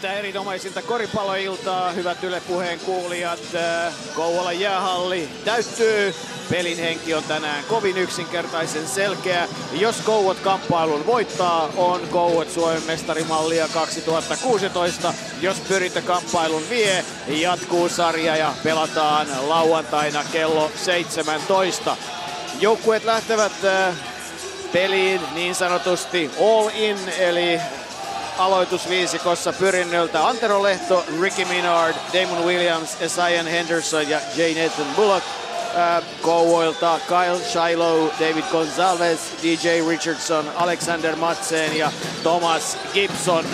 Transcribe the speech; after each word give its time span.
Mitä 0.00 0.12
erinomaisinta 0.12 0.82
koripalloiltaa, 0.82 1.90
hyvät 1.90 2.24
Yle 2.24 2.40
Puheen 2.40 2.78
kuulijat. 2.78 3.40
Äh, 3.54 3.94
Kouvolan 4.14 4.60
jäähalli 4.60 5.28
täyttyy. 5.44 6.14
Pelin 6.50 6.78
henki 6.78 7.14
on 7.14 7.22
tänään 7.22 7.64
kovin 7.64 7.96
yksinkertaisen 7.96 8.88
selkeä. 8.88 9.48
Jos 9.72 10.00
Kouvat 10.00 10.38
kamppailun 10.40 11.06
voittaa, 11.06 11.70
on 11.76 12.00
Kouvat 12.08 12.50
Suomen 12.50 12.82
mestarimallia 12.82 13.68
2016. 13.68 15.14
Jos 15.40 15.60
Pyrintö 15.60 16.02
kamppailun 16.02 16.62
vie, 16.70 17.04
jatkuu 17.28 17.88
sarja 17.88 18.36
ja 18.36 18.54
pelataan 18.64 19.26
lauantaina 19.48 20.24
kello 20.32 20.70
17. 20.76 21.96
Joukkueet 22.60 23.04
lähtevät 23.04 23.64
äh, 23.64 23.94
peliin 24.72 25.20
niin 25.34 25.54
sanotusti 25.54 26.30
all 26.40 26.70
in, 26.74 26.98
eli 27.18 27.60
aloitusviisikossa 28.40 29.52
pyrinnöltä 29.52 30.26
Antero 30.26 30.62
Lehto, 30.62 31.04
Ricky 31.20 31.44
Minard, 31.44 31.94
Damon 32.12 32.44
Williams, 32.44 32.96
Esian 33.00 33.46
Henderson 33.46 34.08
ja 34.08 34.20
J. 34.36 34.40
Nathan 34.62 34.94
Bullock. 34.96 35.26
Äh, 35.76 36.04
Kouvoilta 36.22 37.00
Kyle 37.08 37.40
Shiloh, 37.44 38.12
David 38.20 38.44
Gonzalez, 38.52 39.20
DJ 39.42 39.88
Richardson, 39.88 40.44
Alexander 40.56 41.16
Matsen 41.16 41.76
ja 41.76 41.92
Thomas 42.22 42.78
Gibson. 42.92 43.44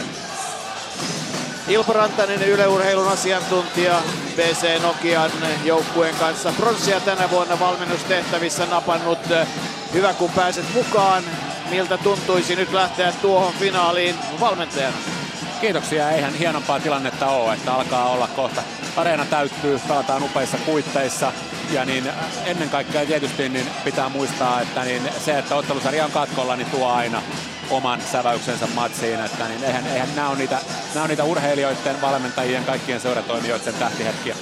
Ilpo 1.69 1.93
Rantanen, 1.93 2.43
yleurheilun 2.43 3.09
asiantuntija 3.09 4.03
BC 4.37 4.83
Nokian 4.83 5.31
joukkueen 5.65 6.15
kanssa 6.15 6.53
pronssia 6.53 7.01
tänä 7.01 7.31
vuonna 7.31 7.59
valmennustehtävissä 7.61 8.67
napannut. 8.67 9.19
Hyvä 9.93 10.15
kun 10.15 10.31
pääset 10.31 10.65
mukaan 10.75 11.25
miltä 11.71 11.99
tuntuisi 11.99 12.57
nyt 12.57 12.73
lähteä 12.73 13.13
tuohon 13.13 13.53
finaaliin 13.53 14.15
valmentajana? 14.41 14.97
Kiitoksia, 15.61 16.11
eihän 16.11 16.35
hienompaa 16.35 16.81
tilannetta 16.81 17.27
ole, 17.27 17.55
että 17.55 17.75
alkaa 17.75 18.11
olla 18.11 18.29
kohta. 18.37 18.63
Areena 18.97 19.25
täyttyy, 19.25 19.81
pelataan 19.89 20.23
upeissa 20.23 20.59
puitteissa 20.67 21.33
ja 21.71 21.85
niin 21.85 22.05
ennen 22.45 22.71
kaikkea 22.71 23.07
tietysti 23.07 23.49
niin 23.49 23.67
pitää 23.85 24.09
muistaa, 24.09 24.61
että 24.61 24.85
niin 24.85 25.03
se, 25.25 25.39
että 25.39 25.57
ottelusarja 25.57 26.05
on 26.05 26.11
katkolla, 26.11 26.57
niin 26.57 26.71
tuo 26.71 26.89
aina 26.89 27.23
oman 27.71 28.01
säväyksensä 28.13 28.67
matsiin, 28.75 29.21
että 29.21 29.49
niin 29.49 29.65
eihän, 29.65 29.87
eihän 29.87 30.09
nämä, 30.17 30.29
on 30.29 30.39
niitä, 30.39 30.59
nämä 30.95 31.05
on 31.05 31.09
niitä 31.09 31.25
urheilijoiden, 31.25 32.01
valmentajien, 32.01 32.65
kaikkien 32.65 33.01
seuratoimijoiden 33.01 33.75
tähtihetkiä. 33.75 34.37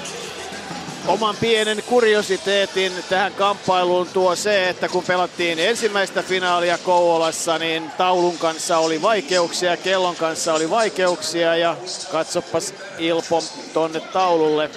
Oman 1.07 1.37
pienen 1.41 1.83
kuriositeetin 1.83 2.93
tähän 3.09 3.33
kamppailuun 3.33 4.07
tuo 4.13 4.37
se, 4.37 4.69
että 4.69 4.89
kun 4.89 5.05
pelattiin 5.05 5.59
ensimmäistä 5.59 6.23
finaalia 6.23 6.79
Kouvolassa, 6.79 7.59
niin 7.59 7.91
taulun 7.99 8.39
kanssa 8.39 8.79
oli 8.79 9.03
vaikeuksia, 9.03 9.77
kellon 9.77 10.17
kanssa 10.17 10.55
oli 10.55 10.71
vaikeuksia 10.71 11.57
ja 11.57 11.77
katsopas 12.13 12.75
Ilpo 12.99 13.43
tonne 13.73 14.01
taululle. 14.01 14.71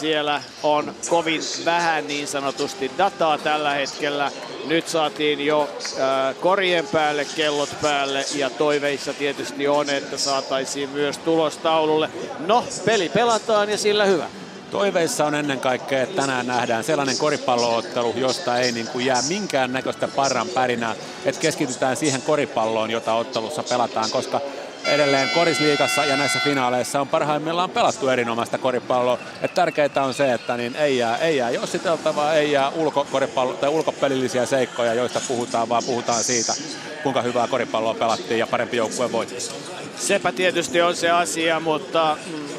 Siellä 0.00 0.42
on 0.62 0.94
kovin 1.10 1.40
vähän 1.64 2.06
niin 2.06 2.26
sanotusti 2.26 2.90
dataa 2.98 3.38
tällä 3.38 3.70
hetkellä. 3.70 4.32
Nyt 4.66 4.88
saatiin 4.88 5.46
jo 5.46 5.68
äh, 5.82 6.36
korien 6.40 6.86
päälle, 6.86 7.26
kellot 7.36 7.70
päälle 7.82 8.24
ja 8.34 8.50
toiveissa 8.50 9.12
tietysti 9.12 9.68
on, 9.68 9.90
että 9.90 10.18
saataisiin 10.18 10.90
myös 10.90 11.18
tulos 11.18 11.56
taululle. 11.56 12.10
No, 12.38 12.64
peli 12.84 13.08
pelataan 13.08 13.70
ja 13.70 13.78
sillä 13.78 14.04
hyvä. 14.04 14.28
Toiveissa 14.70 15.26
on 15.26 15.34
ennen 15.34 15.60
kaikkea, 15.60 16.02
että 16.02 16.16
tänään 16.16 16.46
nähdään 16.46 16.84
sellainen 16.84 17.18
koripalloottelu, 17.18 18.14
josta 18.16 18.58
ei 18.58 18.72
niin 18.72 18.86
kuin 18.86 19.06
jää 19.06 19.22
minkään 19.28 19.72
näköistä 19.72 20.08
parran 20.08 20.48
pärinää, 20.48 20.94
että 21.24 21.40
keskitytään 21.40 21.96
siihen 21.96 22.22
koripalloon, 22.22 22.90
jota 22.90 23.14
ottelussa 23.14 23.62
pelataan, 23.62 24.10
koska 24.10 24.40
edelleen 24.86 25.28
korisliikassa 25.34 26.04
ja 26.04 26.16
näissä 26.16 26.40
finaaleissa 26.44 27.00
on 27.00 27.08
parhaimmillaan 27.08 27.70
pelattu 27.70 28.08
erinomaista 28.08 28.58
koripalloa. 28.58 29.18
Et 29.42 29.54
tärkeää 29.54 30.04
on 30.04 30.14
se, 30.14 30.32
että 30.32 30.56
niin 30.56 30.76
ei 30.76 30.98
jää, 30.98 31.16
ei 31.16 31.36
jää 31.36 31.50
jossiteltavaa, 31.50 32.34
ei 32.34 32.52
jää 32.52 32.68
ulkokoripallo, 32.68 33.54
tai 33.54 33.70
ulkopelillisiä 33.70 34.46
seikkoja, 34.46 34.94
joista 34.94 35.20
puhutaan, 35.28 35.68
vaan 35.68 35.82
puhutaan 35.86 36.24
siitä, 36.24 36.54
kuinka 37.02 37.22
hyvää 37.22 37.48
koripalloa 37.48 37.94
pelattiin 37.94 38.38
ja 38.38 38.46
parempi 38.46 38.76
joukkue 38.76 39.12
voitti. 39.12 39.48
Sepä 39.98 40.32
tietysti 40.32 40.80
on 40.80 40.96
se 40.96 41.10
asia, 41.10 41.60
mutta 41.60 42.16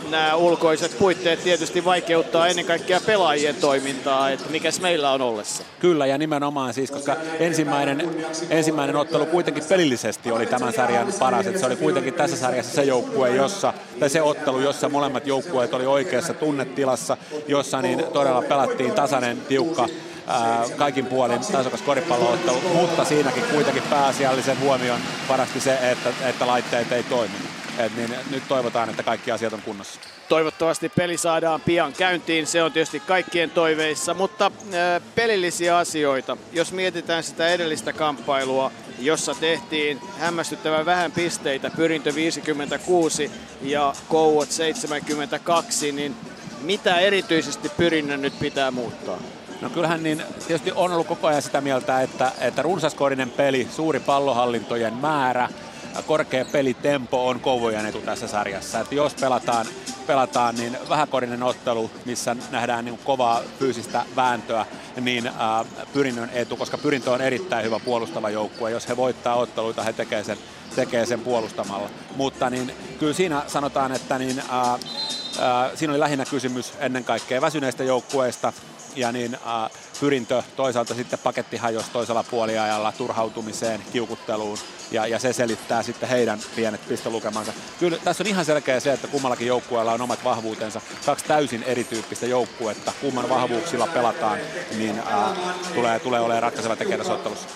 nämä 0.10 0.36
ulkoiset 0.36 1.00
puitteet 1.00 1.44
tietysti 1.44 1.86
vaikeuttaa 1.86 2.48
ennen 2.48 2.66
kaikkea 2.66 3.02
pelaajien 3.06 3.56
toimintaa, 3.56 4.30
että 4.30 4.50
mikäs 4.50 4.82
meillä 4.82 5.12
on 5.12 5.22
ollessa. 5.22 5.64
Kyllä, 5.80 6.06
ja 6.06 6.18
nimenomaan 6.18 6.74
siis, 6.74 6.92
koska 6.92 7.16
ensimmäinen, 7.40 8.10
ensimmäinen 8.50 8.96
ottelu 8.96 9.26
kuitenkin 9.26 9.64
pelillisesti 9.70 10.32
oli 10.32 10.46
tämän 10.46 10.74
sarjan 10.74 11.14
paras, 11.20 11.48
että 11.48 11.60
se 11.60 11.66
oli 11.66 11.76
kuitenkin 11.76 12.14
tässä 12.14 12.38
sarjassa 12.38 12.76
se 12.76 12.84
joukkue, 12.84 13.36
jossa, 13.36 13.74
tai 14.00 14.10
se 14.10 14.22
ottelu, 14.22 14.60
jossa 14.60 14.90
molemmat 14.90 15.28
joukkueet 15.28 15.74
oli 15.74 15.86
oikeassa 15.86 16.34
tunnetilassa, 16.34 17.18
jossa 17.48 17.82
niin 17.82 18.04
todella 18.14 18.42
pelattiin 18.42 18.92
tasainen, 18.92 19.42
tiukka, 19.42 19.88
kaikin 20.78 21.06
puolin 21.06 21.40
tasokas 21.52 21.82
koripalloottelu, 21.82 22.62
mutta 22.74 23.06
siinäkin 23.06 23.44
kuitenkin 23.44 23.84
pääasiallisen 23.84 24.60
huomion 24.60 25.00
varasti 25.30 25.60
se, 25.60 25.92
että, 25.92 26.10
että 26.30 26.48
laitteet 26.48 26.92
ei 26.92 27.04
toimi. 27.04 27.34
Et 27.80 27.96
niin 27.96 28.16
nyt 28.32 28.44
toivotaan, 28.48 28.90
että 28.90 29.04
kaikki 29.04 29.32
asiat 29.32 29.54
on 29.54 29.62
kunnossa. 29.62 30.00
Toivottavasti 30.30 30.90
peli 30.90 31.18
saadaan 31.18 31.62
pian 31.62 31.94
käyntiin, 31.94 32.48
se 32.48 32.64
on 32.64 32.72
tietysti 32.72 33.00
kaikkien 33.00 33.50
toiveissa, 33.50 34.14
mutta 34.14 34.46
äh, 34.46 35.02
pelillisiä 35.16 35.78
asioita. 35.78 36.38
Jos 36.52 36.72
mietitään 36.72 37.24
sitä 37.24 37.48
edellistä 37.48 37.94
kamppailua, 37.94 38.72
jossa 39.00 39.36
tehtiin 39.36 40.02
hämmästyttävän 40.20 40.86
vähän 40.86 41.12
pisteitä, 41.12 41.72
pyrintö 41.76 42.16
56 42.16 43.32
ja 43.62 43.94
Kouot 44.10 44.52
72, 44.52 45.92
niin 45.92 46.16
mitä 46.62 47.00
erityisesti 47.00 47.70
pyrinnön 47.70 48.22
nyt 48.22 48.40
pitää 48.40 48.72
muuttaa? 48.72 49.20
No 49.62 49.70
kyllähän 49.70 50.04
niin 50.04 50.24
tietysti 50.48 50.72
on 50.76 50.92
ollut 50.92 51.08
koko 51.08 51.28
ajan 51.28 51.42
sitä 51.42 51.62
mieltä, 51.62 52.02
että, 52.02 52.32
että 52.42 52.62
runsaskorinen 52.62 53.30
peli, 53.30 53.68
suuri 53.72 54.00
pallohallintojen 54.00 54.94
määrä, 54.94 55.50
korkea 56.08 56.46
pelitempo 56.46 57.28
on 57.28 57.40
Kouvojan 57.40 57.86
etu 57.86 58.02
tässä 58.02 58.28
sarjassa. 58.28 58.80
Että 58.80 58.96
jos 58.96 59.14
pelataan, 59.14 59.66
pelataan 60.08 60.56
niin 60.56 60.78
vähäkorinen 60.90 61.44
ottelu, 61.44 61.92
missä 62.06 62.36
nähdään 62.52 62.86
niin 62.86 63.00
kovaa 63.04 63.42
fyysistä 63.60 64.06
vääntöä, 64.16 64.66
niin 65.02 65.32
ää, 65.38 65.66
Pyrinnön 65.94 66.30
etu, 66.34 66.58
koska 66.58 66.78
Pyrintö 66.78 67.12
on 67.12 67.22
erittäin 67.22 67.66
hyvä 67.66 67.80
puolustava 67.80 68.30
joukkue. 68.30 68.72
Jos 68.72 68.88
he 68.88 68.98
voittaa 68.98 69.36
otteluita, 69.36 69.84
he 69.84 69.94
tekee 69.94 70.24
sen, 70.24 70.38
tekee 70.76 71.06
sen 71.06 71.20
puolustamalla. 71.20 71.90
Mutta 72.16 72.50
niin, 72.50 72.72
kyllä 73.00 73.14
siinä 73.14 73.44
sanotaan, 73.48 73.92
että 73.92 74.18
niin, 74.18 74.44
ää, 74.50 74.80
siinä 75.76 75.94
oli 75.94 76.00
lähinnä 76.00 76.26
kysymys 76.26 76.74
ennen 76.80 77.04
kaikkea 77.04 77.42
väsyneistä 77.42 77.84
joukkueista, 77.84 78.54
ja 78.96 79.12
niin 79.12 79.38
pyrintö 80.00 80.44
toisaalta 80.56 80.94
sitten 80.94 81.20
paketti 81.20 81.58
hajosi 81.58 81.92
toisella 81.92 82.24
puoliajalla 82.24 82.92
turhautumiseen, 82.92 83.82
kiukutteluun 83.94 84.58
ja, 84.92 85.08
ja 85.08 85.20
se 85.20 85.34
selittää 85.34 85.84
sitten 85.84 86.10
heidän 86.10 86.40
pienet 86.56 86.88
pistelukemansa. 86.88 87.54
Kyllä 87.80 87.98
tässä 88.04 88.24
on 88.24 88.28
ihan 88.28 88.46
selkeä 88.46 88.80
se, 88.80 88.94
että 88.94 89.08
kummallakin 89.08 89.48
joukkueella 89.48 89.94
on 89.94 90.02
omat 90.02 90.24
vahvuutensa. 90.24 90.82
Kaksi 91.06 91.26
täysin 91.26 91.64
erityyppistä 91.64 92.26
joukkuetta, 92.26 92.94
kumman 93.02 93.30
vahvuuksilla 93.30 93.88
pelataan, 93.88 94.40
niin 94.78 95.00
äh, 95.00 95.38
tulee, 95.74 96.00
tulee 96.00 96.20
olemaan 96.20 96.44
ratkaiseva 96.44 96.76
tekijä 96.76 96.98
tässä 96.98 97.14
ottelussa. 97.14 97.50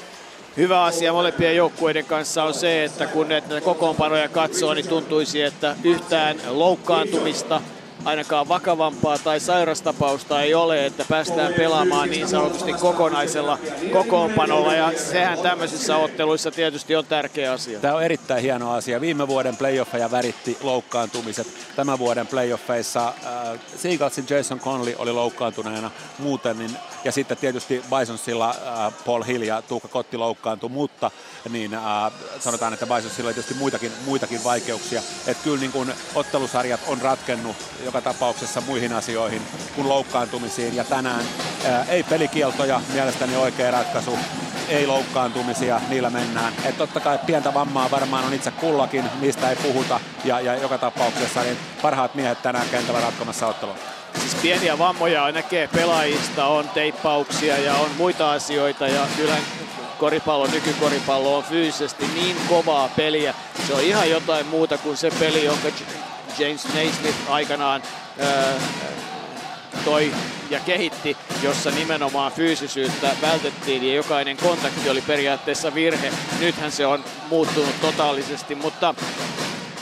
Hyvä 0.58 0.84
asia 0.84 1.14
molempien 1.14 1.56
joukkueiden 1.56 2.06
kanssa 2.06 2.44
on 2.44 2.54
se, 2.54 2.84
että 2.84 3.08
kun 3.08 3.30
näitä 3.30 3.62
kokoonpanoja 3.62 4.30
katsoo, 4.30 4.74
niin 4.74 4.88
tuntuisi, 4.88 5.42
että 5.42 5.76
yhtään 5.84 6.38
loukkaantumista 6.48 7.62
ainakaan 8.06 8.48
vakavampaa 8.48 9.18
tai 9.18 9.40
sairastapausta 9.40 10.42
ei 10.42 10.54
ole, 10.54 10.86
että 10.86 11.06
päästään 11.10 11.54
pelaamaan 11.54 12.10
niin 12.10 12.28
sanotusti 12.28 12.74
kokonaisella 12.74 13.60
kokoonpanolla 13.92 14.74
ja 14.74 14.92
sehän 14.98 15.40
tämmöisissä 15.40 15.98
otteluissa 15.98 16.52
tietysti 16.52 16.96
on 16.96 17.06
tärkeä 17.06 17.52
asia. 17.52 17.80
Tämä 17.80 17.96
on 17.96 18.04
erittäin 18.04 18.42
hieno 18.42 18.72
asia. 18.72 19.02
Viime 19.02 19.28
vuoden 19.28 19.58
playoffeja 19.58 20.12
väritti 20.12 20.58
loukkaantumiset. 20.62 21.48
Tämän 21.76 22.00
vuoden 22.00 22.28
playoffeissa 22.28 23.08
äh, 23.08 23.60
Seagalsin 23.78 24.26
Jason 24.30 24.60
Conley 24.60 24.96
oli 24.98 25.12
loukkaantuneena 25.12 25.92
muuten, 26.20 26.60
niin, 26.60 26.78
ja 27.04 27.12
sitten 27.12 27.38
tietysti 27.38 27.84
Bisonsilla 28.00 28.50
äh, 28.50 28.94
Paul 29.06 29.24
Hill 29.24 29.44
ja 29.44 29.62
Tuukka 29.62 29.88
Kotti 29.88 30.18
loukkaantui, 30.18 30.70
mutta 30.70 31.12
niin, 31.50 31.74
äh, 31.74 32.12
sanotaan, 32.40 32.74
että 32.74 32.88
Bisonsilla 32.88 33.28
oli 33.28 33.34
tietysti 33.34 33.60
muitakin, 33.60 33.92
muitakin 34.06 34.44
vaikeuksia. 34.44 35.02
Että 35.28 35.44
kyllä 35.44 35.60
niin 35.60 35.72
kun 35.72 35.94
ottelusarjat 36.16 36.80
on 36.88 37.02
ratkennut 37.02 37.56
joka 37.94 38.14
tapauksessa 38.14 38.62
muihin 38.62 38.94
asioihin 38.94 39.42
kuin 39.76 39.90
loukkaantumisiin. 39.90 40.76
Ja 40.76 40.84
tänään 40.84 41.26
ää, 41.66 41.86
ei 41.90 42.04
pelikieltoja 42.04 42.82
mielestäni 42.94 43.36
oikea 43.36 43.72
ratkaisu, 43.72 44.20
ei 44.68 44.88
loukkaantumisia, 44.88 45.82
niillä 45.90 46.10
mennään. 46.10 46.54
Et 46.66 46.78
totta 46.78 47.00
kai 47.00 47.20
pientä 47.26 47.54
vammaa 47.54 47.92
varmaan 47.92 48.26
on 48.26 48.34
itse 48.34 48.52
kullakin, 48.52 49.06
mistä 49.20 49.50
ei 49.50 49.56
puhuta. 49.56 50.00
Ja, 50.26 50.40
ja 50.40 50.56
joka 50.56 50.78
tapauksessa 50.78 51.42
niin 51.42 51.58
parhaat 51.82 52.16
miehet 52.16 52.42
tänään 52.42 52.70
kentällä 52.70 53.02
ratkomassa 53.02 53.48
ottelua. 53.48 53.76
Siis 54.20 54.36
pieniä 54.36 54.78
vammoja 54.78 55.32
näkee 55.32 55.68
pelaajista, 55.68 56.46
on 56.46 56.70
teippauksia 56.70 57.58
ja 57.58 57.74
on 57.74 57.90
muita 57.98 58.32
asioita 58.32 58.88
ja 58.88 59.08
kyllä 59.18 59.36
koripallo, 60.00 60.48
nykykoripallo 60.48 61.38
on 61.38 61.44
fyysisesti 61.44 62.08
niin 62.08 62.36
kovaa 62.50 62.90
peliä. 62.96 63.34
Se 63.68 63.74
on 63.74 63.82
ihan 63.82 64.10
jotain 64.10 64.46
muuta 64.46 64.78
kuin 64.78 64.98
se 64.98 65.12
peli, 65.20 65.46
jonka 65.46 65.70
James 66.40 66.74
Naismith 66.74 67.18
aikanaan 67.30 67.82
toi 69.86 70.12
ja 70.50 70.60
kehitti, 70.60 71.18
jossa 71.42 71.72
nimenomaan 71.72 72.32
fyysisyyttä 72.32 73.16
vältettiin 73.22 73.88
ja 73.88 73.96
jokainen 73.96 74.38
kontakti 74.38 74.90
oli 74.90 75.02
periaatteessa 75.02 75.74
virhe. 75.74 76.12
Nythän 76.40 76.72
se 76.72 76.86
on 76.86 77.04
muuttunut 77.30 77.82
totaalisesti, 77.82 78.56
mutta 78.56 78.96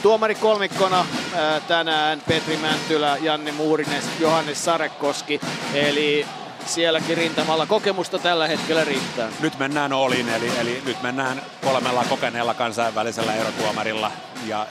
tuomari 0.01 0.35
kolmikkona 0.35 1.05
ää, 1.35 1.59
tänään 1.59 2.21
Petri 2.27 2.57
Mäntylä, 2.57 3.17
Janne 3.21 3.51
Muurinen, 3.51 4.03
Johannes 4.19 4.65
Sarekoski, 4.65 5.41
eli 5.73 6.25
sielläkin 6.65 7.17
rintamalla 7.17 7.65
kokemusta 7.65 8.19
tällä 8.19 8.47
hetkellä 8.47 8.83
riittää. 8.83 9.29
Nyt 9.39 9.59
mennään 9.59 9.93
olin, 9.93 10.29
eli, 10.29 10.51
eli 10.59 10.81
nyt 10.85 11.01
mennään 11.01 11.41
kolmella 11.63 12.05
kokeneella 12.09 12.53
kansainvälisellä 12.53 13.35
erotuomarilla 13.35 14.11
ja 14.47 14.67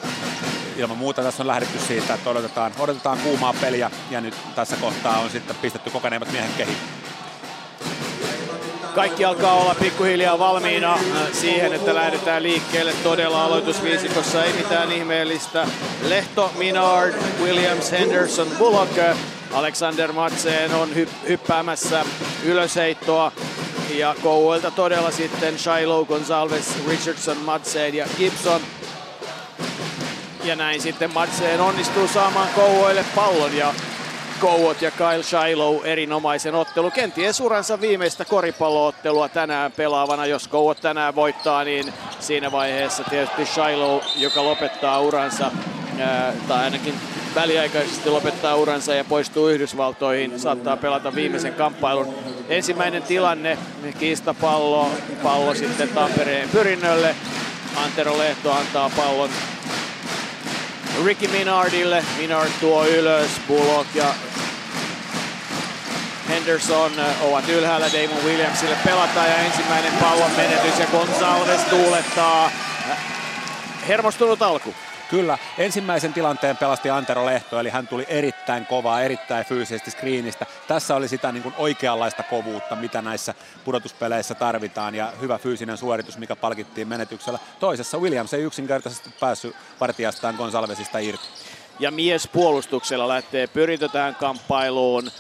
ilman 0.81 0.99
muuta 0.99 1.23
tässä 1.23 1.43
on 1.43 1.47
lähdetty 1.47 1.79
siitä, 1.79 2.15
että 2.15 2.31
odotetaan, 2.31 2.73
odotetaan 2.79 3.19
kuumaa 3.19 3.55
peliä 3.61 3.91
ja 4.11 4.21
nyt 4.21 4.35
tässä 4.55 4.77
kohtaa 4.77 5.19
on 5.19 5.31
sitten 5.31 5.57
pistetty 5.57 5.91
kokeneimmat 5.91 6.33
miehen 6.33 6.53
kehi. 6.57 6.77
Kaikki 8.95 9.25
alkaa 9.25 9.55
olla 9.55 9.75
pikkuhiljaa 9.75 10.39
valmiina 10.39 10.95
äh, 10.95 11.01
siihen, 11.33 11.73
että 11.73 11.95
lähdetään 11.95 12.43
liikkeelle 12.43 12.93
todella 12.93 13.45
aloitusviisikossa. 13.45 14.45
Ei 14.45 14.53
mitään 14.53 14.93
ihmeellistä. 14.93 15.67
Lehto, 16.03 16.53
Minard, 16.59 17.15
Williams, 17.43 17.93
Henderson, 17.93 18.49
Bullock. 18.59 18.99
Alexander 19.53 20.13
Matseen 20.13 20.75
on 20.75 20.89
hy- 20.95 21.29
hyppäämässä 21.29 22.05
ylösheittoa. 22.45 23.33
Ja 23.95 24.15
Kouvoilta 24.23 24.71
todella 24.71 25.11
sitten 25.11 25.59
Shiloh, 25.59 26.09
Gonzalez, 26.09 26.87
Richardson, 26.89 27.37
Matseen 27.37 27.95
ja 27.95 28.07
Gibson. 28.19 28.61
Ja 30.45 30.57
näin 30.57 30.81
sitten 30.81 31.15
Matseen 31.15 31.61
onnistuu 31.61 32.09
saamaan 32.09 32.49
Kouvoille 32.55 33.05
pallon 33.15 33.57
ja 33.57 33.75
Kouot 34.41 34.83
ja 34.83 34.91
Kyle 34.91 35.23
Shiloh 35.23 35.85
erinomaisen 35.85 36.55
ottelu. 36.55 36.91
Kenties 36.91 37.41
uransa 37.41 37.81
viimeistä 37.81 38.25
koripalloottelua 38.25 39.29
tänään 39.29 39.73
pelaavana. 39.73 40.27
Jos 40.27 40.49
Kouot 40.49 40.81
tänään 40.81 41.15
voittaa, 41.15 41.65
niin 41.65 41.93
siinä 42.21 42.53
vaiheessa 42.53 43.05
tietysti 43.05 43.47
Shiloh, 43.47 44.03
joka 44.17 44.45
lopettaa 44.45 45.01
uransa, 45.01 45.51
tai 46.49 46.65
ainakin 46.65 46.95
väliaikaisesti 47.35 48.11
lopettaa 48.11 48.55
uransa 48.55 48.95
ja 48.95 49.05
poistuu 49.05 49.49
Yhdysvaltoihin, 49.49 50.41
saattaa 50.41 50.77
pelata 50.77 51.15
viimeisen 51.15 51.55
kamppailun. 51.55 52.15
Ensimmäinen 52.49 53.03
tilanne, 53.03 53.59
kiistapallo, 53.99 54.91
pallo 55.23 55.55
sitten 55.55 55.89
Tampereen 55.89 56.49
pyrinnölle. 56.49 57.17
Antero 57.85 58.19
Lehto 58.19 58.53
antaa 58.53 58.91
pallon 58.97 59.31
Ricky 61.05 61.29
Minardille. 61.29 62.05
Minard 62.19 62.51
tuo 62.61 62.87
ylös. 62.87 63.31
Bullock 63.49 63.95
ja 63.95 64.15
Henderson 66.29 66.93
ovat 67.21 67.49
ylhäällä 67.49 67.87
Damon 67.93 68.25
Williamsille 68.25 68.77
pelataan 68.85 69.29
ja 69.29 69.37
ensimmäinen 69.37 69.93
pallon 69.93 70.31
menetys 70.37 70.79
ja 70.79 70.87
Gonzalez 70.87 71.61
tuulettaa. 71.61 72.51
Hermostunut 73.89 74.43
alku. 74.43 74.75
Kyllä, 75.11 75.39
ensimmäisen 75.59 76.13
tilanteen 76.13 76.57
pelasti 76.57 76.91
Antero 76.91 77.27
Lehto, 77.27 77.61
eli 77.61 77.71
hän 77.71 77.89
tuli 77.89 78.07
erittäin 78.09 78.67
kovaa, 78.67 79.03
erittäin 79.03 79.45
fyysisesti 79.45 79.91
screenistä. 79.91 80.47
Tässä 80.69 80.97
oli 80.97 81.09
sitä 81.09 81.33
niin 81.33 81.43
kuin 81.43 81.55
oikeanlaista 81.59 82.23
kovuutta, 82.23 82.77
mitä 82.77 83.03
näissä 83.03 83.35
pudotuspeleissä 83.65 84.35
tarvitaan, 84.35 84.95
ja 84.95 85.13
hyvä 85.21 85.39
fyysinen 85.39 85.77
suoritus, 85.77 86.19
mikä 86.19 86.37
palkittiin 86.37 86.89
menetyksellä. 86.89 87.39
Toisessa 87.61 87.99
Williams 87.99 88.35
ei 88.35 88.43
yksinkertaisesti 88.43 89.11
päässyt 89.21 89.57
partiastaan 89.79 90.35
Gonsalvesista 90.35 90.99
irti. 90.99 91.25
Ja 91.79 91.91
mies 91.91 92.29
puolustuksella 92.33 93.09
lähtee 93.09 93.47
pyritetään 93.47 94.15
kamppailuun. 94.15 95.11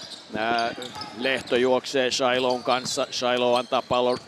Lehto 1.18 1.56
juoksee 1.56 2.10
Shilohn 2.10 2.62
kanssa. 2.62 3.06
Shiloh 3.10 3.58
antaa 3.58 3.82
pallon 3.82 4.18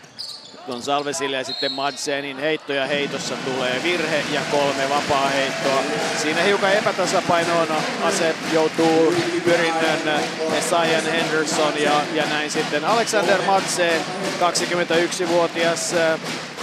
Gonsalvesille 0.67 1.37
ja 1.37 1.45
sitten 1.45 1.73
Madsenin 1.73 2.39
heitto 2.39 2.73
ja 2.73 2.87
heitossa 2.87 3.35
tulee 3.45 3.83
virhe 3.83 4.25
ja 4.33 4.41
kolme 4.51 4.89
vapaa 4.91 5.29
heittoa. 5.29 5.83
Siinä 6.23 6.43
hiukan 6.43 6.73
epätasapainoon 6.73 7.69
ase 8.03 8.35
joutuu 8.53 9.15
Pyrinnön 9.45 10.21
Messian 10.51 11.05
Henderson 11.13 11.73
ja, 11.83 12.01
ja 12.15 12.27
näin 12.27 12.51
sitten 12.51 12.85
Alexander 12.85 13.43
Madsen, 13.43 14.01
21-vuotias 14.41 15.95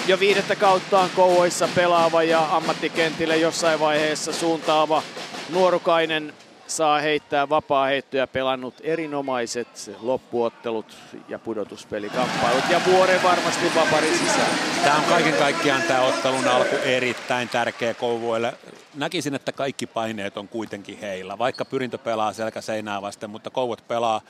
jo 0.07 0.19
viidettä 0.19 0.55
kauttaan 0.55 1.09
Kouvoissa 1.15 1.69
pelaava 1.75 2.23
ja 2.23 2.55
ammattikentille 2.55 3.37
jossain 3.37 3.79
vaiheessa 3.79 4.33
suuntaava 4.33 5.03
nuorukainen 5.49 6.33
saa 6.69 6.99
heittää 6.99 7.49
vapaa 7.49 7.85
heittoja 7.85 8.27
pelannut 8.27 8.73
erinomaiset 8.81 9.91
loppuottelut 10.01 10.97
ja 11.27 11.39
pudotuspelikamppailut 11.39 12.63
ja 12.69 12.81
vuoren 12.85 13.23
varmasti 13.23 13.71
vapari 13.75 14.17
sisään. 14.17 14.51
Tämä 14.83 14.97
on 14.97 15.03
kaiken 15.03 15.33
kaikkiaan 15.33 15.81
tämä 15.81 16.01
ottelun 16.01 16.47
alku 16.47 16.75
erittäin 16.75 17.49
tärkeä 17.49 17.93
Kouvoille. 17.93 18.53
Näkisin, 18.95 19.35
että 19.35 19.51
kaikki 19.51 19.87
paineet 19.87 20.37
on 20.37 20.47
kuitenkin 20.47 20.99
heillä, 20.99 21.37
vaikka 21.37 21.65
pyrintö 21.65 21.97
pelaa 21.97 22.33
selkä 22.33 22.61
seinää 22.61 23.01
vasten, 23.01 23.29
mutta 23.29 23.49
Kouvot 23.49 23.87
pelaa 23.87 24.21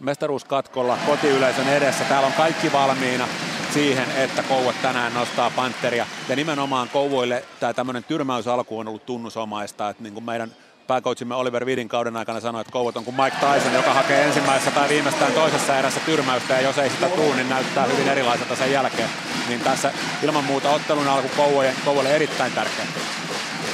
mestaruuskatkolla 0.00 0.98
kotiyleisön 1.06 1.68
edessä. 1.68 2.04
Täällä 2.04 2.26
on 2.26 2.32
kaikki 2.32 2.72
valmiina 2.72 3.28
siihen, 3.74 4.10
että 4.16 4.42
Kouvat 4.42 4.82
tänään 4.82 5.14
nostaa 5.14 5.50
Panteria. 5.56 6.06
Ja 6.28 6.36
nimenomaan 6.36 6.88
Kouvoille 6.88 7.44
tämä 7.60 7.74
tämmöinen 7.74 8.04
tyrmäysalku 8.04 8.78
on 8.78 8.88
ollut 8.88 9.06
tunnusomaista, 9.06 9.88
että 9.88 10.02
niin 10.02 10.14
kuin 10.14 10.24
meidän 10.24 10.50
pääkoutsimme 10.86 11.34
Oliver 11.34 11.66
Vidin 11.66 11.88
kauden 11.88 12.16
aikana 12.16 12.40
sanoi, 12.40 12.60
että 12.60 12.72
Kouvat 12.72 12.96
on 12.96 13.04
kuin 13.04 13.16
Mike 13.16 13.36
Tyson, 13.36 13.74
joka 13.74 13.94
hakee 13.94 14.24
ensimmäisessä 14.24 14.70
tai 14.70 14.88
viimeistään 14.88 15.32
toisessa 15.32 15.78
erässä 15.78 16.00
tyrmäystä 16.06 16.54
ja 16.54 16.60
jos 16.60 16.78
ei 16.78 16.90
sitä 16.90 17.08
tuu, 17.08 17.32
niin 17.32 17.48
näyttää 17.48 17.86
hyvin 17.86 18.08
erilaiselta 18.08 18.56
sen 18.56 18.72
jälkeen. 18.72 19.08
Niin 19.48 19.60
tässä 19.60 19.92
ilman 20.22 20.44
muuta 20.44 20.70
ottelun 20.70 21.08
alku 21.08 21.28
Kouvoille 21.84 22.14
erittäin 22.16 22.52
tärkeä. 22.52 22.86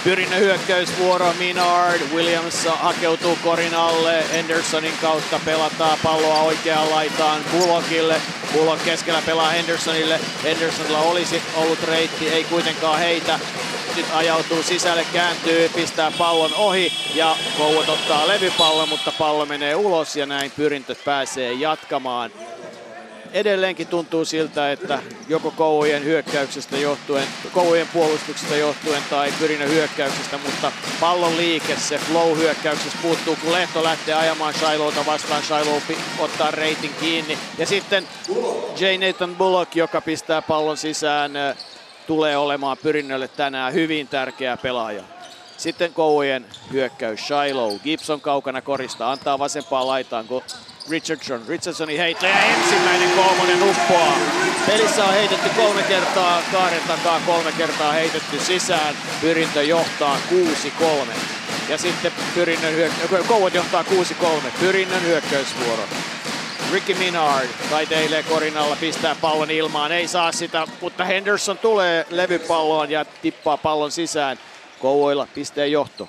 Pyrinnä 0.05 0.37
hyökkäysvuoro, 0.37 1.33
Minard, 1.38 2.00
Williams 2.14 2.64
hakeutuu 2.64 3.38
korin 3.45 3.75
alle, 3.75 4.25
Hendersonin 4.33 4.92
kautta 5.00 5.40
pelataan 5.45 5.99
palloa 6.02 6.40
oikeaan 6.40 6.90
laitaan 6.90 7.40
Bullockille. 7.52 8.21
Bullock 8.52 8.85
keskellä 8.85 9.23
pelaa 9.26 9.50
Hendersonille, 9.50 10.21
Hendersonilla 10.45 10.99
olisi 10.99 11.42
ollut 11.57 11.83
reitti, 11.83 12.28
ei 12.28 12.45
kuitenkaan 12.45 12.99
heitä. 12.99 13.40
Nyt 13.97 14.07
ajautuu 14.14 14.62
sisälle, 14.62 15.07
kääntyy, 15.12 15.69
pistää 15.69 16.11
pallon 16.19 16.54
ohi 16.54 16.92
ja 17.14 17.37
Kouot 17.59 17.88
ottaa 17.88 18.28
levypallon, 18.28 18.88
mutta 18.88 19.12
pallo 19.19 19.47
menee 19.47 19.75
ulos 19.75 20.16
ja 20.16 20.26
näin 20.26 20.50
Pyrintö 20.50 20.95
pääsee 21.04 21.52
jatkamaan 21.52 22.30
edelleenkin 23.32 23.87
tuntuu 23.87 24.25
siltä, 24.25 24.72
että 24.72 24.99
joko 25.28 25.50
Kouvojen 25.50 26.04
hyökkäyksestä 26.04 26.76
johtuen, 26.76 27.28
Kouvojen 27.52 27.88
puolustuksesta 27.92 28.56
johtuen 28.56 29.02
tai 29.10 29.32
Pyrinä 29.38 29.64
hyökkäyksestä, 29.64 30.38
mutta 30.38 30.72
pallon 31.00 31.37
liike, 31.37 31.76
se 31.76 31.99
flow 31.99 32.37
hyökkäyksessä 32.37 32.99
puuttuu, 33.02 33.37
kun 33.42 33.52
Lehto 33.52 33.82
lähtee 33.82 34.14
ajamaan 34.14 34.54
Shilohta 34.54 35.06
vastaan, 35.06 35.42
Shiloh 35.42 35.82
ottaa 36.18 36.50
reitin 36.50 36.94
kiinni. 37.00 37.38
Ja 37.58 37.66
sitten 37.66 38.08
J. 38.80 39.06
Nathan 39.06 39.37
Bullock, 39.37 39.76
joka 39.76 40.00
pistää 40.00 40.42
pallon 40.42 40.76
sisään, 40.76 41.32
tulee 42.06 42.37
olemaan 42.37 42.76
Pyrinnölle 42.82 43.28
tänään 43.28 43.72
hyvin 43.72 44.08
tärkeä 44.08 44.56
pelaaja. 44.56 45.02
Sitten 45.56 45.94
Kouvojen 45.94 46.46
hyökkäys 46.72 47.26
Shiloh. 47.26 47.80
Gibson 47.82 48.20
kaukana 48.20 48.62
korista, 48.62 49.12
antaa 49.12 49.38
vasempaan 49.38 49.87
laitaan, 49.87 50.26
kun 50.26 50.42
Richardson. 50.90 51.42
Richardsonin 51.49 51.99
heitto 51.99 52.26
ja 52.26 52.40
ensimmäinen 52.40 53.11
kolmonen 53.11 53.62
uppoaa. 53.62 54.18
Pelissä 54.66 55.04
on 55.04 55.12
heitetty 55.12 55.49
kolme 55.56 55.82
kertaa, 55.82 56.42
kaaren 56.52 56.82
takaa 56.88 57.20
kolme 57.26 57.52
kertaa 57.52 57.92
heitetty 57.92 58.38
sisään. 58.38 58.97
Pyrintö 59.20 59.62
johtaa 59.62 60.16
6-3. 60.80 60.85
Ja 61.68 61.78
sitten 61.78 62.12
Pyrinnön 62.35 62.75
hyökkäys, 62.75 63.26
Kouvat 63.26 63.54
johtaa 63.54 63.82
6-3. 63.82 63.87
Pyrinnön 64.61 65.02
hyökkäysvuoro. 65.02 65.82
Ricky 66.73 66.94
Minard 66.94 67.49
taiteilee 67.70 68.23
korin 68.23 68.56
alla, 68.56 68.76
pistää 68.76 69.14
pallon 69.14 69.50
ilmaan, 69.50 69.92
ei 69.92 70.09
saa 70.09 70.32
sitä, 70.32 70.66
mutta 70.80 71.04
Henderson 71.04 71.59
tulee 71.59 72.06
levypalloon 72.11 72.90
ja 72.90 73.04
tippaa 73.23 73.56
pallon 73.56 73.90
sisään. 73.92 74.38
Kouvoilla 74.80 75.28
pisteen 75.35 75.73
johto, 75.73 76.09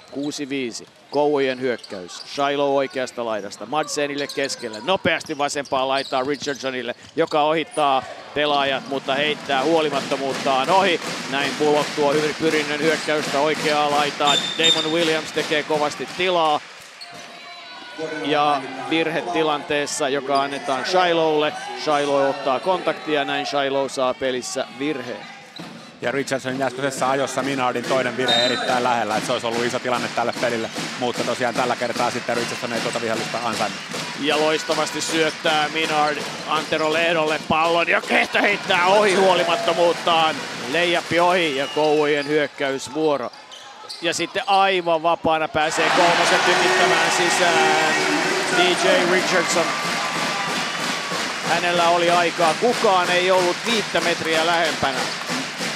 6-5. 0.83 0.88
Kouvojen 1.12 1.60
hyökkäys. 1.62 2.22
Shiloh 2.25 2.75
oikeasta 2.75 3.25
laidasta. 3.25 3.65
Madsenille 3.65 4.27
keskelle. 4.27 4.77
Nopeasti 4.84 5.38
vasempaa 5.38 5.88
laitaa 5.88 6.24
Richardsonille, 6.24 6.96
joka 7.15 7.41
ohittaa 7.41 8.03
pelaajat, 8.34 8.88
mutta 8.88 9.15
heittää 9.15 9.63
huolimattomuuttaan 9.63 10.70
ohi. 10.70 11.01
Näin 11.32 11.51
Bullock 11.60 11.89
tuo 11.96 12.13
pyrinnön 12.39 12.80
hyökkäystä 12.80 13.39
oikeaa 13.39 13.91
laitaa. 13.91 14.34
Damon 14.58 14.91
Williams 14.91 15.32
tekee 15.32 15.63
kovasti 15.63 16.08
tilaa. 16.18 16.60
Ja 18.25 18.62
virhe 18.89 19.22
tilanteessa, 19.22 20.10
joka 20.10 20.41
annetaan 20.41 20.86
Shilohlle. 20.86 21.53
Shiloh 21.84 22.30
ottaa 22.30 22.60
kontaktia, 22.60 23.25
näin 23.25 23.46
Shiloh 23.46 23.89
saa 23.89 24.13
pelissä 24.13 24.68
virheen. 24.80 25.30
Ja 26.01 26.12
Richardsonin 26.12 26.62
äskeisessä 26.62 27.10
ajossa 27.10 27.43
Minardin 27.43 27.84
toinen 27.84 28.17
virhe 28.17 28.46
erittäin 28.46 28.84
lähellä, 28.84 29.15
että 29.15 29.27
se 29.27 29.34
olisi 29.34 29.48
ollut 29.48 29.65
iso 29.65 29.79
tilanne 29.79 30.08
tälle 30.15 30.34
pelille, 30.41 30.70
mutta 31.00 31.24
tosiaan 31.24 31.53
tällä 31.53 31.75
kertaa 31.75 32.12
sitten 32.12 32.38
Richardson 32.38 32.74
ei 32.74 32.81
tuota 32.81 33.01
vihollista 33.01 33.38
ansainnut. 33.43 33.79
Ja 34.20 34.39
loistavasti 34.39 35.01
syöttää 35.01 35.70
Minard 35.70 36.17
Antero 36.48 36.93
Lehdolle 36.93 37.39
pallon 37.48 37.88
ja 37.88 38.01
Kehto 38.01 38.41
heittää 38.41 38.86
ohi 38.86 39.15
huolimattomuuttaan. 39.15 40.36
Leijappi 40.72 41.20
ohi 41.20 41.58
ja 41.58 41.67
Kouvojen 41.67 42.27
hyökkäysvuoro. 42.27 43.31
Ja 44.01 44.13
sitten 44.13 44.43
aivan 44.48 45.03
vapaana 45.03 45.48
pääsee 45.48 45.89
kolmosen 45.89 46.39
tykittämään 46.46 47.12
sisään 47.17 47.93
DJ 48.58 49.12
Richardson. 49.12 49.65
Hänellä 51.50 51.89
oli 51.89 52.10
aikaa. 52.10 52.53
Kukaan 52.53 53.10
ei 53.10 53.31
ollut 53.31 53.58
viittä 53.65 54.01
metriä 54.01 54.46
lähempänä. 54.46 55.00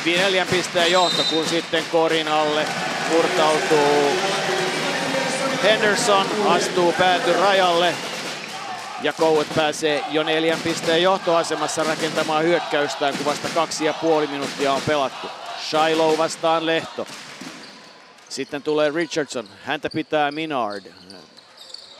Neljän 0.06 0.48
pisteen 0.48 0.92
johto, 0.92 1.24
kun 1.30 1.46
sitten 1.46 1.84
korin 1.92 2.28
alle 2.28 2.66
murtautuu 3.12 4.12
Henderson, 5.64 6.26
astuu 6.48 6.94
pääty 6.94 7.34
rajalle. 7.34 7.94
Ja 9.02 9.14
Kouet 9.14 9.48
pääsee 9.56 10.04
jo 10.10 10.24
neljän 10.24 10.60
pisteen 10.60 11.04
johtoasemassa 11.04 11.84
rakentamaan 11.84 12.44
hyökkäystään, 12.44 13.18
kun 13.18 13.26
vasta 13.26 13.50
kaksi 13.50 13.86
ja 13.86 13.94
puoli 13.94 14.28
minuuttia 14.28 14.74
on 14.74 14.82
pelattu. 14.88 15.28
Shiloh 15.70 16.18
vastaan 16.18 16.66
Lehto. 16.66 17.08
Sitten 18.30 18.62
tulee 18.62 18.92
Richardson. 18.96 19.50
Häntä 19.64 19.90
pitää 19.90 20.32
Minard. 20.32 20.86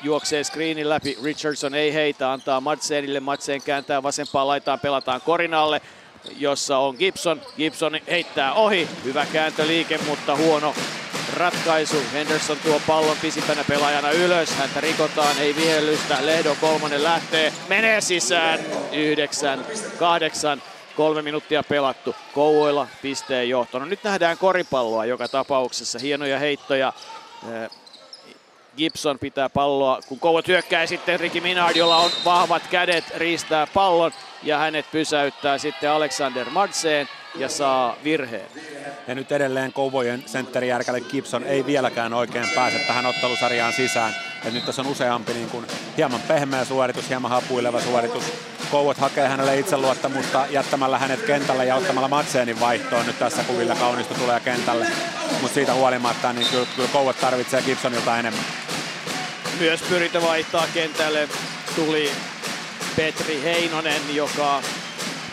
Juoksee 0.02 0.44
screenin 0.44 0.90
läpi. 0.90 1.18
Richardson 1.24 1.76
ei 1.76 1.94
heitä, 1.94 2.32
antaa 2.32 2.62
Madsenille. 2.62 3.20
Madsen 3.20 3.62
kääntää 3.62 4.04
vasempaan 4.04 4.48
laitaan, 4.48 4.80
pelataan 4.80 5.22
korinalle 5.22 5.82
jossa 6.38 6.78
on 6.78 6.96
Gibson. 6.96 7.42
Gibson 7.58 8.00
heittää 8.10 8.54
ohi. 8.54 8.88
Hyvä 9.04 9.26
kääntöliike, 9.34 9.98
mutta 9.98 10.36
huono 10.36 10.74
ratkaisu. 11.34 12.04
Henderson 12.14 12.58
tuo 12.64 12.82
pallon 12.88 13.18
pisimpänä 13.22 13.64
pelaajana 13.64 14.12
ylös. 14.12 14.50
Häntä 14.50 14.82
rikotaan, 14.82 15.38
ei 15.40 15.56
vihellystä. 15.56 16.26
Lehdo 16.26 16.56
kolmonen 16.62 17.04
lähtee, 17.04 17.54
menee 17.70 18.02
sisään. 18.02 18.60
Yhdeksän, 18.92 19.66
kahdeksan. 20.00 20.62
Kolme 20.96 21.22
minuuttia 21.22 21.64
pelattu. 21.64 22.16
Kouvoilla 22.34 22.88
pisteen 23.02 23.50
johto. 23.50 23.80
No 23.80 23.86
nyt 23.86 24.04
nähdään 24.04 24.38
koripalloa 24.38 25.06
joka 25.06 25.28
tapauksessa. 25.28 26.00
Hienoja 26.00 26.40
heittoja. 26.40 26.94
Eh, 27.44 27.70
Gibson 28.78 29.20
pitää 29.20 29.50
palloa, 29.50 30.00
kun 30.08 30.20
Kouvat 30.20 30.48
hyökkää 30.48 30.86
sitten 30.86 31.20
Ricky 31.20 31.42
Minard, 31.42 31.76
jolla 31.76 31.98
on 31.98 32.12
vahvat 32.26 32.64
kädet, 32.68 33.04
riistää 33.18 33.68
pallon 33.68 34.12
ja 34.46 34.58
hänet 34.58 34.92
pysäyttää 34.92 35.58
sitten 35.58 35.92
Alexander 35.92 36.50
Madsen 36.50 37.10
ja 37.36 37.50
saa 37.50 37.96
virheen. 38.04 38.48
Ja 39.08 39.16
nyt 39.16 39.32
edelleen 39.32 39.74
Kouvojen 39.74 40.24
sentteri 40.26 40.68
Järkälle 40.68 41.02
Gibson 41.02 41.44
ei 41.44 41.66
vieläkään 41.66 42.14
oikein 42.14 42.48
pääse 42.56 42.80
tähän 42.80 43.06
ottelusarjaan 43.06 43.74
sisään. 43.74 44.16
Et 44.46 44.54
nyt 44.54 44.66
tässä 44.66 44.82
on 44.82 44.88
useampi 44.88 45.34
niin 45.34 45.50
kuin 45.50 45.66
hieman 45.98 46.22
pehmeä 46.28 46.66
suoritus, 46.66 47.10
hieman 47.10 47.32
hapuileva 47.32 47.82
suoritus. 47.82 48.24
Kouvot 48.72 48.98
hakee 48.98 49.28
hänelle 49.28 49.60
itseluottamusta 49.60 50.46
jättämällä 50.50 50.98
hänet 50.98 51.22
kentälle 51.22 51.66
ja 51.66 51.76
ottamalla 51.76 52.08
Madsenin 52.08 52.60
vaihtoon 52.60 53.06
nyt 53.06 53.20
tässä 53.20 53.44
kuvilla 53.44 53.76
kaunista 53.76 54.14
tulee 54.14 54.40
kentälle. 54.40 54.88
Mutta 55.42 55.54
siitä 55.54 55.74
huolimatta 55.74 56.34
niin 56.34 56.48
kyllä, 56.52 56.68
kyllä 56.76 56.90
Kouvot 56.94 57.20
tarvitsee 57.20 57.62
Gibsonilta 57.62 58.18
enemmän. 58.18 58.46
Myös 59.60 59.82
pyritä 59.82 60.22
vaihtaa 60.22 60.68
kentälle 60.74 61.30
tuli 61.76 62.12
Petri 62.96 63.42
Heinonen, 63.44 64.16
joka 64.16 64.62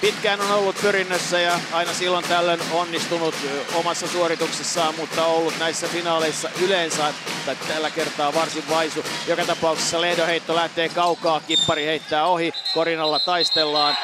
pitkään 0.01 0.41
on 0.41 0.51
ollut 0.51 0.77
pyrinnössä 0.83 1.41
ja 1.41 1.61
aina 1.73 1.93
silloin 1.93 2.25
tällöin 2.29 2.61
onnistunut 2.73 3.35
omassa 3.75 4.09
suorituksessaan, 4.09 4.95
mutta 4.95 5.25
ollut 5.25 5.59
näissä 5.59 5.89
finaaleissa 5.89 6.51
yleensä, 6.61 7.15
tai 7.47 7.57
tällä 7.69 7.91
kertaa 7.91 8.35
varsin 8.35 8.65
vaisu. 8.71 9.05
Joka 9.27 9.45
tapauksessa 9.45 10.01
Lehdon 10.01 10.27
heitto 10.27 10.55
lähtee 10.55 10.89
kaukaa, 10.89 11.41
kippari 11.41 11.87
heittää 11.87 12.27
ohi, 12.27 12.53
korinalla 12.75 13.19
taistellaan. 13.19 13.97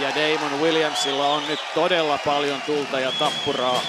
Ja 0.00 0.08
Damon 0.08 0.60
Williamsilla 0.60 1.28
on 1.28 1.46
nyt 1.48 1.60
todella 1.74 2.18
paljon 2.18 2.62
tulta 2.62 3.00
ja 3.00 3.12
tappuraa 3.12 3.82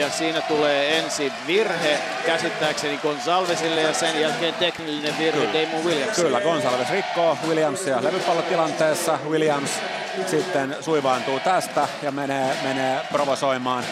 Ja 0.00 0.10
siinä 0.10 0.40
tulee 0.40 0.98
ensin 0.98 1.32
virhe 1.46 1.98
käsittääkseni 2.26 2.98
Gonsalvesille 2.98 3.80
ja 3.80 3.92
sen 3.94 4.20
jälkeen 4.20 4.54
teknillinen 4.54 5.18
virhe 5.18 5.46
Kyllä. 5.46 5.66
Damon 5.66 5.84
Williams. 5.84 6.16
Kyllä, 6.16 6.40
Gonsalves 6.40 6.90
rikkoo 6.90 7.38
Williamsia 7.48 8.04
levypallotilanteessa. 8.04 9.18
Williams 9.28 9.70
sitten 10.26 10.76
suivaantuu 10.80 11.40
tästä 11.40 11.88
ja 12.02 12.12
menee, 12.12 12.56
menee 12.62 13.00
provosoimaan 13.12 13.84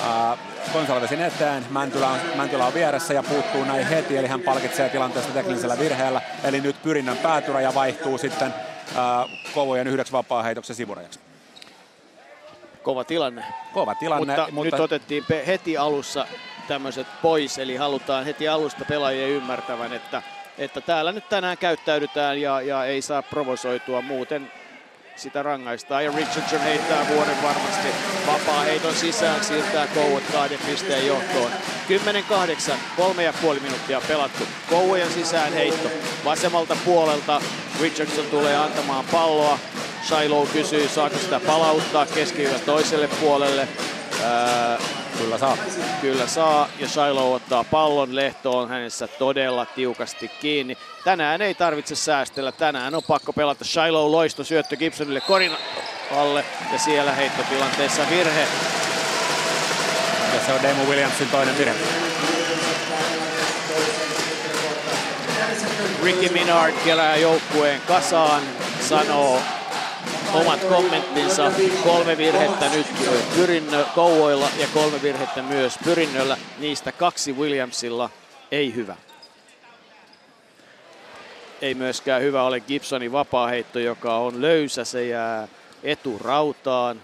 äh, 0.00 0.38
Gonsalvesin 0.72 1.20
eteen. 1.22 1.66
Mäntylä 1.70 2.08
on, 2.08 2.18
Mäntylä 2.36 2.66
on 2.66 2.74
vieressä 2.74 3.14
ja 3.14 3.22
puuttuu 3.22 3.64
näin 3.64 3.86
heti, 3.86 4.16
eli 4.16 4.26
hän 4.26 4.40
palkitsee 4.40 4.88
tilanteesta 4.88 5.32
teknisellä 5.32 5.78
virheellä. 5.78 6.20
Eli 6.44 6.60
nyt 6.60 6.82
pyrinnön 6.82 7.16
päätyraja 7.16 7.74
vaihtuu 7.74 8.18
sitten 8.18 8.54
äh, 8.96 9.52
Kovojen 9.54 9.86
yhdeksi 9.86 10.12
vapaa-heitoksen 10.12 10.76
sivurajaksi. 10.76 11.31
Kova 12.82 13.04
tilanne. 13.04 13.44
Kova 13.72 13.94
tilanne. 13.94 14.26
Mutta, 14.36 14.52
mutta... 14.52 14.76
nyt 14.76 14.80
otettiin 14.80 15.24
heti 15.46 15.76
alussa 15.76 16.26
tämmöiset 16.68 17.06
pois, 17.22 17.58
eli 17.58 17.76
halutaan 17.76 18.24
heti 18.24 18.48
alusta 18.48 18.84
pelaajien 18.84 19.30
ymmärtävän, 19.30 19.92
että, 19.92 20.22
että 20.58 20.80
täällä 20.80 21.12
nyt 21.12 21.28
tänään 21.28 21.58
käyttäydytään 21.58 22.40
ja, 22.40 22.60
ja 22.60 22.84
ei 22.84 23.02
saa 23.02 23.22
provosoitua 23.22 24.02
muuten 24.02 24.50
sitä 25.16 25.42
rangaistaan. 25.42 26.04
Ja 26.04 26.12
Richardson 26.16 26.60
heittää 26.60 27.06
vuoden 27.08 27.42
varmasti 27.42 27.88
vapaa 28.26 28.62
heiton 28.62 28.94
sisään, 28.94 29.44
siirtää 29.44 29.86
Kouot 29.86 30.22
kahden 30.32 30.58
pisteen 30.66 31.06
johtoon. 31.06 31.50
10-8, 32.70 32.72
kolme 32.96 33.22
ja 33.22 33.32
puoli 33.42 33.60
minuuttia 33.60 34.00
pelattu. 34.08 34.44
Kouvojen 34.70 35.12
sisään 35.12 35.52
heitto 35.52 35.88
vasemmalta 36.24 36.76
puolelta. 36.84 37.40
Richardson 37.80 38.26
tulee 38.26 38.56
antamaan 38.56 39.04
palloa. 39.12 39.58
Shiloh 40.02 40.48
kysyy, 40.48 40.88
saako 40.88 41.18
sitä 41.18 41.40
palauttaa 41.40 42.06
keskiyllä 42.06 42.58
toiselle 42.58 43.08
puolelle. 43.08 43.68
Ää, 44.24 44.78
kyllä 45.18 45.38
saa. 45.38 45.56
Kyllä 46.00 46.26
saa, 46.26 46.68
ja 46.78 46.88
Shiloh 46.88 47.34
ottaa 47.34 47.64
pallon 47.64 48.16
lehtoon 48.16 48.68
hänessä 48.68 49.06
todella 49.06 49.66
tiukasti 49.66 50.28
kiinni. 50.28 50.78
Tänään 51.04 51.42
ei 51.42 51.54
tarvitse 51.54 51.94
säästellä, 51.96 52.52
tänään 52.52 52.94
on 52.94 53.02
pakko 53.08 53.32
pelata. 53.32 53.64
Shiloh 53.64 54.10
loisto 54.10 54.44
syöttö 54.44 54.76
Gibsonille 54.76 55.20
korin 55.20 55.52
alle, 56.16 56.44
ja 56.72 56.78
siellä 56.78 57.12
heittotilanteessa 57.12 58.02
virhe. 58.10 58.46
Ja 60.34 60.40
se 60.46 60.52
on 60.52 60.62
Demo 60.62 60.84
Williamsin 60.84 61.28
toinen 61.28 61.58
virhe. 61.58 61.74
Ricky 66.02 66.28
Minard 66.28 66.74
kelää 66.84 67.16
joukkueen 67.16 67.80
kasaan, 67.80 68.42
sanoo 68.80 69.40
omat 70.34 70.64
kommenttinsa. 70.64 71.52
Kolme 71.84 72.16
virhettä 72.16 72.68
nyt 72.68 72.86
Pyrinnö 73.36 73.84
Kouvoilla 73.94 74.48
ja 74.58 74.66
kolme 74.74 75.02
virhettä 75.02 75.42
myös 75.42 75.78
Pyrinnöllä. 75.84 76.36
Niistä 76.58 76.92
kaksi 76.92 77.32
Williamsilla 77.32 78.10
ei 78.50 78.74
hyvä. 78.74 78.96
Ei 81.62 81.74
myöskään 81.74 82.22
hyvä 82.22 82.42
ole 82.42 82.60
Gibsonin 82.60 83.12
vapaaheitto, 83.12 83.78
joka 83.78 84.16
on 84.16 84.42
löysä. 84.42 84.84
Se 84.84 85.06
jää 85.06 85.48
eturautaan. 85.82 87.02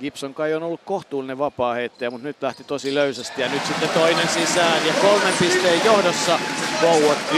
Gibson 0.00 0.34
kai 0.34 0.54
on 0.54 0.62
ollut 0.62 0.80
kohtuullinen 0.84 1.38
vapaaheittäjä, 1.38 2.10
mutta 2.10 2.26
nyt 2.26 2.42
lähti 2.42 2.64
tosi 2.64 2.94
löysästi 2.94 3.42
ja 3.42 3.48
nyt 3.48 3.66
sitten 3.66 3.88
toinen 3.88 4.28
sisään 4.28 4.86
ja 4.86 4.92
kolmen 5.02 5.34
pisteen 5.38 5.84
johdossa 5.84 6.38
Bowot 6.80 7.18
11-8. 7.30 7.34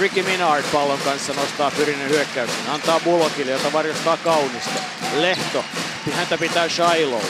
Ricky 0.00 0.22
Minard 0.22 0.64
pallon 0.72 0.98
kanssa 1.04 1.32
nostaa 1.32 1.70
Pyrinnön 1.70 2.08
hyökkäyksen, 2.08 2.70
antaa 2.70 3.00
Bullockille, 3.00 3.52
jota 3.52 3.72
varjostaa 3.72 4.16
Kaunisto. 4.16 4.80
Lehto, 5.16 5.64
häntä 6.12 6.38
pitää 6.38 6.68
Shiloh. 6.68 7.22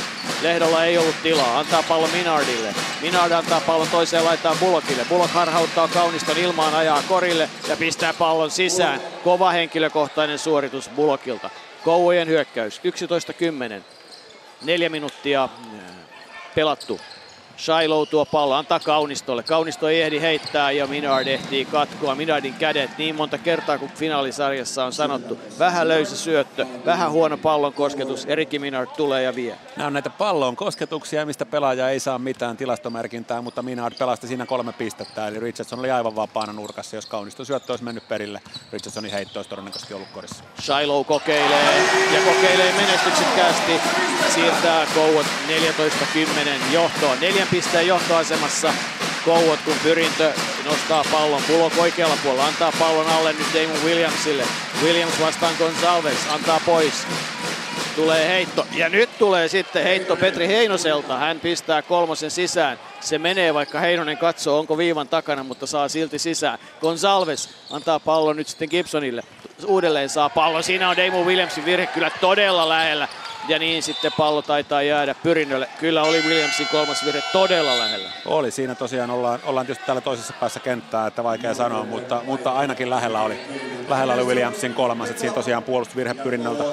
Lehdolla 0.43 0.85
ei 0.85 0.99
ollut 0.99 1.23
tilaa, 1.23 1.59
antaa 1.59 1.83
pallon 1.83 2.11
Minardille. 2.11 2.75
Minard 3.01 3.33
antaa 3.33 3.61
pallon 3.61 3.89
toiseen 3.89 4.25
laittaa 4.25 4.57
Bullockille. 4.61 5.05
Bullock 5.09 5.31
harhauttaa 5.33 5.89
Kauniston 5.89 6.39
ilmaan, 6.39 6.75
ajaa 6.75 7.03
korille 7.09 7.49
ja 7.69 7.77
pistää 7.77 8.13
pallon 8.13 8.51
sisään. 8.51 9.01
Kova 9.25 9.51
henkilökohtainen 9.51 10.39
suoritus 10.39 10.89
Bullockilta. 10.89 11.51
Kouvojen 11.85 12.29
hyökkäys, 12.29 12.81
11-10. 13.79 13.83
Neljä 14.63 14.89
minuuttia 14.89 15.45
äh, 15.45 15.51
pelattu. 16.55 17.01
Shiloh 17.57 18.09
tuo 18.09 18.25
pallo, 18.25 18.55
antaa 18.55 18.81
Kaunistolle. 18.81 19.43
Kaunisto 19.43 19.89
ei 19.89 20.03
ehdi 20.03 20.21
heittää 20.21 20.71
ja 20.71 20.87
Minard 20.87 21.27
ehtii 21.27 21.65
katkoa. 21.65 22.15
Minardin 22.15 22.55
kädet 22.55 22.99
niin 22.99 23.15
monta 23.15 23.39
kertaa 23.39 23.79
kuin 23.79 23.93
finaalisarjassa 23.95 24.85
on 24.85 24.93
sanottu. 24.93 25.39
Vähän 25.59 25.89
löysä 25.89 26.17
syöttö, 26.17 26.67
vähän 26.85 27.11
huono 27.11 27.37
pallon 27.37 27.73
kosketus. 27.73 28.25
Erikki 28.25 28.59
Minard 28.59 28.91
tulee 28.97 29.23
ja 29.23 29.35
vie. 29.35 29.59
Nämä 29.77 29.87
on 29.87 29.93
näitä 29.93 30.11
pallon 30.11 30.57
kosketuksia, 30.57 31.27
mistä 31.27 31.47
pelaaja 31.47 31.91
ei 31.91 32.01
saa 32.01 32.19
mitään 32.19 32.57
tilastomerkintää, 32.57 33.43
mutta 33.43 33.63
Minard 33.63 33.95
pelasti 33.99 34.27
siinä 34.27 34.47
kolme 34.47 34.73
pistettä. 34.73 35.29
Eli 35.29 35.41
Richardson 35.41 35.79
oli 35.79 35.91
aivan 35.91 36.17
vapaana 36.17 36.53
nurkassa. 36.53 36.97
Jos 36.97 37.07
Kaunisto 37.07 37.45
syöttö 37.45 37.73
olisi 37.73 37.85
mennyt 37.85 38.09
perille, 38.09 38.41
Richardsonin 38.73 39.13
heitto 39.13 39.39
olisi 39.39 39.51
todennäköisesti 39.51 39.95
ollut 39.95 40.09
korissa. 40.15 40.45
Shiloh 40.61 41.07
kokeilee 41.07 41.83
ja 42.15 42.21
kokeilee 42.25 42.73
menestyksekkäästi. 42.73 43.73
Siirtää 44.35 44.87
Kouot 44.95 45.27
14-10 46.67 46.73
johtoon. 46.73 47.19
Neljän 47.47 47.65
pisteen 47.65 47.87
johtoasemassa 47.87 48.73
Kouot, 49.25 49.61
kun 49.65 49.75
pyrintö 49.83 50.33
nostaa 50.65 51.05
pallon. 51.13 51.43
Pulok 51.47 51.73
oikealla 51.79 52.17
puolella 52.23 52.47
antaa 52.47 52.73
pallon 52.79 53.09
alle 53.09 53.33
nyt 53.33 53.47
Damon 53.55 53.85
Williamsille. 53.85 54.43
Williams 54.83 55.21
vastaan 55.21 55.55
Gonsalves, 55.59 56.19
antaa 56.31 56.61
pois. 56.67 57.07
Tulee 57.97 58.29
heitto 58.29 58.67
ja 58.73 58.89
nyt 58.89 59.19
tulee 59.19 59.49
sitten 59.49 59.83
heitto 59.83 60.17
Petri 60.17 60.49
Heinoselta. 60.49 61.17
Hän 61.17 61.41
pistää 61.41 61.83
kolmosen 61.83 62.31
sisään. 62.31 62.79
Se 63.01 63.19
menee 63.19 63.55
vaikka 63.55 63.81
Heinonen 63.81 64.19
katsoo 64.19 64.59
onko 64.59 64.79
viivan 64.79 65.09
takana, 65.09 65.43
mutta 65.43 65.67
saa 65.67 65.89
silti 65.89 66.19
sisään. 66.19 66.59
Gonsalves 66.81 67.49
antaa 67.71 68.01
pallon 68.01 68.37
nyt 68.37 68.49
sitten 68.49 68.69
Gibsonille. 68.71 69.23
Uudelleen 69.67 70.09
saa 70.09 70.31
pallon. 70.31 70.63
Siinä 70.63 70.89
on 70.89 70.97
Damon 70.97 71.27
Williamsin 71.27 71.65
virhe 71.65 71.87
kyllä 71.87 72.11
todella 72.21 72.69
lähellä. 72.69 73.09
Ja 73.49 73.59
niin 73.59 73.83
sitten 73.83 74.13
pallo 74.17 74.43
taitaa 74.43 74.83
jäädä 74.83 75.15
pyrinnölle. 75.15 75.69
Kyllä 75.81 76.03
oli 76.03 76.23
Williamsin 76.23 76.69
kolmas 76.69 77.05
virhe 77.05 77.23
todella 77.33 77.79
lähellä. 77.79 78.11
Oli 78.27 78.51
siinä 78.51 78.75
tosiaan, 78.75 79.11
ollaan, 79.11 79.41
ollaan 79.45 79.67
tietysti 79.67 79.87
täällä 79.87 80.01
toisessa 80.01 80.33
päässä 80.41 80.61
kenttää, 80.61 81.07
että 81.07 81.25
vaikea 81.25 81.55
sanoa, 81.55 81.85
mutta, 81.85 82.23
mutta 82.25 82.51
ainakin 82.51 82.91
lähellä 82.91 83.23
oli, 83.23 83.41
lähellä 83.89 84.15
oli 84.15 84.25
Williamsin 84.25 84.75
kolmas, 84.75 85.11
että 85.11 85.21
siinä 85.21 85.35
tosiaan 85.35 85.63
puolustusvirhe 85.63 86.15
pyrinnöltä. 86.15 86.65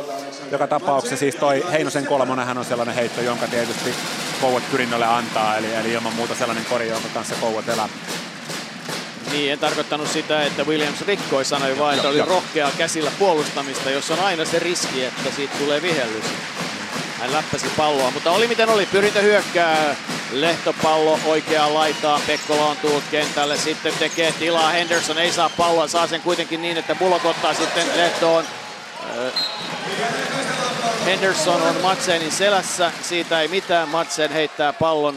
Joka 0.52 0.68
tapauksessa 0.68 1.18
siis 1.18 1.36
toi 1.36 1.66
Heinosen 1.72 2.06
kolmonenhän 2.06 2.58
on 2.58 2.66
sellainen 2.66 2.96
heitto, 2.96 3.22
jonka 3.22 3.48
tietysti 3.48 3.96
Kouot 4.42 4.64
pyrinnölle 4.72 5.06
antaa, 5.06 5.58
eli, 5.58 5.74
eli 5.74 5.92
ilman 5.92 6.14
muuta 6.14 6.36
sellainen 6.36 6.66
kori, 6.66 6.90
jonka 6.90 7.08
kanssa 7.14 7.36
Kouot 7.42 7.70
elää. 7.70 7.90
Niin, 9.34 9.52
en 9.52 9.60
tarkoittanut 9.60 10.08
sitä, 10.08 10.44
että 10.44 10.64
Williams 10.64 11.02
rikkoi, 11.02 11.46
sanoi 11.46 11.80
vaan, 11.80 11.96
että 11.96 12.08
oli 12.08 12.22
rohkeaa 12.22 12.72
käsillä 12.78 13.12
puolustamista, 13.20 13.90
jos 13.90 14.12
on 14.12 14.20
aina 14.20 14.46
se 14.46 14.60
riski, 14.60 15.06
että 15.06 15.32
siitä 15.36 15.58
tulee 15.58 15.82
vihellys. 15.82 16.26
Hän 17.20 17.34
läppäsi 17.34 17.68
palloa, 17.78 18.12
mutta 18.12 18.32
oli 18.32 18.48
miten 18.48 18.70
oli. 18.70 18.86
Pyrintö 18.86 19.22
hyökkää. 19.22 19.96
Lehtopallo 20.32 21.20
oikeaan 21.26 21.74
laitaan. 21.74 22.22
Pekkola 22.28 22.66
on 22.66 22.78
tullut 22.78 23.04
kentälle. 23.12 23.58
Sitten 23.58 23.94
tekee 24.00 24.32
tilaa. 24.32 24.70
Henderson 24.70 25.18
ei 25.18 25.32
saa 25.32 25.50
palloa. 25.58 25.88
Saa 25.88 26.08
sen 26.08 26.22
kuitenkin 26.22 26.62
niin, 26.62 26.78
että 26.78 26.96
Bullock 26.96 27.26
ottaa 27.26 27.54
sitten 27.54 27.88
Lehtoon. 27.96 28.46
Henderson 31.06 31.62
on 31.62 31.76
Madsenin 31.82 32.32
selässä. 32.32 32.92
Siitä 33.02 33.42
ei 33.42 33.48
mitään. 33.48 33.90
Madsen 33.90 34.32
heittää 34.32 34.74
pallon 34.74 35.16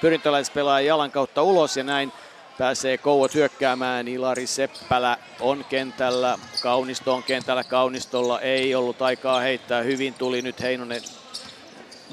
pyrintöläispelaajan 0.00 0.86
jalan 0.86 1.10
kautta 1.10 1.42
ulos 1.42 1.76
ja 1.76 1.84
näin 1.84 2.12
pääsee 2.58 2.98
Kouot 2.98 3.34
hyökkäämään. 3.34 4.08
Ilari 4.08 4.46
Seppälä 4.46 5.18
on 5.40 5.64
kentällä, 5.68 6.38
Kaunisto 6.62 7.14
on 7.14 7.22
kentällä. 7.22 7.64
Kaunistolla 7.64 8.40
ei 8.40 8.74
ollut 8.74 9.02
aikaa 9.02 9.40
heittää. 9.40 9.82
Hyvin 9.82 10.14
tuli 10.14 10.42
nyt 10.42 10.60
Heinonen 10.60 11.02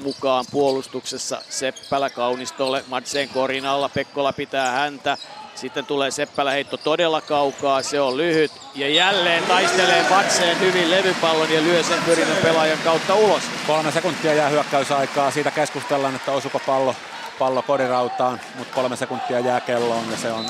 mukaan 0.02 0.44
puolustuksessa. 0.50 1.42
Seppälä 1.48 2.10
Kaunistolle, 2.10 2.84
Madsen 2.88 3.28
korin 3.28 3.66
alla, 3.66 3.88
Pekkola 3.88 4.32
pitää 4.32 4.70
häntä. 4.70 5.18
Sitten 5.54 5.86
tulee 5.86 6.10
Seppälä 6.10 6.50
heitto 6.50 6.76
todella 6.76 7.20
kaukaa, 7.20 7.82
se 7.82 8.00
on 8.00 8.16
lyhyt. 8.16 8.52
Ja 8.74 8.88
jälleen 8.88 9.44
taistelee 9.44 10.06
Matseen 10.10 10.60
hyvin 10.60 10.90
levypallon 10.90 11.52
ja 11.52 11.62
lyö 11.62 11.82
sen 11.82 12.02
pyrinnön 12.02 12.36
pelaajan 12.36 12.78
kautta 12.84 13.14
ulos. 13.14 13.42
Kolme 13.66 13.92
sekuntia 13.92 14.34
jää 14.34 14.48
hyökkäysaikaa, 14.48 15.30
siitä 15.30 15.50
keskustellaan, 15.50 16.16
että 16.16 16.32
osuko 16.32 16.60
pallo 16.66 16.94
pallo 17.40 17.62
kodirautaan, 17.62 18.40
mutta 18.58 18.74
kolme 18.74 18.96
sekuntia 18.96 19.40
jää 19.40 19.60
kelloon 19.60 20.10
ja 20.10 20.16
se 20.16 20.32
on 20.32 20.46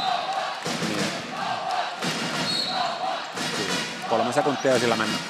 niin. 0.89 1.05
kolme 4.09 4.33
sekuntia 4.33 4.79
sillä 4.79 4.97
mennään. 4.97 5.23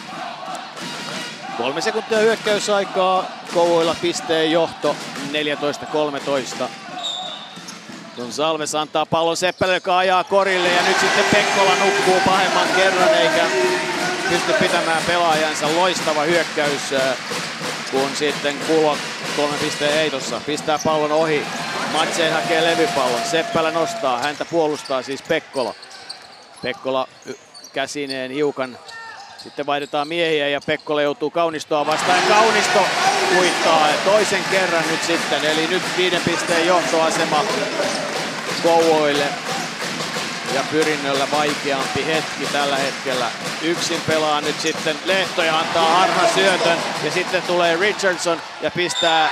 Kolme 1.56 1.80
sekuntia 1.80 2.18
hyökkäysaikaa, 2.18 3.24
Kouvoilla 3.54 3.96
pisteen 4.02 4.52
johto 4.52 4.96
14-13. 6.62 6.64
Salves 8.30 8.74
antaa 8.74 9.06
pallon 9.06 9.36
Seppälä, 9.36 9.74
joka 9.74 9.98
ajaa 9.98 10.24
korille 10.24 10.68
ja 10.68 10.82
nyt 10.82 11.00
sitten 11.00 11.24
Pekkola 11.32 11.74
nukkuu 11.84 12.20
pahemman 12.26 12.68
kerran 12.76 13.14
eikä 13.14 13.44
pysty 14.28 14.52
pitämään 14.52 15.02
pelaajansa. 15.06 15.76
Loistava 15.76 16.22
hyökkäys, 16.22 16.92
äh, 16.92 17.16
kun 17.90 18.10
sitten 18.14 18.56
Kulok 18.66 18.98
kolme 19.36 19.56
pisteen 19.56 19.94
heitossa. 19.94 20.40
Pistää 20.46 20.78
pallon 20.84 21.12
ohi. 21.12 21.42
Matseen 21.92 22.32
hakee 22.32 22.64
levypallon. 22.64 23.20
Seppälä 23.30 23.70
nostaa. 23.70 24.18
Häntä 24.18 24.44
puolustaa 24.44 25.02
siis 25.02 25.22
Pekkola. 25.22 25.74
Pekkola 26.62 27.08
käsineen 27.72 28.30
hiukan. 28.30 28.78
Sitten 29.42 29.66
vaihdetaan 29.66 30.08
miehiä 30.08 30.48
ja 30.48 30.60
Pekkola 30.66 31.02
joutuu 31.02 31.30
Kaunistoa 31.30 31.86
vastaan. 31.86 32.22
Kaunisto 32.28 32.80
kuittaa 33.36 33.88
toisen 34.04 34.44
kerran 34.50 34.84
nyt 34.90 35.02
sitten. 35.02 35.44
Eli 35.44 35.66
nyt 35.66 35.82
viiden 35.96 36.22
pisteen 36.24 36.66
johtoasema 36.66 37.44
Kouvoille. 38.62 39.26
Ja 40.54 40.64
Pyrinnöllä 40.70 41.28
vaikeampi 41.32 42.06
hetki 42.06 42.46
tällä 42.52 42.76
hetkellä. 42.76 43.26
Yksin 43.62 44.00
pelaa 44.06 44.40
nyt 44.40 44.60
sitten 44.60 44.96
Lehto 45.04 45.42
ja 45.42 45.58
antaa 45.58 45.94
harha 45.94 46.28
syötön. 46.34 46.78
Ja 47.04 47.10
sitten 47.10 47.42
tulee 47.42 47.76
Richardson 47.76 48.42
ja 48.60 48.70
pistää 48.70 49.30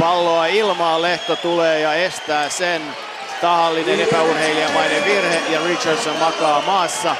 palloa 0.00 0.46
ilmaan. 0.46 1.02
Lehto 1.02 1.36
tulee 1.36 1.80
ja 1.80 1.94
estää 1.94 2.48
sen. 2.48 2.82
Tahallinen 3.40 4.00
epäurheilijamainen 4.00 5.04
virhe 5.04 5.42
ja 5.50 5.60
Richardson 5.64 6.16
makaa 6.16 6.62
maassa 6.66 7.16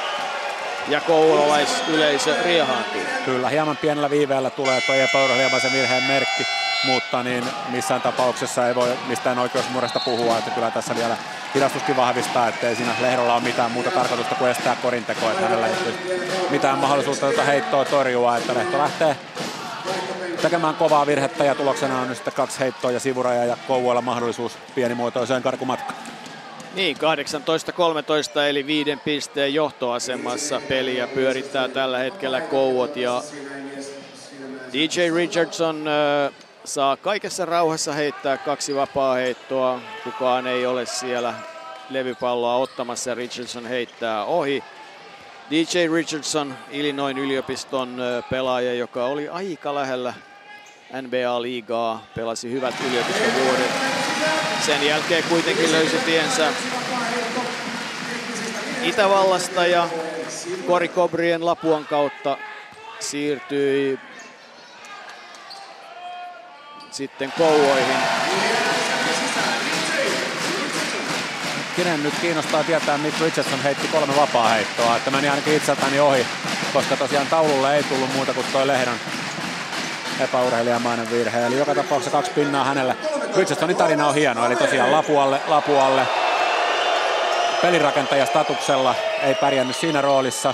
ja 0.87 1.01
kouvolaisyleisö 1.01 2.35
riehaantuu. 2.43 3.01
Kyllä, 3.25 3.49
hieman 3.49 3.77
pienellä 3.77 4.09
viiveellä 4.09 4.49
tulee 4.49 4.81
tuo 4.81 4.95
epäurheilijamaisen 4.95 5.73
virheen 5.73 6.03
merkki 6.03 6.43
mutta 6.83 7.23
niin 7.23 7.43
missään 7.69 8.01
tapauksessa 8.01 8.67
ei 8.67 8.75
voi 8.75 8.97
mistään 9.07 9.39
oikeusmurresta 9.39 9.99
puhua, 9.99 10.37
että 10.37 10.51
kyllä 10.51 10.71
tässä 10.71 10.95
vielä 10.95 11.17
hidastuskin 11.55 11.97
vahvistaa, 11.97 12.47
että 12.47 12.69
ei 12.69 12.75
siinä 12.75 12.95
Lehdolla 13.01 13.33
ole 13.33 13.43
mitään 13.43 13.71
muuta 13.71 13.91
tarkoitusta 13.91 14.35
kuin 14.35 14.51
estää 14.51 14.75
korintekoa, 14.75 15.31
että 15.31 15.43
hänellä 15.43 15.67
ei 15.67 15.73
mitään 16.49 16.77
mahdollisuutta 16.77 17.25
tuota 17.25 17.43
heittoa 17.43 17.85
torjua, 17.85 18.37
että 18.37 18.53
Lehto 18.53 18.77
lähtee 18.77 19.17
tekemään 20.41 20.75
kovaa 20.75 21.05
virhettä 21.05 21.43
ja 21.43 21.55
tuloksena 21.55 21.99
on 21.99 22.07
nyt 22.07 22.17
sitten 22.17 22.33
kaksi 22.33 22.59
heittoa 22.59 22.91
ja 22.91 22.99
sivuraja 22.99 23.45
ja 23.45 23.57
Kouvoilla 23.67 24.01
mahdollisuus 24.01 24.57
pienimuotoiseen 24.75 25.43
karkumatkaan. 25.43 25.99
Niin, 26.75 26.97
18-13 26.97 28.39
eli 28.49 28.67
viiden 28.67 28.99
pisteen 28.99 29.53
johtoasemassa 29.53 30.61
peliä 30.67 31.07
pyörittää 31.07 31.67
tällä 31.67 31.97
hetkellä 31.97 32.41
Kouot 32.41 32.95
ja 32.95 33.23
DJ 34.73 35.09
Richardson 35.15 35.85
saa 36.67 36.97
kaikessa 36.97 37.45
rauhassa 37.45 37.93
heittää 37.93 38.37
kaksi 38.37 38.75
vapaa 38.75 39.15
heittoa. 39.15 39.79
Kukaan 40.03 40.47
ei 40.47 40.65
ole 40.65 40.85
siellä 40.85 41.33
levypalloa 41.89 42.55
ottamassa 42.55 43.15
Richardson 43.15 43.65
heittää 43.65 44.25
ohi. 44.25 44.63
DJ 45.49 45.87
Richardson, 45.93 46.55
Illinois 46.71 47.17
yliopiston 47.17 47.97
pelaaja, 48.29 48.73
joka 48.73 49.05
oli 49.05 49.29
aika 49.29 49.75
lähellä 49.75 50.13
NBA-liigaa, 51.01 52.07
pelasi 52.15 52.51
hyvät 52.51 52.75
yliopistovuodet. 52.89 53.71
Sen 54.65 54.87
jälkeen 54.87 55.23
kuitenkin 55.29 55.71
löysi 55.71 55.97
tiensä 55.97 56.53
Itävallasta 58.83 59.65
ja 59.65 59.89
Korikobrien 60.67 61.45
Lapuan 61.45 61.85
kautta 61.85 62.37
siirtyi 62.99 63.99
sitten 66.97 67.33
Kouvoihin. 67.37 67.97
Kenen 71.75 72.03
nyt 72.03 72.13
kiinnostaa 72.21 72.63
tietää, 72.63 72.97
Mick 72.97 73.21
Richardson 73.21 73.59
heitti 73.63 73.87
kolme 73.87 74.15
vapaa 74.15 74.49
heittoa, 74.49 74.97
että 74.97 75.11
meni 75.11 75.29
ainakin 75.29 75.53
itseltäni 75.53 75.99
ohi, 75.99 76.27
koska 76.73 76.97
tosiaan 76.97 77.27
taululle 77.27 77.75
ei 77.75 77.83
tullut 77.83 78.13
muuta 78.13 78.33
kuin 78.33 78.45
toi 78.51 78.67
Lehdon 78.67 78.95
epäurheilijamainen 80.19 81.11
virhe. 81.11 81.45
Eli 81.45 81.57
joka 81.57 81.75
tapauksessa 81.75 82.17
kaksi 82.17 82.31
pinnaa 82.31 82.63
hänelle. 82.63 82.95
Richardsonin 83.35 83.75
tarina 83.77 84.07
on 84.07 84.15
hieno, 84.15 84.45
eli 84.45 84.55
tosiaan 84.55 84.91
lapualle, 84.91 85.41
lapualle. 85.47 86.01
Pelirakentaja-statuksella 87.61 88.95
ei 89.21 89.35
pärjännyt 89.35 89.75
siinä 89.75 90.01
roolissa. 90.01 90.53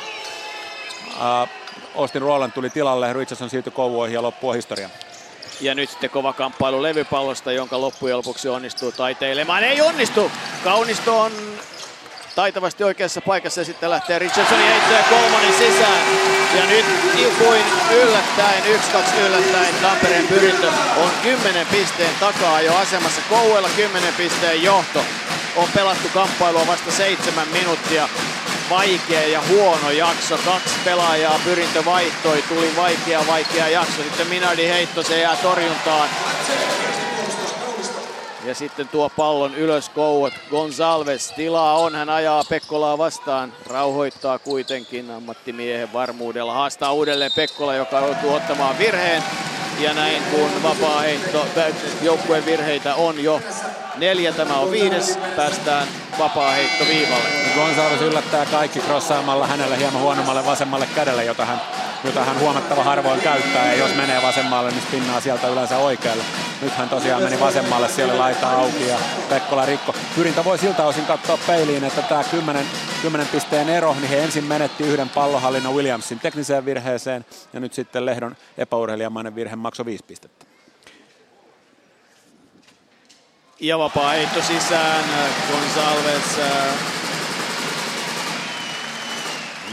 Uh, 1.07 1.49
Austin 1.95 2.21
Roland 2.21 2.51
tuli 2.51 2.69
tilalle, 2.69 3.13
Richardson 3.13 3.49
siirtyi 3.49 3.71
Kouvoihin 3.71 4.13
ja 4.13 4.21
loppua 4.21 4.53
historia. 4.53 4.89
Ja 5.61 5.75
nyt 5.75 5.89
sitten 5.89 6.09
kova 6.09 6.33
kamppailu 6.33 6.81
levypallosta, 6.81 7.51
jonka 7.51 7.81
loppujen 7.81 8.17
lopuksi 8.17 8.49
onnistuu 8.49 8.91
taiteilemaan. 8.91 9.63
Ei 9.63 9.81
onnistu! 9.81 10.31
Kaunisto 10.63 11.21
on 11.21 11.31
taitavasti 12.35 12.83
oikeassa 12.83 13.21
paikassa 13.21 13.61
ja 13.61 13.65
sitten 13.65 13.89
lähtee 13.89 14.19
Richardsonin 14.19 14.65
heitto 14.65 14.93
ja 14.93 15.03
kolmonen 15.09 15.53
sisään. 15.53 16.03
Ja 16.55 16.65
nyt 16.65 16.85
kuin 17.37 17.61
yllättäen, 17.91 18.63
1-2 18.63 19.19
yllättäen 19.19 19.75
Tampereen 19.81 20.27
pyrintö 20.27 20.71
on 20.97 21.11
10 21.23 21.67
pisteen 21.67 22.15
takaa 22.19 22.61
jo 22.61 22.75
asemassa. 22.75 23.21
Kouella 23.29 23.69
10 23.75 24.13
pisteen 24.13 24.63
johto. 24.63 25.05
On 25.55 25.69
pelattu 25.75 26.09
kamppailua 26.13 26.67
vasta 26.67 26.91
seitsemän 26.91 27.47
minuuttia. 27.47 28.09
Vaikea 28.73 29.27
ja 29.27 29.41
huono 29.49 29.91
jakso. 29.91 30.37
Kaksi 30.45 30.75
pelaajaa 30.85 31.39
pyrintö 31.43 31.85
vaihtoi. 31.85 32.43
Tuli 32.49 32.75
vaikea, 32.75 33.27
vaikea 33.27 33.67
jakso. 33.67 34.03
Sitten 34.03 34.27
Minardi 34.27 34.67
heitto, 34.67 35.03
se 35.03 35.21
jää 35.21 35.35
torjuntaan. 35.35 36.09
Ja 38.45 38.55
sitten 38.55 38.87
tuo 38.87 39.09
pallon 39.09 39.55
ylös 39.55 39.89
Kouot. 39.89 40.33
Gonzalves 40.49 41.31
tilaa 41.31 41.79
on, 41.79 41.95
hän 41.95 42.09
ajaa 42.09 42.43
Pekkolaa 42.49 42.97
vastaan. 42.97 43.53
Rauhoittaa 43.65 44.39
kuitenkin 44.39 45.11
ammattimiehen 45.11 45.93
varmuudella. 45.93 46.53
Haastaa 46.53 46.93
uudelleen 46.93 47.31
Pekkola, 47.35 47.75
joka 47.75 47.99
joutuu 47.99 48.33
ottamaan 48.33 48.77
virheen. 48.77 49.23
Ja 49.79 49.93
näin 49.93 50.23
kun 50.23 50.63
vapaa 50.63 50.99
heitto, 50.99 51.45
joukkueen 52.01 52.45
virheitä 52.45 52.95
on 52.95 53.23
jo 53.23 53.41
neljä, 53.97 54.31
tämä 54.31 54.59
on 54.59 54.71
viides, 54.71 55.19
päästään 55.35 55.87
vapaa 56.19 56.51
heitto 56.51 56.85
viivalle. 56.87 57.29
Gonzalves 57.55 58.01
yllättää 58.01 58.45
kaikki 58.45 58.79
crossaamalla 58.79 59.47
hänelle 59.47 59.77
hieman 59.77 60.01
huonommalle 60.01 60.45
vasemmalle 60.45 60.87
kädelle, 60.95 61.25
jota 61.25 61.45
hän, 61.45 61.61
jota 62.03 62.23
hän 62.23 62.39
huomattava 62.39 62.83
harvoin 62.83 63.21
käyttää. 63.21 63.73
Ja 63.73 63.79
jos 63.79 63.95
menee 63.95 64.21
vasemmalle, 64.21 64.71
niin 64.71 64.81
spinnaa 64.81 65.21
sieltä 65.21 65.47
yleensä 65.47 65.77
oikealle. 65.77 66.23
Nyt 66.61 66.73
hän 66.73 66.89
tosiaan 66.89 67.23
meni 67.23 67.39
vasemmalle, 67.39 67.89
siellä 67.89 68.17
laita 68.17 68.49
auki 68.49 68.87
ja 68.87 68.97
Pekkola 69.29 69.65
rikko. 69.65 69.95
Pyrintä 70.15 70.43
voi 70.43 70.57
siltä 70.57 70.83
osin 70.83 71.05
katsoa 71.05 71.37
peiliin, 71.47 71.83
että 71.83 72.01
tämä 72.01 72.23
10, 72.23 72.65
10 73.01 73.27
pisteen 73.27 73.69
ero, 73.69 73.93
niin 73.93 74.09
he 74.09 74.23
ensin 74.23 74.43
menetti 74.43 74.83
yhden 74.83 75.09
pallohallinnon 75.09 75.75
Williamsin 75.75 76.19
tekniseen 76.19 76.65
virheeseen 76.65 77.25
ja 77.53 77.59
nyt 77.59 77.73
sitten 77.73 78.05
Lehdon 78.05 78.35
epäurheilijamainen 78.57 79.35
virhe 79.35 79.55
maksoi 79.55 79.85
viisi 79.85 80.03
pistettä. 80.05 80.52
Ja 83.63 83.77
vapaa 83.79 84.09
heitto 84.09 84.41
sisään. 84.41 85.05
Gonzalves, 85.51 86.39
äh, 86.39 86.73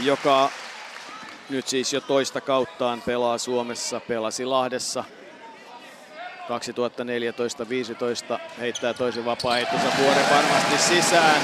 joka 0.01 0.49
nyt 1.49 1.67
siis 1.67 1.93
jo 1.93 2.01
toista 2.01 2.41
kauttaan 2.41 3.01
pelaa 3.01 3.37
Suomessa, 3.37 3.99
pelasi 3.99 4.45
Lahdessa 4.45 5.03
2014-15 8.35 8.39
heittää 8.59 8.93
toisen 8.93 9.25
vapaa-heittonsa 9.25 9.87
vuoden 9.97 10.29
varmasti 10.29 10.77
sisään. 10.77 11.41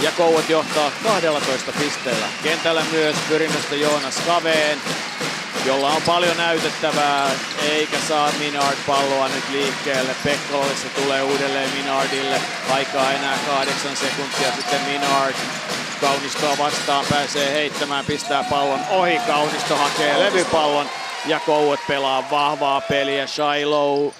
Ja 0.00 0.10
Kouot 0.16 0.48
johtaa 0.48 0.90
12 1.02 1.72
pisteellä. 1.78 2.26
Kentällä 2.42 2.84
myös 2.92 3.16
pyrinnöstä 3.28 3.74
Joonas 3.74 4.20
Kaveen, 4.26 4.78
jolla 5.66 5.90
on 5.90 6.02
paljon 6.02 6.36
näytettävää, 6.36 7.30
eikä 7.70 7.96
saa 8.08 8.32
Minard 8.38 8.76
palloa 8.86 9.28
nyt 9.28 9.44
liikkeelle. 9.50 10.16
Pekkolalle 10.24 10.76
se 10.76 10.88
tulee 10.88 11.22
uudelleen 11.22 11.70
Minardille. 11.70 12.40
Aikaa 12.70 13.12
enää 13.12 13.38
kahdeksan 13.46 13.96
sekuntia 13.96 14.52
sitten 14.56 14.80
Minard 14.80 15.34
Kaunistoa 16.02 16.58
vastaan 16.58 17.06
pääsee 17.10 17.52
heittämään, 17.52 18.04
pistää 18.04 18.44
pallon 18.44 18.80
ohi. 18.90 19.18
Kaunisto 19.26 19.76
hakee 19.76 20.18
levypallon 20.18 20.86
ja 21.26 21.40
Kouot 21.40 21.80
pelaa 21.88 22.30
vahvaa 22.30 22.80
peliä. 22.80 23.26
Shiloh 23.26 24.14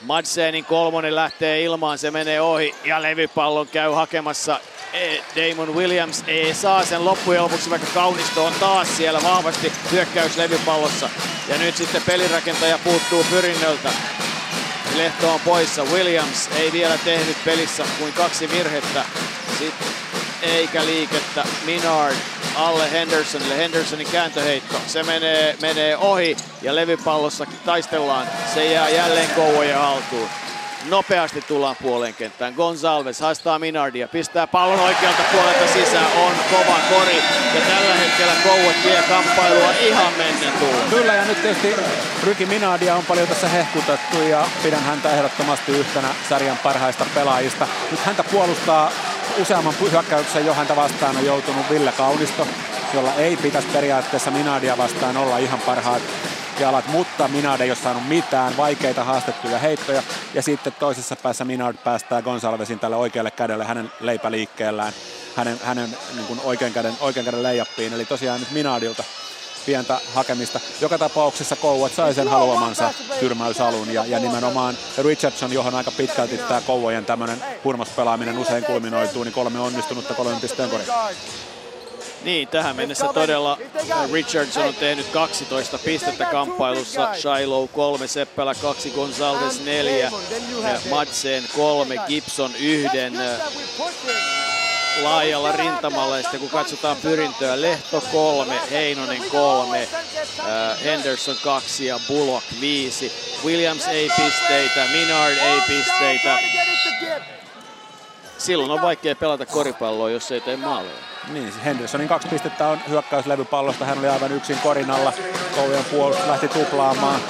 Madsenin 0.00 0.64
kolmonen 0.64 1.14
lähtee 1.14 1.62
ilmaan, 1.62 1.98
se 1.98 2.10
menee 2.10 2.40
ohi 2.40 2.74
ja 2.84 3.02
levypallon 3.02 3.68
käy 3.68 3.90
hakemassa 3.90 4.60
e, 4.92 5.18
Damon 5.36 5.74
Williams 5.74 6.24
ei 6.26 6.54
saa 6.54 6.84
sen 6.84 7.04
loppujen 7.04 7.42
lopuksi, 7.42 7.70
vaikka 7.70 7.88
Kaunisto 7.94 8.44
on 8.44 8.52
taas 8.60 8.96
siellä 8.96 9.22
vahvasti 9.22 9.72
hyökkäys 9.92 10.36
levypallossa. 10.36 11.10
Ja 11.48 11.58
nyt 11.58 11.76
sitten 11.76 12.02
pelirakentaja 12.06 12.78
puuttuu 12.84 13.24
pyrinnöltä. 13.30 13.92
Lehto 14.96 15.34
on 15.34 15.40
poissa. 15.40 15.84
Williams 15.84 16.48
ei 16.56 16.72
vielä 16.72 16.98
tehnyt 17.04 17.36
pelissä 17.44 17.84
kuin 17.98 18.12
kaksi 18.12 18.50
virhettä. 18.50 19.04
Sitten 19.58 19.86
eikä 20.42 20.86
liikettä. 20.86 21.44
Minard 21.66 22.14
alle 22.54 22.90
Hendersonille. 22.90 23.56
Hendersonin 23.56 24.06
kääntöheitto. 24.12 24.76
Se 24.86 25.02
menee, 25.02 25.56
menee 25.62 25.96
ohi 25.96 26.36
ja 26.62 26.74
levypallossa 26.74 27.46
taistellaan. 27.64 28.26
Se 28.54 28.72
jää 28.72 28.88
jälleen 28.88 29.30
Kouvojen 29.30 29.78
haltuun. 29.78 30.28
Nopeasti 30.88 31.40
tullaan 31.40 31.76
puoleen 31.82 32.14
kenttään. 32.14 32.54
Gonzalves 32.54 33.20
haastaa 33.20 33.58
Minardia, 33.58 34.08
pistää 34.08 34.46
pallon 34.46 34.80
oikealta 34.80 35.22
puolelta 35.32 35.72
sisään, 35.72 36.06
on 36.16 36.32
kova 36.50 36.78
kori. 36.90 37.16
Ja 37.54 37.60
tällä 37.60 37.94
hetkellä 37.94 38.32
Kouvat 38.42 38.76
vie 38.84 39.02
kamppailua 39.08 39.70
ihan 39.80 40.12
mennen 40.12 40.52
tullen. 40.58 40.90
Kyllä 40.90 41.14
ja 41.14 41.24
nyt 41.24 41.42
tietysti 41.42 41.74
Ryki 42.24 42.46
Minardia 42.46 42.94
on 42.94 43.04
paljon 43.04 43.28
tässä 43.28 43.48
hehkutettu 43.48 44.22
ja 44.22 44.46
pidän 44.62 44.82
häntä 44.82 45.14
ehdottomasti 45.14 45.72
yhtenä 45.72 46.08
sarjan 46.28 46.58
parhaista 46.58 47.06
pelaajista. 47.14 47.68
Nyt 47.90 48.00
häntä 48.00 48.24
puolustaa 48.24 48.92
useamman 49.40 49.74
hyökkäyksen 49.90 50.46
jo 50.46 50.54
häntä 50.54 50.76
vastaan 50.76 51.16
on 51.16 51.24
joutunut 51.24 51.70
Ville 51.70 51.92
Kaunisto, 51.92 52.46
jolla 52.94 53.14
ei 53.14 53.36
pitäisi 53.36 53.68
periaatteessa 53.68 54.30
Minadia 54.30 54.78
vastaan 54.78 55.16
olla 55.16 55.38
ihan 55.38 55.60
parhaat 55.60 56.02
jalat, 56.58 56.88
mutta 56.88 57.28
Minard 57.28 57.60
ei 57.60 57.70
ole 57.70 57.76
saanut 57.76 58.08
mitään, 58.08 58.56
vaikeita 58.56 59.04
haastettuja 59.04 59.58
heittoja. 59.58 60.02
Ja 60.34 60.42
sitten 60.42 60.72
toisessa 60.78 61.16
päässä 61.16 61.44
Minard 61.44 61.76
päästää 61.84 62.22
Gonsalvesin 62.22 62.78
tälle 62.78 62.96
oikealle 62.96 63.30
kädelle 63.30 63.64
hänen 63.64 63.92
leipäliikkeellään, 64.00 64.92
hänen, 65.36 65.60
hänen 65.64 65.96
niin 66.14 66.26
kuin 66.26 66.40
oikean, 66.44 66.72
käden, 66.72 66.94
oikean 67.00 67.24
käden 67.24 67.42
leijappiin. 67.42 67.92
Eli 67.92 68.04
tosiaan 68.04 68.40
nyt 68.40 68.50
Minardilta 68.50 69.04
pientä 69.70 70.00
hakemista. 70.14 70.60
Joka 70.80 70.98
tapauksessa 70.98 71.56
Kouvat 71.56 71.94
sai 71.94 72.14
sen 72.14 72.28
haluamansa 72.28 72.94
tyrmäysalun 73.20 73.94
ja, 73.94 74.06
ja 74.06 74.18
nimenomaan 74.18 74.78
Richardson, 74.98 75.52
johon 75.52 75.74
aika 75.74 75.90
pitkälti 75.90 76.38
tämä 76.38 76.60
Kouvojen 76.60 77.04
tämmöinen 77.04 77.42
hurmospelaaminen 77.64 78.38
usein 78.38 78.64
kulminoituu, 78.64 79.24
niin 79.24 79.32
kolme 79.32 79.60
onnistunutta 79.60 80.14
kolmen 80.14 80.40
pisteen 80.40 80.70
kori. 80.70 80.84
Niin, 82.24 82.48
tähän 82.48 82.76
mennessä 82.76 83.08
todella 83.14 83.58
Richardson 84.12 84.66
on 84.66 84.74
tehnyt 84.74 85.06
12 85.06 85.78
pistettä 85.78 86.24
kamppailussa. 86.24 87.14
Shiloh 87.14 87.70
3, 87.70 88.06
Seppälä 88.08 88.54
2, 88.54 88.90
Gonzalez 88.90 89.60
4, 89.64 90.12
Madsen 90.90 91.44
3, 91.56 91.94
Gibson 92.06 92.50
1 92.58 92.88
laajalla 95.02 95.52
rintamalla. 95.52 96.16
Ja 96.16 96.22
sitten 96.22 96.40
kun 96.40 96.50
katsotaan 96.50 96.96
pyrintöä, 96.96 97.60
Lehto 97.60 98.00
kolme, 98.12 98.60
Heinonen 98.70 99.22
kolme, 99.30 99.88
äh, 100.38 100.84
Henderson 100.84 101.36
kaksi 101.44 101.86
ja 101.86 102.00
Bullock 102.08 102.46
viisi. 102.60 103.12
Williams 103.44 103.88
ei 103.88 104.10
pisteitä, 104.16 104.84
Minard 104.92 105.36
ei 105.36 105.60
pisteitä. 105.68 106.38
Silloin 108.38 108.70
on 108.70 108.82
vaikea 108.82 109.16
pelata 109.16 109.46
koripalloa, 109.46 110.10
jos 110.10 110.32
ei 110.32 110.40
tee 110.40 110.56
maaleja. 110.56 110.94
Niin, 111.28 111.60
Hendersonin 111.64 112.08
kaksi 112.08 112.28
pistettä 112.28 112.68
on 112.68 112.80
hyökkäyslevy-pallosta. 112.88 113.84
Hän 113.84 113.98
oli 113.98 114.08
aivan 114.08 114.32
yksin 114.32 114.58
korinalla. 114.58 115.12
Puolustus 115.90 116.26
lähti 116.26 116.48
tuplaamaan 116.48 117.20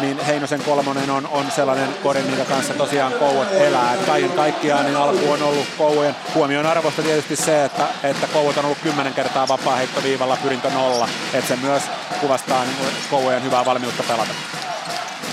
niin 0.00 0.24
Heinosen 0.24 0.62
kolmonen 0.62 1.10
on, 1.10 1.26
on 1.26 1.50
sellainen 1.50 1.88
kori, 2.02 2.22
minkä 2.22 2.44
kanssa 2.44 2.74
tosiaan 2.74 3.12
Kouot 3.12 3.52
elää. 3.52 3.94
Et 3.94 4.06
kaiken 4.06 4.30
kaikkiaan 4.30 4.84
niin 4.84 4.96
alku 4.96 5.32
on 5.32 5.42
ollut 5.42 5.66
Kouvojen 5.78 6.16
huomioon 6.34 6.66
arvosta 6.66 7.02
tietysti 7.02 7.36
se, 7.36 7.64
että, 7.64 7.86
että 8.02 8.26
Kouot 8.26 8.56
on 8.56 8.64
ollut 8.64 8.78
kymmenen 8.78 9.14
kertaa 9.14 9.48
vapaa 9.48 9.76
heittoviivalla 9.76 10.36
pyrintö 10.42 10.70
nolla. 10.70 11.08
Että 11.32 11.48
se 11.48 11.56
myös 11.56 11.82
kuvastaa 12.20 12.64
niin 12.64 12.76
Kouvojen 13.10 13.42
hyvää 13.42 13.64
valmiutta 13.64 14.02
pelata. 14.02 14.34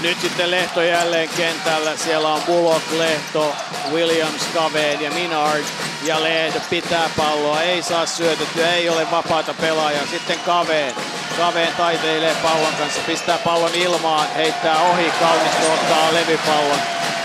Nyt 0.01 0.21
sitten 0.21 0.51
Lehto 0.51 0.81
jälleen 0.81 1.29
kentällä. 1.37 1.97
Siellä 1.97 2.33
on 2.33 2.41
Bullock, 2.41 2.91
Lehto, 2.91 3.55
Williams, 3.91 4.47
Kaveen 4.53 5.01
ja 5.01 5.11
Minard. 5.11 5.63
Ja 6.03 6.23
Lehto 6.23 6.59
pitää 6.69 7.09
palloa, 7.17 7.61
ei 7.61 7.81
saa 7.81 8.05
syötettyä, 8.05 8.73
ei 8.73 8.89
ole 8.89 9.11
vapaata 9.11 9.53
pelaajaa. 9.53 10.05
Sitten 10.05 10.39
Kaveen. 10.39 10.95
Kaveen 11.37 11.73
taiteilee 11.77 12.35
pallon 12.43 12.73
kanssa, 12.79 13.01
pistää 13.07 13.37
pallon 13.37 13.75
ilmaan, 13.75 14.27
heittää 14.35 14.81
ohi, 14.81 15.11
Kaunisto 15.19 15.73
ottaa 15.73 16.13
levypallon. 16.13 16.79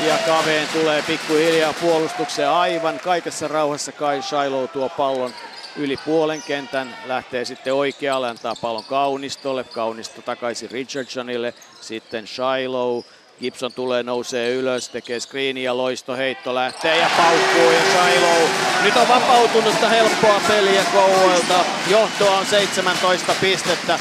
Ja 0.06 0.18
Kaveen 0.26 0.68
tulee 0.68 1.02
pikkuhiljaa 1.02 1.74
puolustukseen 1.80 2.50
aivan 2.50 3.00
kaikessa 3.00 3.48
rauhassa. 3.48 3.92
Kai 3.92 4.22
Shiloh 4.22 4.70
tuo 4.70 4.88
pallon 4.88 5.34
yli 5.76 5.96
puolen 5.96 6.42
kentän, 6.42 6.96
lähtee 7.06 7.44
sitten 7.44 7.74
oikealle, 7.74 8.28
antaa 8.28 8.54
pallon 8.60 8.84
Kaunistolle, 8.84 9.64
Kaunisto 9.64 10.22
takaisin 10.22 10.70
Richardsonille, 10.70 11.54
sitten 11.80 12.26
Shiloh, 12.26 13.04
Gibson 13.40 13.72
tulee, 13.72 14.02
nousee 14.02 14.54
ylös, 14.54 14.88
tekee 14.88 15.20
screeni 15.20 15.62
ja 15.62 15.76
loistoheitto 15.76 16.54
lähtee 16.54 16.98
ja 16.98 17.10
paukkuu 17.16 17.70
ja 17.70 17.80
Shiloh. 17.80 18.50
Nyt 18.82 18.96
on 18.96 19.08
vapautunutta 19.08 19.88
helppoa 19.88 20.40
peliä 20.48 20.84
Kouvoilta. 20.92 21.64
Johtoa 21.90 22.38
on 22.38 22.46
17 22.46 23.34
pistettä. 23.40 23.98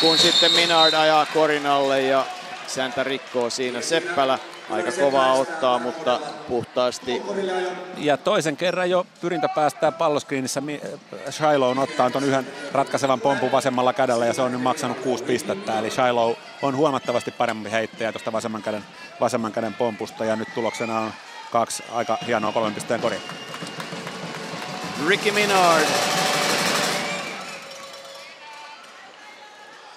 kun 0.00 0.18
sitten 0.18 0.52
Minard 0.52 0.94
ajaa 0.94 1.26
korinalle 1.26 2.02
ja 2.02 2.26
säntä 2.66 3.04
rikkoo 3.04 3.50
siinä 3.50 3.80
Seppälä. 3.80 4.38
Aika 4.70 4.92
kovaa 4.92 5.32
ottaa, 5.32 5.78
mutta 5.78 6.20
puhtaasti. 6.48 7.22
Ja 7.96 8.16
toisen 8.16 8.56
kerran 8.56 8.90
jo 8.90 9.06
pyrintä 9.20 9.48
päästää 9.48 9.92
palloskriinissä. 9.92 10.62
Shiloh 11.30 11.78
ottaa 11.78 12.10
tuon 12.10 12.24
yhden 12.24 12.46
ratkaisevan 12.72 13.20
pompun 13.20 13.52
vasemmalla 13.52 13.92
kädellä 13.92 14.26
ja 14.26 14.32
se 14.32 14.42
on 14.42 14.52
nyt 14.52 14.62
maksanut 14.62 14.98
kuusi 14.98 15.24
pistettä. 15.24 15.78
Eli 15.78 15.90
Shiloh 15.90 16.36
on 16.62 16.76
huomattavasti 16.76 17.30
parempi 17.30 17.70
heittäjä 17.70 18.12
tuosta 18.12 18.32
vasemman 18.32 18.62
käden, 18.62 18.84
vasemman 19.20 19.52
käden 19.52 19.74
pompusta 19.74 20.24
ja 20.24 20.36
nyt 20.36 20.48
tuloksena 20.54 21.00
on 21.00 21.12
kaksi 21.52 21.82
aika 21.92 22.18
hienoa 22.26 22.52
kolmen 22.52 22.74
pisteen 22.74 23.00
koria. 23.00 23.20
Ricky 25.08 25.30
Minard 25.30 25.86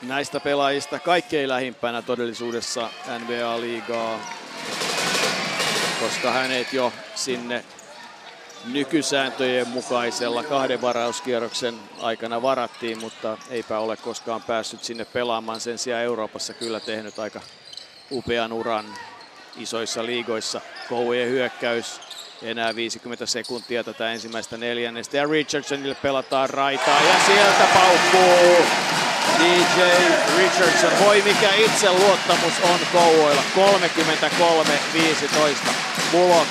näistä 0.01 0.39
pelaajista 0.39 0.99
kaikkein 0.99 1.49
lähimpänä 1.49 2.01
todellisuudessa 2.01 2.89
NBA-liigaa, 3.19 4.19
koska 5.99 6.31
hänet 6.31 6.73
jo 6.73 6.93
sinne 7.15 7.65
nykysääntöjen 8.65 9.67
mukaisella 9.67 10.43
kahden 10.43 10.81
varauskierroksen 10.81 11.79
aikana 11.99 12.41
varattiin, 12.41 12.99
mutta 13.01 13.37
eipä 13.49 13.79
ole 13.79 13.97
koskaan 13.97 14.43
päässyt 14.43 14.83
sinne 14.83 15.05
pelaamaan. 15.05 15.59
Sen 15.59 15.77
sijaan 15.77 16.03
Euroopassa 16.03 16.53
kyllä 16.53 16.79
tehnyt 16.79 17.19
aika 17.19 17.41
upean 18.11 18.53
uran 18.53 18.85
isoissa 19.57 20.05
liigoissa. 20.05 20.61
Koujen 20.89 21.29
hyökkäys 21.29 22.01
enää 22.41 22.75
50 22.75 23.25
sekuntia 23.25 23.83
tätä 23.83 24.11
ensimmäistä 24.11 24.57
neljännestä 24.57 25.17
ja 25.17 25.25
Richardsonille 25.25 25.95
pelataan 25.95 26.49
raitaa 26.49 27.01
ja 27.01 27.15
sieltä 27.25 27.67
paukkuu 27.73 28.65
DJ 29.39 29.81
Richardson. 30.37 30.91
Voi 31.05 31.21
mikä 31.21 31.53
itse 31.53 31.91
luottamus 31.91 32.53
on 32.63 32.79
Kouvoilla. 32.93 33.43
33-15. 35.67 35.69
Bullock 36.11 36.47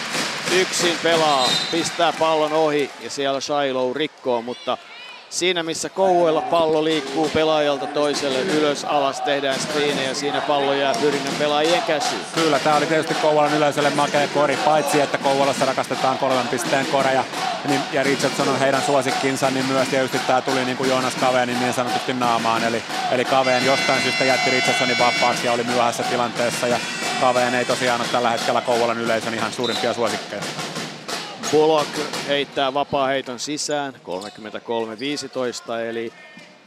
yksin 0.52 0.98
pelaa, 1.02 1.48
pistää 1.70 2.12
pallon 2.12 2.52
ohi 2.52 2.90
ja 3.02 3.10
siellä 3.10 3.40
Shiloh 3.40 3.94
rikkoo, 3.96 4.42
mutta 4.42 4.78
siinä 5.30 5.62
missä 5.62 5.88
Kouvoilla 5.88 6.40
pallo 6.40 6.84
liikkuu 6.84 7.28
pelaajalta 7.28 7.86
toiselle 7.86 8.40
ylös 8.40 8.84
alas, 8.84 9.20
tehdään 9.20 9.60
screenejä 9.60 10.08
ja 10.08 10.14
siinä 10.14 10.40
pallo 10.40 10.72
jää 10.72 10.94
pyrinnän 11.00 11.34
pelaajien 11.38 11.82
käsiin. 11.82 12.20
Kyllä, 12.34 12.58
tämä 12.58 12.76
oli 12.76 12.86
tietysti 12.86 13.14
Kouvolan 13.14 13.54
yleisölle 13.54 13.90
makea 13.90 14.28
kori, 14.28 14.56
paitsi 14.56 15.00
että 15.00 15.18
Kouvolassa 15.18 15.66
rakastetaan 15.66 16.18
kolmen 16.18 16.48
pisteen 16.48 16.86
koreja 16.86 17.24
niin, 17.68 17.80
ja 17.92 18.02
Richardson 18.02 18.48
on 18.48 18.58
heidän 18.58 18.82
suosikkinsa, 18.82 19.50
niin 19.50 19.66
myös 19.66 19.88
tietysti 19.88 20.18
tämä 20.26 20.42
tuli 20.42 20.64
niin 20.64 20.76
kuin 20.76 20.90
Joonas 20.90 21.14
Kaveenin 21.14 21.60
niin 21.60 21.72
sanotusti 21.72 22.12
naamaan, 22.12 22.64
eli, 22.64 22.82
eli 23.10 23.24
Kaveen 23.24 23.66
jostain 23.66 24.02
syystä 24.02 24.24
jätti 24.24 24.50
Richardsonin 24.50 24.98
vapaaksi 24.98 25.46
ja 25.46 25.52
oli 25.52 25.64
myöhässä 25.64 26.02
tilanteessa 26.02 26.66
ja 26.66 26.78
Kaveen 27.20 27.54
ei 27.54 27.64
tosiaan 27.64 28.00
ole 28.00 28.08
tällä 28.12 28.30
hetkellä 28.30 28.60
Kouvolan 28.60 28.98
yleisön 28.98 29.34
ihan 29.34 29.52
suurimpia 29.52 29.94
suosikkeja. 29.94 30.42
Bullock 31.52 31.90
heittää 32.28 32.74
vapaa 32.74 33.06
heiton 33.06 33.38
sisään 33.38 33.94
33-15 33.94 33.98
eli 35.88 36.12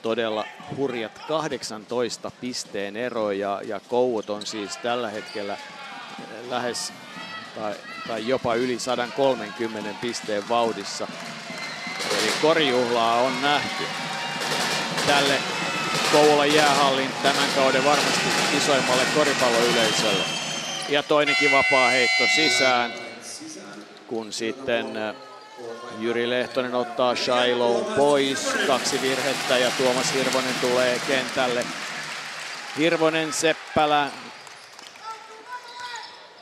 todella 0.01 0.45
hurjat 0.77 1.19
18 1.27 2.31
pisteen 2.41 2.97
ero 2.97 3.31
ja, 3.31 3.61
ja 3.65 3.79
Kouot 3.87 4.29
on 4.29 4.45
siis 4.45 4.77
tällä 4.77 5.09
hetkellä 5.09 5.57
lähes 6.49 6.93
tai, 7.55 7.73
tai 8.07 8.27
jopa 8.27 8.55
yli 8.55 8.79
130 8.79 9.89
pisteen 10.01 10.49
vauhdissa. 10.49 11.07
Eli 12.11 12.31
korjuhlaa 12.41 13.21
on 13.21 13.41
nähty 13.41 13.83
tälle 15.07 15.35
Kouvolan 16.11 16.53
jäähallin 16.53 17.09
tämän 17.23 17.49
kauden 17.55 17.85
varmasti 17.85 18.29
isoimmalle 18.57 19.03
koripalloyleisölle. 19.15 20.23
Ja 20.89 21.03
toinenkin 21.03 21.51
vapaa 21.51 21.89
heitto 21.89 22.23
sisään 22.35 22.93
kun 24.09 24.33
sitten 24.33 24.97
äh, 24.97 25.15
Jyri 25.99 26.29
Lehtonen 26.29 26.75
ottaa 26.75 27.15
Shiloh 27.15 27.95
pois, 27.95 28.53
kaksi 28.67 29.01
virhettä 29.01 29.57
ja 29.57 29.71
Tuomas 29.77 30.13
Hirvonen 30.13 30.55
tulee 30.61 31.01
kentälle. 31.07 31.65
Hirvonen, 32.77 33.33
Seppälä, 33.33 34.11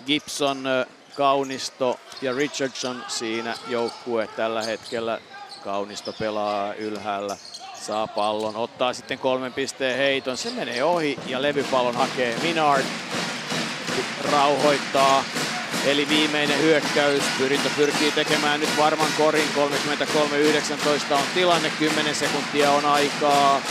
Gibson, 0.05 0.67
äh, 0.67 0.85
Kaunisto 1.15 1.99
ja 2.21 2.33
Richardson 2.33 3.03
siinä 3.07 3.53
joukkue 3.67 4.27
tällä 4.27 4.63
hetkellä. 4.63 5.19
Kaunisto 5.63 6.13
pelaa 6.13 6.73
ylhäällä, 6.73 7.37
saa 7.73 8.07
pallon, 8.07 8.55
ottaa 8.55 8.93
sitten 8.93 9.19
kolmen 9.19 9.53
pisteen 9.53 9.97
heiton, 9.97 10.37
se 10.37 10.49
menee 10.49 10.83
ohi 10.83 11.19
ja 11.25 11.41
levypallon 11.41 11.95
hakee 11.95 12.35
Minard. 12.43 12.85
Rauhoittaa 14.31 15.23
Eli 15.85 16.09
viimeinen 16.09 16.59
hyökkäys. 16.59 17.23
Pyrintö 17.37 17.69
pyrkii 17.77 18.11
tekemään 18.11 18.59
nyt 18.59 18.77
varman 18.77 19.11
korin. 19.17 19.49
33-19 21.09 21.13
on 21.13 21.23
tilanne. 21.33 21.69
10 21.79 22.15
sekuntia 22.15 22.71
on 22.71 22.85
aikaa 22.85 23.61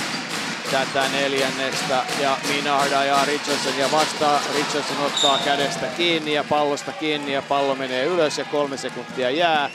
tätä 0.71 1.09
neljännestä. 1.09 2.05
Ja 2.21 2.39
Minard 2.49 2.93
ajaa 2.93 3.25
Richardson 3.25 3.79
ja 3.79 3.93
vastaa. 3.93 4.41
Richardson 4.55 5.07
ottaa 5.07 5.39
kädestä 5.45 5.87
kiinni 5.87 6.35
ja 6.35 6.45
pallosta 6.45 6.93
kiinni 6.93 7.33
ja 7.33 7.43
pallo 7.43 7.75
menee 7.75 8.05
ylös 8.05 8.39
ja 8.39 8.45
kolme 8.45 8.77
sekuntia 8.77 9.31
jää. 9.31 9.71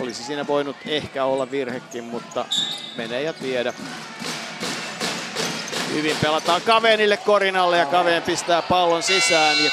Olisi 0.00 0.24
siinä 0.24 0.46
voinut 0.46 0.76
ehkä 0.86 1.24
olla 1.24 1.50
virhekin, 1.50 2.04
mutta 2.04 2.44
menee 2.96 3.22
ja 3.22 3.32
tiedä. 3.32 3.72
Hyvin 5.94 6.16
pelataan 6.22 6.62
Kavenille 6.62 7.16
korinalle 7.16 7.78
ja 7.78 7.86
Kaven 7.86 8.22
pistää 8.22 8.62
pallon 8.62 9.02
sisään 9.02 9.64
ja 9.64 9.70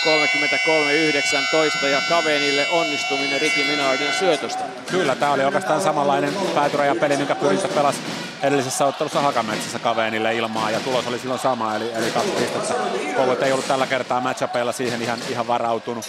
33-19 1.83 1.85
ja 1.85 2.01
Kavenille 2.09 2.67
onnistuminen 2.71 3.41
Ricky 3.41 3.63
Minardin 3.63 4.13
syötöstä. 4.19 4.63
Kyllä, 4.91 5.15
tämä 5.15 5.31
oli 5.31 5.43
oikeastaan 5.43 5.81
samanlainen 5.81 6.33
peli, 6.99 7.17
minkä 7.17 7.35
Pyrintö 7.35 7.67
pelasi 7.67 7.99
edellisessä 8.41 8.85
ottelussa 8.85 9.21
Hakametsässä 9.21 9.79
Kavenille 9.79 10.35
ilmaa 10.35 10.71
ja 10.71 10.79
tulos 10.79 11.07
oli 11.07 11.19
silloin 11.19 11.39
sama, 11.39 11.75
eli, 11.75 11.91
eli 11.93 12.11
kaksi 12.11 12.31
pistettä. 12.31 12.73
Kovut 13.15 13.43
ei 13.43 13.51
ollut 13.51 13.67
tällä 13.67 13.87
kertaa 13.87 14.21
matchapeilla 14.21 14.71
siihen 14.71 15.01
ihan, 15.01 15.19
ihan 15.29 15.47
varautunut. 15.47 16.05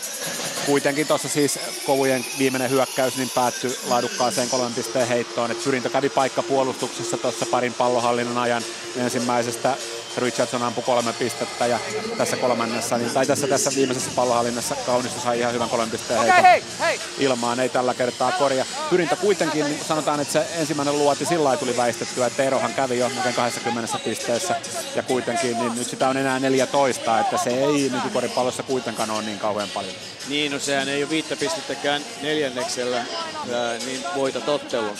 Kuitenkin 0.67 1.07
tuossa 1.07 1.29
siis 1.29 1.59
kovujen 1.87 2.25
viimeinen 2.39 2.71
hyökkäys 2.71 3.17
niin 3.17 3.31
päättyi 3.35 3.79
laadukkaaseen 3.89 4.51
kolmen 4.51 4.75
pisteen 4.75 5.09
heittoon. 5.09 5.51
Et 5.51 5.65
Pyrintö 5.65 5.91
kävi 5.91 6.09
paikka 6.09 6.43
puolustuksessa 6.43 7.17
tuossa 7.17 7.47
parin 7.51 7.75
pallohallinnon 7.75 8.39
ajan 8.39 8.63
ensimmäisestä 8.97 9.77
Richardson 10.17 10.63
ampui 10.63 10.85
kolme 10.85 11.13
pistettä 11.13 11.67
ja 11.67 11.79
tässä 12.19 12.37
kolmannessa, 12.37 12.99
niin, 12.99 13.11
tai 13.11 13.27
tässä, 13.27 13.47
tässä 13.47 13.71
viimeisessä 13.77 14.11
pallohallinnassa 14.17 14.75
Kaunisto 14.87 15.21
sai 15.21 15.39
ihan 15.41 15.55
hyvän 15.55 15.69
kolmen 15.69 15.91
pisteen 15.91 16.21
okay, 16.21 16.43
hei, 16.43 16.63
hei. 16.81 17.01
ilmaan, 17.19 17.61
ei 17.61 17.69
tällä 17.69 17.95
kertaa 17.95 18.33
korja. 18.33 18.65
Pyrintä 18.91 19.17
kuitenkin, 19.17 19.65
niin 19.65 19.85
sanotaan, 19.89 20.21
että 20.21 20.33
se 20.33 20.47
ensimmäinen 20.59 20.99
luoti 20.99 21.25
sillä 21.27 21.57
tuli 21.57 21.77
väistettyä, 21.77 22.27
että 22.27 22.43
erohan 22.43 22.75
kävi 22.75 22.99
jo 22.99 23.11
20 23.37 23.99
pisteessä 24.05 24.57
ja 24.97 25.03
kuitenkin, 25.03 25.59
niin 25.59 25.75
nyt 25.75 25.89
sitä 25.89 26.09
on 26.09 26.17
enää 26.17 26.41
14, 26.41 27.21
että 27.21 27.39
se 27.39 27.51
ei 27.51 27.91
nykykoripallossa 27.95 28.63
kuitenkaan 28.63 29.11
ole 29.11 29.23
niin 29.23 29.39
kauhean 29.39 29.69
paljon. 29.75 29.95
Niin, 30.29 30.53
no 30.53 30.59
sehän 30.59 30.89
ei 30.89 31.03
ole 31.03 31.11
viittä 31.11 31.37
pistettäkään 31.37 32.03
neljänneksellä, 32.23 32.97
ää, 32.97 33.79
niin 33.87 34.05
voitat 34.15 34.49
ottelun. 34.49 34.97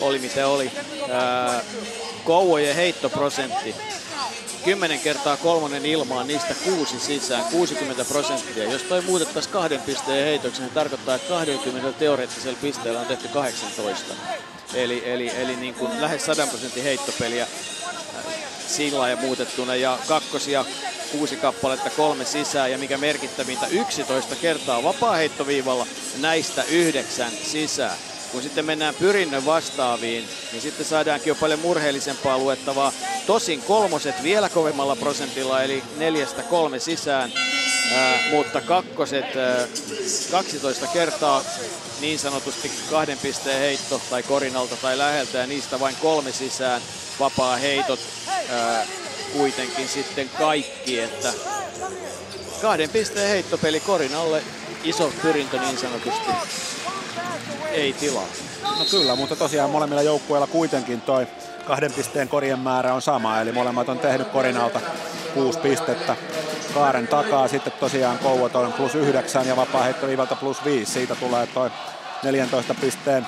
Oli 0.00 0.18
mitä 0.18 0.48
oli. 0.48 0.72
Ää, 1.10 1.60
Kouvojen 2.24 2.76
heittoprosentti 2.76 3.74
10 4.64 5.00
kertaa 5.00 5.36
kolmonen 5.36 5.86
ilmaan, 5.86 6.26
niistä 6.26 6.54
kuusi 6.64 7.00
sisään, 7.00 7.44
60 7.44 8.04
prosenttia. 8.04 8.72
Jos 8.72 8.82
toi 8.82 9.02
muutettaisiin 9.02 9.52
kahden 9.52 9.80
pisteen 9.80 10.24
heitoksi, 10.24 10.62
niin 10.62 10.70
tarkoittaa, 10.70 11.14
että 11.14 11.28
20 11.28 11.98
teoreettisella 11.98 12.58
pisteellä 12.62 13.00
on 13.00 13.06
tehty 13.06 13.28
18. 13.28 14.14
Eli, 14.74 15.02
eli, 15.06 15.30
eli 15.36 15.56
niin 15.56 15.74
kuin 15.74 16.00
lähes 16.00 16.24
100 16.24 16.46
prosentin 16.46 16.82
heittopeliä 16.82 17.42
äh, 17.42 18.24
sillä 18.68 19.08
ja 19.08 19.16
muutettuna. 19.16 19.74
Ja 19.74 19.98
kakkosia 20.08 20.64
kuusi 21.12 21.36
kappaletta, 21.36 21.90
kolme 21.90 22.24
sisään 22.24 22.70
ja 22.70 22.78
mikä 22.78 22.98
merkittävintä 22.98 23.66
11 23.66 24.36
kertaa 24.36 24.82
vapaa 24.82 25.16
heittoviivalla, 25.16 25.86
näistä 26.20 26.62
yhdeksän 26.62 27.32
sisään 27.42 27.98
kun 28.32 28.42
sitten 28.42 28.64
mennään 28.64 28.94
pyrinnön 28.94 29.46
vastaaviin, 29.46 30.28
niin 30.52 30.62
sitten 30.62 30.86
saadaankin 30.86 31.28
jo 31.30 31.34
paljon 31.34 31.60
murheellisempaa 31.60 32.38
luettavaa. 32.38 32.92
Tosin 33.26 33.62
kolmoset 33.62 34.22
vielä 34.22 34.48
kovemmalla 34.48 34.96
prosentilla, 34.96 35.62
eli 35.62 35.82
neljästä 35.96 36.42
kolme 36.42 36.78
sisään, 36.78 37.32
ää, 37.94 38.18
mutta 38.30 38.60
kakkoset 38.60 39.36
ää, 39.36 39.66
12 40.30 40.86
kertaa 40.86 41.44
niin 42.00 42.18
sanotusti 42.18 42.70
kahden 42.90 43.18
pisteen 43.18 43.60
heitto 43.60 44.00
tai 44.10 44.22
korinalta 44.22 44.76
tai 44.76 44.98
läheltä 44.98 45.38
ja 45.38 45.46
niistä 45.46 45.80
vain 45.80 45.96
kolme 46.02 46.32
sisään. 46.32 46.82
Vapaa 47.20 47.56
heitot 47.56 48.00
ää, 48.48 48.86
kuitenkin 49.32 49.88
sitten 49.88 50.28
kaikki, 50.38 51.00
että 51.00 51.32
kahden 52.62 52.90
pisteen 52.90 53.28
heittopeli 53.28 53.80
korinalle 53.80 54.42
iso 54.84 55.12
pyrintö 55.22 55.58
niin 55.60 55.78
sanotusti 55.78 56.30
ei 57.70 57.92
tilaa. 57.92 58.26
No 58.78 58.84
kyllä, 58.90 59.16
mutta 59.16 59.36
tosiaan 59.36 59.70
molemmilla 59.70 60.02
joukkueilla 60.02 60.46
kuitenkin 60.46 61.00
toi 61.00 61.26
kahden 61.66 61.92
pisteen 61.92 62.28
korien 62.28 62.58
määrä 62.58 62.94
on 62.94 63.02
sama, 63.02 63.40
eli 63.40 63.52
molemmat 63.52 63.88
on 63.88 63.98
tehnyt 63.98 64.28
korinalta 64.28 64.80
kuusi 65.34 65.58
pistettä. 65.58 66.16
Kaaren 66.74 67.08
takaa 67.08 67.48
sitten 67.48 67.72
tosiaan 67.80 68.18
Kouot 68.18 68.56
on 68.56 68.72
plus 68.72 68.94
yhdeksän 68.94 69.46
ja 69.46 69.56
vapaa 69.56 69.86
viivalta 70.06 70.36
plus 70.36 70.64
viisi. 70.64 70.92
Siitä 70.92 71.14
tulee 71.14 71.46
toi 71.46 71.70
14 72.22 72.74
pisteen 72.74 73.26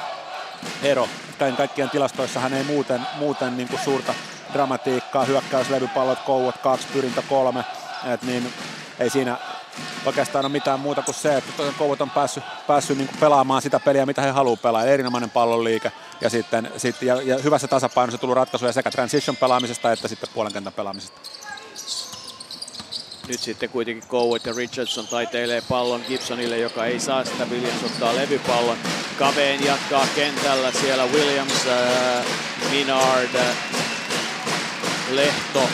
ero. 0.82 1.08
Kaiken 1.38 1.56
kaikkien 1.56 1.90
tilastoissahan 1.90 2.54
ei 2.54 2.64
muuten, 2.64 3.00
muuten 3.18 3.56
niin 3.56 3.68
kuin 3.68 3.80
suurta 3.84 4.14
dramatiikkaa. 4.52 5.24
Hyökkäyslevypallot, 5.24 6.18
Kouot 6.18 6.58
kaksi, 6.58 6.86
pyrintö 6.92 7.22
kolme. 7.28 7.64
Et 8.14 8.22
niin 8.22 8.52
ei 8.98 9.10
siinä 9.10 9.36
oikeastaan 10.06 10.44
ole 10.44 10.52
mitään 10.52 10.80
muuta 10.80 11.02
kuin 11.02 11.14
se, 11.14 11.36
että 11.36 11.52
Kouvat 11.78 12.00
on 12.00 12.10
päässyt, 12.10 12.44
päässyt 12.66 12.98
niin 12.98 13.10
pelaamaan 13.20 13.62
sitä 13.62 13.80
peliä, 13.80 14.06
mitä 14.06 14.22
he 14.22 14.30
haluaa 14.30 14.56
pelaa. 14.56 14.84
Erinomainen 14.84 15.30
pallonliike 15.30 15.92
ja, 16.20 16.30
sitten, 16.30 16.70
sit, 16.76 17.02
ja, 17.02 17.22
ja 17.22 17.38
hyvässä 17.38 17.68
tasapainossa 17.68 18.18
tullut 18.18 18.36
ratkaisuja 18.36 18.72
sekä 18.72 18.90
transition 18.90 19.36
pelaamisesta 19.36 19.92
että 19.92 20.08
sitten 20.08 20.28
puolen 20.34 20.52
kentän 20.52 20.72
pelaamisesta. 20.72 21.20
Nyt 23.28 23.40
sitten 23.40 23.68
kuitenkin 23.68 24.08
Coward 24.08 24.42
ja 24.46 24.52
Richardson 24.56 25.06
taiteilee 25.06 25.62
pallon 25.68 26.02
Gibsonille, 26.08 26.58
joka 26.58 26.86
ei 26.86 27.00
saa 27.00 27.24
sitä. 27.24 27.44
Williams 27.44 27.84
ottaa 27.84 28.16
levypallon. 28.16 28.78
Kaveen 29.18 29.64
jatkaa 29.64 30.06
kentällä 30.14 30.72
siellä 30.72 31.06
Williams, 31.06 31.66
äh, 31.66 32.26
Minard, 32.70 33.34
äh, 33.34 33.56
Lehto. 35.10 35.68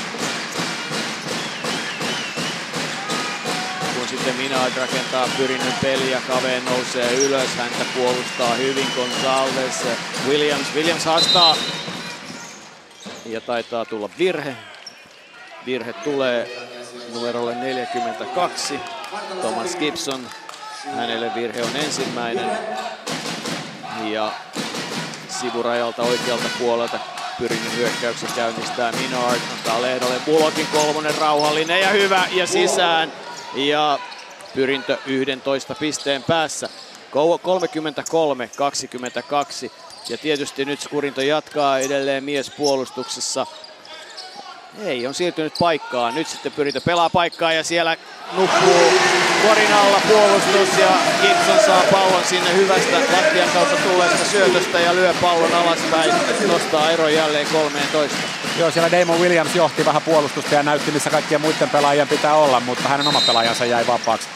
Sitten 4.26 4.44
Minard 4.44 4.76
rakentaa 4.76 5.28
pyrinnön 5.36 5.72
peliä, 5.82 6.22
Kaveen 6.26 6.64
nousee 6.64 7.12
ylös, 7.14 7.48
häntä 7.56 7.84
puolustaa 7.94 8.54
hyvin 8.54 8.86
Gonzalez. 8.96 9.84
Williams, 10.28 10.74
Williams 10.74 11.04
haastaa 11.04 11.56
ja 13.26 13.40
taitaa 13.40 13.84
tulla 13.84 14.10
virhe. 14.18 14.56
Virhe 15.66 15.92
tulee 15.92 16.68
numerolle 17.14 17.54
42. 17.54 18.80
Thomas 19.40 19.76
Gibson. 19.76 20.28
Hänelle 20.96 21.34
virhe 21.34 21.62
on 21.62 21.76
ensimmäinen. 21.76 22.50
Ja 24.04 24.32
sivurajalta 25.28 26.02
oikealta 26.02 26.48
puolelta 26.58 26.98
Pyrinen 27.38 27.76
hyökkäyksen 27.76 28.32
käynnistää 28.36 28.92
Minard. 28.92 29.40
Antaa 29.52 29.82
Lehdolle 29.82 30.20
Bulokin 30.26 30.66
kolmonen 30.72 31.14
rauhallinen 31.14 31.80
ja 31.80 31.88
hyvä 31.88 32.24
ja 32.32 32.46
sisään. 32.46 33.12
Ja 33.54 33.98
Pyrintö 34.56 34.98
11 35.06 35.74
pisteen 35.74 36.22
päässä. 36.22 36.68
33-22. 39.66 39.70
Ja 40.08 40.18
tietysti 40.18 40.64
nyt 40.64 40.80
Skurinto 40.80 41.20
jatkaa 41.20 41.78
edelleen 41.78 42.24
miespuolustuksessa. 42.24 43.46
Ei, 44.84 45.06
on 45.06 45.14
siirtynyt 45.14 45.54
paikkaan. 45.58 46.14
Nyt 46.14 46.28
sitten 46.28 46.52
pyritään 46.52 46.82
pelaa 46.82 47.10
paikkaa 47.10 47.52
ja 47.52 47.64
siellä 47.64 47.96
nukkuu 48.32 48.92
korin 49.48 49.72
alla 49.72 50.00
puolustus 50.08 50.78
ja 50.78 50.88
Gibson 51.22 51.64
saa 51.66 51.82
pallon 51.92 52.24
sinne 52.24 52.54
hyvästä 52.54 52.98
lattian 53.12 53.48
kautta 53.54 53.76
tulleesta 53.76 54.24
syötöstä 54.30 54.80
ja 54.80 54.94
lyö 54.94 55.14
pallon 55.20 55.54
alaspäin. 55.54 56.10
Nostaa 56.46 56.90
ero 56.90 57.08
jälleen 57.08 57.46
13. 57.52 58.16
Joo, 58.58 58.70
siellä 58.70 58.90
Damon 58.90 59.20
Williams 59.20 59.54
johti 59.54 59.84
vähän 59.84 60.02
puolustusta 60.02 60.54
ja 60.54 60.62
näytti 60.62 60.90
missä 60.90 61.10
kaikkien 61.10 61.40
muiden 61.40 61.70
pelaajien 61.70 62.08
pitää 62.08 62.34
olla, 62.34 62.60
mutta 62.60 62.88
hänen 62.88 63.06
oma 63.08 63.22
pelaajansa 63.26 63.64
jäi 63.64 63.86
vapaaksi. 63.86 64.28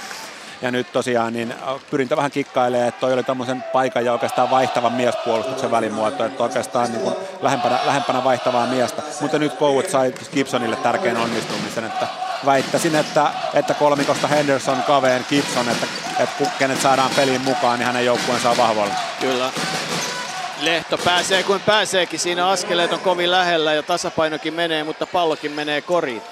Ja 0.63 0.71
nyt 0.71 0.93
tosiaan 0.93 1.33
niin 1.33 1.55
pyrin 1.91 2.09
vähän 2.09 2.31
kikkailemaan, 2.31 2.89
että 2.89 3.01
toi 3.01 3.13
oli 3.13 3.23
tämmöisen 3.23 3.65
paikan 3.73 4.05
ja 4.05 4.13
oikeastaan 4.13 4.51
vaihtavan 4.51 4.93
miespuolustuksen 4.93 5.71
välimuoto, 5.71 6.25
että 6.25 6.43
oikeastaan 6.43 6.93
niin 6.93 7.01
kuin 7.01 7.15
lähempänä, 7.43 7.79
lähempänä 7.85 8.25
vaihtavaa 8.25 8.67
miestä. 8.67 9.03
Mutta 9.21 9.39
nyt 9.39 9.55
Kouut 9.55 9.91
sai 9.91 10.15
Gibsonille 10.33 10.77
tärkeän 10.77 11.17
onnistumisen, 11.17 11.85
että 11.85 12.07
väittäisin, 12.47 12.95
että, 12.95 13.31
että 13.55 13.75
kolmikosta 13.75 14.27
Henderson, 14.27 14.83
Kaveen, 14.83 15.27
Gibson, 15.29 15.69
että, 15.69 15.87
että 16.19 16.45
kenet 16.59 16.81
saadaan 16.81 17.11
peliin 17.17 17.41
mukaan, 17.41 17.79
niin 17.79 17.87
hänen 17.87 18.07
joukkueensa 18.07 18.51
on 18.51 18.57
vahvoilla. 18.57 18.95
Kyllä. 19.21 19.51
Lehto 20.61 20.99
pääsee 20.99 21.43
kuin 21.43 21.61
pääseekin, 21.61 22.21
siinä 22.21 22.49
askeleet 22.49 22.93
on 22.93 23.01
kovin 23.01 23.31
lähellä 23.31 23.75
ja 23.75 23.83
tasapainokin 23.83 24.55
menee, 24.55 24.85
mutta 24.85 25.07
pallokin 25.07 25.53
menee 25.53 25.81
koriin. 25.81 26.23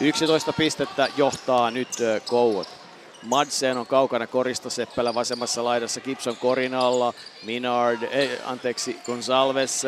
11 0.00 0.52
pistettä 0.52 1.08
johtaa 1.16 1.70
nyt 1.70 1.88
Kouot. 2.26 2.81
Madsen 3.22 3.78
on 3.78 3.86
kaukana 3.86 4.26
korista 4.26 4.70
Seppälä 4.70 5.14
vasemmassa 5.14 5.64
laidassa, 5.64 6.00
Gibson 6.00 6.36
korin 6.36 6.74
alla, 6.74 7.14
Minard, 7.42 8.02
ei, 8.02 8.38
anteeksi, 8.44 9.00
Gonsalves, 9.06 9.82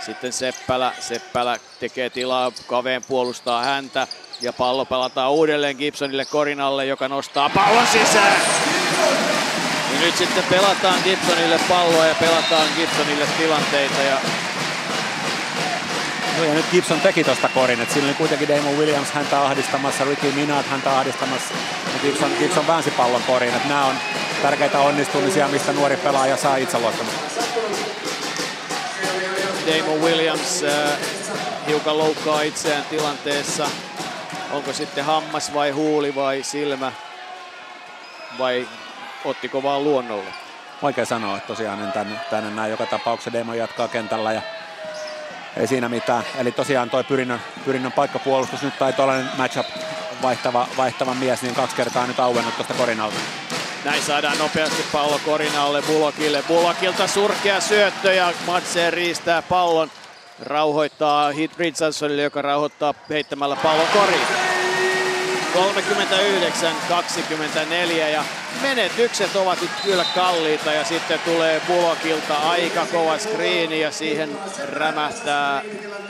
sitten 0.00 0.32
Seppälä, 0.32 0.92
Seppälä 1.00 1.58
tekee 1.80 2.10
tilaa, 2.10 2.52
Kaveen 2.66 3.02
puolustaa 3.08 3.64
häntä 3.64 4.06
ja 4.40 4.52
pallo 4.52 4.84
pelataan 4.84 5.32
uudelleen 5.32 5.76
Gibsonille 5.76 6.24
korinalle, 6.24 6.86
joka 6.86 7.08
nostaa 7.08 7.50
pallon 7.50 7.86
sisään. 7.86 8.40
Ja 9.94 10.00
nyt 10.00 10.16
sitten 10.16 10.44
pelataan 10.50 11.00
Gibsonille 11.04 11.60
palloa 11.68 12.06
ja 12.06 12.14
pelataan 12.14 12.68
Gibsonille 12.76 13.26
tilanteita 13.38 14.02
ja 14.02 14.18
No 16.38 16.44
ja 16.44 16.54
nyt 16.54 16.66
Gibson 16.70 17.00
teki 17.00 17.24
tuosta 17.24 17.48
korin, 17.48 17.80
että 17.80 17.94
siinä 17.94 18.08
oli 18.08 18.14
kuitenkin 18.14 18.48
Damon 18.48 18.78
Williams 18.78 19.10
häntä 19.10 19.42
ahdistamassa, 19.42 20.04
Ricky 20.04 20.32
Minard 20.32 20.66
häntä 20.66 20.98
ahdistamassa, 20.98 21.54
ja 21.94 22.00
Gibson, 22.02 22.30
Gibson 22.38 22.66
väänsi 22.66 22.90
pallon 22.90 23.22
korin, 23.22 23.54
että 23.54 23.68
nämä 23.68 23.84
on 23.84 23.94
tärkeitä 24.42 24.80
onnistumisia, 24.80 25.48
mistä 25.48 25.72
nuori 25.72 25.96
pelaaja 25.96 26.36
saa 26.36 26.56
itseluottamusta. 26.56 27.20
Damon 29.66 30.00
Williams 30.00 30.64
äh, 30.64 30.98
hiukan 31.66 31.98
loukkaa 31.98 32.42
itseään 32.42 32.84
tilanteessa. 32.84 33.66
Onko 34.52 34.72
sitten 34.72 35.04
hammas 35.04 35.54
vai 35.54 35.70
huuli 35.70 36.14
vai 36.14 36.42
silmä 36.42 36.92
vai 38.38 38.68
ottiko 39.24 39.62
vaan 39.62 39.84
luonnolle? 39.84 40.30
Vaikea 40.82 41.04
sanoa, 41.04 41.36
että 41.36 41.46
tosiaan 41.46 41.78
niin 41.78 41.92
tänne, 41.92 42.16
tänne 42.30 42.50
näin 42.50 42.70
joka 42.70 42.86
tapauksessa 42.86 43.38
Damon 43.38 43.58
jatkaa 43.58 43.88
kentällä 43.88 44.32
ja 44.32 44.42
ei 45.56 45.66
siinä 45.66 45.88
mitään. 45.88 46.24
Eli 46.38 46.52
tosiaan 46.52 46.90
toi 46.90 47.04
pyrinnön, 47.04 47.40
pyrinnön 47.64 47.92
paikkapuolustus 47.92 48.62
nyt 48.62 48.78
tai 48.78 48.92
tuollainen 48.92 49.28
matchup 49.38 49.66
vaihtava, 50.22 50.68
vaihtava 50.76 51.14
mies, 51.14 51.42
niin 51.42 51.54
kaksi 51.54 51.76
kertaa 51.76 52.06
nyt 52.06 52.20
auennut 52.20 52.56
tuosta 52.56 52.74
korinalta. 52.74 53.16
Näin 53.84 54.02
saadaan 54.02 54.38
nopeasti 54.38 54.84
pallo 54.92 55.20
korinalle 55.24 55.82
Bulokille. 55.82 56.44
Bulokilta 56.48 57.06
surkea 57.06 57.60
syöttö 57.60 58.14
ja 58.14 58.32
Madsen 58.46 58.92
riistää 58.92 59.42
pallon. 59.42 59.90
Rauhoittaa 60.40 61.30
Hit 61.30 61.58
Richardsonille, 61.58 62.22
joka 62.22 62.42
rauhoittaa 62.42 62.94
heittämällä 63.10 63.56
pallon 63.56 63.88
koriin. 63.92 64.53
39-24 65.54 65.56
ja 68.12 68.24
menetykset 68.62 69.36
ovat 69.36 69.60
nyt 69.60 69.70
kyllä 69.84 70.04
kalliita 70.14 70.72
ja 70.72 70.84
sitten 70.84 71.20
tulee 71.24 71.62
Bulokilta 71.66 72.36
aika 72.36 72.86
kova 72.92 73.18
screeni 73.18 73.80
ja 73.80 73.90
siihen 73.90 74.38
rämähtää 74.72 75.62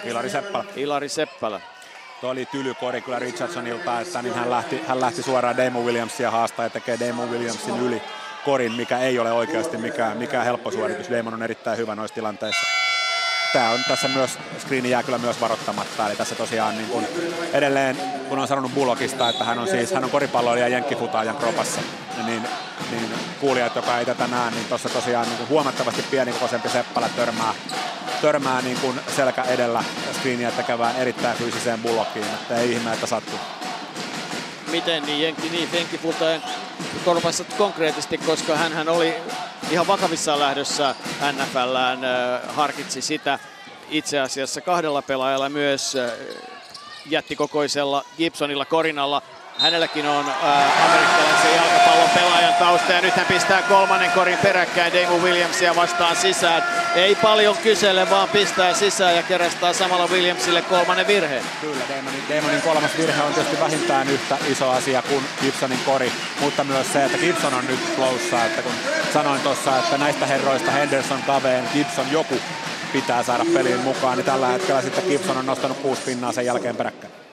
Ilari 0.05 0.31
Seppälä. 0.31 0.65
Ilari 0.77 1.09
Seppälä. 1.09 1.61
Tuo 2.21 2.31
oli 2.31 2.47
tylykori 2.47 3.01
kyllä 3.01 3.19
Richardsonilta, 3.19 4.01
että 4.01 4.23
niin 4.23 4.35
hän 4.35 4.51
lähti, 4.51 4.81
hän 4.89 5.01
lähti 5.01 5.23
suoraan 5.23 5.57
Damon 5.57 5.85
Williamsia 5.85 6.31
haastaa 6.31 6.65
ja 6.65 6.71
tekee 6.71 6.99
Damon 7.01 7.31
Williamsin 7.31 7.79
yli 7.79 8.03
korin, 8.45 8.73
mikä 8.73 8.99
ei 8.99 9.19
ole 9.19 9.33
oikeasti 9.33 9.77
mikään, 9.77 10.17
mikään 10.17 10.45
helppo 10.45 10.71
suoritus. 10.71 11.11
Damon 11.11 11.35
on 11.35 11.43
erittäin 11.43 11.79
hyvä 11.79 11.95
noissa 11.95 12.15
tilanteissa 12.15 12.67
tämä 13.55 13.71
on 13.71 13.85
tässä 13.89 14.09
myös, 14.09 14.39
screeni 14.59 14.91
jää 14.91 15.03
kyllä 15.03 15.19
myös 15.19 15.41
varoittamatta. 15.41 16.07
Eli 16.07 16.17
tässä 16.17 16.35
tosiaan 16.35 16.77
niin 16.77 16.89
kun 16.89 17.05
edelleen, 17.53 17.97
kun 18.29 18.39
on 18.39 18.49
sanonut 18.49 18.75
Bullockista, 18.75 19.29
että 19.29 19.45
hän 19.45 19.59
on 19.59 19.69
siis, 19.69 19.93
hän 19.93 20.05
on 20.05 20.11
koripalloilija 20.11 20.69
jenkkifutaajan 20.69 21.37
kropassa, 21.37 21.81
niin, 22.27 22.43
niin 22.91 23.11
kuulijat, 23.41 23.77
joka 23.77 23.99
ei 23.99 24.07
tätä 24.07 24.27
näe, 24.27 24.51
niin 24.51 24.65
tuossa 24.65 24.89
tosiaan 24.89 25.29
niin 25.29 25.49
huomattavasti 25.49 26.03
pienikokoisempi 26.11 26.69
Seppälä 26.69 27.09
törmää, 27.09 27.55
törmää 28.23 28.63
niin 28.63 28.77
kuin 28.81 29.01
selkä 29.17 29.43
edellä 29.43 29.85
screeniä 30.13 30.51
tekevään 30.51 30.97
erittäin 30.97 31.37
fyysiseen 31.37 31.81
Bullockiin, 31.81 32.25
että 32.25 32.57
ei 32.57 32.73
ihme, 32.73 32.93
että 32.93 33.07
sattuu. 33.07 33.39
Miten 34.71 35.03
niin 35.03 35.23
Jenkki 35.23 35.49
niin 35.49 35.69
Fenkki 35.69 36.01
korvassa 37.05 37.45
konkreettisesti, 37.59 38.19
koska 38.19 38.57
hän 38.57 38.89
oli 38.89 39.15
ihan 39.71 39.87
vakavissaan 39.87 40.41
lähdössä 40.41 40.95
NFLään, 41.33 41.99
harkitsi 42.49 43.03
sitä 43.03 43.39
itse 43.95 44.21
asiassa 44.21 44.61
kahdella 44.61 45.03
pelaajalla 45.03 45.49
myös 45.49 45.97
jättikokoisella 47.07 48.05
Gibsonilla 48.17 48.65
Korinalla 48.65 49.23
Hänelläkin 49.59 50.07
on 50.07 50.29
äh, 50.29 50.85
amerikkalaisen 50.87 51.57
jalkapallon 51.57 52.11
pelaajan 52.11 52.55
tausta 52.55 52.93
ja 52.93 53.01
nyt 53.01 53.15
hän 53.15 53.27
pistää 53.27 53.63
kolmannen 53.63 54.11
korin 54.11 54.39
peräkkäin 54.39 54.93
Damon 54.93 55.23
Williamsia 55.23 55.77
vastaan 55.77 56.17
sisään. 56.17 56.63
Ei 56.95 57.15
paljon 57.15 57.57
kysele, 57.57 58.11
vaan 58.11 58.29
pistää 58.29 58.75
sisään 58.75 59.17
ja 59.17 59.23
kerästää 59.23 59.73
samalla 59.73 60.07
Williamsille 60.07 60.63
kolmannen 60.63 61.07
virheen. 61.07 61.45
Kyllä, 61.61 61.85
Damonin, 61.97 62.23
Damonin 62.29 62.63
kolmas 62.63 62.99
virhe 62.99 63.23
on 63.23 63.35
tietysti 63.35 63.61
vähintään 63.61 64.09
yhtä 64.09 64.39
iso 64.51 64.71
asia 64.71 65.03
kuin 65.03 65.25
Gibsonin 65.41 65.81
kori, 65.87 66.13
mutta 66.41 66.65
myös 66.65 66.93
se, 66.93 67.05
että 67.05 67.19
Gibson 67.19 67.55
on 67.55 67.67
nyt 67.67 67.81
flowssa, 67.97 68.45
että 68.45 68.63
kun 68.63 68.73
sanoin 69.13 69.41
tuossa, 69.41 69.79
että 69.79 69.99
näistä 69.99 70.27
herroista 70.27 70.71
Henderson, 70.71 71.23
Kaveen, 71.23 71.69
Gibson, 71.73 72.07
joku 72.11 72.41
pitää 72.95 73.23
saada 73.23 73.45
peliin 73.55 73.81
mukaan, 73.81 74.17
niin 74.17 74.27
tällä 74.27 74.47
hetkellä 74.47 74.83
sitten 74.83 75.05
Gibson 75.09 75.37
on 75.37 75.47
nostanut 75.47 75.79
kuusi 75.79 76.03
pinnaa 76.03 76.33
sen 76.33 76.47
jälkeen 76.47 76.77
peräkkäin 76.77 77.24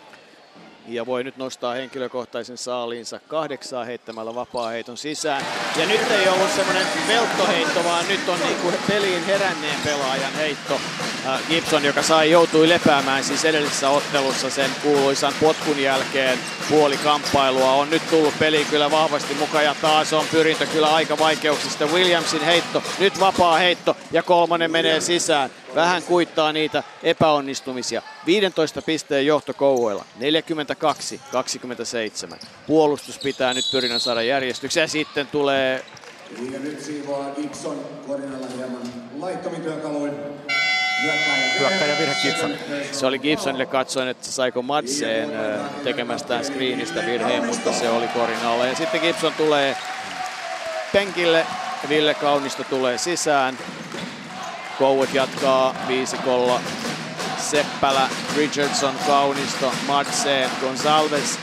ja 0.93 1.05
voi 1.05 1.23
nyt 1.23 1.37
nostaa 1.37 1.73
henkilökohtaisen 1.73 2.57
saaliinsa 2.57 3.19
kahdeksaa 3.27 3.85
heittämällä 3.85 4.35
vapaa-heiton 4.35 4.97
sisään. 4.97 5.45
Ja 5.75 5.85
nyt 5.85 6.11
ei 6.11 6.27
ollut 6.27 6.51
semmoinen 6.51 6.87
velttoheitto, 7.07 7.83
vaan 7.83 8.07
nyt 8.07 8.29
on 8.29 8.39
niinku 8.39 8.73
peliin 8.87 9.25
heränneen 9.25 9.79
pelaajan 9.85 10.33
heitto. 10.33 10.81
Äh, 11.25 11.41
Gibson, 11.49 11.83
joka 11.83 12.01
sai 12.01 12.31
joutui 12.31 12.69
lepäämään 12.69 13.23
siis 13.23 13.45
edellisessä 13.45 13.89
ottelussa 13.89 14.49
sen 14.49 14.71
kuuluisan 14.83 15.33
potkun 15.41 15.81
jälkeen 15.81 16.39
puoli 16.69 16.97
kamppailua, 16.97 17.71
on 17.71 17.89
nyt 17.89 18.09
tullut 18.09 18.39
peliin 18.39 18.67
kyllä 18.67 18.91
vahvasti 18.91 19.33
mukaan 19.33 19.65
ja 19.65 19.75
taas 19.81 20.13
on 20.13 20.25
pyrintö 20.31 20.65
kyllä 20.65 20.93
aika 20.93 21.17
vaikeuksista. 21.17 21.85
Williamsin 21.85 22.41
heitto, 22.41 22.83
nyt 22.99 23.19
vapaa 23.19 23.57
heitto 23.57 23.97
ja 24.11 24.23
kolmonen 24.23 24.71
menee 24.71 25.01
sisään 25.01 25.49
vähän 25.75 26.03
kuittaa 26.03 26.53
niitä 26.53 26.83
epäonnistumisia. 27.03 28.01
15 28.25 28.81
pisteen 28.81 29.25
johto 29.25 29.53
Kouvoilla, 29.53 30.05
42-27. 32.33 32.45
Puolustus 32.67 33.19
pitää 33.19 33.53
nyt 33.53 33.65
pyrinnän 33.71 33.99
saada 33.99 34.21
järjestykseen 34.21 34.83
ja 34.83 34.87
sitten 34.87 35.27
tulee... 35.27 35.85
Ja 36.51 36.59
nyt 36.59 36.81
siivoaa 36.81 37.29
Gibson 37.35 37.79
koordinalla 38.07 38.47
hieman 38.57 38.81
laittomin 39.19 39.61
työkaluin. 39.61 40.13
Hyökkäjä 41.59 41.97
virhe 41.99 42.15
Gibson. 42.21 42.51
Se 42.91 43.05
oli 43.05 43.19
Gibsonille 43.19 43.65
katsoin, 43.65 44.07
että 44.07 44.27
saiko 44.27 44.61
Madseen 44.61 45.29
tekemästään 45.83 46.45
screenistä 46.45 47.05
virheen, 47.05 47.45
mutta 47.45 47.73
se 47.73 47.89
oli 47.89 48.07
korinalla. 48.07 48.65
Ja 48.65 48.75
sitten 48.75 49.01
Gibson 49.01 49.33
tulee 49.33 49.77
penkille, 50.93 51.45
Ville 51.89 52.13
Kaunisto 52.13 52.63
tulee 52.63 52.97
sisään. 52.97 53.57
Kouvet 54.79 55.13
jatkaa 55.13 55.75
viisikolla. 55.87 56.59
Seppälä, 57.37 58.09
Richardson, 58.37 58.95
Kaunisto, 59.07 59.73
Madsen, 59.87 60.49
Gonsalves. 60.61 61.39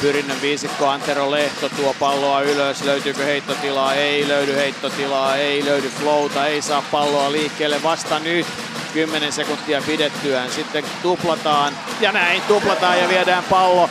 Pyrinnön 0.00 0.42
viisikko 0.42 0.88
Antero 0.88 1.30
Lehto 1.30 1.68
tuo 1.68 1.94
palloa 2.00 2.40
ylös. 2.40 2.84
Löytyykö 2.84 3.24
heittotilaa? 3.24 3.94
Ei 3.94 4.28
löydy 4.28 4.56
heittotilaa. 4.56 5.36
Ei 5.36 5.64
löydy 5.64 5.88
flowta. 5.88 6.46
Ei 6.46 6.62
saa 6.62 6.82
palloa 6.92 7.32
liikkeelle 7.32 7.82
vasta 7.82 8.18
nyt. 8.18 8.46
10 8.92 9.32
sekuntia 9.32 9.82
pidettyään. 9.86 10.50
Sitten 10.50 10.84
tuplataan 11.02 11.72
ja 12.00 12.12
näin 12.12 12.42
tuplataan 12.42 12.98
ja 12.98 13.08
viedään 13.08 13.44
pallo 13.44 13.90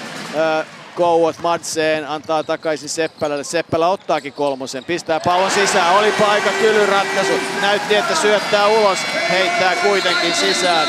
Kouot 0.95 1.35
Madseen, 1.41 2.07
antaa 2.07 2.43
takaisin 2.43 2.89
Seppälälle. 2.89 3.43
Seppälä 3.43 3.87
ottaakin 3.87 4.33
kolmosen, 4.33 4.85
pistää 4.85 5.19
pallon 5.19 5.51
sisään. 5.51 5.95
Oli 5.95 6.11
paikka 6.11 6.49
Kylyn 6.61 6.89
ratkaisu. 6.89 7.33
Näytti, 7.61 7.95
että 7.95 8.15
syöttää 8.15 8.67
ulos, 8.67 8.99
heittää 9.29 9.75
kuitenkin 9.75 10.35
sisään. 10.35 10.87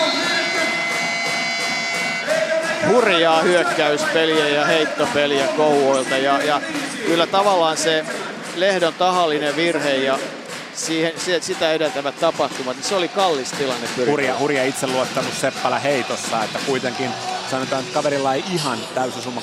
Hurjaa 2.89 3.43
hyökkäyspeliä 3.43 4.49
ja 4.49 4.65
heittopeliä 4.65 5.47
Kouvoilta. 5.47 6.17
Ja, 6.17 6.43
ja 6.43 6.61
kyllä 7.07 7.27
tavallaan 7.27 7.77
se 7.77 8.05
Lehdon 8.57 8.95
tahallinen 8.95 9.57
virhe 9.57 9.95
ja 9.95 10.19
siihen, 10.75 11.13
sitä 11.41 11.73
edeltävät 11.73 12.21
tapahtumat, 12.21 12.77
niin 12.77 12.85
se 12.85 12.95
oli 12.95 13.09
kallis 13.09 13.53
tilanne. 13.53 13.89
Hurja, 14.07 14.39
hurja 14.39 14.65
itseluottamus 14.65 15.41
Seppälä 15.41 15.79
heitossa, 15.79 16.45
että 16.45 16.59
kuitenkin 16.67 17.11
sanotaan, 17.51 17.83
että 17.83 17.95
kaverilla 17.95 18.35
ei 18.35 18.45
ihan 18.53 18.79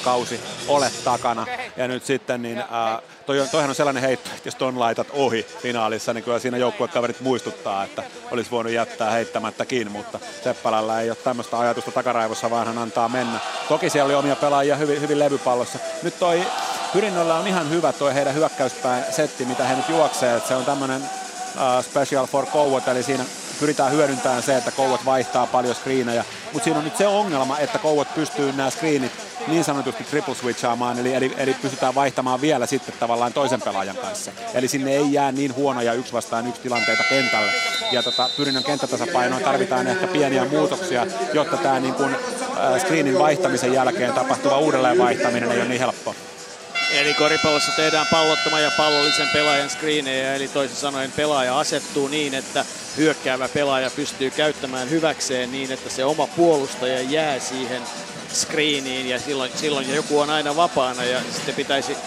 kausi 0.03 0.39
ole 0.67 0.91
takana. 1.03 1.45
Ja 1.77 1.87
nyt 1.87 2.05
sitten, 2.05 2.41
niin 2.41 2.63
ää, 2.69 3.01
toi 3.25 3.39
on, 3.39 3.49
toihan 3.49 3.69
on 3.69 3.75
sellainen 3.75 4.03
heitto, 4.03 4.29
että 4.29 4.47
jos 4.47 4.55
ton 4.55 4.79
laitat 4.79 5.07
ohi 5.11 5.45
finaalissa, 5.61 6.13
niin 6.13 6.23
kyllä 6.23 6.39
siinä 6.39 6.57
joukkuekaverit 6.57 7.21
muistuttaa, 7.21 7.83
että 7.83 8.03
olisi 8.31 8.51
voinut 8.51 8.73
jättää 8.73 9.11
heittämättäkin, 9.11 9.91
mutta 9.91 10.19
Seppälällä 10.43 11.01
ei 11.01 11.09
ole 11.09 11.17
tämmöistä 11.23 11.59
ajatusta 11.59 11.91
takaraivossa, 11.91 12.49
vaan 12.49 12.67
hän 12.67 12.77
antaa 12.77 13.09
mennä. 13.09 13.39
Toki 13.69 13.89
siellä 13.89 14.05
oli 14.05 14.15
omia 14.15 14.35
pelaajia 14.35 14.75
hyvin, 14.75 15.01
hyvin 15.01 15.19
levypallossa. 15.19 15.79
Nyt 16.03 16.19
toi 16.19 16.41
Pyrinnöllä 16.93 17.35
on 17.35 17.47
ihan 17.47 17.69
hyvä 17.69 17.93
toi 17.93 18.13
heidän 18.13 18.33
hyökkäyspään 18.33 19.05
setti, 19.11 19.45
mitä 19.45 19.63
he 19.63 19.75
nyt 19.75 19.89
juoksee, 19.89 20.35
että 20.35 20.47
se 20.47 20.55
on 20.55 20.65
tämmöinen 20.65 21.01
uh, 21.01 21.85
special 21.85 22.27
for 22.27 22.45
Kouot, 22.45 22.87
eli 22.87 23.03
siinä 23.03 23.25
pyritään 23.59 23.91
hyödyntämään 23.91 24.43
se, 24.43 24.57
että 24.57 24.71
Kouot 24.71 25.05
vaihtaa 25.05 25.47
paljon 25.47 25.75
screenejä. 25.75 26.25
Mutta 26.53 26.63
siinä 26.63 26.79
on 26.79 26.85
nyt 26.85 26.97
se 26.97 27.07
ongelma, 27.07 27.59
että 27.59 27.79
Kouot 27.79 28.15
pystyy 28.15 28.51
nämä 28.51 28.69
screenit 28.69 29.11
niin 29.47 29.63
sanotusti 29.63 30.03
triple 30.03 30.35
switchaamaan, 30.35 30.99
eli, 30.99 31.13
eli, 31.13 31.33
eli 31.37 31.55
pystytään 31.61 31.95
vaihtamaan 31.95 32.41
vielä 32.41 32.65
sitten 32.65 32.95
tavallaan 32.99 33.33
toisen 33.33 33.61
pelaajan 33.61 33.97
kanssa. 33.97 34.31
Eli 34.53 34.67
sinne 34.67 34.91
ei 34.91 35.13
jää 35.13 35.31
niin 35.31 35.55
huonoja 35.55 35.93
yksi 35.93 36.13
vastaan 36.13 36.47
yksi 36.47 36.61
tilanteita 36.61 37.03
kentälle. 37.09 37.51
Ja 37.91 38.03
tota, 38.03 38.29
pyrinnön 38.37 38.63
kenttätasapainoon 38.63 39.43
tarvitaan 39.43 39.87
ehkä 39.87 40.07
pieniä 40.07 40.45
muutoksia, 40.45 41.07
jotta 41.33 41.57
tämä 41.57 41.79
niin 41.79 41.93
kun, 41.93 42.15
äh, 42.15 42.81
screenin 42.81 43.19
vaihtamisen 43.19 43.73
jälkeen 43.73 44.13
tapahtuva 44.13 44.57
uudelleen 44.57 44.97
vaihtaminen 44.97 45.51
ei 45.51 45.61
ole 45.61 45.67
niin 45.67 45.79
helppo. 45.79 46.15
Eli 46.91 47.13
koripallossa 47.13 47.71
tehdään 47.71 48.07
pallottoman 48.11 48.63
ja 48.63 48.71
pallollisen 48.77 49.27
pelaajan 49.33 49.69
screenejä, 49.69 50.35
eli 50.35 50.47
toisin 50.47 50.77
sanoen 50.77 51.11
pelaaja 51.11 51.59
asettuu 51.59 52.07
niin, 52.07 52.33
että 52.33 52.65
hyökkäävä 52.97 53.49
pelaaja 53.49 53.89
pystyy 53.89 54.31
käyttämään 54.31 54.89
hyväkseen 54.89 55.51
niin, 55.51 55.71
että 55.71 55.89
se 55.89 56.05
oma 56.05 56.27
puolustaja 56.27 57.01
jää 57.01 57.39
siihen 57.39 57.81
screeniin 58.33 59.09
ja 59.09 59.19
silloin, 59.19 59.51
silloin 59.55 59.95
joku 59.95 60.19
on 60.19 60.29
aina 60.29 60.55
vapaana 60.55 61.03
ja 61.03 61.19
sitten 61.35 61.55
pitäisi 61.55 61.97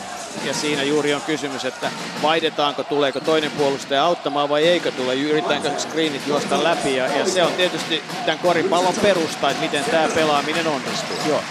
ja 0.44 0.54
siinä 0.54 0.82
juuri 0.82 1.14
on 1.14 1.20
kysymys, 1.20 1.64
että 1.64 1.90
vaihdetaanko, 2.22 2.84
tuleeko 2.84 3.20
toinen 3.20 3.50
puolustaja 3.50 4.04
auttamaan 4.04 4.48
vai 4.48 4.68
eikö 4.68 4.92
tule, 4.92 5.14
yritetäänkö 5.14 5.70
screenit 5.78 6.26
juosta 6.26 6.64
läpi 6.64 6.96
ja, 6.96 7.06
ja 7.06 7.26
se 7.26 7.42
on 7.42 7.52
tietysti 7.52 8.02
tämän 8.26 8.38
koripallon 8.38 8.94
perusta, 9.02 9.50
että 9.50 9.62
miten 9.62 9.84
tämä 9.84 10.08
pelaaminen 10.14 10.66
onnistuu. 10.66 11.16
Joo. 11.28 11.42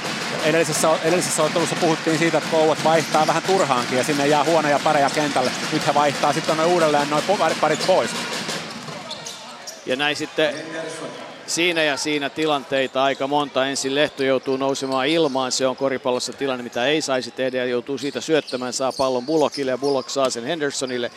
Edellisessä, 0.45 0.89
edellisessä 1.03 1.43
ottelussa 1.43 1.75
puhuttiin 1.75 2.19
siitä, 2.19 2.37
että 2.37 2.49
Kouvat 2.49 2.83
vaihtaa 2.83 3.27
vähän 3.27 3.43
turhaankin 3.43 3.97
ja 3.97 4.03
sinne 4.03 4.27
jää 4.27 4.43
huonoja 4.43 4.79
pareja 4.83 5.09
kentälle. 5.09 5.51
Nyt 5.73 5.87
he 5.87 5.93
vaihtaa 5.93 6.33
sitten 6.33 6.57
noin 6.57 6.69
uudelleen 6.69 7.09
noin 7.09 7.23
parit 7.61 7.87
pois. 7.87 8.11
Ja 9.85 9.95
näin 9.95 10.15
sitten 10.15 10.55
siinä 11.49 11.83
ja 11.83 11.97
siinä 11.97 12.29
tilanteita. 12.29 13.03
Aika 13.03 13.27
monta. 13.27 13.67
Ensin 13.67 13.95
Lehto 13.95 14.23
joutuu 14.23 14.57
nousemaan 14.57 15.07
ilmaan, 15.07 15.51
se 15.51 15.67
on 15.67 15.75
koripallossa 15.75 16.33
tilanne, 16.33 16.63
mitä 16.63 16.85
ei 16.85 17.01
saisi 17.01 17.31
tehdä 17.31 17.57
ja 17.57 17.65
joutuu 17.65 17.97
siitä 17.97 18.21
syöttämään, 18.21 18.73
saa 18.73 18.91
pallon 18.91 19.25
Bullockille 19.25 19.71
ja 19.71 19.77
Bullock 19.77 20.09
saa 20.09 20.29
sen 20.29 20.43
Hendersonille. 20.43 21.11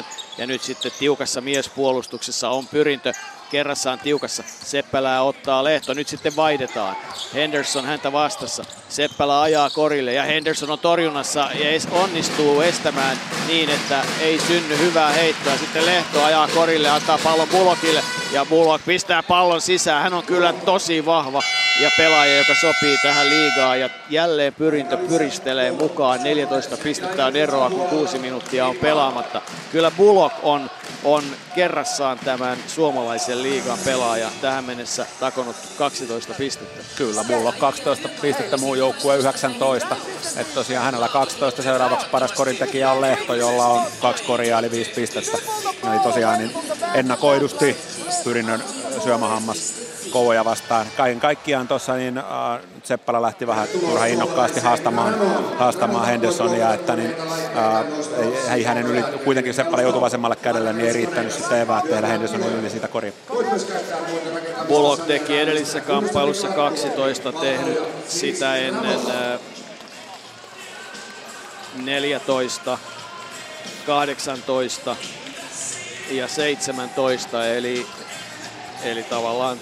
45-29 0.00 0.04
ja 0.38 0.46
nyt 0.46 0.62
sitten 0.62 0.92
tiukassa 0.98 1.40
miespuolustuksessa 1.40 2.50
on 2.50 2.66
pyrintö 2.68 3.12
kerrassaan 3.52 3.98
tiukassa. 3.98 4.44
Seppälää 4.46 5.22
ottaa 5.22 5.64
Lehto, 5.64 5.94
nyt 5.94 6.08
sitten 6.08 6.36
vaihdetaan. 6.36 6.96
Henderson 7.34 7.84
häntä 7.84 8.12
vastassa. 8.12 8.64
Seppälä 8.88 9.40
ajaa 9.40 9.70
korille 9.70 10.12
ja 10.12 10.22
Henderson 10.22 10.70
on 10.70 10.78
torjunnassa 10.78 11.40
ja 11.40 11.80
onnistuu 11.90 12.60
estämään 12.60 13.16
niin, 13.46 13.70
että 13.70 14.04
ei 14.20 14.38
synny 14.38 14.78
hyvää 14.78 15.12
heittoa. 15.12 15.56
Sitten 15.56 15.86
Lehto 15.86 16.24
ajaa 16.24 16.48
korille, 16.54 16.88
antaa 16.88 17.18
pallon 17.24 17.48
Bullockille 17.48 18.02
ja 18.32 18.46
Bullock 18.46 18.84
pistää 18.84 19.22
pallon 19.22 19.60
sisään. 19.60 20.02
Hän 20.02 20.14
on 20.14 20.22
kyllä 20.22 20.52
tosi 20.52 21.06
vahva 21.06 21.42
ja 21.80 21.90
pelaaja, 21.96 22.38
joka 22.38 22.54
sopii 22.54 22.98
tähän 23.02 23.30
liigaan 23.30 23.80
ja 23.80 23.90
jälleen 24.10 24.54
pyrintö 24.54 24.96
pyristelee 24.96 25.72
mukaan. 25.72 26.22
14 26.22 26.76
pistettä 26.76 27.26
on 27.26 27.36
eroa, 27.36 27.70
kun 27.70 27.88
kuusi 27.88 28.18
minuuttia 28.18 28.66
on 28.66 28.76
pelaamatta. 28.76 29.40
Kyllä 29.72 29.90
Bullock 29.90 30.36
on, 30.42 30.70
on 31.04 31.24
kerrassaan 31.54 32.18
tämän 32.18 32.58
suomalaisen 32.66 33.41
liigan 33.42 33.78
pelaaja 33.84 34.30
tähän 34.40 34.64
mennessä 34.64 35.06
takonut 35.20 35.56
12 35.78 36.34
pistettä. 36.34 36.80
Kyllä, 36.96 37.24
Bullock 37.24 37.58
12 37.58 38.08
pistettä, 38.22 38.56
muu 38.56 38.74
joukkue 38.74 39.16
19. 39.16 39.96
Että 40.36 40.54
tosiaan 40.54 40.84
hänellä 40.84 41.08
12 41.08 41.62
seuraavaksi 41.62 42.06
paras 42.10 42.32
korintekijä 42.32 42.92
on 42.92 43.00
Lehto, 43.00 43.34
jolla 43.34 43.66
on 43.66 43.86
kaksi 44.00 44.24
koria 44.24 44.58
eli 44.58 44.70
viisi 44.70 44.90
pistettä. 44.90 45.38
Eli 45.90 45.98
tosiaan 46.02 46.38
niin 46.38 46.52
ennakoidusti 46.94 47.76
pyrinnön 48.24 48.62
syömähammas 49.04 49.82
Kouvoja 50.12 50.44
vastaan. 50.44 50.86
Kaiken 50.96 51.20
kaikkiaan 51.20 51.68
tuossa 51.68 51.94
niin 51.94 52.18
äh, 52.18 52.24
Seppälä 52.82 53.22
lähti 53.22 53.46
vähän 53.46 53.68
turha 53.80 54.06
innokkaasti 54.06 54.60
haastamaan, 54.60 55.14
haastamaan 55.58 56.06
Hendersonia, 56.06 56.74
että 56.74 56.96
niin, 56.96 57.14
äh, 57.56 57.84
ei, 58.18 58.38
ei, 58.54 58.64
hänen 58.64 58.86
yli, 58.86 59.02
kuitenkin 59.24 59.54
Seppälä 59.54 59.82
joutui 59.82 60.00
vasemmalle 60.00 60.36
kädelle, 60.36 60.72
niin 60.72 60.86
ei 60.86 60.92
riittänyt 60.92 61.32
sitten 61.32 61.60
eväät 61.60 61.84
tehdä 61.88 62.06
Hendersonin 62.06 62.52
yli 62.52 62.70
siitä 62.70 62.88
koria. 62.88 63.12
Bullock 64.68 65.06
teki 65.06 65.38
edellisessä 65.38 65.80
kamppailussa 65.80 66.48
12, 66.48 67.32
tehnyt 67.32 67.78
sitä 68.08 68.56
ennen 68.56 68.98
äh, 69.10 69.40
14, 71.74 72.78
18 73.86 74.96
ja 76.10 76.28
17, 76.28 77.46
eli, 77.46 77.86
eli 78.82 79.02
tavallaan 79.02 79.58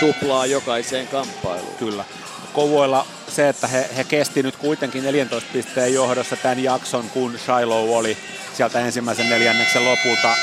tuplaa 0.00 0.46
jokaiseen 0.46 1.06
kamppailuun. 1.06 1.76
Kyllä. 1.78 2.04
Kouvoilla 2.52 3.06
se, 3.28 3.48
että 3.48 3.66
he, 3.66 3.90
he 3.96 4.04
kesti 4.04 4.42
nyt 4.42 4.56
kuitenkin 4.56 5.04
14 5.04 5.50
pisteen 5.52 5.94
johdossa 5.94 6.36
tämän 6.36 6.62
jakson, 6.62 7.10
kun 7.10 7.38
Shiloh 7.38 7.96
oli 7.96 8.16
sieltä 8.56 8.80
ensimmäisen 8.80 9.30
neljänneksen 9.30 9.84
lopulta 9.84 10.36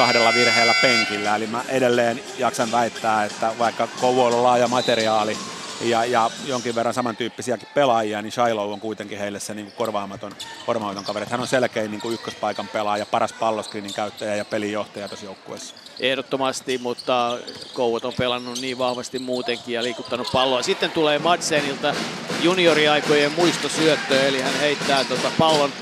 kahdella 0.00 0.34
virheellä 0.34 0.74
penkillä. 0.82 1.36
Eli 1.36 1.46
mä 1.46 1.64
edelleen 1.68 2.20
jaksan 2.38 2.72
väittää, 2.72 3.24
että 3.24 3.52
vaikka 3.58 3.88
Kouvoilla 4.00 4.36
on 4.36 4.42
laaja 4.42 4.68
materiaali 4.68 5.36
ja, 5.80 6.04
ja 6.04 6.30
jonkin 6.46 6.74
verran 6.74 6.94
samantyyppisiäkin 6.94 7.68
pelaajia, 7.74 8.22
niin 8.22 8.32
Shiloh 8.32 8.72
on 8.72 8.80
kuitenkin 8.80 9.18
heille 9.18 9.40
se 9.40 9.54
niin 9.54 9.66
kuin 9.66 9.76
korvaamaton, 9.76 10.32
korvaamaton 10.66 11.04
kaveri. 11.04 11.26
Hän 11.30 11.40
on 11.40 11.46
selkein 11.46 11.90
niin 11.90 12.00
kuin 12.00 12.14
ykköspaikan 12.14 12.68
pelaaja, 12.68 13.06
paras 13.06 13.32
palloskriinin 13.32 13.94
käyttäjä 13.94 14.34
ja 14.34 14.44
pelinjohtaja 14.44 15.08
tässä 15.08 15.26
joukkueessa. 15.26 15.74
Ehdottomasti, 16.00 16.78
mutta 16.78 17.38
Kouvat 17.74 18.04
on 18.04 18.14
pelannut 18.18 18.60
niin 18.60 18.78
vahvasti 18.78 19.18
muutenkin 19.18 19.74
ja 19.74 19.82
liikuttanut 19.82 20.28
palloa. 20.32 20.62
Sitten 20.62 20.90
tulee 20.90 21.18
Madsenilta 21.18 21.94
junioriaikojen 22.42 23.32
muistosyöttö, 23.32 24.28
eli 24.28 24.42
hän 24.42 24.60
heittää 24.60 25.04
tuota 25.04 25.30
pallon 25.38 25.72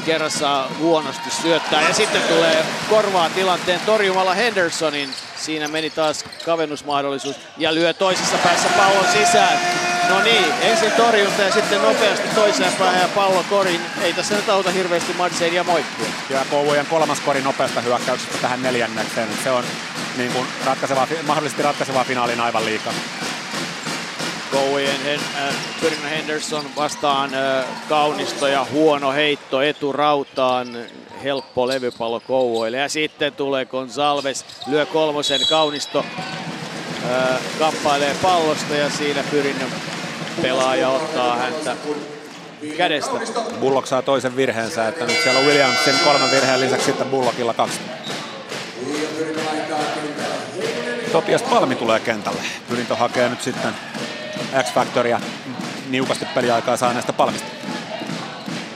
kerrassa 0.00 0.66
huonosti 0.78 1.30
syöttää 1.30 1.88
ja 1.88 1.94
sitten 1.94 2.22
tulee 2.22 2.64
korvaa 2.90 3.30
tilanteen 3.30 3.80
torjumalla 3.86 4.34
Hendersonin. 4.34 5.10
Siinä 5.36 5.68
meni 5.68 5.90
taas 5.90 6.24
kavennusmahdollisuus 6.44 7.36
ja 7.58 7.74
lyö 7.74 7.92
toisessa 7.92 8.36
päässä 8.36 8.68
pallon 8.76 9.06
sisään. 9.12 9.58
No 10.08 10.20
niin, 10.22 10.44
ensin 10.60 10.92
torjunta 10.92 11.42
ja 11.42 11.52
sitten 11.52 11.82
nopeasti 11.82 12.28
toiseen 12.34 12.72
päähän 12.72 13.00
ja 13.00 13.08
pallo 13.08 13.44
korin. 13.50 13.80
Ei 14.02 14.12
tässä 14.12 14.36
nyt 14.36 14.48
auta 14.48 14.70
hirveästi 14.70 15.14
ja 15.52 15.64
moikkua. 15.64 16.06
Ja 16.30 16.44
Kouvojen 16.50 16.86
kolmas 16.86 17.20
kori 17.20 17.42
nopeasta 17.42 17.80
hyökkäyksestä 17.80 18.38
tähän 18.42 18.62
neljännekseen. 18.62 19.28
Se 19.44 19.50
on 19.50 19.64
niin 20.16 20.32
kuin 20.32 20.46
ratkaiseva, 20.64 21.06
mahdollisesti 21.26 21.62
ratkaiseva 21.62 22.04
finaalin 22.04 22.40
aivan 22.40 22.64
liikaa. 22.64 22.92
Kouvojen 24.50 25.02
Hen, 25.04 25.20
äh, 25.36 26.10
Henderson 26.10 26.64
vastaan 26.76 27.34
äh, 27.34 27.64
kaunisto 27.88 28.46
ja 28.46 28.66
huono 28.72 29.12
heitto 29.12 29.62
eturautaan. 29.62 30.78
Helppo 31.22 31.68
levypallo 31.68 32.20
Kouvoille. 32.20 32.76
Ja 32.76 32.88
sitten 32.88 33.32
tulee 33.32 33.64
Gonzalves, 33.64 34.44
lyö 34.66 34.86
kolmosen 34.86 35.40
kaunisto. 35.48 36.04
Äh, 37.10 37.40
kamppailee 37.58 38.16
pallosta 38.22 38.74
ja 38.74 38.90
siinä 38.90 39.24
Pyrinnön 39.30 39.70
pelaaja 40.42 40.88
ottaa 40.88 41.36
häntä 41.36 41.76
kädestä. 42.76 43.20
Bullock 43.60 43.86
saa 43.86 44.02
toisen 44.02 44.36
virheensä, 44.36 44.88
että 44.88 45.06
nyt 45.06 45.22
siellä 45.22 45.40
on 45.40 45.46
Williamsin 45.46 45.94
kolmen 46.04 46.30
virheen 46.30 46.60
lisäksi 46.60 46.86
sitten 46.86 47.06
Bullockilla 47.08 47.54
kaksi. 47.54 47.80
Topias 51.12 51.42
Palmi 51.42 51.74
tulee 51.74 52.00
kentälle. 52.00 52.40
Pyrintö 52.68 52.96
hakee 52.96 53.28
nyt 53.28 53.42
sitten 53.42 53.74
X-Factoria 54.62 55.20
niukasti 55.90 56.24
peliaikaa 56.34 56.76
saaneesta 56.76 57.12
Palmista. 57.12 57.60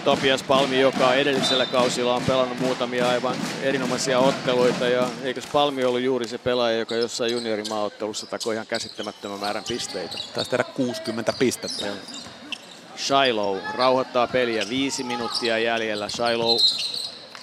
Topias 0.05 0.43
Palmi, 0.43 0.81
joka 0.81 1.15
edellisellä 1.15 1.67
kausilla 1.67 2.15
on 2.15 2.23
pelannut 2.23 2.61
muutamia 2.61 3.09
aivan 3.09 3.37
erinomaisia 3.63 4.19
otteluita. 4.19 4.89
Ja 4.89 5.09
eikös 5.23 5.47
Palmi 5.47 5.85
ollut 5.85 6.01
juuri 6.01 6.29
se 6.29 6.39
pelaaja, 6.39 6.79
joka 6.79 6.95
jossain 6.95 7.33
juniorimaaottelussa 7.33 8.27
takoi 8.27 8.55
ihan 8.55 8.67
käsittämättömän 8.67 9.41
määrän 9.41 9.65
pisteitä. 9.69 10.19
Taisi 10.35 10.51
tehdä 10.51 10.65
60 10.65 11.33
pistettä. 11.39 11.87
Shiloh 12.97 13.59
rauhoittaa 13.75 14.27
peliä, 14.27 14.65
viisi 14.69 15.05
minuuttia 15.05 15.59
jäljellä. 15.59 16.09
Shiloh 16.09 16.61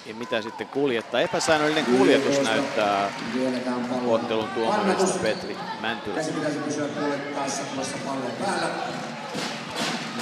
ja 0.06 0.14
mitä 0.14 0.42
sitten 0.42 0.68
kuljettaa. 0.68 1.20
Epäsäännöllinen 1.20 1.84
kuljetus 1.84 2.40
näyttää 2.40 3.10
ottelun 4.06 4.48
tuomareista 4.48 5.18
Petri 5.22 5.56
Mäntylä. 5.80 6.20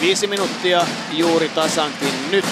Viisi 0.01 0.27
minuuttia 0.27 0.87
juuri 1.13 1.49
tasankin 1.49 2.15
nyt. 2.31 2.45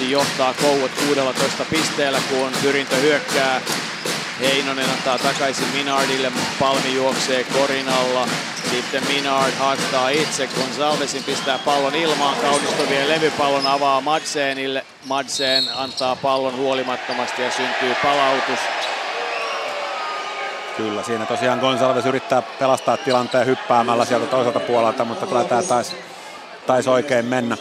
47-31 0.00 0.02
johtaa 0.08 0.54
Kouot 0.62 0.90
16 1.08 1.64
pisteellä, 1.70 2.20
kun 2.30 2.52
pyrintö 2.62 2.96
hyökkää. 2.96 3.60
Heinonen 4.40 4.90
antaa 4.90 5.18
takaisin 5.18 5.68
Minardille, 5.74 6.32
Palmi 6.58 6.94
juoksee 6.94 7.44
korin 7.44 7.88
alla. 7.88 8.28
Sitten 8.70 9.06
Minard 9.06 9.52
haastaa 9.58 10.08
itse, 10.08 10.46
kun 10.46 10.74
Salvesin 10.76 11.24
pistää 11.24 11.58
pallon 11.58 11.94
ilmaan. 11.94 12.36
Kaunisto 12.36 12.88
vie 12.88 13.08
levypallon 13.08 13.66
avaa 13.66 14.00
Madsenille. 14.00 14.84
Madsen 15.06 15.64
antaa 15.74 16.16
pallon 16.16 16.56
huolimattomasti 16.56 17.42
ja 17.42 17.50
syntyy 17.50 17.94
palautus. 18.02 18.58
Kyllä, 20.76 21.02
siinä 21.02 21.26
tosiaan 21.26 21.58
Gonsalves 21.58 22.06
yrittää 22.06 22.42
pelastaa 22.42 22.96
tilanteen 22.96 23.46
hyppäämällä 23.46 24.04
sieltä 24.04 24.26
toiselta 24.26 24.60
puolelta, 24.60 25.04
mutta 25.04 25.26
kyllä 25.26 25.44
tämä 25.44 25.62
taisi 25.62 25.96
tais 26.66 26.88
oikein 26.88 27.24
mennä. 27.24 27.56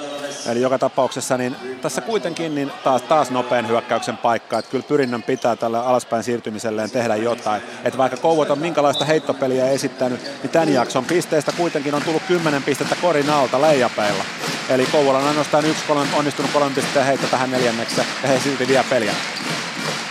Eli 0.48 0.62
joka 0.62 0.80
tapauksessa 0.80 1.38
niin 1.38 1.56
tässä 1.82 2.02
kuitenkin 2.02 2.56
niin 2.56 2.72
taas, 2.84 3.02
taas 3.02 3.32
nopean 3.32 3.68
hyökkäyksen 3.68 4.18
paikka, 4.18 4.60
että 4.60 4.72
kyllä 4.72 4.86
pyrinnän 4.88 5.24
pitää 5.24 5.56
tälle 5.56 5.78
alaspäin 5.78 6.24
siirtymiselleen 6.24 6.92
tehdä 6.92 7.16
jotain. 7.16 7.62
Että 7.84 7.98
vaikka 7.98 8.18
Kouvot 8.18 8.50
on 8.50 8.60
minkälaista 8.60 9.06
heittopeliä 9.06 9.70
esittänyt, 9.70 10.22
niin 10.44 10.50
tämän 10.52 10.74
jakson 10.74 11.06
pisteistä 11.06 11.52
kuitenkin 11.52 11.96
on 11.96 12.02
tullut 12.02 12.24
10 12.28 12.64
pistettä 12.64 12.96
korin 13.02 13.30
alta 13.30 13.62
leijapeilla. 13.62 14.24
Eli 14.70 14.86
Kouvola 14.86 15.18
on 15.18 15.28
ainoastaan 15.28 15.66
yksi 15.66 15.84
kolme, 15.88 16.08
onnistunut 16.14 16.52
kolmen 16.52 16.76
pisteen 16.76 17.06
heitto 17.06 17.28
tähän 17.28 17.52
neljänneksi 17.52 18.00
ja 18.24 18.30
he 18.30 18.40
silti 18.40 18.68
vie 18.68 18.86
peliä. 18.90 19.14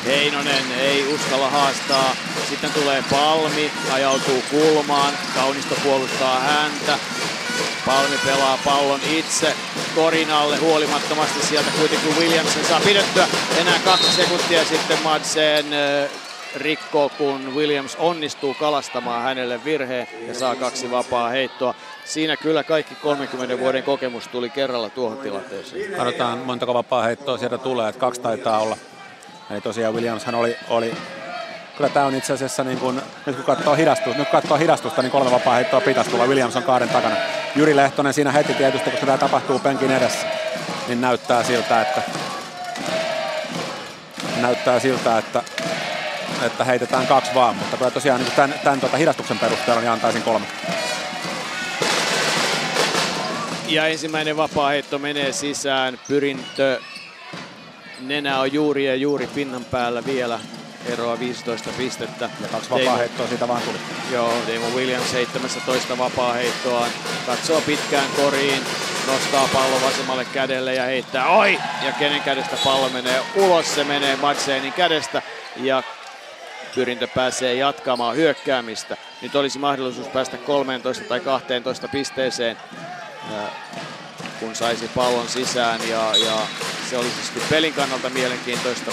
Heinonen 0.06 0.64
ei 0.78 1.14
uskalla 1.14 1.50
haastaa. 1.50 2.16
Sitten 2.48 2.70
tulee 2.72 3.04
Palmi, 3.10 3.70
ajautuu 3.92 4.42
kulmaan. 4.50 5.14
Kaunisto 5.34 5.74
puolustaa 5.84 6.40
häntä. 6.40 6.98
Palmi 7.86 8.18
pelaa 8.26 8.58
pallon 8.64 9.00
itse 9.10 9.54
korin 9.94 10.30
alle 10.30 10.56
huolimattomasti 10.56 11.46
sieltä 11.46 11.70
kuitenkin 11.78 12.16
Williamson 12.18 12.64
saa 12.64 12.80
pidettyä 12.80 13.26
enää 13.60 13.78
kaksi 13.84 14.12
sekuntia 14.12 14.64
sitten 14.64 14.98
Madsen 15.04 15.66
rikkoo, 16.56 17.08
kun 17.08 17.54
Williams 17.54 17.96
onnistuu 17.96 18.54
kalastamaan 18.54 19.22
hänelle 19.22 19.64
virheen 19.64 20.08
ja 20.28 20.34
saa 20.34 20.56
kaksi 20.56 20.90
vapaa 20.90 21.28
heittoa. 21.28 21.74
Siinä 22.04 22.36
kyllä 22.36 22.64
kaikki 22.64 22.94
30 22.94 23.58
vuoden 23.58 23.82
kokemus 23.82 24.28
tuli 24.28 24.50
kerralla 24.50 24.90
tuohon 24.90 25.18
tilanteeseen. 25.18 25.92
Katsotaan 25.92 26.38
montako 26.38 26.74
vapaa 26.74 27.02
heittoa 27.02 27.38
sieltä 27.38 27.58
tulee, 27.58 27.88
että 27.88 28.00
kaksi 28.00 28.20
taitaa 28.20 28.58
olla. 28.58 28.76
Eli 29.50 29.60
tosiaan 29.60 29.94
Williamshan 29.94 30.34
oli, 30.34 30.56
oli 30.68 30.94
kyllä 31.76 31.90
tämä 31.90 32.06
on 32.06 32.14
itse 32.14 32.32
asiassa, 32.32 32.64
niin 32.64 32.78
kun, 32.78 33.02
nyt 33.26 33.36
kun 33.36 33.44
katsoo, 33.44 33.74
hidastus, 33.74 34.16
nyt 34.16 34.28
katsoo 34.28 34.56
hidastusta, 34.56 35.02
niin 35.02 35.10
kolme 35.10 35.30
vapaa 35.30 35.54
heittoa 35.54 35.80
pitäisi 35.80 36.10
tulla. 36.10 36.26
Williams 36.26 36.56
on 36.56 36.62
kaaren 36.62 36.88
takana. 36.88 37.16
Jyri 37.56 37.76
Lehtonen 37.76 38.14
siinä 38.14 38.32
heti 38.32 38.54
tietysti, 38.54 38.90
koska 38.90 39.06
tämä 39.06 39.18
tapahtuu 39.18 39.58
penkin 39.58 39.90
edessä, 39.90 40.26
niin 40.88 41.00
näyttää 41.00 41.42
siltä, 41.42 41.80
että 41.80 42.02
näyttää 44.40 44.80
siltä, 44.80 45.18
että, 45.18 45.42
että 46.42 46.64
heitetään 46.64 47.06
kaksi 47.06 47.34
vaan, 47.34 47.56
mutta 47.56 47.76
kyllä 47.76 47.90
tosiaan 47.90 48.20
niin 48.20 48.32
tämän, 48.32 48.54
tämän 48.64 48.80
tuota 48.80 48.96
hidastuksen 48.96 49.38
perusteella 49.38 49.80
niin 49.80 49.90
antaisin 49.90 50.22
kolme. 50.22 50.46
Ja 53.68 53.86
ensimmäinen 53.86 54.36
vapaa 54.36 54.68
heitto 54.68 54.98
menee 54.98 55.32
sisään. 55.32 55.98
Pyrintö 56.08 56.80
nenä 58.00 58.40
on 58.40 58.52
juuri 58.52 58.86
ja 58.86 58.94
juuri 58.94 59.26
pinnan 59.26 59.64
päällä 59.64 60.04
vielä 60.04 60.40
eroa 60.92 61.18
15 61.18 61.70
pistettä. 61.78 62.30
Ja 62.42 62.48
kaksi 62.48 62.70
vapaa-heittoa 62.70 63.26
siitä 63.26 63.48
vaan 63.48 63.62
tuli. 63.62 63.78
Joo, 64.12 64.32
Demo 64.46 64.66
Williams 64.66 65.10
17 65.10 65.98
vapaa-heittoa. 65.98 66.86
Katsoo 67.26 67.60
pitkään 67.60 68.10
koriin, 68.16 68.62
nostaa 69.06 69.48
pallo 69.52 69.80
vasemmalle 69.84 70.24
kädelle 70.24 70.74
ja 70.74 70.84
heittää 70.84 71.28
oi! 71.28 71.58
Ja 71.86 71.92
kenen 71.92 72.22
kädestä 72.22 72.56
pallo 72.64 72.88
menee 72.88 73.22
ulos, 73.34 73.74
se 73.74 73.84
menee 73.84 74.16
Matseenin 74.16 74.72
kädestä. 74.72 75.22
Ja 75.56 75.82
pyrintö 76.74 77.06
pääsee 77.06 77.54
jatkamaan 77.54 78.16
hyökkäämistä. 78.16 78.96
Nyt 79.22 79.34
olisi 79.34 79.58
mahdollisuus 79.58 80.08
päästä 80.08 80.36
13 80.36 81.04
tai 81.04 81.20
12 81.20 81.88
pisteeseen 81.88 82.56
kun 84.40 84.54
saisi 84.54 84.90
pallon 84.94 85.28
sisään 85.28 85.88
ja, 85.88 86.16
ja 86.16 86.46
se 86.90 86.98
olisi 86.98 87.22
sitten 87.22 87.42
pelin 87.50 87.74
kannalta 87.74 88.10
mielenkiintoista. 88.10 88.92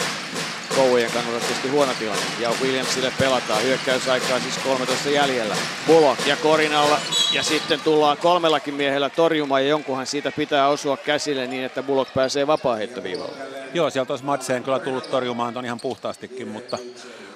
Kouvojen 0.75 1.11
kannalta 1.11 1.39
tietysti 1.39 1.67
huono 1.67 1.91
tilanne. 1.99 2.23
Ja 2.39 2.51
Williamsille 2.61 3.13
pelataan. 3.19 3.63
Hyökkäysaikaa 3.63 4.39
siis 4.39 4.57
13 4.57 5.09
jäljellä. 5.09 5.55
Bullock 5.87 6.27
ja 6.27 6.35
Korinalla. 6.35 6.99
Ja 7.33 7.43
sitten 7.43 7.79
tullaan 7.79 8.17
kolmellakin 8.17 8.73
miehellä 8.73 9.09
torjumaan 9.09 9.63
ja 9.63 9.69
jonkunhan 9.69 10.07
siitä 10.07 10.31
pitää 10.31 10.67
osua 10.67 10.97
käsille 10.97 11.47
niin, 11.47 11.63
että 11.63 11.83
Bullock 11.83 12.13
pääsee 12.13 12.47
vapaaheittoviivalle. 12.47 13.37
Joo, 13.73 13.89
sieltä 13.89 14.13
olisi 14.13 14.25
Matseen 14.25 14.63
kyllä 14.63 14.79
tullut 14.79 15.11
torjumaan 15.11 15.53
ton 15.53 15.65
ihan 15.65 15.79
puhtaastikin, 15.79 16.47
mutta 16.47 16.77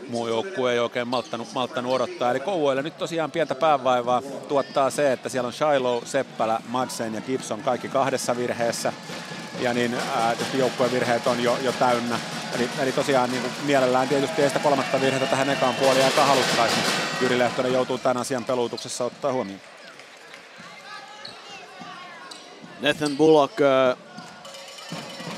muu 0.09 0.27
joukkue 0.27 0.73
ei 0.73 0.79
oikein 0.79 1.07
malttanut, 1.07 1.53
malttanut 1.53 1.93
odottaa. 1.93 2.31
Eli 2.31 2.39
Kouvoille 2.39 2.81
nyt 2.81 2.97
tosiaan 2.97 3.31
pientä 3.31 3.55
päävaivaa 3.55 4.21
tuottaa 4.47 4.89
se, 4.89 5.11
että 5.11 5.29
siellä 5.29 5.47
on 5.47 5.53
Shiloh, 5.53 6.05
Seppälä, 6.05 6.59
Madsen 6.67 7.13
ja 7.13 7.21
Gibson 7.21 7.61
kaikki 7.61 7.87
kahdessa 7.87 8.37
virheessä. 8.37 8.93
Ja 9.59 9.73
niin 9.73 9.93
ää, 9.93 10.35
joukkueen 10.53 10.91
virheet 10.91 11.27
on 11.27 11.43
jo, 11.43 11.57
jo 11.61 11.71
täynnä. 11.71 12.19
Eli, 12.55 12.69
eli 12.79 12.91
tosiaan 12.91 13.31
niin 13.31 13.43
mielellään 13.65 14.07
tietysti 14.07 14.41
ei 14.41 14.47
sitä 14.47 14.59
kolmatta 14.59 15.01
virhettä 15.01 15.27
tähän 15.27 15.49
ekaan 15.49 15.75
puoliin 15.75 16.05
aika 16.05 16.25
haluttaisi. 16.25 16.75
Jyri 17.21 17.39
Lehtonen 17.39 17.73
joutuu 17.73 17.97
tämän 17.97 18.17
asian 18.17 18.45
peluutuksessa 18.45 19.05
ottaa 19.05 19.33
huomioon. 19.33 19.61
Nathan 22.81 23.17
Bullock 23.17 23.57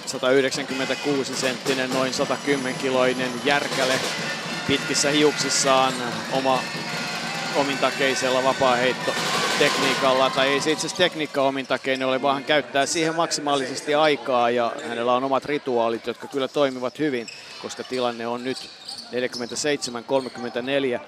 196-senttinen, 0.09 1.93
noin 1.93 2.13
110-kiloinen 2.13 3.31
järkäle 3.45 3.99
pitkissä 4.69 5.09
hiuksissaan 5.09 5.93
oma 6.31 6.63
omintakeisella 7.55 8.43
vapaa-heitto 8.43 9.13
tekniikalla, 9.59 10.29
tai 10.29 10.47
ei 10.47 10.61
se 10.61 10.71
itse 10.71 10.87
asiassa 10.87 11.03
tekniikka 11.03 11.41
omintakeinen 11.41 12.07
ole, 12.07 12.21
vaan 12.21 12.35
hän 12.35 12.43
käyttää 12.43 12.85
siihen 12.85 13.15
maksimaalisesti 13.15 13.95
aikaa 13.95 14.49
ja 14.49 14.71
hänellä 14.89 15.13
on 15.13 15.23
omat 15.23 15.45
rituaalit, 15.45 16.07
jotka 16.07 16.27
kyllä 16.27 16.47
toimivat 16.47 16.99
hyvin, 16.99 17.27
koska 17.61 17.83
tilanne 17.83 18.27
on 18.27 18.43
nyt 18.43 18.57
47-34, 20.97 21.01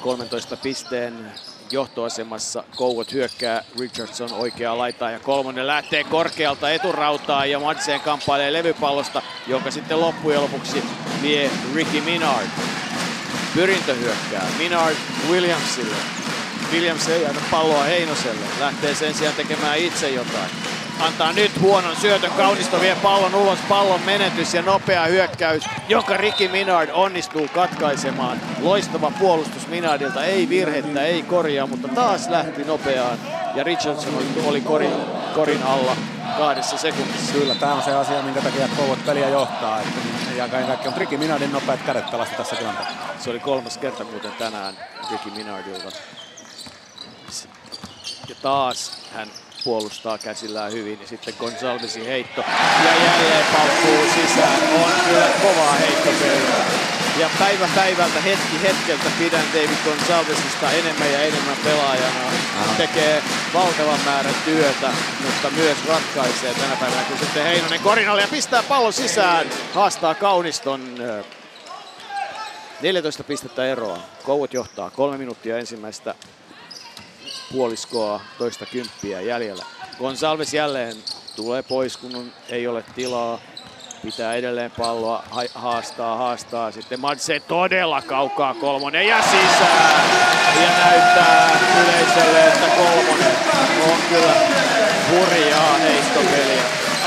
13 0.00 0.56
pisteen 0.56 1.32
johtoasemassa. 1.72 2.64
Kouvat 2.76 3.12
hyökkää, 3.12 3.64
Richardson 3.80 4.32
oikea 4.32 4.78
laitaa 4.78 5.10
ja 5.10 5.20
kolmonen 5.20 5.66
lähtee 5.66 6.04
korkealta 6.04 6.70
eturautaan 6.70 7.50
ja 7.50 7.60
Madsen 7.60 8.00
kamppailee 8.00 8.52
levypallosta, 8.52 9.22
joka 9.46 9.70
sitten 9.70 10.00
loppujen 10.00 10.42
lopuksi 10.42 10.84
vie 11.22 11.50
Ricky 11.74 12.00
Minard. 12.00 12.48
Pyrintö 13.54 13.94
hyökkää, 13.94 14.46
Minard 14.58 14.96
Williamsille. 15.30 15.96
Williams 16.72 17.08
ei 17.08 17.26
anna 17.26 17.40
palloa 17.50 17.82
Heinoselle, 17.82 18.46
lähtee 18.60 18.94
sen 18.94 19.14
sijaan 19.14 19.36
tekemään 19.36 19.78
itse 19.78 20.10
jotain 20.10 20.50
antaa 21.00 21.32
nyt 21.32 21.60
huonon 21.60 21.96
syötön. 21.96 22.30
Kaunisto 22.30 22.80
vie 22.80 22.96
pallon 23.02 23.34
ulos, 23.34 23.58
pallon 23.68 24.00
menetys 24.02 24.54
ja 24.54 24.62
nopea 24.62 25.04
hyökkäys, 25.04 25.64
joka 25.88 26.16
Ricky 26.16 26.48
Minard 26.48 26.90
onnistuu 26.92 27.48
katkaisemaan. 27.54 28.40
Loistava 28.60 29.12
puolustus 29.18 29.66
Minardilta, 29.66 30.24
ei 30.24 30.48
virhettä, 30.48 31.02
ei 31.02 31.22
korjaa, 31.22 31.66
mutta 31.66 31.88
taas 31.88 32.28
lähti 32.28 32.64
nopeaan. 32.64 33.18
Ja 33.54 33.64
Richardson 33.64 34.14
oli 34.46 34.60
korin, 34.60 34.92
korin 35.34 35.62
alla 35.62 35.96
kahdessa 36.38 36.78
sekunnissa. 36.78 37.32
Kyllä, 37.32 37.54
tämä 37.54 37.74
on 37.74 37.82
se 37.82 37.92
asia, 37.92 38.22
minkä 38.22 38.40
takia 38.40 38.68
Kouvat 38.76 39.06
peliä 39.06 39.28
johtaa. 39.28 39.80
Että, 39.80 39.98
ja 40.36 40.48
kaikki 40.48 40.88
on 40.88 40.96
Ricky 40.96 41.16
Minardin 41.16 41.52
nopeat 41.52 41.80
kädet 41.86 42.10
pelasti 42.10 42.36
tässä 42.36 42.56
tilanteessa. 42.56 42.94
Se 43.18 43.30
oli 43.30 43.40
kolmas 43.40 43.78
kerta 43.78 44.04
muuten 44.04 44.32
tänään 44.32 44.74
Ricky 45.10 45.30
Minardilta. 45.30 45.90
Ja 48.28 48.34
taas 48.42 48.92
hän 49.14 49.28
puolustaa 49.66 50.18
käsillään 50.18 50.72
hyvin. 50.72 50.98
Ja 51.00 51.06
sitten 51.06 51.34
Gonsalvesin 51.38 52.06
heitto 52.06 52.40
ja 52.84 53.04
jälleen 53.04 53.46
paukkuu 53.52 54.04
sisään. 54.14 54.60
On 54.84 54.92
kyllä 55.04 55.28
kovaa 55.42 55.72
heittopeliä. 55.72 56.64
Ja 57.18 57.30
päivä 57.38 57.68
päivältä, 57.74 58.20
hetki 58.20 58.62
hetkeltä 58.62 59.10
pidän 59.18 59.44
David 59.54 59.78
Gonsalvesista 59.84 60.70
enemmän 60.70 61.12
ja 61.12 61.20
enemmän 61.20 61.56
pelaajana. 61.64 62.20
Hän 62.58 62.76
tekee 62.76 63.22
valtavan 63.54 64.00
määrän 64.04 64.34
työtä, 64.44 64.92
mutta 65.24 65.50
myös 65.50 65.78
ratkaisee 65.88 66.54
tänä 66.54 66.76
päivänä, 66.76 67.02
kun 67.02 67.18
sitten 67.18 67.42
Heinonen 67.42 67.80
korinalle 67.80 68.22
ja 68.22 68.28
pistää 68.28 68.62
pallon 68.62 68.92
sisään. 68.92 69.46
Haastaa 69.74 70.14
Kauniston 70.14 70.80
14 72.82 73.24
pistettä 73.24 73.66
eroa. 73.66 73.98
Kouot 74.22 74.54
johtaa 74.54 74.90
kolme 74.90 75.18
minuuttia 75.18 75.58
ensimmäistä 75.58 76.14
puoliskoa 77.52 78.20
toista 78.38 78.66
kymppiä 78.66 79.20
jäljellä. 79.20 79.64
Gonsalves 79.98 80.54
jälleen 80.54 80.96
tulee 81.36 81.62
pois, 81.62 81.96
kun 81.96 82.32
ei 82.48 82.66
ole 82.66 82.84
tilaa. 82.94 83.38
Pitää 84.02 84.34
edelleen 84.34 84.70
palloa, 84.70 85.24
haastaa, 85.54 86.16
haastaa. 86.16 86.70
Sitten 86.70 87.00
Madse 87.00 87.40
todella 87.40 88.02
kaukaa 88.02 88.54
kolmonen 88.54 89.06
ja 89.06 89.22
sisään. 89.22 90.04
Ja 90.62 90.68
näyttää 90.78 91.60
yleisölle, 91.82 92.46
että 92.46 92.66
kolmonen 92.76 93.36
on 93.92 93.98
kyllä 94.08 94.34
hurjaa 95.10 95.78
heittopeliä. 95.78 96.62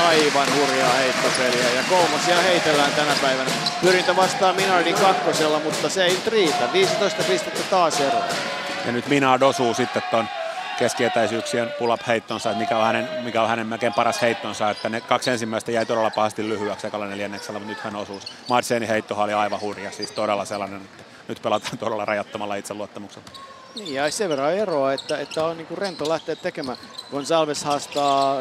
Aivan 0.08 0.48
hurjaa 0.56 0.92
heittopeliä. 0.92 1.70
Ja 1.76 1.82
kolmosia 1.88 2.42
heitellään 2.42 2.92
tänä 2.92 3.14
päivänä. 3.22 3.50
Pyrintä 3.80 4.16
vastaa 4.16 4.52
Minardin 4.52 4.94
kakkosella, 4.94 5.60
mutta 5.60 5.88
se 5.88 6.04
ei 6.04 6.12
nyt 6.12 6.26
riitä. 6.26 6.72
15 6.72 7.22
pistettä 7.22 7.60
taas 7.70 8.00
eroa. 8.00 8.24
Ja 8.86 8.92
nyt 8.92 9.08
Minard 9.08 9.42
osuu 9.42 9.74
sitten 9.74 10.02
ton 10.10 10.28
keskietäisyyksien 10.78 11.74
pull-up 11.78 12.00
heittonsa, 12.06 12.50
että 12.50 12.60
mikä 12.60 12.78
on 12.78 12.84
hänen, 12.84 13.08
mikä 13.24 13.42
on 13.42 13.48
hänen 13.48 13.66
melkein 13.66 13.92
paras 13.94 14.22
heittonsa, 14.22 14.70
että 14.70 14.88
ne 14.88 15.00
kaksi 15.00 15.30
ensimmäistä 15.30 15.72
jäi 15.72 15.86
todella 15.86 16.10
pahasti 16.10 16.48
lyhyeksi 16.48 16.86
ekalla 16.86 17.06
neljänneksellä, 17.06 17.58
mutta 17.58 17.72
nyt 17.72 17.84
hän 17.84 17.96
osuu. 17.96 18.20
Madsenin 18.48 18.88
heittohan 18.88 19.24
oli 19.24 19.32
aivan 19.32 19.60
hurja, 19.60 19.90
siis 19.90 20.10
todella 20.10 20.44
sellainen, 20.44 20.80
että 20.80 21.02
nyt 21.28 21.42
pelataan 21.42 21.78
todella 21.78 22.04
rajattomalla 22.04 22.54
itseluottamuksella. 22.54 23.26
Niin, 23.74 23.94
ja 23.94 24.10
sen 24.10 24.28
verran 24.28 24.54
eroa, 24.54 24.92
että, 24.92 25.18
että 25.18 25.44
on 25.44 25.56
niinku 25.56 25.76
rento 25.76 26.08
lähteä 26.08 26.36
tekemään. 26.36 26.78
Gonsalves 27.10 27.64
haastaa 27.64 28.36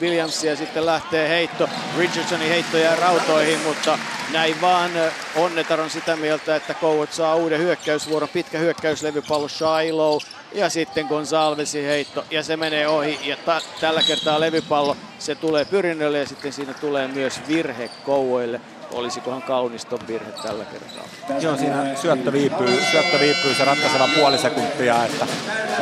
Williamsia 0.00 0.56
sitten 0.56 0.86
lähtee 0.86 1.28
heitto. 1.28 1.68
Richardsonin 1.98 2.48
heitto 2.48 2.76
jää 2.76 2.96
rautoihin, 2.96 3.60
mutta 3.60 3.98
näin 4.32 4.60
vaan 4.60 4.90
Onnetar 5.36 5.80
on 5.80 5.90
sitä 5.90 6.16
mieltä, 6.16 6.56
että 6.56 6.74
Kouot 6.74 7.12
saa 7.12 7.34
uuden 7.34 7.60
hyökkäysvuoron. 7.60 8.28
Pitkä 8.28 8.58
hyökkäyslevypallo 8.58 9.48
Shiloh 9.48 10.22
ja 10.52 10.70
sitten 10.70 11.06
Gonsalvesin 11.06 11.84
heitto 11.84 12.24
ja 12.30 12.42
se 12.42 12.56
menee 12.56 12.88
ohi 12.88 13.18
ja 13.22 13.36
ta- 13.36 13.60
tällä 13.80 14.02
kertaa 14.02 14.40
levypallo 14.40 14.96
se 15.18 15.34
tulee 15.34 15.64
pyrinnölle 15.64 16.18
ja 16.18 16.26
sitten 16.26 16.52
siinä 16.52 16.74
tulee 16.74 17.08
myös 17.08 17.40
virhe 17.48 17.90
Kouvoille 18.04 18.60
olisikohan 18.92 19.42
kauniston 19.42 19.98
virhe 20.08 20.32
tällä 20.42 20.64
kertaa. 20.64 21.38
Joo, 21.40 21.56
siinä 21.56 21.96
syöttö 21.96 22.32
viipyy, 22.32 22.80
syöttö 22.90 23.20
viipyy 23.20 23.54
se 23.54 23.64
ratkaiseva 23.64 24.08
puoli 24.16 24.38
sekuntia, 24.38 25.04
että 25.04 25.26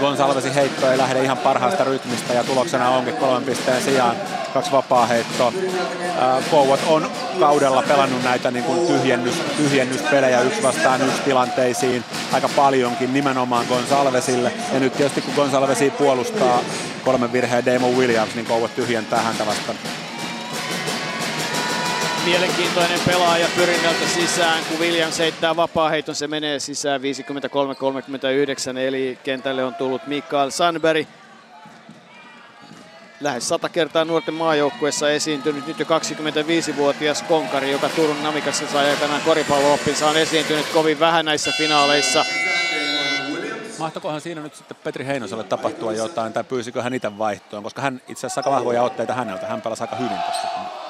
Gonsalvesin 0.01 0.55
heitto 0.55 0.91
ei 0.91 0.99
lähde 0.99 1.23
ihan 1.23 1.39
parhaasta 1.39 1.85
rytmistä 1.85 2.35
ja 2.35 2.45
tuloksena 2.45 2.89
onkin 2.89 3.17
kolmen 3.17 3.45
pisteen 3.45 3.83
sijaan 3.83 4.17
kaksi 4.55 4.73
vapaa 4.73 5.07
heittoa. 5.07 5.53
Kouvat 6.51 6.81
on 6.87 7.11
kaudella 7.41 7.83
pelannut 7.83 8.25
näitä 8.25 8.51
niin 8.51 8.65
kuin 8.65 8.87
tyhjennys, 8.87 9.35
tyhjennyspelejä 9.57 10.41
yksi 10.41 10.63
vastaan 10.63 11.03
yksi 11.03 11.23
tilanteisiin 11.23 12.05
aika 12.33 12.49
paljonkin 12.49 13.13
nimenomaan 13.13 13.67
Gonsalvesille. 13.67 14.53
Ja 14.73 14.81
nyt 14.81 14.97
tietysti 14.97 15.21
kun 15.21 15.35
Gonsalvesi 15.35 15.91
puolustaa 15.91 16.61
kolmen 17.05 17.33
virheen 17.33 17.67
Damon 17.67 17.97
Williams, 17.97 18.35
niin 18.35 18.47
Kouvat 18.47 18.75
tyhjentää 18.75 19.23
häntä 19.23 19.47
vastaan 19.47 19.79
mielenkiintoinen 22.27 23.01
pelaaja 23.07 23.49
pyrinnältä 23.57 24.07
sisään, 24.14 24.64
kun 24.64 24.79
Williams 24.79 25.18
heittää 25.18 25.57
vapaa-heiton, 25.57 26.14
se 26.14 26.29
menee 26.29 26.61
sisään 26.61 27.01
53-39, 28.74 28.79
eli 28.79 29.18
kentälle 29.24 29.64
on 29.64 29.74
tullut 29.74 30.07
Mikael 30.07 30.51
Sandberg. 30.51 31.07
Lähes 33.20 33.49
sata 33.49 33.68
kertaa 33.68 34.05
nuorten 34.05 34.35
maajoukkuessa 34.35 35.11
esiintynyt 35.11 35.66
nyt 35.66 35.79
jo 35.79 35.85
25-vuotias 35.85 37.22
konkari, 37.22 37.70
joka 37.72 37.89
Turun 37.89 38.22
Namikassa 38.22 38.66
sai 38.66 38.91
aikanaan 38.91 39.22
koripallooppinsa, 39.24 40.09
on 40.09 40.16
esiintynyt 40.16 40.66
kovin 40.66 41.01
vähän 41.01 41.24
näissä 41.24 41.53
finaaleissa. 41.59 42.24
Mahtokohan 43.79 44.20
siinä 44.20 44.41
nyt 44.41 44.55
sitten 44.55 44.77
Petri 44.85 45.07
Heinoselle 45.07 45.45
tapahtua 45.45 45.93
jotain, 45.93 46.33
tai 46.33 46.45
pyysikö 46.45 46.83
hän 46.83 46.95
itse 46.95 47.18
vaihtoon, 47.18 47.62
koska 47.62 47.83
hän 47.83 48.01
itse 48.09 48.27
asiassa 48.27 48.41
aika 48.41 48.51
vahvoja 48.51 48.83
otteita 48.83 49.14
häneltä, 49.14 49.47
hän 49.47 49.62
pelasi 49.62 49.83
aika 49.83 49.97
hyvin 49.97 50.18
tuossa 50.18 50.86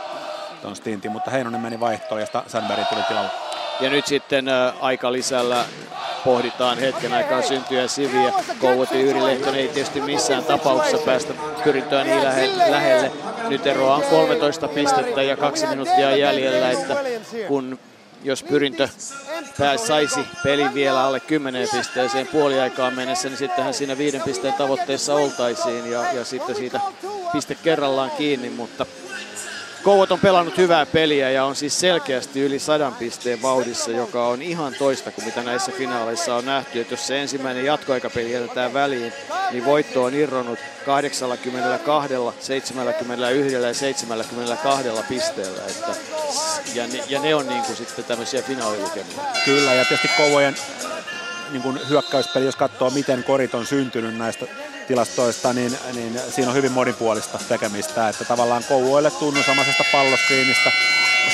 tuon 0.66 0.76
stintin, 0.76 1.12
mutta 1.12 1.30
Heinonen 1.30 1.60
meni 1.60 1.80
vaihtoon 1.80 2.20
ja 2.20 2.26
Sandberg 2.46 2.88
tuli 2.88 3.02
tilalle. 3.08 3.30
Ja 3.80 3.90
nyt 3.90 4.06
sitten 4.06 4.46
aika 4.80 5.12
lisällä 5.12 5.64
pohditaan 6.24 6.78
hetken 6.78 7.12
aikaa 7.12 7.42
syntyä 7.42 7.88
siviä. 7.88 8.32
Kouvat 8.60 8.90
ja 8.92 9.00
Yri 9.00 9.22
Lehtonen 9.22 9.60
ei 9.60 9.68
tietysti 9.68 10.00
missään 10.00 10.44
tapauksessa 10.44 10.98
päästä 10.98 11.34
pyrintöä 11.64 12.04
niin 12.04 12.24
lähe, 12.24 12.50
lähelle. 12.70 13.12
Nyt 13.48 13.66
eroa 13.66 13.96
on 13.96 14.02
13 14.02 14.68
pistettä 14.68 15.22
ja 15.22 15.36
kaksi 15.36 15.66
minuuttia 15.66 16.16
jäljellä, 16.16 16.70
että 16.70 16.96
kun 17.48 17.78
jos 18.24 18.42
pyrintö 18.42 18.88
pääs, 19.58 19.86
saisi 19.86 20.20
pelin 20.44 20.74
vielä 20.74 21.04
alle 21.04 21.20
10 21.20 21.68
pisteeseen 21.72 22.26
puoliaikaan 22.26 22.94
mennessä, 22.94 23.28
niin 23.28 23.38
sittenhän 23.38 23.74
siinä 23.74 23.98
viiden 23.98 24.22
pisteen 24.22 24.54
tavoitteessa 24.54 25.14
oltaisiin 25.14 25.90
ja, 25.90 26.12
ja 26.12 26.24
sitten 26.24 26.56
siitä 26.56 26.80
piste 27.32 27.54
kerrallaan 27.54 28.10
kiinni, 28.10 28.50
mutta 28.50 28.86
Kouvat 29.86 30.12
on 30.12 30.20
pelannut 30.20 30.58
hyvää 30.58 30.86
peliä 30.86 31.30
ja 31.30 31.44
on 31.44 31.56
siis 31.56 31.80
selkeästi 31.80 32.40
yli 32.40 32.58
sadan 32.58 32.94
pisteen 32.94 33.42
vauhdissa, 33.42 33.90
joka 33.90 34.26
on 34.26 34.42
ihan 34.42 34.74
toista 34.78 35.10
kuin 35.10 35.24
mitä 35.24 35.42
näissä 35.42 35.72
finaaleissa 35.72 36.34
on 36.34 36.44
nähty. 36.44 36.80
Että 36.80 36.92
jos 36.92 37.06
se 37.06 37.22
ensimmäinen 37.22 37.64
jatkoaikapeli 37.64 38.32
jätetään 38.32 38.72
väliin, 38.72 39.12
niin 39.50 39.64
voitto 39.64 40.04
on 40.04 40.14
irronnut 40.14 40.58
82, 40.86 42.14
71 42.40 43.54
ja 43.54 43.74
72 43.74 44.88
pisteellä. 45.08 45.62
Että, 45.66 45.94
ja, 46.74 46.86
ne, 46.86 47.04
ja 47.08 47.20
ne 47.20 47.34
on 47.34 47.46
niin 47.46 47.62
kuin 47.62 47.76
sitten 47.76 48.04
tämmöisiä 48.04 48.42
finaalilukemia. 48.42 49.22
Kyllä, 49.44 49.74
ja 49.74 49.84
tietysti 49.84 50.16
Kouvojen 50.16 50.56
niin 51.50 51.62
kuin 51.62 51.80
hyökkäyspeli, 51.88 52.44
jos 52.44 52.56
katsoo 52.56 52.90
miten 52.90 53.24
korit 53.24 53.54
on 53.54 53.66
syntynyt 53.66 54.16
näistä 54.16 54.46
tilastoista, 54.88 55.52
niin, 55.52 55.78
niin 55.94 56.20
siinä 56.30 56.50
on 56.50 56.56
hyvin 56.56 56.72
monipuolista 56.72 57.38
tekemistä, 57.48 58.08
että 58.08 58.24
tavallaan 58.24 58.64
Kouvoille 58.68 59.10
tunnusomaisesta 59.10 59.84
palloskriinistä 59.92 60.72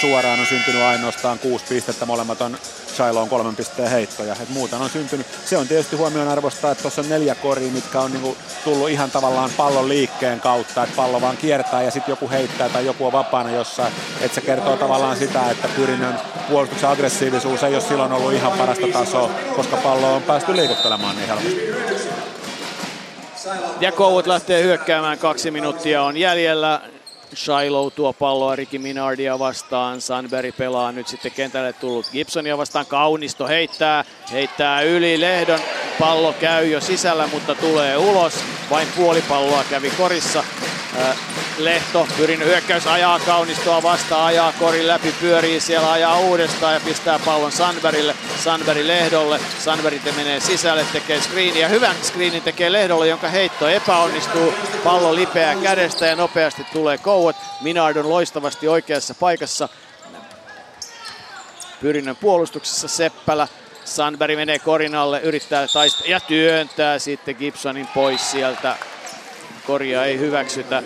suoraan 0.00 0.40
on 0.40 0.46
syntynyt 0.46 0.82
ainoastaan 0.82 1.38
kuusi 1.38 1.64
pistettä, 1.68 2.06
molemmat 2.06 2.40
on 2.40 2.58
Shiloh 2.94 3.22
on 3.22 3.28
kolmen 3.28 3.56
pisteen 3.56 3.90
heittoja. 3.90 4.36
Et 4.42 4.48
muuten 4.48 4.80
on 4.80 4.90
syntynyt. 4.90 5.26
Se 5.44 5.56
on 5.56 5.68
tietysti 5.68 5.96
huomioon 5.96 6.28
arvosta, 6.28 6.70
että 6.70 6.82
tuossa 6.82 7.00
on 7.00 7.08
neljä 7.08 7.34
koria, 7.34 7.72
mitkä 7.72 8.00
on 8.00 8.12
niinku 8.12 8.36
tullut 8.64 8.88
ihan 8.88 9.10
tavallaan 9.10 9.50
pallon 9.56 9.88
liikkeen 9.88 10.40
kautta, 10.40 10.82
että 10.82 10.96
pallo 10.96 11.20
vaan 11.20 11.36
kiertää 11.36 11.82
ja 11.82 11.90
sitten 11.90 12.12
joku 12.12 12.30
heittää 12.30 12.68
tai 12.68 12.86
joku 12.86 13.06
on 13.06 13.12
vapaana 13.12 13.50
jossain. 13.50 13.92
Että 14.20 14.34
se 14.34 14.40
kertoo 14.40 14.76
tavallaan 14.76 15.16
sitä, 15.16 15.50
että 15.50 15.68
pyrinnön 15.76 16.18
puolustuksen 16.48 16.88
aggressiivisuus 16.88 17.62
ei 17.62 17.74
ole 17.74 17.82
silloin 17.82 18.12
ollut 18.12 18.32
ihan 18.32 18.52
parasta 18.52 18.86
tasoa, 18.92 19.30
koska 19.56 19.76
pallo 19.76 20.14
on 20.14 20.22
päästy 20.22 20.56
liikuttelemaan 20.56 21.16
niin 21.16 21.28
helposti. 21.28 22.21
Ja 23.80 23.92
Koulut 23.92 24.26
lähtee 24.26 24.62
hyökkäämään, 24.62 25.18
kaksi 25.18 25.50
minuuttia 25.50 26.02
on 26.02 26.16
jäljellä. 26.16 26.80
Shiloh 27.34 27.92
tuo 27.92 28.12
palloa 28.12 28.56
Ricky 28.56 28.78
Minardia 28.78 29.38
vastaan. 29.38 30.00
Sunbury 30.00 30.52
pelaa 30.52 30.92
nyt 30.92 31.08
sitten 31.08 31.32
kentälle 31.32 31.72
tullut 31.72 32.06
Gibsonia 32.12 32.58
vastaan. 32.58 32.86
Kaunisto 32.86 33.46
heittää, 33.46 34.04
heittää 34.32 34.80
yli. 34.80 35.20
Lehdon 35.20 35.60
pallo 35.98 36.32
käy 36.32 36.66
jo 36.66 36.80
sisällä, 36.80 37.26
mutta 37.26 37.54
tulee 37.54 37.96
ulos. 37.96 38.34
Vain 38.70 38.88
puoli 38.96 39.22
palloa 39.22 39.64
kävi 39.70 39.90
korissa. 39.90 40.44
Lehto, 41.58 42.08
pyrin 42.16 42.44
hyökkäys 42.44 42.86
ajaa 42.86 43.18
Kaunistoa 43.18 43.82
vastaan, 43.82 44.24
ajaa 44.24 44.52
korin 44.58 44.88
läpi, 44.88 45.14
pyörii 45.20 45.60
siellä, 45.60 45.92
ajaa 45.92 46.18
uudestaan 46.18 46.74
ja 46.74 46.80
pistää 46.80 47.18
pallon 47.18 47.52
Sandbergille, 47.52 48.14
Sandberg 48.44 48.86
Lehdolle. 48.86 49.40
Sandberg 49.58 50.02
menee 50.16 50.40
sisälle, 50.40 50.86
tekee 50.92 51.20
screenia, 51.20 51.68
hyvän 51.68 51.96
screenin 52.02 52.42
tekee 52.42 52.72
Lehdolle, 52.72 53.08
jonka 53.08 53.28
heitto 53.28 53.68
epäonnistuu. 53.68 54.54
Pallo 54.84 55.14
lipeää 55.14 55.54
kädestä 55.54 56.06
ja 56.06 56.16
nopeasti 56.16 56.66
tulee 56.72 56.98
Kouot. 57.22 57.36
Minard 57.60 57.96
on 57.96 58.08
loistavasti 58.08 58.68
oikeassa 58.68 59.14
paikassa. 59.14 59.68
Pyrinnön 61.80 62.16
puolustuksessa 62.16 62.88
Seppälä. 62.88 63.48
Sandberg 63.84 64.36
menee 64.36 64.58
korinalle, 64.58 65.20
yrittää 65.20 65.66
taistella 65.72 66.10
ja 66.10 66.20
työntää 66.20 66.98
sitten 66.98 67.36
Gibsonin 67.36 67.86
pois 67.94 68.30
sieltä 68.30 68.76
korjaa 69.66 70.04
ei 70.04 70.18
hyväksytä. 70.18 70.82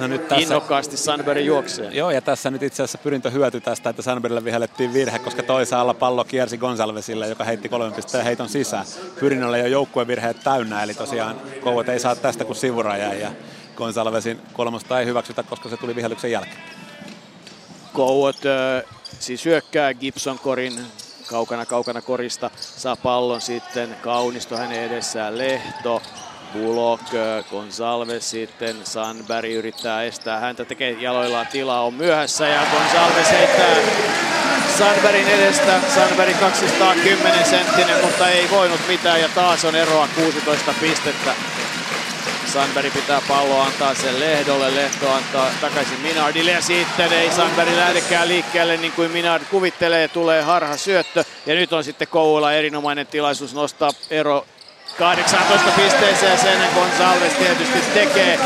No 0.00 0.06
nyt 0.06 0.28
tässä... 0.28 0.42
Innokkaasti 0.42 0.96
Sunbury 0.96 1.40
juoksee. 1.40 1.90
Joo, 1.90 2.10
ja 2.10 2.22
tässä 2.22 2.50
nyt 2.50 2.62
itse 2.62 2.82
asiassa 2.82 2.98
pyrintö 2.98 3.30
hyöty 3.30 3.60
tästä, 3.60 3.90
että 3.90 4.02
Sunburylle 4.02 4.44
vihellettiin 4.44 4.92
virhe, 4.92 5.18
koska 5.18 5.42
toisaalla 5.42 5.94
pallo 5.94 6.24
kiersi 6.24 6.58
Gonsalvesille, 6.58 7.28
joka 7.28 7.44
heitti 7.44 7.68
kolmen 7.68 7.92
pisteen 7.92 8.24
heiton 8.24 8.48
sisään. 8.48 8.86
Pyrinnölle 9.20 9.58
jo 9.58 9.66
joukkuevirheet 9.66 10.36
täynnä, 10.44 10.82
eli 10.82 10.94
tosiaan 10.94 11.40
Kouot 11.60 11.88
ei 11.88 11.98
saa 11.98 12.16
tästä 12.16 12.44
kuin 12.44 12.56
sivuraja, 12.56 13.14
ja 13.14 13.30
Gonsalvesin 13.76 14.40
kolmosta 14.52 15.00
ei 15.00 15.06
hyväksytä, 15.06 15.42
koska 15.42 15.68
se 15.68 15.76
tuli 15.76 15.96
vihellyksen 15.96 16.30
jälkeen. 16.30 16.62
Kouot 17.92 18.36
siis 19.18 19.44
hyökkää 19.44 19.94
Gibson 19.94 20.38
korin 20.38 20.80
kaukana 21.26 21.66
kaukana 21.66 22.02
korista, 22.02 22.50
saa 22.56 22.96
pallon 22.96 23.40
sitten 23.40 23.96
Kaunisto 24.02 24.56
hänen 24.56 24.82
edessään 24.82 25.38
Lehto, 25.38 26.02
Bullock, 26.52 27.04
Gonsalves 27.50 28.30
sitten, 28.30 28.76
Sanberg 28.84 29.50
yrittää 29.50 30.02
estää 30.02 30.40
häntä, 30.40 30.64
tekee 30.64 30.90
jaloillaan 30.90 31.46
tilaa, 31.46 31.84
on 31.84 31.94
myöhässä 31.94 32.48
ja 32.48 32.66
Gonsalves 32.72 33.30
heittää 33.30 33.76
Sanbergin 34.78 35.28
edestä. 35.28 35.80
Sanberg 35.94 36.40
210 36.40 37.44
senttinen, 37.44 38.04
mutta 38.04 38.28
ei 38.28 38.50
voinut 38.50 38.80
mitään 38.88 39.20
ja 39.20 39.28
taas 39.34 39.64
on 39.64 39.74
eroa 39.74 40.08
16 40.14 40.74
pistettä. 40.80 41.34
Sanberg 42.54 42.92
pitää 42.92 43.22
palloa 43.28 43.64
antaa 43.64 43.94
sen 43.94 44.20
Lehdolle, 44.20 44.74
Lehto 44.74 45.12
antaa 45.12 45.50
takaisin 45.60 46.00
Minardille 46.00 46.50
ja 46.50 46.60
sitten 46.60 47.12
ei 47.12 47.30
Sanberg 47.30 47.70
lähdekään 47.76 48.28
liikkeelle 48.28 48.76
niin 48.76 48.92
kuin 48.92 49.10
Minard 49.10 49.44
kuvittelee, 49.50 50.08
tulee 50.08 50.42
harha 50.42 50.76
syöttö 50.76 51.24
ja 51.46 51.54
nyt 51.54 51.72
on 51.72 51.84
sitten 51.84 52.08
Kouvola 52.08 52.52
erinomainen 52.52 53.06
tilaisuus 53.06 53.54
nostaa 53.54 53.90
ero 54.10 54.46
18 54.98 55.70
pisteeseen 55.70 56.38
sen 56.38 56.60
Gonzalez 56.74 57.32
tietysti 57.32 57.78
tekee 57.94 58.40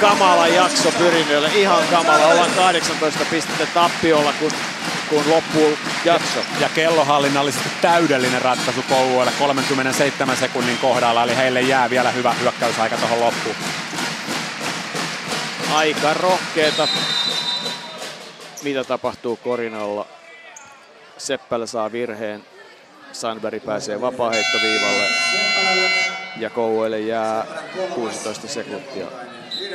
kamala 0.00 0.46
jakso 0.46 0.90
Pyrinnölle. 0.98 1.50
Ihan 1.54 1.82
kamala. 1.90 2.26
Ollaan 2.26 2.50
18 2.50 3.24
pistettä 3.30 3.66
tappiolla, 3.74 4.32
kun, 4.40 4.50
kun 5.14 5.30
loppuu 5.30 5.78
jakso. 6.04 6.40
Ja 6.60 6.68
kellohallinnallisesti 6.68 7.68
täydellinen 7.82 8.42
ratkaisu 8.42 8.84
Kouvoille 8.88 9.32
37 9.38 10.36
sekunnin 10.36 10.78
kohdalla, 10.78 11.22
eli 11.22 11.36
heille 11.36 11.60
jää 11.60 11.90
vielä 11.90 12.10
hyvä 12.10 12.32
hyökkäysaika 12.32 12.96
tuohon 12.96 13.20
loppuun. 13.20 13.56
Aika 15.72 16.14
rohkeeta. 16.14 16.88
Mitä 18.62 18.84
tapahtuu 18.84 19.36
Korinalla? 19.36 20.06
Seppälä 21.18 21.66
saa 21.66 21.92
virheen. 21.92 22.44
Sandberg 23.12 23.64
pääsee 23.64 24.00
vapaaheittoviivalle 24.00 25.08
ja 26.36 26.50
Kouelle 26.50 27.00
jää 27.00 27.46
16 27.94 28.48
sekuntia. 28.48 29.06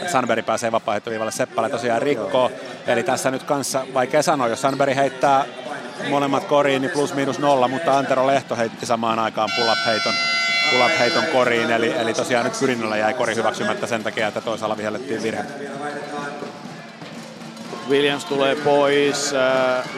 Sandberg 0.07 0.45
pääsee 0.45 0.71
vapaaheittoviivalle, 0.71 1.31
Seppälä 1.31 1.69
tosiaan 1.69 2.01
rikkoo. 2.01 2.51
Eli 2.87 3.03
tässä 3.03 3.31
nyt 3.31 3.43
kanssa 3.43 3.85
vaikea 3.93 4.23
sanoa, 4.23 4.47
jos 4.47 4.61
Sandberg 4.61 4.95
heittää 4.95 5.45
molemmat 6.09 6.43
koriin, 6.43 6.81
niin 6.81 6.91
plus 6.91 7.13
miinus 7.13 7.39
nolla, 7.39 7.67
mutta 7.67 7.97
Antero 7.97 8.27
Lehto 8.27 8.55
heitti 8.55 8.85
samaan 8.85 9.19
aikaan 9.19 9.49
pull-up-heiton, 9.55 10.13
pull-up-heiton 10.71 11.23
koriin, 11.23 11.71
eli, 11.71 11.93
eli 11.97 12.13
tosiaan 12.13 12.45
nyt 12.45 12.59
Pyrinnöllä 12.59 12.97
jäi 12.97 13.13
kori 13.13 13.35
hyväksymättä 13.35 13.87
sen 13.87 14.03
takia, 14.03 14.27
että 14.27 14.41
toisaalla 14.41 14.77
vihellettiin 14.77 15.23
virhe. 15.23 15.43
Williams 17.89 18.25
tulee 18.25 18.55
pois 18.55 19.33
äh, 19.33 19.89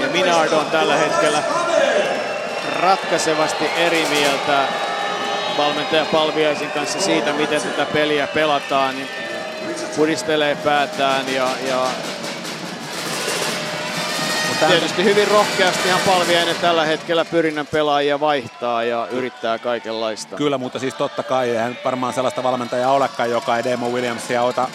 ja 0.00 0.08
Minard 0.12 0.52
on 0.52 0.66
tällä 0.66 0.96
hetkellä 0.96 1.42
ratkaisevasti 2.80 3.64
eri 3.76 4.06
mieltä 4.10 4.68
valmentaja 5.58 6.04
Palviaisin 6.04 6.70
kanssa 6.70 7.00
siitä, 7.00 7.32
miten 7.32 7.62
tätä 7.62 7.86
peliä 7.86 8.26
pelataan, 8.26 8.96
niin 8.96 9.08
pudistelee 9.96 10.56
päätään 10.64 11.34
ja, 11.34 11.48
ja 11.68 11.86
tietysti 14.68 15.04
hyvin 15.04 15.28
rohkeastihan 15.28 16.00
Palviainen 16.06 16.56
tällä 16.56 16.84
hetkellä 16.84 17.24
pyrinnän 17.24 17.66
pelaajia 17.66 18.20
vaihtaa 18.20 18.84
ja 18.84 19.08
yrittää 19.10 19.58
kaikenlaista. 19.58 20.36
Kyllä, 20.36 20.58
mutta 20.58 20.78
siis 20.78 20.94
totta 20.94 21.22
kai 21.22 21.50
eihän 21.50 21.78
varmaan 21.84 22.12
sellaista 22.14 22.42
valmentajaa 22.42 22.92
olekaan, 22.92 23.30
joka 23.30 23.56
ei 23.56 23.64
Demo 23.64 23.88
Williamsia 23.88 24.42
ota 24.42 24.68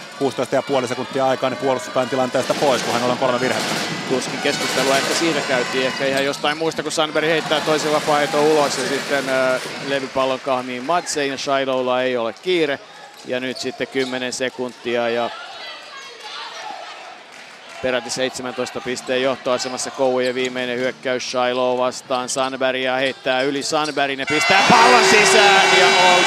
16,5 0.81 0.87
sekuntia 0.87 1.27
aikaa 1.27 1.49
niin 1.49 1.57
puolustuspään 1.57 2.09
tilanteesta 2.09 2.53
pois, 2.53 2.83
kun 2.83 2.93
hän 2.93 3.11
on 3.11 3.17
kolme 3.17 3.39
virhettä. 3.39 3.75
Tuskin 4.09 4.39
keskustelua 4.43 4.97
ehkä 4.97 5.13
siitä 5.13 5.41
käytiin, 5.47 5.85
ehkä 5.85 6.05
ihan 6.05 6.25
jostain 6.25 6.57
muista, 6.57 6.83
kun 6.83 6.91
Sanberg 6.91 7.27
heittää 7.27 7.61
toisen 7.61 7.91
vapaa 7.91 8.19
ulos 8.39 8.77
ja 8.77 8.87
sitten 8.87 9.29
äh, 9.29 9.61
levypallon 9.87 10.39
kahmiin 10.39 10.83
Madsein 10.83 11.31
ja 11.31 11.37
Shilohlla 11.37 12.01
ei 12.01 12.17
ole 12.17 12.33
kiire. 12.33 12.79
Ja 13.25 13.39
nyt 13.39 13.57
sitten 13.57 13.87
10 13.87 14.33
sekuntia 14.33 15.09
ja 15.09 15.29
peräti 17.82 18.09
17 18.09 18.82
pisteen 18.82 19.21
johtoasemassa 19.21 19.91
Kouvojen 19.91 20.36
viimeinen 20.36 20.77
hyökkäys 20.77 21.32
Shiloh 21.32 21.77
vastaan 21.77 22.30
Sanbergia 22.30 22.95
heittää 22.95 23.41
yli 23.41 23.63
Sanbergin 23.63 24.19
ja 24.19 24.25
pistää 24.30 24.63
pallon 24.69 25.05
sisään 25.05 25.80
ja 25.80 25.88
on 25.88 26.23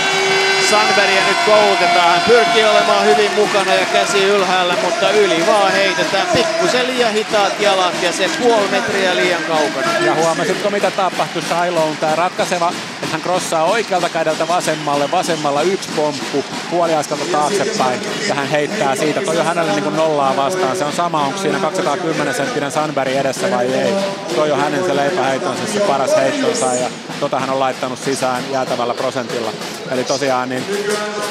Sanbergia 0.71 1.27
nyt 1.29 1.37
koulutetaan. 1.47 2.11
Hän 2.11 2.21
pyrkii 2.29 2.65
olemaan 2.65 3.07
hyvin 3.07 3.31
mukana 3.33 3.75
ja 3.75 3.87
käsi 3.93 4.25
ylhäällä, 4.25 4.75
mutta 4.83 5.11
yli 5.11 5.47
vaan 5.47 5.73
heitetään. 5.73 6.27
Pikkusen 6.27 6.87
liian 6.87 7.13
hitaat 7.13 7.61
jalat 7.61 8.03
ja 8.03 8.13
se 8.13 8.31
puoli 8.43 8.69
metriä 8.69 9.17
liian 9.17 9.43
kaukana. 9.43 9.99
Ja 9.99 10.15
huomasitko 10.15 10.71
mitä 10.71 10.91
tapahtui 10.91 11.43
Shiloh? 11.43 11.97
Tämä 12.01 12.15
ratkaiseva, 12.15 12.73
hän 13.11 13.21
crossaa 13.21 13.65
oikealta 13.65 14.09
kädeltä 14.09 14.49
vasemmalle, 14.49 15.11
vasemmalla 15.11 15.63
yksi 15.63 15.89
pomppu, 15.97 16.45
puoli 16.71 16.95
askelta 16.95 17.25
taaksepäin 17.33 18.01
ja 18.29 18.35
hän 18.35 18.49
heittää 18.49 18.97
siitä. 18.97 19.21
Toi 19.21 19.39
on 19.39 19.45
hänelle 19.45 19.73
niin 19.73 19.85
kuin 19.85 19.97
nollaa 19.97 20.37
vastaan. 20.37 20.77
Se 20.77 20.85
on 20.85 20.93
sama, 20.93 21.27
onko 21.27 21.39
siinä 21.39 21.59
210 21.59 22.35
senttinen 22.35 22.71
Sandberg 22.71 23.13
edessä 23.13 23.51
vai 23.51 23.67
ei. 23.67 23.95
Toi 24.35 24.51
on 24.53 24.61
hänen 24.61 24.85
se 24.85 24.97
leipäheitonsa, 24.97 25.67
se 25.67 25.81
paras 25.81 26.17
heittonsa 26.17 26.75
ja 26.75 26.89
tota 27.21 27.41
hän 27.41 27.51
on 27.51 27.61
laittanut 27.61 27.99
sisään 27.99 28.45
jäätävällä 28.53 28.95
prosentilla. 28.95 29.53
Eli 29.91 30.05
tosiaan 30.05 30.49
niin 30.49 30.65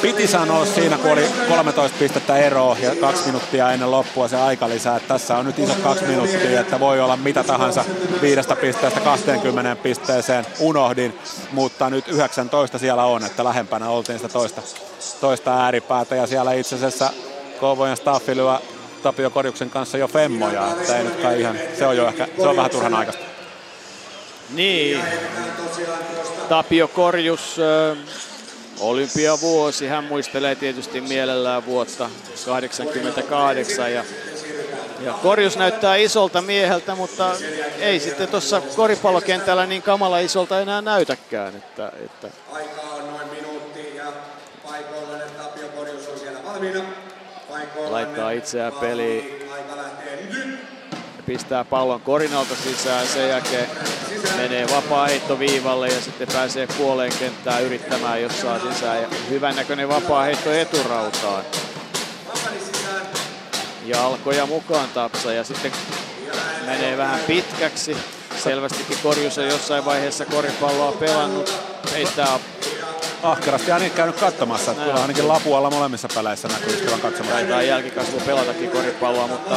piti 0.02 0.26
sanoa 0.26 0.66
siinä, 0.66 0.98
kun 0.98 1.10
oli 1.10 1.26
13 1.48 1.98
pistettä 1.98 2.36
eroa 2.36 2.76
ja 2.82 2.96
kaksi 2.96 3.26
minuuttia 3.26 3.72
ennen 3.72 3.90
loppua 3.90 4.28
se 4.28 4.36
aika 4.36 4.68
lisää. 4.68 4.96
Että 4.96 5.08
tässä 5.08 5.36
on 5.36 5.46
nyt 5.46 5.58
iso 5.58 5.74
kaksi 5.82 6.04
minuuttia, 6.04 6.60
että 6.60 6.80
voi 6.80 7.00
olla 7.00 7.16
mitä 7.16 7.44
tahansa 7.44 7.84
viidestä 8.22 8.56
pisteestä 8.56 9.00
20 9.00 9.76
pisteeseen. 9.76 10.46
Unohdin, 10.60 11.18
mutta 11.52 11.61
nyt 11.90 12.08
19 12.08 12.78
siellä 12.78 13.04
on, 13.04 13.24
että 13.24 13.44
lähempänä 13.44 13.88
oltiin 13.88 14.18
sitä 14.18 14.28
toista, 14.28 14.62
toista 15.20 15.64
ääripäätä. 15.64 16.16
Ja 16.16 16.26
siellä 16.26 16.52
itse 16.52 16.76
asiassa 16.76 17.10
Kouvojen 17.60 17.96
staffi 17.96 18.36
lyö 18.36 18.58
Tapio 19.02 19.30
Korjuksen 19.30 19.70
kanssa 19.70 19.98
jo 19.98 20.08
femmoja, 20.08 20.68
että 20.70 20.96
ei 20.96 21.04
nyt 21.04 21.16
kai 21.16 21.40
ihan, 21.40 21.58
se 21.78 21.86
on 21.86 21.96
jo 21.96 22.08
ehkä, 22.08 22.28
se 22.36 22.48
on 22.48 22.56
vähän 22.56 22.70
turhan 22.70 22.94
aikaista. 22.94 23.22
Niin, 24.50 25.00
Tapio 26.48 26.88
Korjus, 26.88 27.56
olympiavuosi, 28.80 29.86
hän 29.86 30.04
muistelee 30.04 30.54
tietysti 30.54 31.00
mielellään 31.00 31.66
vuotta 31.66 32.10
88 32.46 33.92
ja 33.92 34.04
Ja 34.04 34.04
korjus 35.22 35.56
näyttää 35.56 35.96
isolta 35.96 36.42
mieheltä, 36.42 36.94
mutta 36.94 37.30
ei 37.78 38.00
sitten 38.00 38.28
tuossa 38.28 38.62
koripallokentällä 38.76 39.66
niin 39.66 39.82
kamala 39.82 40.18
isolta 40.18 40.60
enää 40.60 40.82
näytäkään. 40.82 41.56
Että, 41.56 41.92
että... 42.04 42.28
Aika 42.52 42.80
on 42.80 43.12
noin 43.12 43.28
minuutti 43.28 43.96
ja 43.96 44.04
paikoillaan 44.66 45.20
Tapio 45.38 45.68
Korjus 45.68 46.08
on 46.08 46.18
siellä 46.18 46.38
valmiina. 46.44 46.84
Laittaa 47.88 48.30
itseään 48.30 48.72
peliin. 48.72 49.42
Pistää 51.26 51.64
pallon 51.64 52.00
korinalta 52.00 52.54
sisään, 52.54 53.06
sen 53.06 53.28
jälkeen 53.28 53.66
menee 54.36 54.66
vapaa 54.70 55.08
viivalle 55.38 55.88
ja 55.88 56.00
sitten 56.00 56.28
pääsee 56.32 56.66
puoleen 56.78 57.12
kenttään 57.18 57.62
yrittämään, 57.62 58.22
jos 58.22 58.40
saa 58.40 58.58
sisään. 58.58 59.02
Ja 59.02 59.08
hyvän 59.30 59.56
näköinen 59.56 59.88
vapaa 59.88 60.22
heitto 60.22 60.52
eturautaan. 60.52 61.44
Jalkoja 63.86 64.46
mukaan 64.46 64.88
Tapsa 64.88 65.32
ja 65.32 65.44
sitten 65.44 65.72
menee 66.66 66.96
vähän 66.96 67.20
pitkäksi. 67.20 67.96
Selvästikin 68.42 68.98
Korjus 69.02 69.38
on 69.38 69.46
jossain 69.46 69.84
vaiheessa 69.84 70.26
koripalloa 70.26 70.92
pelannut. 70.92 71.54
Heittää 71.92 72.38
ahkerasti 73.22 73.72
ainakin 73.72 73.96
käynyt 73.96 74.16
katsomassa. 74.16 74.70
Että 74.70 74.84
kyllä 74.84 75.00
ainakin 75.00 75.28
lapualla 75.28 75.70
molemmissa 75.70 76.08
peleissä 76.14 76.48
näkyy 76.48 76.76
kyllä 76.76 76.98
katsomassa. 76.98 77.34
Taitaa 77.34 77.62
jälkikasvu 77.62 78.20
pelatakin 78.26 78.70
koripalloa, 78.70 79.26
mutta 79.26 79.56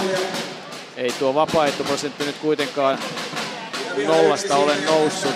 ei 0.97 1.11
tuo 1.11 1.36
vapaaehtoprosentti 1.36 2.26
nyt 2.26 2.36
kuitenkaan 2.41 2.99
nollasta 4.07 4.55
ole 4.55 4.76
noussut. 4.86 5.36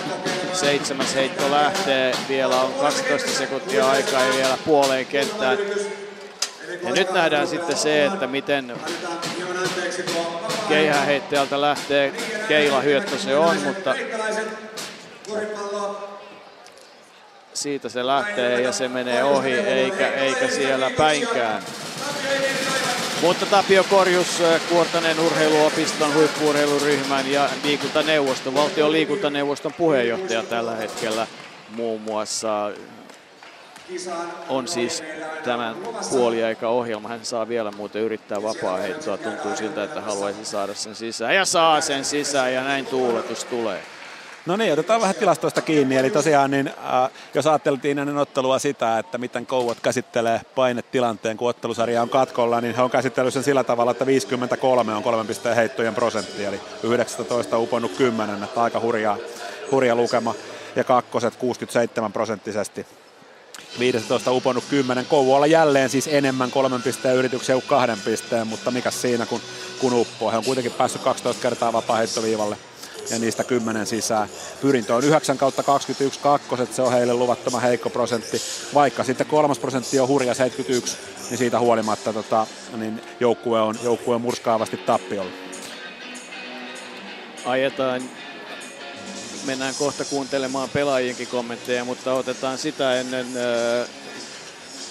Seitsemäs 0.52 1.14
heitto 1.14 1.50
lähtee, 1.50 2.12
vielä 2.28 2.60
on 2.60 2.72
12 2.72 3.30
sekuntia 3.30 3.90
aikaa 3.90 4.24
ja 4.24 4.34
vielä 4.34 4.58
puoleen 4.64 5.06
kenttään. 5.06 5.58
Ja 6.82 6.90
nyt 6.90 7.10
nähdään 7.10 7.48
sitten 7.48 7.76
se, 7.76 8.04
että 8.04 8.26
miten 8.26 8.72
keihäheittäjältä 10.68 11.60
lähtee 11.60 12.12
keila 12.48 12.80
hyöttö 12.80 13.18
se 13.18 13.36
on, 13.36 13.56
mutta 13.56 13.94
siitä 17.54 17.88
se 17.88 18.06
lähtee 18.06 18.60
ja 18.60 18.72
se 18.72 18.88
menee 18.88 19.24
ohi 19.24 19.52
eikä, 19.52 20.08
eikä 20.08 20.48
siellä 20.48 20.90
päinkään. 20.90 21.62
Mutta 23.22 23.46
Tapio 23.46 23.84
Korjus, 23.84 24.40
äh, 24.40 24.60
Kuortanen 24.68 25.20
urheiluopiston 25.20 26.14
huippuurheiluryhmän 26.14 27.32
ja 27.32 27.48
liikuntaneuvoston, 27.64 28.54
valtion 28.54 28.92
liikuntaneuvoston 28.92 29.72
puheenjohtaja 29.72 30.42
tällä 30.42 30.76
hetkellä 30.76 31.26
muun 31.76 32.00
muassa 32.00 32.72
on 34.48 34.68
siis 34.68 35.02
tämän 35.44 35.76
puoliaika-ohjelma. 36.10 37.08
Hän 37.08 37.24
saa 37.24 37.48
vielä 37.48 37.70
muuten 37.70 38.02
yrittää 38.02 38.42
vapaa 38.42 38.76
heittoa. 38.76 39.16
Tuntuu 39.16 39.56
siltä, 39.56 39.84
että 39.84 40.00
haluaisi 40.00 40.44
saada 40.44 40.74
sen 40.74 40.94
sisään. 40.94 41.34
Ja 41.34 41.44
saa 41.44 41.80
sen 41.80 42.04
sisään 42.04 42.54
ja 42.54 42.64
näin 42.64 42.86
tuuletus 42.86 43.44
tulee. 43.44 43.82
No 44.46 44.56
niin, 44.56 44.72
otetaan 44.72 45.00
vähän 45.00 45.14
tilastoista 45.14 45.62
kiinni. 45.62 45.96
Eli 45.96 46.10
tosiaan, 46.10 46.50
niin, 46.50 46.68
äh, 46.68 47.10
jos 47.34 47.46
ajateltiin 47.46 47.98
ennen 47.98 48.18
ottelua 48.18 48.58
sitä, 48.58 48.98
että 48.98 49.18
miten 49.18 49.46
Kouvat 49.46 49.80
käsittelee 49.80 50.40
painetilanteen, 50.54 51.36
kun 51.36 51.48
ottelusarja 51.48 52.02
on 52.02 52.08
katkolla, 52.08 52.60
niin 52.60 52.74
he 52.74 52.82
on 52.82 52.90
käsitellyt 52.90 53.34
sen 53.34 53.42
sillä 53.42 53.64
tavalla, 53.64 53.90
että 53.90 54.06
53 54.06 54.94
on 54.94 55.02
kolmen 55.02 55.26
pisteen 55.26 55.56
heittojen 55.56 55.94
prosentti, 55.94 56.44
eli 56.44 56.60
19 56.82 57.56
on 57.56 57.62
uponnut 57.62 57.92
10, 57.92 58.42
että 58.42 58.62
aika 58.62 58.80
hurja, 58.80 59.16
hurja 59.70 59.94
lukema. 59.94 60.34
Ja 60.76 60.84
kakkoset 60.84 61.36
67 61.36 62.12
prosenttisesti 62.12 62.86
15 63.78 64.32
uponnut 64.32 64.64
10. 64.70 65.06
Kouvola 65.06 65.46
jälleen 65.46 65.90
siis 65.90 66.08
enemmän 66.12 66.50
kolmen 66.50 66.82
pisteen 66.82 67.16
yrityksiä 67.16 67.54
kuin 67.54 67.64
kahden 67.68 67.98
pisteen, 68.04 68.46
mutta 68.46 68.70
mikä 68.70 68.90
siinä 68.90 69.26
kun, 69.26 69.40
kun 69.80 69.92
uppoo. 69.92 70.30
He 70.30 70.36
on 70.36 70.44
kuitenkin 70.44 70.72
päässyt 70.72 71.02
12 71.02 71.42
kertaa 71.42 71.72
vapaa-heittoviivalle 71.72 72.56
ja 73.10 73.18
niistä 73.18 73.44
10 73.44 73.86
sisään. 73.86 74.28
Pyrintö 74.60 74.94
on 74.94 75.04
9 75.04 75.38
kautta 75.38 75.62
21 75.62 76.20
kakkoset, 76.20 76.74
se 76.74 76.82
on 76.82 76.92
heille 76.92 77.14
luvattoman 77.14 77.62
heikko 77.62 77.90
prosentti. 77.90 78.42
Vaikka 78.74 79.04
sitten 79.04 79.26
kolmas 79.26 79.58
prosentti 79.58 80.00
on 80.00 80.08
hurja 80.08 80.34
71, 80.34 80.96
niin 81.30 81.38
siitä 81.38 81.58
huolimatta 81.58 82.12
tota, 82.12 82.46
niin 82.76 83.00
joukkue, 83.20 83.60
on, 83.60 83.78
joukkue 83.82 84.14
on 84.14 84.20
murskaavasti 84.20 84.76
tappiolla. 84.76 85.30
Ajetaan 87.44 88.02
mennään 89.44 89.74
kohta 89.74 90.04
kuuntelemaan 90.04 90.68
pelaajienkin 90.68 91.28
kommentteja, 91.28 91.84
mutta 91.84 92.14
otetaan 92.14 92.58
sitä 92.58 93.00
ennen 93.00 93.26
äh, 93.26 93.88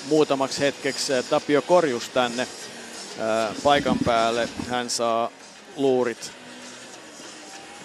muutamaksi 0.10 0.60
hetkeksi 0.60 1.14
Tapio 1.30 1.62
Korjus 1.62 2.10
tänne 2.10 2.41
äh, 2.41 3.56
paikan 3.64 3.97
päälle. 4.06 4.50
Hän 4.70 4.89
saa 4.89 5.32
luurit 5.76 6.32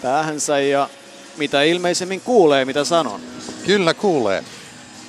päähänsä 0.02 0.60
ja 0.60 0.88
mitä 1.36 1.62
ilmeisemmin 1.62 2.20
kuulee, 2.20 2.64
mitä 2.64 2.84
sanon. 2.84 3.20
Kyllä 3.66 3.94
kuulee. 3.94 4.44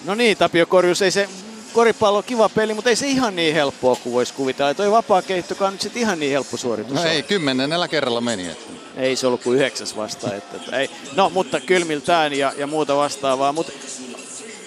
No 0.06 0.16
niin, 0.16 0.38
Tapio 0.38 0.66
Korjus, 0.66 1.02
ei 1.02 1.12
se 1.12 1.30
koripallo 1.76 2.24
kiva 2.24 2.50
peli, 2.50 2.74
mutta 2.74 2.90
ei 2.90 2.96
se 2.96 3.08
ihan 3.08 3.36
niin 3.36 3.54
helppoa 3.54 3.96
kuin 3.96 4.14
voisi 4.14 4.34
kuvitella. 4.34 4.74
Toi 4.74 4.92
vapaa 4.92 5.22
keittokaan 5.22 5.74
nyt 5.74 5.82
sitten 5.82 6.02
ihan 6.02 6.20
niin 6.20 6.32
helppo 6.32 6.58
suoritus 6.58 6.94
No 6.94 7.04
ei, 7.04 7.24
kymmenennellä 7.24 7.88
kerralla 7.88 8.22
meni. 8.22 8.48
Että. 8.48 8.74
Ei 8.98 9.16
se 9.16 9.28
ollut 9.28 9.44
kuin 9.44 9.56
yhdeksäs 9.56 9.98
vasta. 9.98 10.34
Että, 10.34 10.58
että 10.58 10.78
ei. 10.80 10.90
No, 11.16 11.30
mutta 11.30 11.60
kylmiltään 11.60 12.34
ja, 12.34 12.54
ja 12.58 12.68
muuta 12.68 12.96
vastaavaa. 12.96 13.52
Mutta 13.52 13.72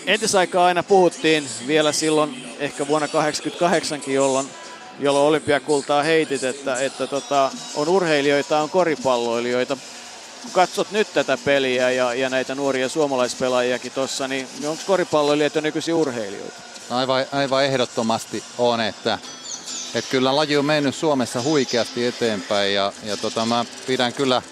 entisaikaa 0.07 0.67
aina 0.67 0.83
puhuttiin 0.83 1.49
vielä 1.67 1.93
silloin, 1.93 2.55
ehkä 2.59 2.87
vuonna 2.89 3.09
88, 3.09 4.01
jolloin, 4.07 4.49
jolloin 5.01 5.29
olympiakultaa 5.29 6.03
heitit, 6.03 6.45
että, 6.45 6.77
että 6.77 7.07
tota, 7.07 7.51
on 7.75 7.89
urheilijoita, 7.89 8.59
on 8.59 8.71
koripalloilijoita 8.71 9.77
kun 10.43 10.51
katsot 10.53 10.91
nyt 10.91 11.15
tätä 11.15 11.39
peliä 11.45 11.91
ja, 11.91 12.15
ja 12.15 12.31
näitä 12.31 12.55
nuoria 12.55 12.89
suomalaispelaajiakin 12.89 13.93
tuossa, 13.93 14.29
niin 14.29 14.49
onko 14.67 14.83
koripalloilijat 14.87 15.55
jo 15.55 15.61
nykyisin 15.61 15.95
urheilijoita? 15.95 16.78
Aivan, 16.91 17.27
aivan 17.33 17.65
ehdottomasti 17.65 18.45
on, 18.59 18.81
että, 18.81 19.19
että 19.95 20.11
kyllä 20.11 20.37
laji 20.37 20.57
on 20.57 20.65
mennyt 20.65 20.95
Suomessa 20.95 21.43
huikeasti 21.43 22.07
eteenpäin 22.07 22.75
ja, 22.75 22.93
ja 23.05 23.17
tota, 23.17 23.47
mä 23.47 23.65
pidän 23.87 24.13
kyllä 24.13 24.43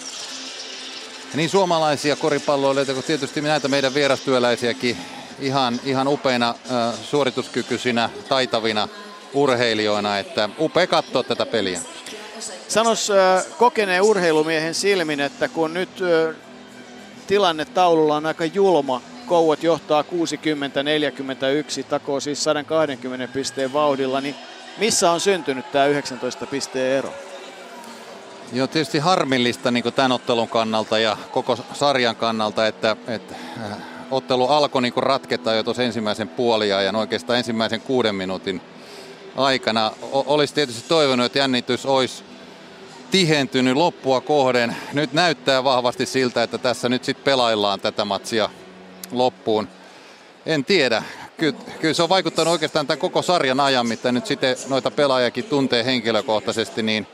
niin 1.35 1.51
suomalaisia 1.51 2.17
koripalloilijoita 2.17 2.93
kuin 2.93 3.05
tietysti 3.05 3.41
näitä 3.41 3.69
meidän 3.69 3.95
vierastyöläisiäkin 3.95 4.97
ihan, 5.39 5.81
ihan 5.85 6.09
upeina 6.09 6.55
suorituskykyisinä, 7.05 8.11
taitavina 8.29 8.89
urheilijoina, 9.35 10.19
että 10.19 10.49
upea 10.59 10.87
katsoa 10.87 11.23
tätä 11.23 11.47
peliä. 11.47 11.81
Sanos 12.69 13.13
kokeneen 13.59 14.03
urheilumiehen 14.03 14.75
silmin, 14.75 15.21
että 15.21 15.49
kun 15.49 15.75
nyt 15.75 15.91
tilanne 17.27 17.65
taululla 17.65 18.17
on 18.17 18.27
aika 18.27 18.45
julma, 18.45 19.03
Kouot 19.27 19.63
johtaa 19.63 20.03
60-41, 20.03 21.85
takoo 21.89 22.21
siis 22.21 22.45
120 22.45 23.29
pisteen 23.35 23.73
vauhdilla, 23.73 24.21
niin 24.21 24.35
missä 24.79 25.11
on 25.11 25.21
syntynyt 25.21 25.73
tämä 25.73 25.87
19 25.87 26.47
pisteen 26.47 26.99
ero? 26.99 27.13
Joo, 28.53 28.67
tietysti 28.67 28.99
harmillista 28.99 29.71
niin 29.71 29.85
tämän 29.95 30.13
ottelun 30.13 30.49
kannalta 30.49 30.99
ja 30.99 31.17
koko 31.33 31.59
sarjan 31.73 32.17
kannalta, 32.17 32.67
että, 32.67 32.97
että 33.09 33.35
äh, 33.65 33.79
ottelu 34.11 34.49
alkoi 34.49 34.83
niin 34.83 34.93
ratketa 34.97 35.55
jo 35.55 35.63
tuossa 35.63 35.83
ensimmäisen 35.83 36.29
puolia 36.29 36.83
ja 36.83 36.99
oikeastaan 36.99 37.39
ensimmäisen 37.39 37.81
kuuden 37.81 38.15
minuutin 38.15 38.61
aikana. 39.37 39.93
O- 40.03 40.25
olisi 40.35 40.55
tietysti 40.55 40.89
toivonut, 40.89 41.27
että 41.27 41.39
jännitys 41.39 41.87
olisi 41.87 42.25
tihentynyt 43.11 43.77
loppua 43.77 44.21
kohden. 44.21 44.77
Nyt 44.93 45.13
näyttää 45.13 45.65
vahvasti 45.65 46.07
siltä, 46.07 46.43
että 46.43 46.59
tässä 46.59 46.89
nyt 46.89 47.05
sitten 47.05 47.25
pelaillaan 47.25 47.81
tätä 47.81 48.05
matsia 48.05 48.51
loppuun. 49.13 49.69
En 50.47 50.65
tiedä. 50.65 51.03
Kyllä, 51.37 51.59
kyllä 51.81 51.95
se 51.95 52.03
on 52.03 52.09
vaikuttanut 52.09 52.53
oikeastaan 52.53 52.87
tämän 52.87 52.99
koko 52.99 53.23
sarjan 53.23 53.61
ajan, 53.61 53.87
mitä 53.87 54.13
nyt 54.13 54.27
sitten 54.27 54.57
noita 54.69 54.91
pelaajakin 54.91 55.45
tuntee 55.45 55.85
henkilökohtaisesti, 55.85 56.83
niin 56.83 57.07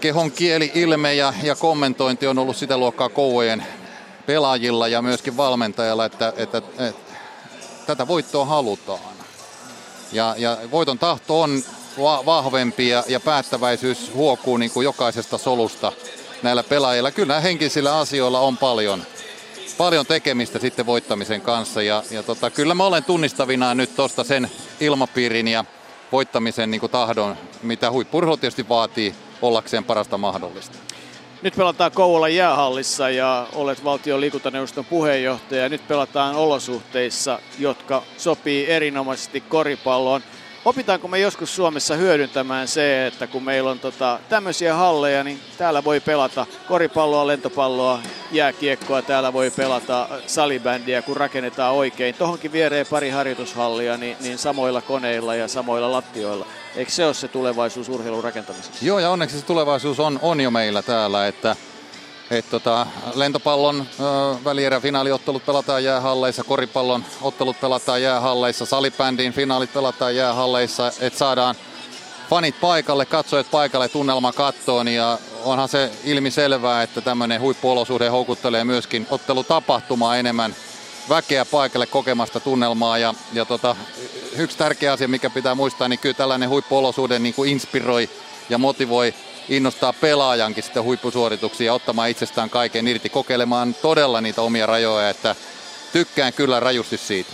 kehon 0.00 0.30
kieli, 0.30 0.72
ilme 0.74 1.14
ja, 1.14 1.32
ja 1.42 1.56
kommentointi 1.56 2.26
on 2.26 2.38
ollut 2.38 2.56
sitä 2.56 2.78
luokkaa 2.78 3.08
kouvojen 3.08 3.66
pelaajilla 4.26 4.88
ja 4.88 5.02
myöskin 5.02 5.36
valmentajalla, 5.36 6.04
että, 6.04 6.32
että, 6.36 6.58
että, 6.58 6.86
että 6.88 7.12
tätä 7.86 8.08
voittoa 8.08 8.44
halutaan. 8.44 9.00
Ja, 10.12 10.34
ja 10.38 10.56
voiton 10.70 10.98
tahto 10.98 11.40
on 11.40 11.62
vahvempi 12.26 12.88
ja, 12.88 13.04
ja 13.08 13.20
päättäväisyys 13.20 14.10
huokuu 14.14 14.56
niin 14.56 14.70
kuin 14.70 14.84
jokaisesta 14.84 15.38
solusta 15.38 15.92
näillä 16.42 16.62
pelaajilla. 16.62 17.10
Kyllä 17.10 17.40
henkisillä 17.40 17.98
asioilla 17.98 18.40
on 18.40 18.56
paljon, 18.56 19.02
paljon 19.78 20.06
tekemistä 20.06 20.58
sitten 20.58 20.86
voittamisen 20.86 21.40
kanssa 21.40 21.82
ja, 21.82 22.02
ja 22.10 22.22
tota, 22.22 22.50
kyllä 22.50 22.74
mä 22.74 22.84
olen 22.84 23.04
tunnistavina 23.04 23.74
nyt 23.74 23.96
tuosta 23.96 24.24
sen 24.24 24.50
ilmapiirin 24.80 25.48
ja 25.48 25.64
voittamisen 26.12 26.70
niin 26.70 26.90
tahdon, 26.90 27.36
mitä 27.62 27.90
huippurheilu 27.90 28.36
tietysti 28.36 28.68
vaatii 28.68 29.14
ollakseen 29.42 29.84
parasta 29.84 30.18
mahdollista. 30.18 30.78
Nyt 31.42 31.56
pelataan 31.56 31.92
Kouvolan 31.92 32.34
jäähallissa 32.34 33.10
ja 33.10 33.46
olet 33.54 33.84
valtion 33.84 34.20
liikuntaneuvoston 34.20 34.84
puheenjohtaja. 34.84 35.68
Nyt 35.68 35.88
pelataan 35.88 36.34
olosuhteissa, 36.34 37.38
jotka 37.58 38.02
sopii 38.16 38.66
erinomaisesti 38.66 39.40
koripalloon. 39.40 40.22
Opitaanko 40.64 41.08
me 41.08 41.18
joskus 41.18 41.56
Suomessa 41.56 41.94
hyödyntämään 41.94 42.68
se, 42.68 43.06
että 43.06 43.26
kun 43.26 43.42
meillä 43.42 43.70
on 43.70 43.78
tota, 43.78 44.18
tämmöisiä 44.28 44.74
halleja, 44.74 45.24
niin 45.24 45.40
täällä 45.58 45.84
voi 45.84 46.00
pelata 46.00 46.46
koripalloa, 46.68 47.26
lentopalloa, 47.26 48.00
jääkiekkoa, 48.32 49.02
täällä 49.02 49.32
voi 49.32 49.50
pelata 49.50 50.08
salibändiä, 50.26 51.02
kun 51.02 51.16
rakennetaan 51.16 51.74
oikein. 51.74 52.14
Tohonkin 52.14 52.52
viereen 52.52 52.86
pari 52.90 53.10
harjoitushallia, 53.10 53.96
niin, 53.96 54.16
niin 54.20 54.38
samoilla 54.38 54.82
koneilla 54.82 55.34
ja 55.34 55.48
samoilla 55.48 55.92
lattioilla. 55.92 56.46
Eikö 56.76 56.90
se 56.90 57.06
ole 57.06 57.14
se 57.14 57.28
tulevaisuus 57.28 57.88
urheilun 57.88 58.24
rakentamisessa? 58.24 58.84
Joo, 58.86 58.98
ja 58.98 59.10
onneksi 59.10 59.38
se 59.38 59.46
tulevaisuus 59.46 60.00
on, 60.00 60.18
on 60.22 60.40
jo 60.40 60.50
meillä 60.50 60.82
täällä, 60.82 61.26
että 61.26 61.56
et 62.30 62.50
tota, 62.50 62.86
lentopallon 63.14 63.86
välierä 64.44 64.80
finaaliottelut 64.80 65.46
pelataan 65.46 65.84
jäähalleissa, 65.84 66.44
koripallon 66.44 67.04
ottelut 67.22 67.60
pelataan 67.60 68.02
jäähalleissa, 68.02 68.66
salibändin 68.66 69.32
finaalit 69.32 69.72
pelataan 69.72 70.16
jäähalleissa, 70.16 70.92
että 71.00 71.18
saadaan 71.18 71.54
fanit 72.30 72.60
paikalle, 72.60 73.06
katsojat 73.06 73.50
paikalle 73.50 73.88
tunnelma 73.88 74.32
kattoon 74.32 74.88
ja 74.88 75.18
onhan 75.44 75.68
se 75.68 75.90
ilmi 76.04 76.30
selvää, 76.30 76.82
että 76.82 77.00
tämmöinen 77.00 77.40
huippuolosuhde 77.40 78.08
houkuttelee 78.08 78.64
myöskin 78.64 79.06
ottelutapahtumaa 79.10 80.16
enemmän 80.16 80.54
väkeä 81.08 81.44
paikalle 81.44 81.86
kokemasta 81.86 82.40
tunnelmaa 82.40 82.98
ja, 82.98 83.14
ja 83.32 83.44
tota, 83.44 83.76
yksi 84.36 84.58
tärkeä 84.58 84.92
asia, 84.92 85.08
mikä 85.08 85.30
pitää 85.30 85.54
muistaa, 85.54 85.88
niin 85.88 85.98
kyllä 85.98 86.14
tällainen 86.14 86.48
huippuolosuhde 86.48 87.18
niin 87.18 87.34
kuin 87.34 87.50
inspiroi 87.50 88.10
ja 88.48 88.58
motivoi 88.58 89.14
innostaa 89.48 89.92
pelaajankin 89.92 90.64
sitten 90.64 90.82
huippusuorituksia 90.82 91.74
ottamaan 91.74 92.10
itsestään 92.10 92.50
kaiken 92.50 92.88
irti, 92.88 93.08
kokeilemaan 93.08 93.74
todella 93.74 94.20
niitä 94.20 94.42
omia 94.42 94.66
rajoja, 94.66 95.10
että 95.10 95.36
tykkään 95.92 96.32
kyllä 96.32 96.60
rajusti 96.60 96.96
siitä. 96.96 97.32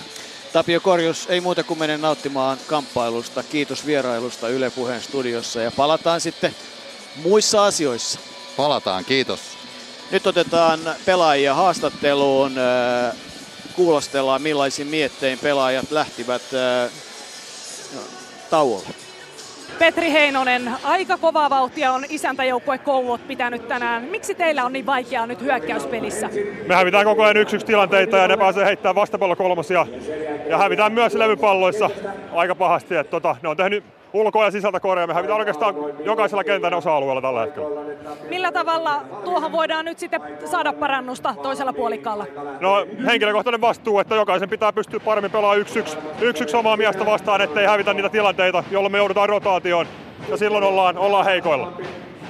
Tapio 0.52 0.80
Korjus, 0.80 1.26
ei 1.28 1.40
muuta 1.40 1.64
kuin 1.64 1.78
menen 1.78 2.00
nauttimaan 2.00 2.58
kamppailusta. 2.66 3.42
Kiitos 3.42 3.86
vierailusta 3.86 4.48
Yle 4.48 4.70
Puheen 4.70 5.02
studiossa 5.02 5.60
ja 5.60 5.70
palataan 5.70 6.20
sitten 6.20 6.56
muissa 7.16 7.64
asioissa. 7.64 8.18
Palataan, 8.56 9.04
kiitos. 9.04 9.40
Nyt 10.10 10.26
otetaan 10.26 10.80
pelaajia 11.04 11.54
haastatteluun. 11.54 12.58
Äh, 12.58 13.16
kuulostellaan 13.76 14.42
millaisin 14.42 14.86
miettein 14.86 15.38
pelaajat 15.38 15.90
lähtivät 15.90 16.42
äh, 16.54 16.90
tauolle. 18.50 19.03
Petri 19.78 20.12
Heinonen, 20.12 20.70
aika 20.84 21.16
kovaa 21.16 21.50
vauhtia 21.50 21.92
on 21.92 22.04
isäntäjoukkue 22.08 22.78
Koulut 22.78 23.26
pitänyt 23.28 23.68
tänään. 23.68 24.02
Miksi 24.02 24.34
teillä 24.34 24.64
on 24.64 24.72
niin 24.72 24.86
vaikeaa 24.86 25.26
nyt 25.26 25.40
hyökkäyspelissä? 25.40 26.30
Me 26.66 26.74
hävitään 26.74 27.04
koko 27.04 27.22
ajan 27.22 27.36
yksi 27.36 27.58
tilanteita 27.58 28.16
ja 28.16 28.28
ne 28.28 28.36
pääsee 28.36 28.64
heittämään 28.66 28.94
vastapallo 28.94 29.36
kolmosia. 29.36 29.86
Ja 30.48 30.58
hävitään 30.58 30.92
myös 30.92 31.14
levypalloissa 31.14 31.90
aika 32.34 32.54
pahasti. 32.54 32.96
Että 32.96 33.10
tota, 33.10 33.36
ne 33.42 33.48
on 33.48 33.56
tehnyt 33.56 33.84
ulkoa 34.14 34.44
ja 34.44 34.50
sisältä 34.50 34.80
korea. 34.80 35.06
Me 35.06 35.14
hävitään 35.14 35.38
oikeastaan 35.38 35.74
jokaisella 36.04 36.44
kentän 36.44 36.74
osa-alueella 36.74 37.22
tällä 37.22 37.40
hetkellä. 37.40 37.80
Millä 38.28 38.52
tavalla 38.52 39.00
tuohon 39.24 39.52
voidaan 39.52 39.84
nyt 39.84 39.98
sitten 39.98 40.20
saada 40.44 40.72
parannusta 40.72 41.34
toisella 41.42 41.72
puolikkaalla? 41.72 42.26
No 42.60 42.86
henkilökohtainen 43.06 43.60
vastuu, 43.60 43.98
että 43.98 44.14
jokaisen 44.14 44.48
pitää 44.48 44.72
pystyä 44.72 45.00
paremmin 45.00 45.30
pelaamaan 45.30 45.58
yksi 45.58 45.78
yksi, 45.78 45.98
yksi, 46.20 46.42
yksi 46.42 46.56
omaa 46.56 46.76
miestä 46.76 47.06
vastaan, 47.06 47.40
ettei 47.40 47.66
hävitä 47.66 47.94
niitä 47.94 48.08
tilanteita, 48.08 48.64
jolloin 48.70 48.92
me 48.92 48.98
joudutaan 48.98 49.28
rotaatioon. 49.28 49.86
Ja 50.28 50.36
silloin 50.36 50.64
ollaan, 50.64 50.98
ollaan 50.98 51.24
heikoilla. 51.24 51.72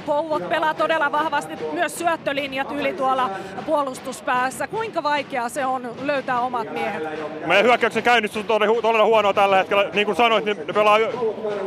Pouvot 0.07 0.49
pelaa 0.49 0.75
todella 0.75 1.13
vahvasti 1.13 1.55
myös 1.73 1.99
syöttölinjat 1.99 2.73
yli 2.73 2.93
tuolla 2.93 3.31
puolustuspäässä. 3.67 4.67
Kuinka 4.67 5.03
vaikeaa 5.03 5.49
se 5.49 5.67
on 5.67 5.91
löytää 6.03 6.41
omat 6.41 6.73
miehet? 6.73 7.03
Meidän 7.47 7.65
hyökkäyksen 7.65 8.03
käynnistys 8.03 8.41
on 8.41 8.47
todella, 8.47 8.83
todella 8.83 9.05
huonoa 9.07 9.33
tällä 9.33 9.57
hetkellä. 9.57 9.91
Niin 9.93 10.07
kuin 10.07 10.17
sanoit, 10.17 10.45
niin 10.45 10.57
ne 10.67 10.73
pelaa 10.73 10.99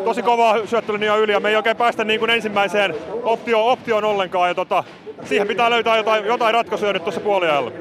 tosi 0.05 0.21
kovaa 0.21 0.65
syöttölinjaa 0.65 1.17
yli 1.17 1.31
ja 1.31 1.39
me 1.39 1.49
ei 1.49 1.55
oikein 1.55 1.77
päästä 1.77 2.03
niin 2.03 2.19
kuin 2.19 2.29
ensimmäiseen 2.29 2.95
optioon, 3.23 3.71
optioon 3.71 4.03
ollenkaan. 4.03 4.49
Ja 4.49 4.55
tota, 4.55 4.83
siihen 5.23 5.47
pitää 5.47 5.69
löytää 5.69 5.97
jotain, 5.97 6.25
jotain 6.25 6.53
ratkaisuja 6.53 6.93
nyt 6.93 7.03
tuossa 7.03 7.21
puoliajalla. 7.21 7.71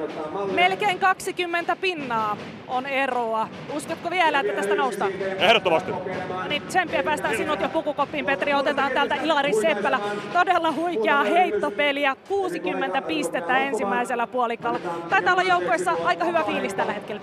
Melkein 0.53 0.99
20 0.99 1.77
pinnaa 1.77 2.37
on 2.69 2.87
eroa. 2.87 3.49
Uskotko 3.77 4.11
vielä, 4.11 4.41
että 4.41 4.53
tästä 4.53 4.75
noustaan? 4.75 5.13
Ehdottomasti. 5.39 5.91
No 5.91 6.03
niin, 6.49 6.63
tsemppiä 6.63 7.03
päästään 7.03 7.37
sinut 7.37 7.61
jo 7.61 7.69
pukukoppiin, 7.69 8.27
Petri. 8.27 8.55
Otetaan 8.55 8.93
täältä 8.93 9.15
Ilari 9.15 9.53
Seppälä. 9.53 10.01
Todella 10.47 10.73
huikeaa 10.73 11.25
heittopeliä. 11.25 12.17
60 12.29 13.03
pistettä 13.03 13.59
ensimmäisellä 13.59 14.27
puolikalla. 14.27 14.79
Taitaa 15.11 15.33
olla 15.33 15.43
joukkueessa 15.43 15.97
aika 16.05 16.25
hyvä 16.25 16.45
fiilis 16.45 16.75
tällä 16.75 16.93
hetkellä. 16.93 17.23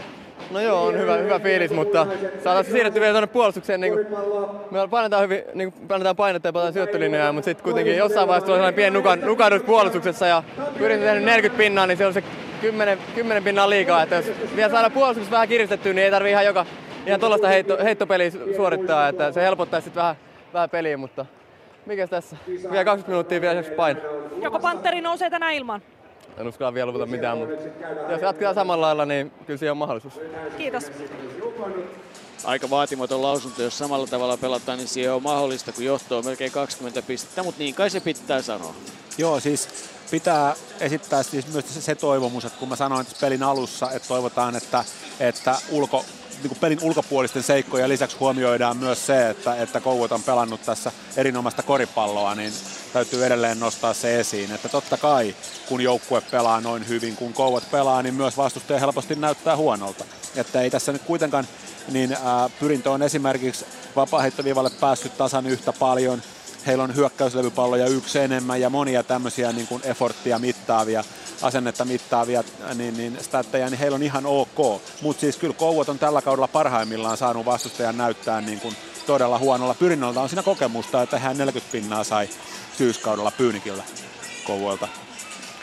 No 0.51 0.59
joo, 0.59 0.85
on 0.85 0.99
hyvä, 0.99 1.17
hyvä 1.17 1.39
fiilis, 1.39 1.71
mutta 1.71 2.07
saadaan 2.43 2.65
se 2.65 2.71
siirretty 2.71 2.99
vielä 2.99 3.13
tuonne 3.13 3.27
puolustukseen. 3.27 3.81
Niin 3.81 3.93
kuin, 3.93 4.07
me 4.71 4.87
painetaan, 4.89 5.23
hyvin, 5.23 5.43
niin 5.53 5.73
kuin, 5.73 5.87
painetaan 5.87 6.15
painetta 6.15 6.47
ja 6.47 6.53
palataan 6.53 6.73
syöttölinjaa, 6.73 7.33
mutta 7.33 7.45
sitten 7.45 7.63
kuitenkin 7.63 7.97
jossain 7.97 8.27
vaiheessa 8.27 8.45
tulee 8.45 8.57
sellainen 8.57 8.75
pieni 8.75 8.93
nukan, 8.93 9.21
nukahdus 9.21 9.61
puolustuksessa 9.61 10.27
ja 10.27 10.43
pyrin 10.77 10.99
tehdä 10.99 11.19
40 11.19 11.57
pinnaa, 11.57 11.87
niin 11.87 11.97
se 11.97 12.05
on 12.07 12.13
se 12.13 12.23
10, 12.61 12.97
10 13.15 13.43
pinnaa 13.43 13.69
liikaa. 13.69 14.03
Että 14.03 14.15
jos 14.15 14.25
vielä 14.55 14.71
saadaan 14.71 14.91
puolustuksessa 14.91 15.31
vähän 15.31 15.47
kiristettyä, 15.47 15.93
niin 15.93 16.05
ei 16.05 16.11
tarvii 16.11 16.31
ihan 16.31 16.45
joka 16.45 16.65
ihan 17.05 17.19
tuollaista 17.19 17.47
heitto, 17.47 17.77
heittopeliä 17.83 18.31
suorittaa, 18.55 19.07
että 19.07 19.31
se 19.31 19.41
helpottaa 19.41 19.81
sitten 19.81 20.01
vähän, 20.01 20.15
vähän 20.53 20.69
peliä, 20.69 20.97
mutta 20.97 21.25
mikäs 21.85 22.09
tässä? 22.09 22.37
Vielä 22.47 22.85
20 22.85 23.07
minuuttia 23.07 23.41
vielä 23.41 23.63
paine. 23.75 24.01
Joko 24.41 24.59
Panteri 24.59 25.01
nousee 25.01 25.29
tänään 25.29 25.53
ilmaan? 25.53 25.81
En 26.37 26.47
uskalla 26.47 26.73
vielä 26.73 26.91
luvata 26.91 27.05
mitään, 27.05 27.37
mutta 27.37 28.11
jos 28.11 28.21
jatketaan 28.21 28.55
samalla 28.55 28.85
lailla, 28.85 29.05
niin 29.05 29.31
kyllä 29.45 29.57
siihen 29.57 29.71
on 29.71 29.77
mahdollisuus. 29.77 30.19
Kiitos. 30.57 30.91
Aika 32.43 32.69
vaatimaton 32.69 33.21
lausunto, 33.21 33.61
jos 33.61 33.77
samalla 33.77 34.07
tavalla 34.07 34.37
pelataan, 34.37 34.77
niin 34.77 34.87
siihen 34.87 35.13
on 35.13 35.23
mahdollista, 35.23 35.71
kun 35.71 35.85
johto 35.85 36.17
on 36.17 36.25
melkein 36.25 36.51
20 36.51 37.01
pistettä, 37.01 37.43
mutta 37.43 37.59
niin 37.59 37.75
kai 37.75 37.89
se 37.89 37.99
pitää 37.99 38.41
sanoa. 38.41 38.73
Joo, 39.17 39.39
siis 39.39 39.69
pitää 40.11 40.55
esittää 40.79 41.23
siis 41.23 41.53
myös 41.53 41.85
se 41.85 41.95
toivomus, 41.95 42.45
että 42.45 42.59
kun 42.59 42.69
mä 42.69 42.75
sanoin 42.75 43.05
pelin 43.21 43.43
alussa, 43.43 43.91
että 43.91 44.07
toivotaan, 44.07 44.55
että, 44.55 44.83
että 45.19 45.55
ulko, 45.69 46.05
niin 46.43 46.57
pelin 46.59 46.79
ulkopuolisten 46.81 47.43
seikkoja 47.43 47.89
lisäksi 47.89 48.17
huomioidaan 48.17 48.77
myös 48.77 49.05
se, 49.05 49.29
että, 49.29 49.55
että 49.55 49.79
Kouot 49.79 50.11
on 50.11 50.23
pelannut 50.23 50.65
tässä 50.65 50.91
erinomaista 51.17 51.63
koripalloa, 51.63 52.35
niin 52.35 52.53
täytyy 52.93 53.25
edelleen 53.25 53.59
nostaa 53.59 53.93
se 53.93 54.19
esiin, 54.19 54.51
että 54.51 54.69
totta 54.69 54.97
kai 54.97 55.35
kun 55.67 55.81
joukkue 55.81 56.21
pelaa 56.21 56.61
noin 56.61 56.87
hyvin 56.87 57.15
kuin 57.15 57.33
Kouot 57.33 57.71
pelaa, 57.71 58.01
niin 58.01 58.15
myös 58.15 58.37
vastustaja 58.37 58.79
helposti 58.79 59.15
näyttää 59.15 59.55
huonolta. 59.55 60.05
Että 60.35 60.61
ei 60.61 60.69
tässä 60.69 60.91
nyt 60.91 61.01
kuitenkaan, 61.01 61.47
niin 61.91 62.17
ää, 62.23 62.49
pyrintö 62.59 62.91
on 62.91 63.01
esimerkiksi 63.01 63.65
vapaaheittoviivalle 63.95 64.69
päässyt 64.69 65.17
tasan 65.17 65.47
yhtä 65.47 65.73
paljon, 65.73 66.21
heillä 66.67 66.83
on 66.83 66.95
hyökkäyslevypalloja 66.95 67.87
yksi 67.87 68.19
enemmän 68.19 68.61
ja 68.61 68.69
monia 68.69 69.03
tämmöisiä 69.03 69.51
niin 69.51 69.67
kuin 69.67 69.81
efforttia 69.85 70.39
mittaavia, 70.39 71.03
asennetta 71.41 71.85
mittaavia 71.85 72.43
niin, 72.75 72.97
niin 72.97 73.17
statteja, 73.21 73.69
niin 73.69 73.79
heillä 73.79 73.95
on 73.95 74.03
ihan 74.03 74.25
ok. 74.25 74.81
Mutta 75.01 75.21
siis 75.21 75.37
kyllä 75.37 75.53
Kouot 75.53 75.89
on 75.89 75.99
tällä 75.99 76.21
kaudella 76.21 76.47
parhaimmillaan 76.47 77.17
saanut 77.17 77.45
vastustajan 77.45 77.97
näyttää 77.97 78.41
niin 78.41 78.59
kuin 78.59 78.75
todella 79.05 79.39
huonolla. 79.39 79.73
Pyrinnöltä 79.73 80.21
on 80.21 80.29
siinä 80.29 80.43
kokemusta, 80.43 81.01
että 81.01 81.19
hän 81.19 81.37
40 81.37 81.71
pinnaa 81.71 82.03
sai 82.03 82.29
syyskaudella 82.77 83.31
Pyynikillä 83.31 83.83
Kouvolta, 84.47 84.87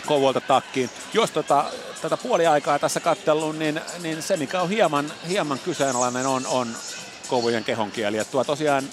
Kouvolta 0.07 0.41
takkiin. 0.41 0.91
Jos 1.15 1.31
tota, 1.31 1.65
tätä 2.03 2.17
puoliaikaa 2.17 2.79
tässä 2.79 3.01
kattelun, 3.01 3.59
niin, 3.59 3.81
niin 4.03 4.23
se 4.23 4.37
mikä 4.37 4.61
on 4.61 4.69
hieman, 4.69 5.13
hieman 5.29 5.59
kyseenalainen 5.59 6.27
on, 6.27 6.47
on 6.47 6.69
Kouvojen 7.29 7.65
kehonkieli. 7.65 8.19
Et 8.19 8.31
tuo 8.31 8.45
tosiaan 8.45 8.85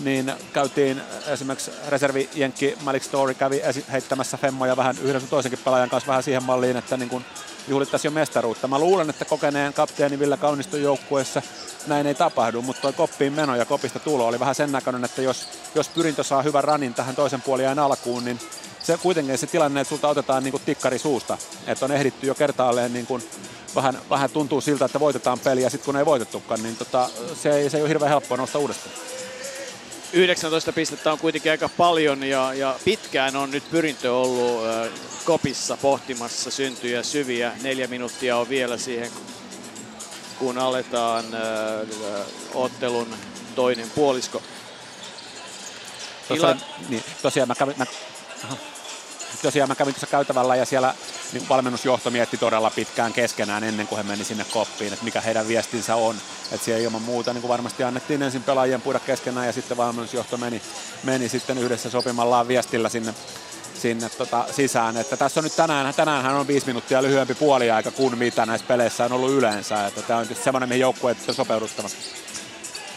niin 0.00 0.32
käytiin 0.52 1.02
esimerkiksi 1.26 1.70
reservi 1.88 2.28
Jenkki 2.34 2.78
Malik 2.84 3.02
Story 3.02 3.34
kävi 3.34 3.62
heittämässä 3.92 4.36
femmoja 4.36 4.76
vähän 4.76 4.96
yhden 5.02 5.22
toisenkin 5.30 5.58
pelaajan 5.64 5.90
kanssa 5.90 6.08
vähän 6.08 6.22
siihen 6.22 6.42
malliin, 6.42 6.76
että 6.76 6.96
niin 6.96 7.08
kuin 7.08 7.24
juhlittaisiin 7.68 8.10
jo 8.10 8.14
mestaruutta. 8.14 8.68
Mä 8.68 8.78
luulen, 8.78 9.10
että 9.10 9.24
kokeneen 9.24 9.72
kapteeni 9.72 10.18
Ville 10.18 10.36
Kauniston 10.36 10.82
joukkueessa 10.82 11.42
näin 11.86 12.06
ei 12.06 12.14
tapahdu, 12.14 12.62
mutta 12.62 12.82
tuo 12.82 12.92
koppiin 12.92 13.32
meno 13.32 13.56
ja 13.56 13.64
kopista 13.64 13.98
tulo 13.98 14.26
oli 14.26 14.40
vähän 14.40 14.54
sen 14.54 14.72
näköinen, 14.72 15.04
että 15.04 15.22
jos, 15.22 15.48
jos 15.74 15.88
pyrintö 15.88 16.22
saa 16.22 16.42
hyvän 16.42 16.64
ranin 16.64 16.94
tähän 16.94 17.16
toisen 17.16 17.42
puoliajan 17.42 17.78
alkuun, 17.78 18.24
niin 18.24 18.38
se 18.82 18.98
kuitenkin 19.02 19.38
se 19.38 19.46
tilanne, 19.46 19.80
että 19.80 19.88
sulta 19.88 20.08
otetaan 20.08 20.44
niin 20.44 20.52
kuin 20.52 20.62
tikkari 20.66 20.98
suusta, 20.98 21.38
että 21.66 21.84
on 21.84 21.92
ehditty 21.92 22.26
jo 22.26 22.34
kertaalleen 22.34 22.92
niin 22.92 23.06
kuin 23.06 23.22
vähän, 23.74 23.98
vähän 24.10 24.30
tuntuu 24.30 24.60
siltä, 24.60 24.84
että 24.84 25.00
voitetaan 25.00 25.38
peliä, 25.38 25.70
sitten 25.70 25.84
kun 25.84 25.96
ei 25.96 26.06
voitettukaan, 26.06 26.62
niin 26.62 26.76
tota, 26.76 27.08
se, 27.42 27.50
ei, 27.50 27.70
se 27.70 27.76
ei 27.76 27.82
ole 27.82 27.88
hirveän 27.88 28.08
helppoa 28.08 28.36
nousta 28.36 28.58
uudestaan. 28.58 28.94
19 30.12 30.72
pistettä 30.72 31.12
on 31.12 31.18
kuitenkin 31.18 31.52
aika 31.52 31.68
paljon 31.68 32.22
ja, 32.22 32.54
ja 32.54 32.76
pitkään 32.84 33.36
on 33.36 33.50
nyt 33.50 33.70
pyrintö 33.70 34.14
ollut 34.14 34.66
äh, 34.66 34.88
kopissa 35.24 35.76
pohtimassa 35.76 36.50
syntyjä 36.50 37.02
syviä. 37.02 37.52
Neljä 37.62 37.86
minuuttia 37.86 38.36
on 38.36 38.48
vielä 38.48 38.78
siihen, 38.78 39.10
kun 40.38 40.58
aletaan 40.58 41.24
äh, 41.34 42.26
ottelun 42.54 43.14
toinen 43.54 43.90
puolisko. 43.94 44.42
Tuossa, 46.28 46.56
niin, 46.88 47.02
tosiaan 47.22 47.48
mä 47.48 47.54
kävin, 47.54 47.74
mä, 47.78 47.86
aha. 48.44 48.56
tosiaan 49.42 49.68
mä 49.68 49.74
kävin 49.74 49.94
tuossa 49.94 50.06
käytävällä 50.06 50.56
ja 50.56 50.64
siellä 50.64 50.94
niin 51.32 51.48
valmennusjohto 51.48 52.10
mietti 52.10 52.36
todella 52.36 52.70
pitkään 52.70 53.12
keskenään 53.12 53.64
ennen 53.64 53.86
kuin 53.86 53.96
he 53.96 54.02
meni 54.02 54.24
sinne 54.24 54.44
koppiin, 54.52 54.92
että 54.92 55.04
mikä 55.04 55.20
heidän 55.20 55.48
viestinsä 55.48 55.94
on. 55.94 56.16
Että 56.52 56.64
siellä 56.64 56.82
ilman 56.82 57.02
muuta 57.02 57.32
niin 57.32 57.42
kuin 57.42 57.48
varmasti 57.48 57.84
annettiin 57.84 58.22
ensin 58.22 58.42
pelaajien 58.42 58.82
puida 58.82 59.00
keskenään 59.00 59.46
ja 59.46 59.52
sitten 59.52 59.76
valmennusjohto 59.76 60.36
meni, 60.36 60.62
meni 61.02 61.28
sitten 61.28 61.58
yhdessä 61.58 61.90
sopimallaan 61.90 62.48
viestillä 62.48 62.88
sinne 62.88 63.14
sinne 63.82 64.08
tota, 64.08 64.44
sisään. 64.50 64.96
Että 64.96 65.16
tässä 65.16 65.40
on 65.40 65.44
nyt 65.44 65.56
tänään, 65.56 65.94
tänään 65.94 66.34
on 66.34 66.46
viisi 66.46 66.66
minuuttia 66.66 67.02
lyhyempi 67.02 67.34
puoliaika 67.34 67.90
kuin 67.90 68.18
mitä 68.18 68.46
näissä 68.46 68.66
peleissä 68.66 69.04
on 69.04 69.12
ollut 69.12 69.30
yleensä. 69.30 69.86
Että 69.86 70.02
tämä 70.02 70.18
on 70.18 70.26
tietysti 70.26 70.44
semmoinen, 70.44 70.68
mihin 70.68 70.80
joukkueet 70.80 71.18
on 71.28 71.34
sopeuduttava. 71.34 71.88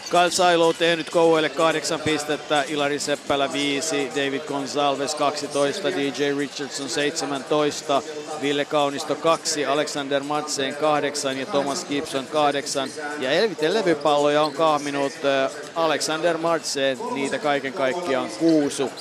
Kyle 0.09 0.31
Silo 0.31 0.73
tehnyt 0.73 1.09
Kouelle 1.09 1.49
kahdeksan 1.49 1.99
pistettä, 1.99 2.63
Ilari 2.67 2.99
Seppälä 2.99 3.53
5, 3.53 4.09
David 4.15 4.41
Gonsalves 4.41 5.15
12, 5.15 5.91
DJ 5.91 6.37
Richardson 6.37 6.89
17, 6.89 8.01
Ville 8.41 8.65
Kaunisto 8.65 9.15
2, 9.15 9.65
Alexander 9.65 10.23
Madsen 10.23 10.75
8 10.75 11.37
ja 11.37 11.45
Thomas 11.45 11.85
Gibson 11.85 12.27
8. 12.27 12.89
Ja 13.19 13.31
Elviten 13.31 13.73
levypalloja 13.73 14.43
on 14.43 14.53
kahminut 14.53 15.13
äh, 15.25 15.51
Alexander 15.75 16.37
Madsen, 16.37 16.97
niitä 17.11 17.39
kaiken 17.39 17.73
kaikkiaan 17.73 18.29
kuusu. 18.39 18.91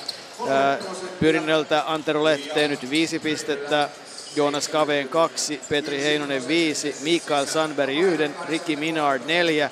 Äh, 0.48 0.78
Pyrinnöltä 1.20 1.84
Antero 1.86 2.24
Lehti 2.24 2.48
tehnyt 2.48 2.90
5 2.90 3.18
pistettä, 3.18 3.88
Joonas 4.36 4.68
Kaveen 4.68 5.08
2, 5.08 5.60
Petri 5.68 6.02
Heinonen 6.02 6.48
5, 6.48 6.96
Mikael 7.02 7.46
Sandberg 7.46 7.98
1, 7.98 8.30
Ricky 8.48 8.76
Minard 8.76 9.22
4, 9.26 9.70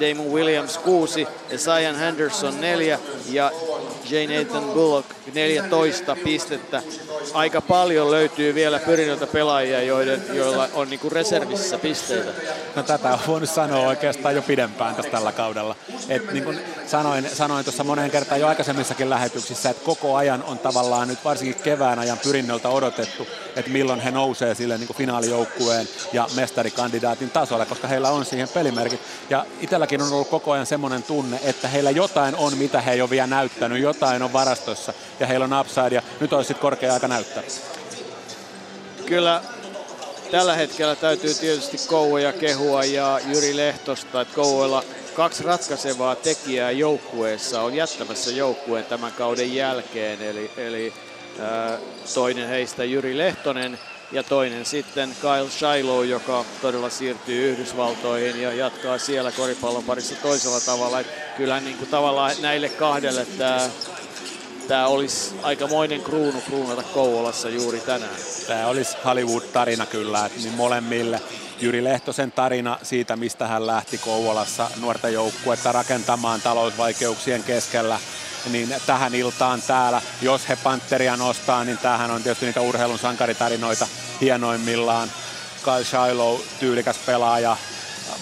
Damon 0.00 0.32
Williams 0.32 0.78
6, 0.78 1.26
Zion 1.56 1.96
Henderson 1.96 2.60
4 2.60 2.98
ja 3.30 3.50
J. 4.10 4.14
Nathan 4.38 4.64
Bullock 4.64 5.08
14 5.34 6.16
pistettä. 6.24 6.82
Aika 7.34 7.60
paljon 7.60 8.10
löytyy 8.10 8.54
vielä 8.54 8.78
pyrinnöltä 8.78 9.26
pelaajia, 9.26 9.82
joiden, 9.82 10.22
joilla 10.32 10.68
on 10.74 10.90
niinku 10.90 11.10
reservissä 11.10 11.78
pisteitä. 11.78 12.30
No 12.76 12.82
tätä 12.82 13.12
on 13.12 13.18
voinut 13.26 13.50
sanoa 13.50 13.88
oikeastaan 13.88 14.34
jo 14.34 14.42
pidempään 14.42 14.94
tässä 14.94 15.10
tällä 15.10 15.32
kaudella. 15.32 15.76
Et 16.08 16.32
niin 16.32 16.44
kuin 16.44 16.60
sanoin, 16.86 17.30
sanoin 17.34 17.64
tuossa 17.64 17.84
moneen 17.84 18.10
kertaan 18.10 18.40
jo 18.40 18.46
aikaisemmissakin 18.46 19.10
lähetyksissä, 19.10 19.70
että 19.70 19.84
koko 19.84 20.16
ajan 20.16 20.42
on 20.42 20.58
tavallaan 20.58 21.08
nyt 21.08 21.24
varsinkin 21.24 21.62
kevään 21.62 21.98
ajan 21.98 22.18
pyrinnöltä 22.18 22.68
odotettu, 22.68 23.26
että 23.56 23.70
milloin 23.70 24.00
he 24.00 24.10
nousee 24.10 24.54
sille 24.54 24.78
niin 24.78 24.86
kuin 24.86 24.96
finaalijoukkueen 24.96 25.88
ja 26.12 26.26
mestarikandidaatin 26.36 27.30
tasolle, 27.30 27.66
koska 27.66 27.88
heillä 27.88 28.10
on 28.10 28.24
siihen 28.24 28.48
pelimerkit. 28.48 29.00
Ja 29.30 29.46
itselläkin 29.60 30.02
on 30.02 30.12
ollut 30.12 30.28
koko 30.28 30.52
ajan 30.52 30.66
semmoinen 30.66 31.02
tunne, 31.02 31.40
että 31.44 31.68
heillä 31.68 31.90
jotain 31.90 32.34
on, 32.34 32.56
mitä 32.58 32.80
he 32.80 32.92
ei 32.92 33.00
ole 33.00 33.10
vielä 33.10 33.26
näyttänyt, 33.26 33.82
jotain 33.82 34.22
on 34.22 34.32
varastossa 34.32 34.92
ja 35.20 35.26
heillä 35.26 35.44
on 35.44 35.60
upside 35.60 35.94
ja 35.94 36.02
nyt 36.20 36.32
olisi 36.32 36.48
sitten 36.48 36.62
korkea 36.62 36.94
aika 36.94 37.07
näyttää. 37.08 37.42
Kyllä 39.06 39.42
tällä 40.30 40.54
hetkellä 40.54 40.96
täytyy 40.96 41.34
tietysti 41.34 41.78
Kouvoja 41.86 42.32
kehua 42.32 42.84
ja 42.84 43.20
Jyri 43.26 43.56
Lehtosta, 43.56 44.20
että 44.20 44.34
Kouvoilla 44.34 44.84
kaksi 45.14 45.42
ratkaisevaa 45.42 46.16
tekijää 46.16 46.70
joukkueessa 46.70 47.62
on 47.62 47.74
jättämässä 47.74 48.30
joukkueen 48.30 48.84
tämän 48.84 49.12
kauden 49.12 49.54
jälkeen, 49.54 50.22
eli, 50.22 50.50
eli 50.56 50.92
toinen 52.14 52.48
heistä 52.48 52.84
Jyri 52.84 53.18
Lehtonen 53.18 53.78
ja 54.12 54.22
toinen 54.22 54.66
sitten 54.66 55.16
Kyle 55.20 55.50
Shiloh, 55.50 56.02
joka 56.02 56.44
todella 56.62 56.90
siirtyy 56.90 57.50
Yhdysvaltoihin 57.50 58.42
ja 58.42 58.52
jatkaa 58.52 58.98
siellä 58.98 59.32
koripallon 59.32 59.84
parissa 59.84 60.14
toisella 60.22 60.60
tavalla. 60.60 60.98
Kyllähän 61.36 61.64
niin 61.64 61.76
kuin 61.76 61.90
tavallaan 61.90 62.32
näille 62.40 62.68
kahdelle 62.68 63.26
tämä 63.38 63.70
tämä 64.68 64.86
olisi 64.86 65.34
aikamoinen 65.42 66.00
kruunu 66.00 66.40
kruunata 66.40 66.82
Kouvolassa 66.82 67.48
juuri 67.48 67.80
tänään. 67.80 68.16
Tämä 68.46 68.66
olisi 68.66 68.96
Hollywood-tarina 69.04 69.86
kyllä, 69.86 70.26
että 70.26 70.40
niin 70.40 70.54
molemmille. 70.54 71.20
Jyri 71.60 71.84
Lehtosen 71.84 72.32
tarina 72.32 72.78
siitä, 72.82 73.16
mistä 73.16 73.46
hän 73.46 73.66
lähti 73.66 73.98
Kouvolassa 73.98 74.70
nuorta 74.80 75.08
joukkuetta 75.08 75.72
rakentamaan 75.72 76.40
talousvaikeuksien 76.40 77.42
keskellä 77.42 77.98
niin 78.50 78.74
tähän 78.86 79.14
iltaan 79.14 79.62
täällä, 79.62 80.02
jos 80.22 80.48
he 80.48 80.56
Panteria 80.56 81.16
nostaa, 81.16 81.64
niin 81.64 81.78
tämähän 81.78 82.10
on 82.10 82.22
tietysti 82.22 82.46
niitä 82.46 82.60
urheilun 82.60 82.98
sankaritarinoita 82.98 83.86
hienoimmillaan. 84.20 85.10
Kyle 85.64 85.84
Shiloh, 85.84 86.40
tyylikäs 86.60 86.98
pelaaja, 87.06 87.56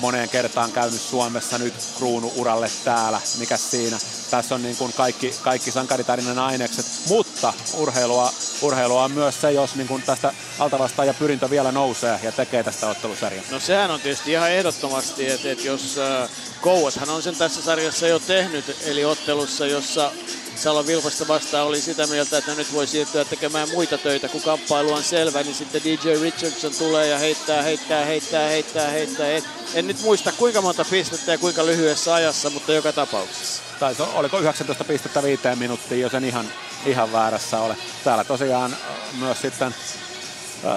moneen 0.01 0.29
kertaan 0.29 0.73
käynyt 0.73 1.01
Suomessa 1.01 1.59
nyt 1.59 1.75
kruunu 1.97 2.33
uralle 2.37 2.71
täällä. 2.85 3.21
Mikä 3.39 3.57
siinä? 3.57 3.99
Tässä 4.31 4.55
on 4.55 4.63
niin 4.63 4.77
kuin 4.77 4.93
kaikki, 4.93 5.35
kaikki 5.43 5.71
sankaritarinan 5.71 6.39
ainekset, 6.39 6.87
mutta 7.09 7.53
urheilua, 7.75 8.33
urheilua 8.63 9.05
on 9.05 9.13
myös 9.13 9.41
se, 9.41 9.53
jos 9.53 9.75
niin 9.75 9.89
kuin 9.89 10.03
tästä 10.03 10.35
altavastaaja 10.59 11.15
pyrintö 11.15 11.51
vielä 11.51 11.73
nousee 11.73 12.21
ja 12.23 12.33
tekee 12.33 12.63
tästä 12.63 12.89
ottelusarjan. 12.89 13.45
No 13.51 13.61
sehän 13.61 13.91
on 13.91 14.01
tietysti 14.01 14.33
ihan 14.33 14.51
ehdottomasti, 14.51 15.31
että, 15.31 15.51
että 15.51 15.67
jos 15.67 15.99
äh, 15.99 16.31
Kouashan 16.61 17.11
on 17.11 17.23
sen 17.23 17.37
tässä 17.37 17.63
sarjassa 17.63 18.09
jo 18.09 18.19
tehnyt, 18.19 18.77
eli 18.87 19.05
ottelussa, 19.05 19.67
jossa 19.67 20.13
Salon 20.57 20.87
Vilpasta 20.87 21.29
vastaan 21.29 21.67
oli 21.67 21.81
sitä 21.81 22.07
mieltä, 22.07 22.39
että 22.39 22.55
nyt 22.55 22.73
voi 22.73 22.87
siirtyä 22.87 23.25
tekemään 23.25 23.69
muita 23.71 23.99
töitä, 23.99 24.29
kun 24.29 24.43
kamppailu 24.43 24.93
on 24.93 25.03
selvä, 25.03 25.43
niin 25.43 25.55
sitten 25.55 25.83
DJ 25.85 26.23
Richardson 26.23 26.73
tulee 26.79 27.07
ja 27.07 27.19
heittää, 27.19 27.63
heittää, 27.63 28.05
heittää, 28.05 28.49
heittää, 28.49 28.91
heittää. 28.91 29.29
En, 29.29 29.43
en 29.75 29.87
nyt 29.87 30.03
muista 30.03 30.33
kuinka 30.33 30.63
monta 30.63 30.85
pistettä 30.91 31.33
ja 31.33 31.39
kuinka 31.39 31.67
lyhyessä 31.67 32.15
ajassa, 32.15 32.51
mutta 32.51 32.73
joka 32.73 32.93
tapauksessa. 32.93 33.63
Tai 33.81 33.95
oliko 34.15 34.39
19 34.39 34.85
pistettä 34.85 35.23
viiteen 35.23 35.59
minuuttiin, 35.59 36.01
jos 36.01 36.15
en 36.15 36.25
ihan, 36.25 36.47
ihan 36.87 37.13
väärässä 37.13 37.61
ole. 37.61 37.77
Täällä 38.05 38.25
tosiaan 38.25 38.77
myös 39.19 39.41
sitten 39.41 39.75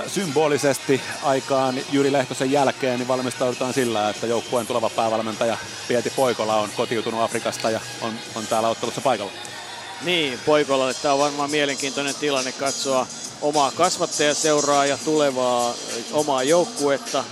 symbolisesti 0.07 1.01
aikaan 1.23 1.75
Jyri 1.91 2.11
Lehtosen 2.11 2.51
jälkeen 2.51 2.99
niin 2.99 3.07
valmistaudutaan 3.07 3.73
sillä, 3.73 4.09
että 4.09 4.27
joukkueen 4.27 4.67
tuleva 4.67 4.89
päävalmentaja 4.89 5.57
Pieti 5.87 6.09
Poikola 6.09 6.55
on 6.55 6.69
kotiutunut 6.77 7.21
Afrikasta 7.21 7.69
ja 7.69 7.79
on, 8.01 8.13
on 8.35 8.47
täällä 8.47 8.69
ottelussa 8.69 9.01
paikalla. 9.01 9.31
Niin, 10.01 10.39
Poikolalle 10.45 10.93
tämä 10.93 11.13
on 11.13 11.19
varmaan 11.19 11.51
mielenkiintoinen 11.51 12.15
tilanne 12.15 12.51
katsoa 12.51 13.07
omaa 13.41 13.71
kasvattajaseuraa 13.71 14.85
ja 14.85 14.97
tulevaa 15.05 15.73
omaa 16.11 16.43
joukkuetta, 16.43 17.23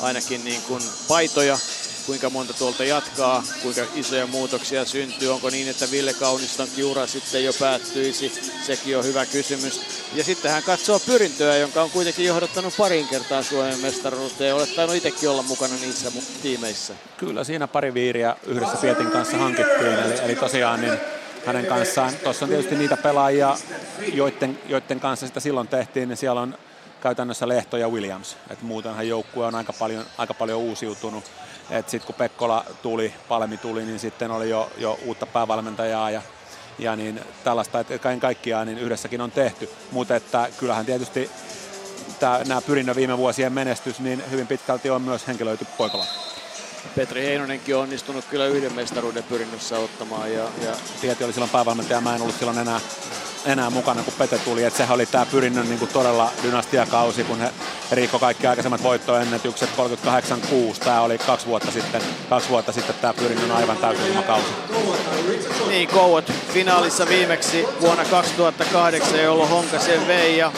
ainakin 0.00 0.44
niin 0.44 0.62
kuin 0.62 0.82
paitoja, 1.08 1.58
kuinka 2.06 2.30
monta 2.30 2.52
tuolta 2.52 2.84
jatkaa, 2.84 3.42
kuinka 3.62 3.82
isoja 3.94 4.26
muutoksia 4.26 4.84
syntyy, 4.84 5.32
onko 5.32 5.50
niin, 5.50 5.68
että 5.68 5.90
Ville 5.90 6.14
Kauniston 6.14 6.68
ura 6.90 7.06
sitten 7.06 7.44
jo 7.44 7.52
päättyisi, 7.52 8.32
sekin 8.66 8.98
on 8.98 9.04
hyvä 9.04 9.26
kysymys. 9.26 9.80
Ja 10.14 10.24
sitten 10.24 10.50
hän 10.50 10.62
katsoo 10.62 10.98
pyrintöä, 10.98 11.56
jonka 11.56 11.82
on 11.82 11.90
kuitenkin 11.90 12.26
johdattanut 12.26 12.74
parin 12.76 13.08
kertaa 13.08 13.42
Suomen 13.42 13.78
mestaruuteen 13.78 14.48
ja 14.48 14.54
olet 14.54 14.76
tainnut 14.76 14.96
itsekin 14.96 15.28
olla 15.28 15.42
mukana 15.42 15.74
niissä 15.80 16.12
tiimeissä. 16.42 16.94
Kyllä, 17.16 17.44
siinä 17.44 17.66
pari 17.66 17.94
viiriä 17.94 18.36
yhdessä 18.46 18.76
Pietin 18.76 19.10
kanssa 19.10 19.36
hankittiin, 19.36 19.92
eli, 19.92 20.14
eli 20.22 20.36
tosiaan 20.36 20.80
niin 20.80 20.98
hänen 21.46 21.66
kanssaan. 21.66 22.12
Tuossa 22.24 22.44
on 22.44 22.48
tietysti 22.48 22.74
niitä 22.74 22.96
pelaajia, 22.96 23.56
joiden, 24.12 24.58
joiden 24.68 25.00
kanssa 25.00 25.26
sitä 25.26 25.40
silloin 25.40 25.68
tehtiin, 25.68 26.08
niin 26.08 26.16
siellä 26.16 26.40
on 26.40 26.58
käytännössä 27.00 27.48
Lehto 27.48 27.76
ja 27.76 27.88
Williams. 27.88 28.36
Et 28.50 28.62
muutenhan 28.62 29.08
joukkue 29.08 29.46
on 29.46 29.54
aika 29.54 29.72
paljon, 29.72 30.04
aika 30.18 30.34
paljon 30.34 30.60
uusiutunut. 30.60 31.24
Sitten 31.86 32.06
kun 32.06 32.14
Pekkola 32.14 32.64
tuli, 32.82 33.14
Palmi 33.28 33.56
tuli, 33.56 33.84
niin 33.84 33.98
sitten 33.98 34.30
oli 34.30 34.50
jo, 34.50 34.70
jo 34.78 34.98
uutta 35.04 35.26
päävalmentajaa 35.26 36.10
ja, 36.10 36.22
ja 36.78 36.96
niin 36.96 37.20
tällaista, 37.44 37.80
että 37.80 37.98
kaiken 37.98 38.20
kaikkiaan 38.20 38.66
niin 38.66 38.78
yhdessäkin 38.78 39.20
on 39.20 39.30
tehty. 39.30 39.70
Mutta 39.92 40.16
että 40.16 40.48
kyllähän 40.58 40.86
tietysti 40.86 41.30
nämä 42.48 42.60
pyrinnön 42.60 42.96
viime 42.96 43.18
vuosien 43.18 43.52
menestys, 43.52 44.00
niin 44.00 44.22
hyvin 44.30 44.46
pitkälti 44.46 44.90
on 44.90 45.02
myös 45.02 45.26
henkilöity 45.26 45.66
Poikola. 45.78 46.04
Petri 46.94 47.22
Heinonenkin 47.22 47.76
on 47.76 47.82
onnistunut 47.82 48.24
kyllä 48.24 48.46
yhden 48.46 48.72
mestaruuden 48.72 49.24
pyrinnössä 49.24 49.78
ottamaan. 49.78 50.32
Ja, 50.32 50.44
ja... 50.64 50.72
Tieti 51.00 51.24
oli 51.24 51.32
silloin 51.32 51.50
päävalmentaja, 51.50 52.00
mä 52.00 52.14
en 52.14 52.22
ollut 52.22 52.38
silloin 52.38 52.58
enää, 52.58 52.80
enää 53.46 53.70
mukana, 53.70 54.02
kun 54.02 54.12
Pete 54.18 54.38
tuli. 54.38 54.64
Et 54.64 54.76
sehän 54.76 54.94
oli 54.94 55.06
tämä 55.06 55.26
pyrinnön 55.26 55.68
niin 55.68 55.88
todella 55.92 56.30
dynastiakausi, 56.42 57.24
kun 57.24 57.38
he 57.38 57.50
riikko 57.92 58.18
kaikki 58.18 58.46
aikaisemmat 58.46 58.82
voittoennätykset 58.82 59.70
38-6. 60.76 60.84
Tämä 60.84 61.00
oli 61.00 61.18
kaksi 61.18 61.46
vuotta 61.46 61.70
sitten, 61.70 62.02
kaksi 62.28 62.48
vuotta 62.48 62.72
sitten 62.72 62.96
tämä 63.00 63.14
pyrinnön 63.14 63.50
aivan 63.50 63.76
täysin 63.76 64.22
kausi. 64.22 64.48
Niin, 65.68 65.88
Kouot 65.88 66.32
finaalissa 66.52 67.08
viimeksi 67.08 67.66
vuonna 67.80 68.04
2008, 68.04 69.22
jolloin 69.22 69.50
Honka 69.50 69.78
sen 69.78 70.06
vei 70.06 70.38
ja 70.38 70.52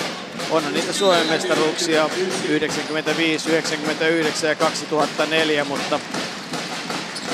onhan 0.50 0.72
niitä 0.72 0.92
Suomen 0.92 1.26
mestaruuksia 1.26 2.10
95, 2.48 3.50
99 3.50 4.48
ja 4.48 4.56
2004, 4.56 5.64
mutta 5.64 6.00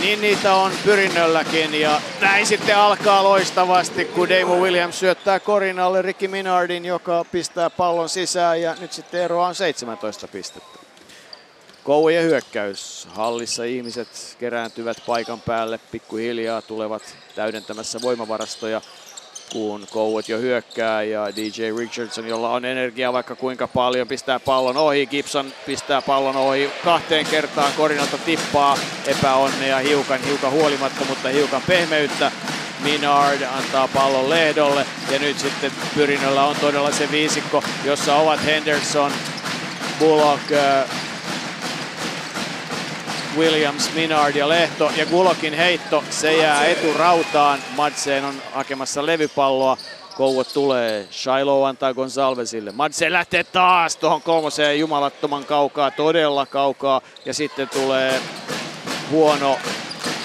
niin 0.01 0.21
niitä 0.21 0.55
on 0.55 0.73
pyrinnölläkin 0.85 1.81
ja 1.81 2.01
näin 2.21 2.47
sitten 2.47 2.77
alkaa 2.77 3.25
loistavasti, 3.25 4.05
kun 4.05 4.29
Damon 4.29 4.61
Williams 4.61 4.99
syöttää 4.99 5.41
korinalle 5.41 6.03
Ricky 6.03 6.29
Minardin, 6.29 6.85
joka 6.85 7.25
pistää 7.33 7.71
pallon 7.71 8.09
sisään 8.09 8.63
ja 8.63 8.77
nyt 8.81 8.93
sitten 8.93 9.21
eroa 9.21 9.47
on 9.47 9.55
17 9.55 10.29
pistettä. 10.29 10.79
Kouvojen 11.85 12.25
hyökkäys. 12.25 13.09
Hallissa 13.11 13.65
ihmiset 13.65 14.37
kerääntyvät 14.39 14.97
paikan 15.07 15.41
päälle, 15.41 15.81
pikkuhiljaa 15.93 16.63
tulevat 16.63 17.03
täydentämässä 17.35 17.99
voimavarastoja 18.03 18.81
kun 19.55 19.87
Kouot 19.91 20.29
jo 20.29 20.39
hyökkää 20.39 21.03
ja 21.03 21.37
DJ 21.37 21.79
Richardson, 21.79 22.27
jolla 22.27 22.51
on 22.51 22.65
energiaa 22.65 23.13
vaikka 23.13 23.37
kuinka 23.37 23.69
paljon, 23.69 24.09
pistää 24.09 24.41
pallon 24.41 24.77
ohi. 24.77 25.07
Gibson 25.07 25.53
pistää 25.67 26.03
pallon 26.03 26.37
ohi 26.37 26.71
kahteen 26.85 27.27
kertaan. 27.27 27.73
Korinalta 27.77 28.19
tippaa 28.19 28.79
epäonnea 29.07 29.79
hiukan, 29.79 30.21
hiukan 30.21 30.51
huolimatta, 30.51 31.05
mutta 31.05 31.29
hiukan 31.29 31.63
pehmeyttä. 31.67 32.33
Minard 32.81 33.43
antaa 33.43 33.89
pallon 33.89 34.31
Lehdolle 34.31 34.87
ja 35.11 35.19
nyt 35.19 35.39
sitten 35.39 35.73
Pyrinnöllä 35.95 36.45
on 36.45 36.57
todella 36.61 36.93
se 36.93 37.11
viisikko, 37.11 37.63
jossa 37.85 38.17
ovat 38.17 38.45
Henderson, 38.45 39.13
Bullock, 39.99 40.53
äh, 40.53 40.85
Williams, 43.37 43.95
Minard 43.95 44.37
ja 44.37 44.49
Lehto 44.49 44.91
ja 44.97 45.07
Gulokin 45.07 45.55
heitto, 45.55 46.05
se 46.11 46.37
jää 46.37 46.65
eturautaan. 46.65 47.59
Madsen 47.77 48.25
on 48.25 48.35
hakemassa 48.53 49.07
levypalloa. 49.07 49.77
Kouvo 50.17 50.45
tulee, 50.45 51.09
Shiloh 51.11 51.67
antaa 51.67 51.95
Gonsalvesille. 51.95 52.73
Madsen 52.73 53.13
lähtee 53.13 53.45
taas 53.45 53.97
tuohon 53.97 54.23
kolmoseen 54.23 54.79
jumalattoman 54.79 55.45
kaukaa, 55.45 55.91
todella 55.91 56.47
kaukaa. 56.47 57.01
Ja 57.25 57.35
sitten 57.35 57.69
tulee 57.69 58.21
huono 59.11 59.59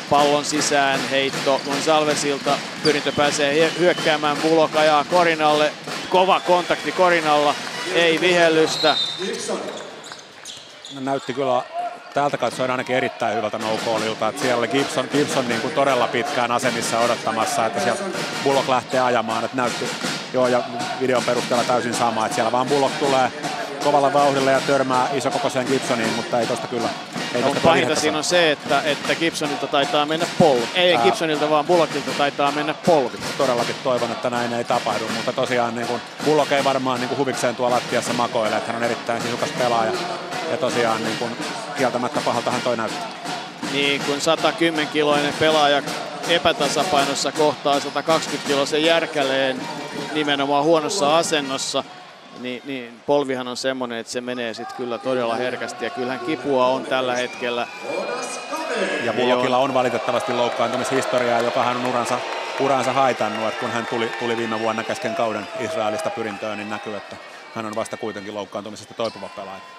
pallon 0.10 0.45
sisään 0.45 0.99
heitto 1.10 1.61
Gonsalvesilta. 1.65 2.57
Pyrintö 2.84 3.11
pääsee 3.11 3.72
hyökkäämään, 3.80 4.38
Bullock 4.38 4.76
ajaa 4.76 5.03
Korinalle. 5.03 5.72
Kova 6.10 6.40
kontakti 6.40 6.91
Korinalla, 6.91 7.56
ei 7.94 8.22
vihellystä. 8.22 8.95
Näytti 10.99 11.34
kyllä 11.34 11.64
täältä 12.14 12.38
katsoen 12.38 12.72
ainakin 12.72 12.95
erittäin 12.95 13.38
hyvältä 13.38 13.57
no 13.57 13.80
että 14.30 14.41
siellä 14.41 14.57
oli 14.60 14.68
Gibson, 14.68 15.07
Gibson 15.11 15.48
niin 15.48 15.61
kuin 15.61 15.73
todella 15.73 16.07
pitkään 16.07 16.52
asemissa 16.52 16.99
odottamassa, 16.99 17.65
että 17.65 17.80
sieltä 17.80 18.03
Bullock 18.44 18.69
lähtee 18.69 18.99
ajamaan, 18.99 19.45
että 19.45 19.57
näytti 19.57 19.86
joo 20.34 20.48
ja 20.48 20.64
videon 21.02 21.23
perusteella 21.23 21.64
täysin 21.64 21.94
sama, 21.94 22.26
että 22.26 22.36
siellä 22.36 22.52
vaan 22.52 22.68
Bullock 22.68 22.99
tulee 22.99 23.31
kovalla 23.84 24.14
vauhdilla 24.14 24.52
ja 24.52 24.61
törmää 24.61 25.07
isokokoiseen 25.14 25.68
Gibsoniin, 25.68 26.14
mutta 26.14 26.40
ei 26.40 26.48
tosta 26.48 26.68
kyllä. 26.68 26.90
Ei 27.36 27.44
tosta 27.44 27.60
pahinta 27.64 27.95
siinä 27.95 28.18
on 28.18 28.23
se, 28.23 28.52
että, 28.52 28.81
että 28.81 29.15
Gibsonilta 29.15 29.68
taitaa 29.68 30.06
mennä 30.06 30.26
polvi. 30.40 30.68
Ei 30.76 30.95
Ää... 30.95 31.03
Gibsonilta, 31.03 31.49
vaan 31.49 31.65
Bullockilta 31.65 32.11
taitaa 32.18 32.52
mennä 32.52 32.73
polvi. 32.73 33.18
Todellakin 33.38 33.76
toivon, 33.84 34.11
että 34.11 34.30
näin 34.30 34.53
ei 34.53 34.64
tapahdu, 34.64 35.07
mutta 35.15 35.34
tosiaan 35.34 35.76
niin 35.76 35.88
kuin, 35.88 36.02
Bullock 36.26 36.52
ei 36.52 36.64
varmaan 36.64 36.99
niin 36.99 37.10
kuin 37.10 37.18
huvikseen 37.18 37.56
tuolla 37.56 37.76
lattiassa 37.76 38.14
makoile, 38.14 38.57
että 38.57 38.72
hän 38.72 38.81
on 38.81 38.84
erittäin 38.84 39.22
sisukas 39.22 39.49
pelaaja. 39.49 39.91
Ja 40.52 40.57
tosiaan 40.57 41.03
niin 41.03 41.18
kuin, 41.18 41.31
kieltämättä 41.99 42.26
pahaltahan 42.26 42.61
toi 42.61 42.77
näyttää. 42.77 43.09
Niin 43.73 44.01
kuin 44.01 44.21
110 44.21 44.88
kiloinen 44.88 45.34
pelaaja 45.39 45.81
epätasapainossa 46.30 47.31
kohtaa 47.31 47.80
120 47.80 48.47
kiloisen 48.47 48.84
järkäleen 48.84 49.61
nimenomaan 50.13 50.63
huonossa 50.63 51.17
asennossa, 51.17 51.84
niin, 52.39 52.61
niin 52.65 53.01
polvihan 53.05 53.47
on 53.47 53.57
semmoinen, 53.57 53.97
että 53.97 54.11
se 54.11 54.21
menee 54.21 54.53
sitten 54.53 54.77
kyllä 54.77 54.97
todella 54.97 55.35
herkästi 55.35 55.85
ja 55.85 55.91
kyllähän 55.91 56.19
kipua 56.19 56.67
on 56.67 56.84
tällä 56.85 57.15
hetkellä. 57.15 57.67
Ja 59.03 59.13
Bullockilla 59.13 59.57
on 59.57 59.73
valitettavasti 59.73 60.34
loukkaantumishistoriaa, 60.34 61.41
joka 61.41 61.63
hän 61.63 61.77
on 61.77 61.85
uransa, 61.85 62.19
uransa 62.59 62.93
haitannut, 62.93 63.47
että 63.47 63.59
kun 63.59 63.71
hän 63.71 63.85
tuli, 63.85 64.11
tuli 64.19 64.38
viime 64.38 64.59
vuonna 64.59 64.84
kesken 64.84 65.15
kauden 65.15 65.47
Israelista 65.59 66.09
pyrintöön, 66.09 66.57
niin 66.57 66.69
näkyy, 66.69 66.95
että 66.95 67.15
hän 67.55 67.65
on 67.65 67.76
vasta 67.76 67.97
kuitenkin 67.97 68.35
loukkaantumisesta 68.35 68.93
toipuva 68.93 69.30
pelaaja 69.35 69.78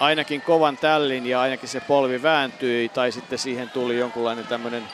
ainakin 0.00 0.42
kovan 0.42 0.76
tällin 0.76 1.26
ja 1.26 1.40
ainakin 1.40 1.68
se 1.68 1.80
polvi 1.80 2.22
vääntyi 2.22 2.88
tai 2.88 3.12
sitten 3.12 3.38
siihen 3.38 3.70
tuli 3.70 3.98
jonkunlainen 3.98 4.46
tämmöinen 4.46 4.88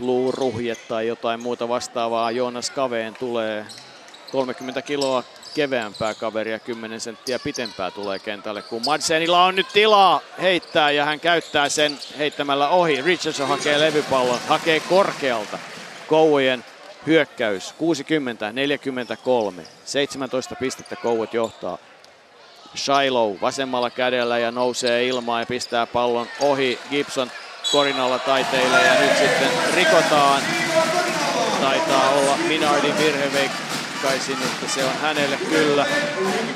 luuruhje 0.00 0.74
tai 0.74 1.06
jotain 1.06 1.42
muuta 1.42 1.68
vastaavaa. 1.68 2.30
Joonas 2.30 2.70
Kaveen 2.70 3.14
tulee 3.14 3.66
30 4.32 4.82
kiloa 4.82 5.24
keveämpää 5.54 6.14
kaveria, 6.14 6.58
10 6.58 7.00
senttiä 7.00 7.38
pitempää 7.38 7.90
tulee 7.90 8.18
kentälle, 8.18 8.62
kun 8.62 8.82
Madsenilla 8.86 9.44
on 9.44 9.56
nyt 9.56 9.66
tilaa 9.72 10.20
heittää 10.40 10.90
ja 10.90 11.04
hän 11.04 11.20
käyttää 11.20 11.68
sen 11.68 11.98
heittämällä 12.18 12.68
ohi. 12.68 13.02
Richardson 13.02 13.48
hakee 13.48 13.80
levypallon, 13.80 14.38
hakee 14.48 14.80
korkealta. 14.80 15.58
Kouvojen 16.06 16.64
hyökkäys 17.06 17.74
60-43, 19.60 19.62
17 19.84 20.56
pistettä 20.56 20.96
Kouvat 20.96 21.34
johtaa. 21.34 21.78
Shiloh 22.76 23.40
vasemmalla 23.40 23.90
kädellä 23.90 24.38
ja 24.38 24.50
nousee 24.50 25.06
ilmaan 25.06 25.42
ja 25.42 25.46
pistää 25.46 25.86
pallon 25.86 26.26
ohi. 26.40 26.78
Gibson 26.90 27.30
korinalla 27.72 28.18
taiteille 28.18 28.82
ja 28.82 29.00
nyt 29.00 29.16
sitten 29.18 29.48
rikotaan. 29.74 30.42
Taitaa 31.60 32.10
olla 32.10 32.36
Minardin 32.48 32.98
virhe, 32.98 33.32
veikkaisin, 33.32 34.36
että 34.42 34.74
se 34.74 34.84
on 34.84 34.92
hänelle 35.02 35.36
kyllä. 35.36 35.86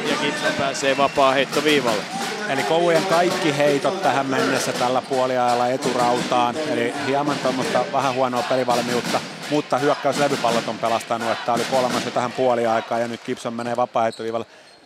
Ja 0.08 0.16
Gibson 0.22 0.52
pääsee 0.58 0.96
vapaa 0.96 1.32
heitto 1.32 1.64
viivalle. 1.64 2.02
Eli 2.48 2.62
Kouvojen 2.62 3.06
kaikki 3.06 3.56
heitot 3.56 4.02
tähän 4.02 4.26
mennessä 4.26 4.72
tällä 4.72 5.02
puoliajalla 5.02 5.68
eturautaan. 5.68 6.56
Eli 6.56 6.94
hieman 7.06 7.38
tuommoista 7.38 7.84
vähän 7.92 8.14
huonoa 8.14 8.42
pelivalmiutta, 8.42 9.20
mutta 9.50 9.78
hyökkäyslevypallot 9.78 10.68
on 10.68 10.78
pelastanut, 10.78 11.30
että 11.30 11.52
oli 11.52 11.64
kolmas 11.70 12.04
jo 12.04 12.10
tähän 12.10 12.32
puoliaikaan 12.32 13.00
ja 13.00 13.08
nyt 13.08 13.20
Gibson 13.26 13.54
menee 13.54 13.76
vapaa 13.76 14.06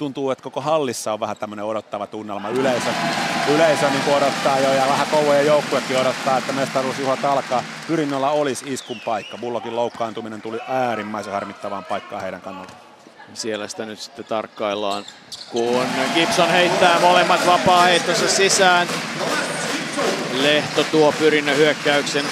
tuntuu, 0.00 0.30
että 0.30 0.42
koko 0.42 0.60
hallissa 0.60 1.12
on 1.12 1.20
vähän 1.20 1.36
tämmöinen 1.36 1.64
odottava 1.64 2.06
tunnelma. 2.06 2.48
Yleisö, 2.48 2.90
yleisö 3.54 3.90
niin 3.90 4.14
odottaa 4.16 4.58
jo 4.58 4.72
ja 4.72 4.86
vähän 4.88 5.06
kouvojen 5.10 5.46
joukkuekin 5.46 5.96
odottaa, 5.96 6.38
että 6.38 6.52
mestaruusjuhlat 6.52 7.24
alkaa. 7.24 7.62
Pyrinnöllä 7.86 8.30
olisi 8.30 8.72
iskun 8.72 9.00
paikka. 9.04 9.38
Bullokin 9.38 9.76
loukkaantuminen 9.76 10.42
tuli 10.42 10.58
äärimmäisen 10.68 11.32
harmittavaan 11.32 11.84
paikkaan 11.84 12.22
heidän 12.22 12.40
kannalta. 12.40 12.72
Siellä 13.34 13.68
sitä 13.68 13.86
nyt 13.86 14.00
sitten 14.00 14.24
tarkkaillaan, 14.24 15.04
kun 15.50 15.86
Gibson 16.14 16.48
heittää 16.48 17.00
molemmat 17.00 17.46
vapaa-heittossa 17.46 18.28
sisään. 18.28 18.88
Lehto 20.42 20.84
tuo 20.84 21.12
Pyrinnön 21.12 21.56
hyökkäyksen 21.56 22.24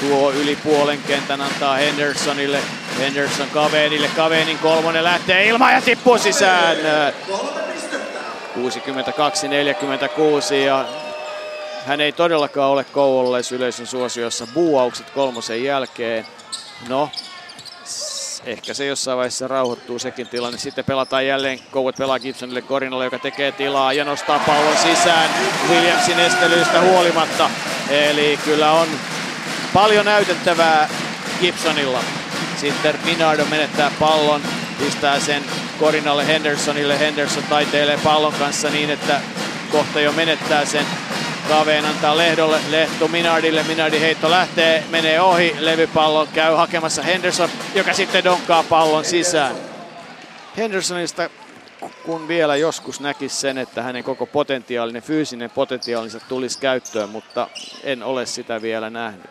tuo 0.00 0.30
yli 0.32 0.56
puolen 0.56 0.98
kentän 1.06 1.40
antaa 1.40 1.74
Hendersonille. 1.74 2.58
Henderson 2.98 3.48
Kaveenille. 3.50 4.08
Kaveenin 4.16 4.58
kolmonen 4.58 5.04
lähtee 5.04 5.46
ilmaan 5.46 5.74
ja 5.74 5.80
tippuu 5.80 6.18
sisään. 6.18 6.76
62-46 8.56 10.54
ja 10.54 10.84
hän 11.86 12.00
ei 12.00 12.12
todellakaan 12.12 12.70
ole 12.70 12.84
Kouvolais 12.84 13.52
yleisön 13.52 13.86
suosiossa 13.86 14.46
buuaukset 14.54 15.10
kolmosen 15.10 15.64
jälkeen. 15.64 16.26
No, 16.88 17.10
ehkä 18.44 18.74
se 18.74 18.86
jossain 18.86 19.16
vaiheessa 19.16 19.48
rauhoittuu 19.48 19.98
sekin 19.98 20.28
tilanne. 20.28 20.58
Sitten 20.58 20.84
pelataan 20.84 21.26
jälleen, 21.26 21.60
Kouvet 21.70 21.96
pelaa 21.96 22.18
Gibsonille 22.18 22.62
Korinalle, 22.62 23.04
joka 23.04 23.18
tekee 23.18 23.52
tilaa 23.52 23.92
ja 23.92 24.04
nostaa 24.04 24.38
pallon 24.38 24.76
sisään 24.76 25.30
Williamsin 25.70 26.20
estelyistä 26.20 26.80
huolimatta. 26.80 27.50
Eli 27.90 28.38
kyllä 28.44 28.72
on 28.72 28.88
paljon 29.74 30.04
näytettävää 30.04 30.88
Gibsonilla. 31.40 32.00
Sitten 32.56 32.98
Minardo 33.04 33.44
menettää 33.44 33.90
pallon, 34.00 34.42
pistää 34.78 35.20
sen 35.20 35.44
Korinalle 35.80 36.26
Hendersonille. 36.26 36.98
Henderson 36.98 37.42
taiteilee 37.42 37.98
pallon 38.04 38.32
kanssa 38.32 38.70
niin, 38.70 38.90
että 38.90 39.20
kohta 39.72 40.00
jo 40.00 40.12
menettää 40.12 40.64
sen. 40.64 40.86
Kaveen 41.48 41.84
antaa 41.84 42.16
Lehdolle, 42.16 42.60
Lehto 42.70 43.08
Minardille, 43.08 43.62
Minardi 43.62 44.00
heitto 44.00 44.30
lähtee, 44.30 44.84
menee 44.90 45.20
ohi, 45.20 45.56
levypallo 45.58 46.28
käy 46.34 46.54
hakemassa 46.54 47.02
Henderson, 47.02 47.48
joka 47.74 47.92
sitten 47.92 48.24
donkkaa 48.24 48.62
pallon 48.62 49.04
sisään. 49.04 49.56
Hendersonista 50.56 51.30
kun 52.04 52.28
vielä 52.28 52.56
joskus 52.56 53.00
näkisi 53.00 53.36
sen, 53.36 53.58
että 53.58 53.82
hänen 53.82 54.04
koko 54.04 54.26
potentiaalinen, 54.26 55.02
fyysinen 55.02 55.50
potentiaalinsa 55.50 56.20
tulisi 56.28 56.58
käyttöön, 56.58 57.08
mutta 57.08 57.48
en 57.82 58.02
ole 58.02 58.26
sitä 58.26 58.62
vielä 58.62 58.90
nähnyt. 58.90 59.30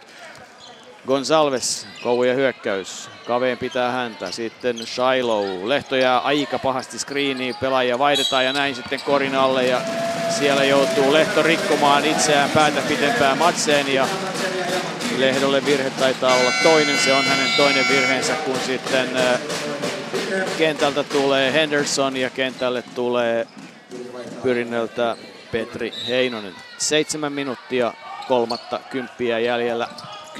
Gonsalves, 1.07 1.88
ja 2.27 2.34
hyökkäys. 2.34 3.09
Kaveen 3.27 3.57
pitää 3.57 3.91
häntä. 3.91 4.31
Sitten 4.31 4.77
Shiloh. 4.88 5.63
Lehto 5.63 5.95
jää 5.95 6.19
aika 6.19 6.59
pahasti 6.59 6.99
screeniin. 6.99 7.55
Pelaajia 7.55 7.99
vaihdetaan 7.99 8.45
ja 8.45 8.53
näin 8.53 8.76
sitten 8.76 8.99
korin 9.05 9.35
alle. 9.35 9.65
Ja 9.65 9.81
siellä 10.30 10.63
joutuu 10.63 11.13
Lehto 11.13 11.43
rikkomaan 11.43 12.05
itseään 12.05 12.49
päätä 12.49 12.81
pitempään 12.88 13.38
matseen. 13.38 13.93
Ja 13.93 14.07
Lehdolle 15.17 15.65
virhe 15.65 15.89
taitaa 15.89 16.35
olla 16.35 16.51
toinen. 16.63 16.97
Se 16.97 17.13
on 17.13 17.23
hänen 17.26 17.51
toinen 17.57 17.85
virheensä, 17.89 18.34
kun 18.34 18.59
sitten 18.65 19.17
äh, 19.17 19.39
kentältä 20.57 21.03
tulee 21.03 21.53
Henderson 21.53 22.17
ja 22.17 22.30
kentälle 22.30 22.84
tulee 22.95 23.47
Pyrinnöltä 24.43 25.15
Petri 25.51 25.93
Heinonen. 26.07 26.55
Seitsemän 26.77 27.34
minuuttia 27.34 27.93
kolmatta 28.27 28.80
kymppiä 28.89 29.39
jäljellä 29.39 29.88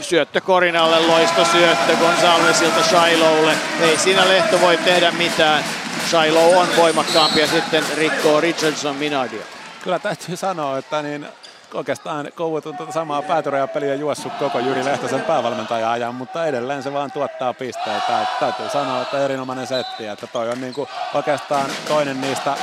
syöttö 0.02 0.42
Korinalle, 0.42 1.00
loisto 1.00 1.46
syöttö 1.46 1.96
Gonzalesilta 1.96 2.84
Shilohlle. 2.84 3.54
Ei 3.82 3.98
siinä 3.98 4.28
Lehto 4.28 4.62
voi 4.62 4.78
tehdä 4.78 5.12
mitään. 5.12 5.64
Shiloh 6.10 6.58
on 6.58 6.68
voimakkaampi 6.78 7.40
ja 7.40 7.48
sitten 7.48 7.84
rikkoo 7.98 8.42
Richardson 8.42 8.96
Minardia. 8.96 9.44
Kyllä 9.84 10.00
täytyy 10.00 10.36
sanoa, 10.36 10.78
että 10.78 11.02
niin 11.02 11.28
oikeastaan 11.74 12.32
Kouvo 12.36 12.56
on 12.56 12.64
tuota 12.64 12.92
samaa 12.92 13.22
päätyrajapeliä 13.22 13.96
juossut 13.96 14.34
koko 14.34 14.60
Jyri 14.60 14.86
Lehtosen 14.86 15.22
päävalmentaja 15.22 15.92
ajan, 15.92 16.16
mutta 16.16 16.46
edelleen 16.46 16.84
se 16.84 16.94
vaan 16.94 17.12
tuottaa 17.12 17.54
pisteitä. 17.54 18.22
Et 18.22 18.40
täytyy 18.40 18.70
sanoa, 18.70 19.02
että 19.02 19.26
erinomainen 19.26 19.68
setti, 19.68 20.08
että 20.08 20.28
toi 20.28 20.50
on 20.50 20.62
niinku 20.62 20.88
oikeastaan 21.14 21.72
toinen 21.88 22.22
niistä 22.22 22.56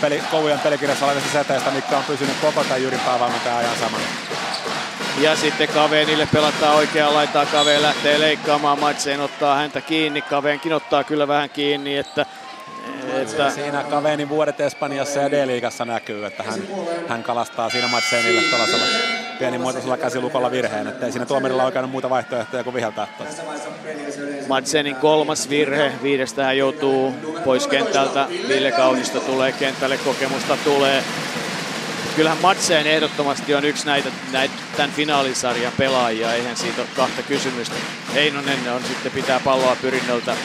peli, 0.00 0.22
Kouvojen 0.30 0.60
pelikirjassa 0.60 1.06
olevista 1.06 1.32
seteistä, 1.32 1.70
mikä 1.70 1.98
on 1.98 2.04
pysynyt 2.04 2.36
koko 2.40 2.64
tämän 2.64 2.82
Jyrin 2.82 3.00
päävalmentajan 3.00 3.58
ajan 3.58 3.76
samana. 3.76 4.29
Ja 5.18 5.36
sitten 5.36 5.68
Kaveenille 5.68 6.28
pelataan 6.32 6.76
oikeaa 6.76 7.14
laitaa. 7.14 7.46
Kaveen 7.46 7.82
lähtee 7.82 8.20
leikkaamaan. 8.20 8.78
Matseen 8.78 9.20
ottaa 9.20 9.56
häntä 9.56 9.80
kiinni. 9.80 10.22
Kaveenkin 10.22 10.72
ottaa 10.72 11.04
kyllä 11.04 11.28
vähän 11.28 11.50
kiinni, 11.50 11.96
että 11.96 12.26
että... 13.14 13.50
Siinä 13.50 13.84
Kaveenin 13.84 14.28
vuodet 14.28 14.60
Espanjassa 14.60 15.20
ja 15.20 15.30
D-liigassa 15.30 15.84
näkyy, 15.84 16.26
että 16.26 16.42
hän, 16.42 16.60
hän 17.08 17.22
kalastaa 17.22 17.70
siinä 17.70 17.88
Madsenille 17.88 18.42
tällaisella 18.42 18.84
pienimuotoisella 19.38 19.96
käsilukolla 19.96 20.50
virheen, 20.50 20.86
että 20.86 21.06
ei 21.06 21.12
siinä 21.12 21.26
tuomarilla 21.26 21.64
oikein 21.64 21.88
muuta 21.88 22.10
vaihtoehtoja 22.10 22.64
kuin 22.64 22.74
viheltää. 22.74 23.06
Madsenin 24.48 24.96
kolmas 24.96 25.48
virhe, 25.50 25.92
viidestä 26.02 26.44
hän 26.44 26.58
joutuu 26.58 27.14
pois 27.44 27.66
kentältä, 27.66 28.26
Ville 28.48 28.72
Kaunista 28.72 29.20
tulee 29.20 29.52
kentälle, 29.52 29.96
kokemusta 29.96 30.56
tulee. 30.64 31.02
Kyllähän 32.16 32.42
Madsen 32.42 32.86
ehdottomasti 32.86 33.54
on 33.54 33.64
yksi 33.64 33.86
näitä, 33.86 34.08
näitä 34.32 34.54
tämän 34.76 34.90
finaalisarjan 34.90 35.72
pelaajia, 35.78 36.34
eihän 36.34 36.56
siitä 36.56 36.80
ole 36.80 36.88
kahta 36.96 37.22
kysymystä. 37.22 37.74
Heinonen 38.14 38.72
on 38.72 38.82
sitten 38.84 39.12
pitää 39.12 39.40
palloa 39.40 39.76
pyrinnöltä 39.80 40.36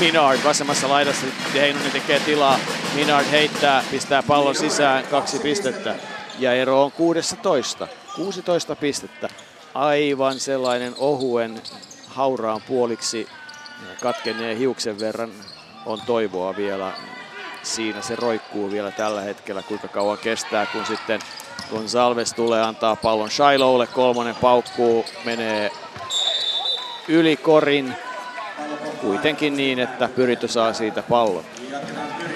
Minard 0.00 0.44
vasemmassa 0.44 0.88
laidassa. 0.88 1.26
Heinonen 1.54 1.90
tekee 1.90 2.20
tilaa. 2.20 2.58
Minard 2.94 3.26
heittää, 3.30 3.84
pistää 3.90 4.22
pallon 4.22 4.54
sisään, 4.54 5.04
kaksi 5.04 5.38
pistettä. 5.38 5.94
Ja 6.38 6.54
ero 6.54 6.84
on 6.84 6.92
16. 6.92 7.88
16 8.16 8.76
pistettä. 8.76 9.28
Aivan 9.74 10.40
sellainen 10.40 10.94
ohuen 10.98 11.62
hauraan 12.06 12.62
puoliksi 12.62 13.28
katkeneen 14.02 14.58
hiuksen 14.58 15.00
verran 15.00 15.30
on 15.86 16.00
toivoa 16.06 16.56
vielä. 16.56 16.92
Siinä 17.62 18.02
se 18.02 18.16
roikkuu 18.16 18.70
vielä 18.70 18.90
tällä 18.90 19.20
hetkellä, 19.20 19.62
kuinka 19.62 19.88
kauan 19.88 20.18
kestää, 20.18 20.66
kun 20.66 20.86
sitten 20.86 21.20
Gonzalves 21.70 22.34
tulee 22.34 22.62
antaa 22.62 22.96
pallon 22.96 23.30
Shilowlle. 23.30 23.86
Kolmonen 23.86 24.34
paukkuu, 24.34 25.04
menee 25.24 25.70
yli 27.08 27.36
korin 27.36 27.94
kuitenkin 29.00 29.56
niin, 29.56 29.78
että 29.78 30.08
Pyritty 30.08 30.48
saa 30.48 30.72
siitä 30.72 31.02
pallon. 31.02 31.44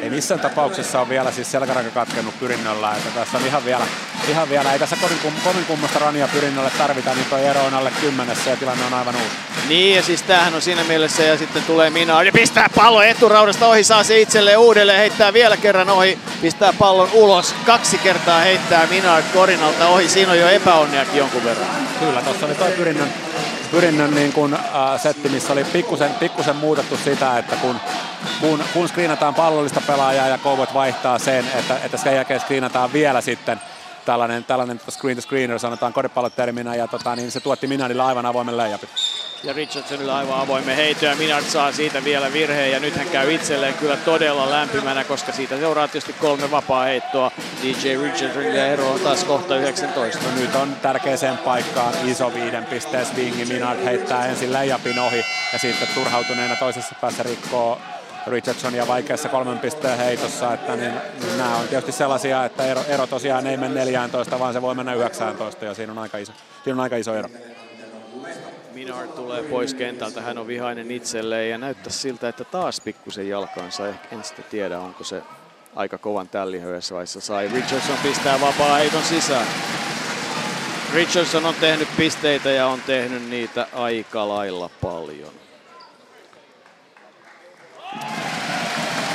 Ei 0.02 0.10
missään 0.10 0.40
tapauksessa 0.40 1.00
ole 1.00 1.08
vielä 1.08 1.32
siis 1.32 1.50
selkäranka 1.50 1.90
katkennut 1.90 2.40
pyrinnöllä, 2.40 2.92
että 2.96 3.10
tässä 3.10 3.38
on 3.38 3.46
ihan 3.46 3.64
vielä, 3.64 3.86
ihan 4.28 4.48
vielä 4.48 4.72
ei 4.72 4.78
tässä 4.78 4.96
kovin, 4.96 5.18
kovin 5.44 5.64
kummosta 5.64 5.98
rania 5.98 6.28
pyrinnölle 6.28 6.70
tarvita, 6.78 7.14
niin 7.14 7.26
toi 7.30 7.44
ero 7.44 7.64
on 7.64 7.74
alle 7.74 7.92
kymmenessä 8.00 8.50
ja 8.50 8.56
tilanne 8.56 8.84
on 8.84 8.94
aivan 8.94 9.14
uusi. 9.14 9.36
Niin 9.68 9.96
ja 9.96 10.02
siis 10.02 10.22
tämähän 10.22 10.54
on 10.54 10.62
siinä 10.62 10.84
mielessä 10.84 11.22
ja 11.22 11.38
sitten 11.38 11.62
tulee 11.62 11.90
Mina 11.90 12.22
ja 12.22 12.32
pistää 12.32 12.68
pallon 12.74 13.06
eturaudasta 13.06 13.66
ohi, 13.66 13.84
saa 13.84 14.04
se 14.04 14.20
itselleen 14.20 14.58
uudelleen, 14.58 14.98
heittää 14.98 15.32
vielä 15.32 15.56
kerran 15.56 15.90
ohi, 15.90 16.18
pistää 16.42 16.72
pallon 16.72 17.10
ulos, 17.12 17.54
kaksi 17.66 17.98
kertaa 17.98 18.40
heittää 18.40 18.86
Minard 18.86 19.24
Korinalta 19.34 19.88
ohi, 19.88 20.08
siinä 20.08 20.32
on 20.32 20.38
jo 20.38 20.48
epäonniakin 20.48 21.18
jonkun 21.18 21.44
verran. 21.44 21.66
Kyllä, 22.00 22.22
tuossa 22.22 22.46
oli 22.46 22.54
toi 22.54 22.70
pyrinnön 22.70 23.08
pyrinnön 23.70 24.14
niin 24.14 24.32
kuin, 24.32 24.54
äh, 24.54 25.00
setti, 25.02 25.28
missä 25.28 25.52
oli 25.52 25.64
pikkusen, 25.64 26.10
pikkusen 26.10 26.56
muutettu 26.56 26.96
sitä, 26.96 27.38
että 27.38 27.56
kun, 27.56 27.76
kun, 28.40 28.64
kun 28.72 28.88
screenataan 28.88 29.34
pallollista 29.34 29.80
pelaajaa 29.86 30.28
ja 30.28 30.38
Cowboys 30.38 30.74
vaihtaa 30.74 31.18
sen, 31.18 31.44
että, 31.58 31.78
että 31.84 31.96
sen 31.96 32.14
jälkeen 32.14 32.40
screenataan 32.40 32.92
vielä 32.92 33.20
sitten 33.20 33.60
tällainen, 34.06 34.44
tällainen 34.44 34.80
screen 34.90 35.16
to 35.16 35.22
screener 35.22 35.58
sanotaan 35.58 35.92
koripalloterminä 35.92 36.74
ja 36.74 36.88
tota, 36.88 37.16
niin 37.16 37.30
se 37.30 37.40
tuotti 37.40 37.66
Minardille 37.66 38.02
aivan 38.02 38.26
avoimen 38.26 38.56
leijapin. 38.56 38.88
Ja 39.42 39.52
Richardsonilla 39.52 40.18
aivan 40.18 40.40
avoimen 40.40 40.76
heitto 40.76 41.04
ja 41.04 41.16
Minard 41.16 41.44
saa 41.44 41.72
siitä 41.72 42.04
vielä 42.04 42.32
virheen 42.32 42.72
ja 42.72 42.80
nyt 42.80 42.96
hän 42.96 43.08
käy 43.08 43.32
itselleen 43.32 43.74
kyllä 43.74 43.96
todella 43.96 44.50
lämpimänä, 44.50 45.04
koska 45.04 45.32
siitä 45.32 45.58
seuraa 45.58 45.88
tietysti 45.88 46.12
kolme 46.12 46.50
vapaa 46.50 46.84
heittoa. 46.84 47.30
DJ 47.62 47.96
Richardson 48.02 48.44
ja 48.44 48.66
ero 48.66 48.90
on 48.90 49.00
taas 49.00 49.24
kohta 49.24 49.56
19. 49.56 50.24
No 50.24 50.40
nyt 50.40 50.54
on 50.54 50.76
tärkeäseen 50.82 51.38
paikkaan 51.38 51.94
iso 52.08 52.34
viiden 52.34 52.64
pisteen 52.64 53.06
swingi. 53.06 53.44
Minard 53.44 53.84
heittää 53.84 54.26
ensin 54.26 54.52
leijapin 54.52 54.98
ohi 54.98 55.24
ja 55.52 55.58
sitten 55.58 55.88
turhautuneena 55.94 56.56
toisessa 56.56 56.94
päässä 57.00 57.22
rikkoo 57.22 57.78
Richardsonia 58.26 58.86
vaikeassa 58.86 59.28
kolmen 59.28 59.58
pisteen 59.58 59.98
heitossa, 59.98 60.54
että 60.54 60.76
niin, 60.76 60.92
niin 61.20 61.38
nämä 61.38 61.56
on 61.56 61.68
tietysti 61.68 61.92
sellaisia, 61.92 62.44
että 62.44 62.66
ero, 62.66 62.82
ero 62.88 63.06
tosiaan 63.06 63.46
ei 63.46 63.56
mene 63.56 63.74
14, 63.74 64.38
vaan 64.38 64.52
se 64.52 64.62
voi 64.62 64.74
mennä 64.74 64.94
19 64.94 65.64
ja 65.64 65.74
siinä 65.74 65.92
on 65.92 65.98
aika 65.98 66.18
iso, 66.18 66.32
siinä 66.64 66.76
on 66.76 66.80
aika 66.80 66.96
iso 66.96 67.14
ero. 67.14 67.28
Minard 68.74 69.08
tulee 69.08 69.42
pois 69.42 69.74
kentältä, 69.74 70.22
hän 70.22 70.38
on 70.38 70.46
vihainen 70.46 70.90
itselleen 70.90 71.50
ja 71.50 71.58
näyttää 71.58 71.92
siltä, 71.92 72.28
että 72.28 72.44
taas 72.44 72.80
pikkusen 72.80 73.28
jalkaansa. 73.28 73.88
Ehkä 73.88 74.08
en 74.12 74.24
sitten 74.24 74.44
tiedä, 74.50 74.78
onko 74.78 75.04
se 75.04 75.22
aika 75.76 75.98
kovan 75.98 76.28
tällihöessä 76.28 76.94
vaiheessa 76.94 77.20
sai. 77.20 77.48
Richardson 77.48 77.96
pistää 78.02 78.40
vapaa 78.40 78.76
heiton 78.76 79.02
sisään. 79.02 79.46
Richardson 80.94 81.46
on 81.46 81.54
tehnyt 81.60 81.88
pisteitä 81.96 82.50
ja 82.50 82.66
on 82.66 82.80
tehnyt 82.86 83.28
niitä 83.30 83.66
aika 83.72 84.28
lailla 84.28 84.70
paljon. 84.82 85.45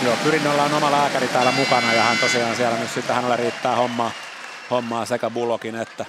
Joo, 0.04 0.16
Pyrinnöllä 0.24 0.64
on 0.64 0.74
oma 0.74 0.92
lääkäri 0.92 1.28
täällä 1.28 1.52
mukana 1.52 1.94
ja 1.94 2.04
hän 2.04 2.18
tosiaan 2.18 2.56
siellä 2.56 2.78
nyt 2.78 2.92
sitten 2.92 3.16
hänelle 3.16 3.38
riittää 3.38 3.76
hommaa, 3.76 4.12
hommaa 4.70 5.06
sekä 5.06 5.30
Bullockin 5.30 5.76
että, 5.76 6.06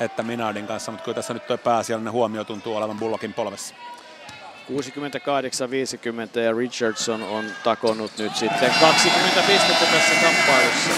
että 0.00 0.22
Minardin 0.22 0.66
kanssa, 0.66 0.92
mutta 0.92 1.04
kyllä 1.04 1.14
tässä 1.14 1.34
nyt 1.34 1.46
tuo 1.46 1.58
pääasiallinen 1.58 2.12
huomio 2.12 2.44
tuntuu 2.44 2.76
olevan 2.76 2.98
Bullockin 2.98 3.34
polvessa. 3.34 3.74
68-50 4.68 6.40
ja 6.40 6.52
Richardson 6.52 7.22
on 7.22 7.44
takonut 7.64 8.18
nyt 8.18 8.36
sitten 8.36 8.72
20 8.80 9.42
pistettä 9.46 9.84
tässä 9.84 10.14
kamppailussa. 10.22 10.90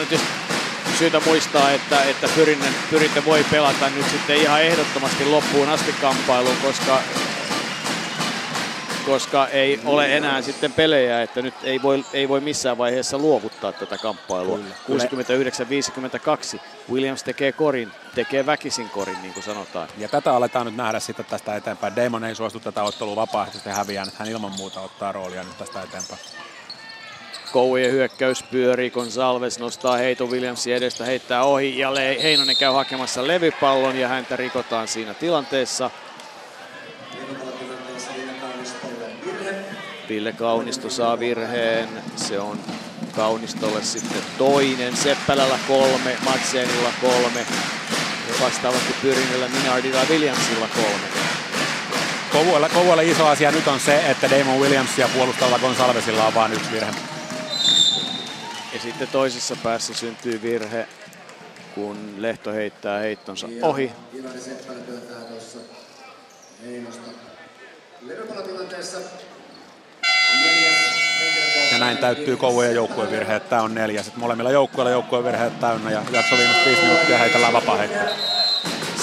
On 0.00 0.06
tietysti 0.06 0.32
syytä 0.98 1.20
muistaa, 1.26 1.70
että, 1.70 2.02
että 2.02 2.28
Pyrintö, 2.34 2.66
Pyrintö 2.90 3.24
voi 3.24 3.44
pelata 3.50 3.90
nyt 3.90 4.10
sitten 4.10 4.36
ihan 4.36 4.62
ehdottomasti 4.62 5.24
loppuun 5.24 5.68
asti 5.68 5.94
kamppailuun, 6.00 6.56
koska 6.62 7.00
koska 9.06 9.48
ei 9.48 9.80
ole 9.84 10.16
enää 10.16 10.42
sitten 10.42 10.72
pelejä, 10.72 11.22
että 11.22 11.42
nyt 11.42 11.54
ei 11.62 11.82
voi, 11.82 12.04
ei 12.12 12.28
voi 12.28 12.40
missään 12.40 12.78
vaiheessa 12.78 13.18
luovuttaa 13.18 13.72
tätä 13.72 13.98
kamppailua. 13.98 14.58
69-52. 14.58 14.60
Williams 16.92 17.22
tekee 17.22 17.52
korin, 17.52 17.92
tekee 18.14 18.46
väkisin 18.46 18.90
korin, 18.90 19.22
niin 19.22 19.34
kuin 19.34 19.44
sanotaan. 19.44 19.88
Ja 19.98 20.08
tätä 20.08 20.32
aletaan 20.32 20.66
nyt 20.66 20.76
nähdä 20.76 21.00
sitten 21.00 21.24
tästä 21.24 21.56
eteenpäin. 21.56 21.96
Damon 21.96 22.24
ei 22.24 22.34
suostu 22.34 22.60
tätä 22.60 22.82
ottelua 22.82 23.16
vapaaehtoisesti 23.16 23.70
häviää, 23.70 24.06
hän 24.18 24.28
ilman 24.28 24.52
muuta 24.52 24.80
ottaa 24.80 25.12
roolia 25.12 25.42
nyt 25.42 25.58
tästä 25.58 25.82
eteenpäin. 25.82 26.20
Koujen 27.54 27.92
hyökkäys 27.92 28.42
pyörii, 28.42 28.90
Gonsalves 28.90 29.58
nostaa 29.58 29.96
Heito 29.96 30.26
Williamsi 30.26 30.72
edestä, 30.72 31.04
heittää 31.04 31.44
ohi 31.44 31.78
ja 31.78 31.92
Heinonen 32.22 32.56
käy 32.56 32.72
hakemassa 32.72 33.26
levypallon 33.26 33.96
ja 33.96 34.08
häntä 34.08 34.36
rikotaan 34.36 34.88
siinä 34.88 35.14
tilanteessa. 35.14 35.90
Ville 40.08 40.32
Kaunisto 40.32 40.90
saa 40.90 41.18
virheen, 41.18 41.88
se 42.16 42.40
on 42.40 42.58
Kaunistolle 43.16 43.82
sitten 43.82 44.22
toinen, 44.38 44.96
Seppälällä 44.96 45.58
kolme, 45.68 46.16
Madsenilla 46.24 46.90
kolme 47.00 47.46
ja 48.28 48.44
vastaavasti 48.44 48.94
Pyrinillä, 49.02 49.48
Minardilla 49.48 49.98
ja 49.98 50.06
Williamsilla 50.10 50.68
kolme. 50.74 51.06
Kouvoilla, 52.32 52.68
Kouvoilla 52.68 53.02
iso 53.02 53.26
asia 53.26 53.50
nyt 53.50 53.68
on 53.68 53.80
se, 53.80 54.10
että 54.10 54.30
Damon 54.30 54.60
Williamsia 54.60 55.08
puolustalla 55.08 55.58
Gonsalvesilla 55.58 56.26
on 56.26 56.34
vain 56.34 56.52
yksi 56.52 56.72
virhe. 56.72 57.13
Ja 58.74 58.80
sitten 58.80 59.08
toisessa 59.08 59.56
päässä 59.62 59.94
syntyy 59.94 60.42
virhe, 60.42 60.88
kun 61.74 62.14
Lehto 62.18 62.52
heittää 62.52 62.98
heittonsa 62.98 63.48
ohi. 63.62 63.92
Ja 71.72 71.78
näin 71.78 71.98
täyttyy 71.98 72.36
Kouvojen 72.36 72.74
joukkueen 72.74 73.10
virheet. 73.10 73.48
Tämä 73.48 73.62
on 73.62 73.74
neljä. 73.74 74.02
Sitten 74.02 74.20
molemmilla 74.20 74.50
joukkueilla 74.50 74.90
joukkueen 74.90 75.24
virheet 75.24 75.60
täynnä 75.60 75.90
ja 75.90 76.02
jakso 76.12 76.36
viimeiset 76.36 76.66
viisi 76.66 76.82
minuuttia 76.82 77.18
heitellään 77.18 77.52
vapaa 77.52 77.76
heitto. 77.76 78.14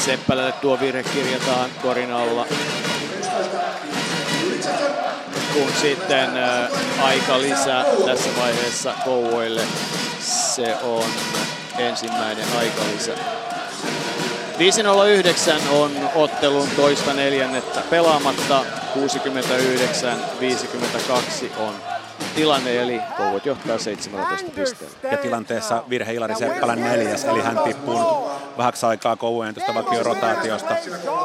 Seppälälle 0.06 0.52
tuo 0.52 0.80
virhe 0.80 1.04
kirjataan 1.04 1.70
korin 1.82 2.12
alla 2.12 2.48
kun 5.54 5.72
sitten 5.82 6.38
ä, 6.38 6.68
aika 7.02 7.42
lisää 7.42 7.86
tässä 8.06 8.30
vaiheessa 8.40 8.94
Kouvoille. 9.06 9.62
Se 10.20 10.76
on 10.84 11.04
ensimmäinen 11.78 12.46
aika 12.58 12.82
lisä. 12.94 13.14
5.09 14.60 15.70
on 15.72 15.92
ottelun 16.16 16.68
toista 16.76 17.14
neljännettä 17.14 17.82
pelaamatta. 17.90 18.66
69-52 18.96 19.00
on 21.60 21.76
tilanne, 22.36 22.82
eli 22.82 23.02
Kouvet 23.18 23.46
johtaa 23.46 23.78
17 23.78 24.52
pisteellä. 24.56 24.96
Ja 25.12 25.18
tilanteessa 25.18 25.84
virhe 25.90 26.14
Ilari 26.14 26.36
Seppälän 26.36 26.82
neljäs, 26.82 27.26
eli 27.26 27.42
hän 27.42 27.60
tippuu 27.60 28.32
vähäksi 28.58 28.86
aikaa 28.86 29.16
Kouvojen 29.16 29.54
tuosta 29.54 29.74
vakio 29.74 30.04
rotaatiosta. 30.04 30.76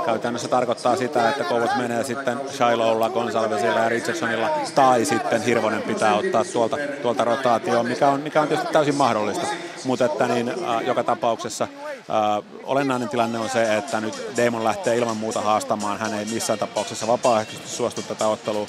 Käytännössä 0.07 0.49
tarkoittaa 0.49 0.97
sitä, 0.97 1.29
että 1.29 1.45
Kouvet 1.45 1.77
menee 1.77 2.05
sitten 2.05 2.41
Shilowlla, 2.51 3.11
Gonsalvesilla 3.11 3.81
ja 3.81 3.89
Richardsonilla, 3.89 4.51
tai 4.75 5.05
sitten 5.05 5.43
Hirvonen 5.43 5.83
pitää 5.83 6.15
ottaa 6.15 6.45
tuolta, 6.45 6.77
tuolta 7.03 7.25
rotaatioon, 7.25 7.87
mikä 7.87 8.09
on, 8.09 8.21
mikä 8.21 8.41
on 8.41 8.49
tietysti 8.49 8.73
täysin 8.73 8.95
mahdollista. 8.95 9.47
Mutta 9.85 10.05
että 10.05 10.29
niin, 10.29 10.49
äh, 10.49 10.87
joka 10.87 11.05
tapauksessa 11.05 11.69
olennainen 12.65 13.09
tilanne 13.09 13.39
on 13.39 13.51
se, 13.51 13.77
että 13.77 14.01
nyt 14.01 14.15
Damon 14.37 14.65
lähtee 14.65 14.97
ilman 14.97 15.17
muuta 15.17 15.41
haastamaan. 15.41 15.99
Hän 15.99 16.15
ei 16.15 16.25
missään 16.25 16.59
tapauksessa 16.59 17.07
vapaaehtoisesti 17.07 17.69
suostu 17.69 18.03
tätä 18.03 18.27
ottelua 18.27 18.67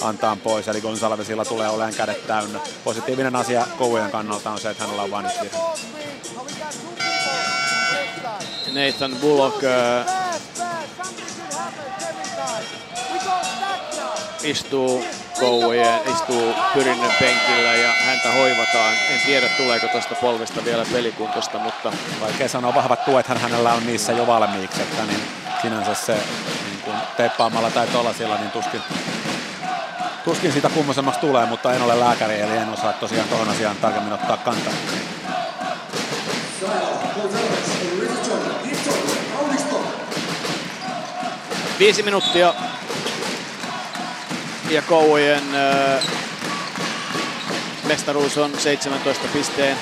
antaa 0.00 0.36
pois, 0.36 0.68
eli 0.68 0.80
Gonsalvesilla 0.80 1.44
tulee 1.44 1.68
olemaan 1.68 1.94
kädet 1.94 2.26
täynnä. 2.26 2.60
Positiivinen 2.84 3.36
asia 3.36 3.66
Kouvojen 3.78 4.10
kannalta 4.10 4.50
on 4.50 4.60
se, 4.60 4.70
että 4.70 4.82
hänellä 4.82 5.02
on 5.02 5.10
vain 5.10 5.26
yksi 5.26 5.40
virhe. 5.40 5.58
Nathan 8.74 9.16
Bullock 9.20 9.64
äh, 9.64 10.20
istuu 14.42 15.04
Kouvojen, 15.40 16.00
istuu 16.12 16.54
Pyrinnön 16.74 17.12
penkillä 17.20 17.72
ja 17.72 17.92
häntä 18.06 18.32
hoivataan. 18.32 18.94
En 19.10 19.20
tiedä 19.26 19.48
tuleeko 19.48 19.86
tuosta 19.86 20.14
polvesta 20.14 20.64
vielä 20.64 20.84
pelikuntosta, 20.92 21.58
mutta 21.58 21.92
Vaikea 22.20 22.48
sanoa, 22.48 22.74
vahvat 22.74 23.04
tuet 23.04 23.26
hänellä 23.26 23.72
on 23.72 23.86
niissä 23.86 24.12
jo 24.12 24.26
valmiiksi, 24.26 24.82
että 24.82 25.02
niin 25.02 25.20
sinänsä 25.62 25.94
se 25.94 26.12
niin 26.64 26.82
kuin 26.84 26.96
teippaamalla 27.16 27.70
tai 27.70 27.86
tollasilla, 27.86 28.36
niin 28.36 28.50
tuskin, 28.50 28.80
tuskin 30.24 30.52
siitä 30.52 30.68
kummosemmaksi 30.68 31.20
tulee, 31.20 31.46
mutta 31.46 31.74
en 31.74 31.82
ole 31.82 32.00
lääkäri, 32.00 32.40
eli 32.40 32.56
en 32.56 32.68
osaa 32.68 32.92
tosiaan 32.92 33.28
tuohon 33.28 33.48
asiaan 33.48 33.76
tarkemmin 33.76 34.12
ottaa 34.12 34.36
kantaa. 34.36 34.72
viisi 41.80 42.02
minuuttia 42.02 42.54
ja 44.70 44.82
Kouvojen 44.82 45.54
äh, 45.54 46.04
mestaruus 47.84 48.38
on 48.38 48.58
17 48.58 49.28
pisteen 49.32 49.76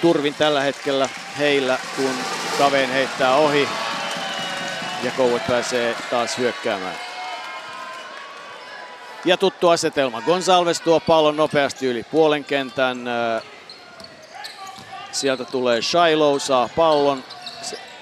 turvin 0.00 0.34
tällä 0.34 0.60
hetkellä 0.60 1.08
heillä, 1.38 1.78
kun 1.96 2.14
Kaveen 2.58 2.90
heittää 2.90 3.36
ohi 3.36 3.68
ja 5.02 5.10
Kouvet 5.16 5.46
pääsee 5.46 5.96
taas 6.10 6.38
hyökkäämään. 6.38 6.94
Ja 9.24 9.36
tuttu 9.36 9.68
asetelma. 9.68 10.22
Gonsalves 10.22 10.80
tuo 10.80 11.00
pallon 11.00 11.36
nopeasti 11.36 11.86
yli 11.86 12.02
puolen 12.02 12.44
kentän. 12.44 12.98
Sieltä 15.12 15.44
tulee 15.44 15.82
Shiloh, 15.82 16.40
saa 16.40 16.68
pallon. 16.76 17.24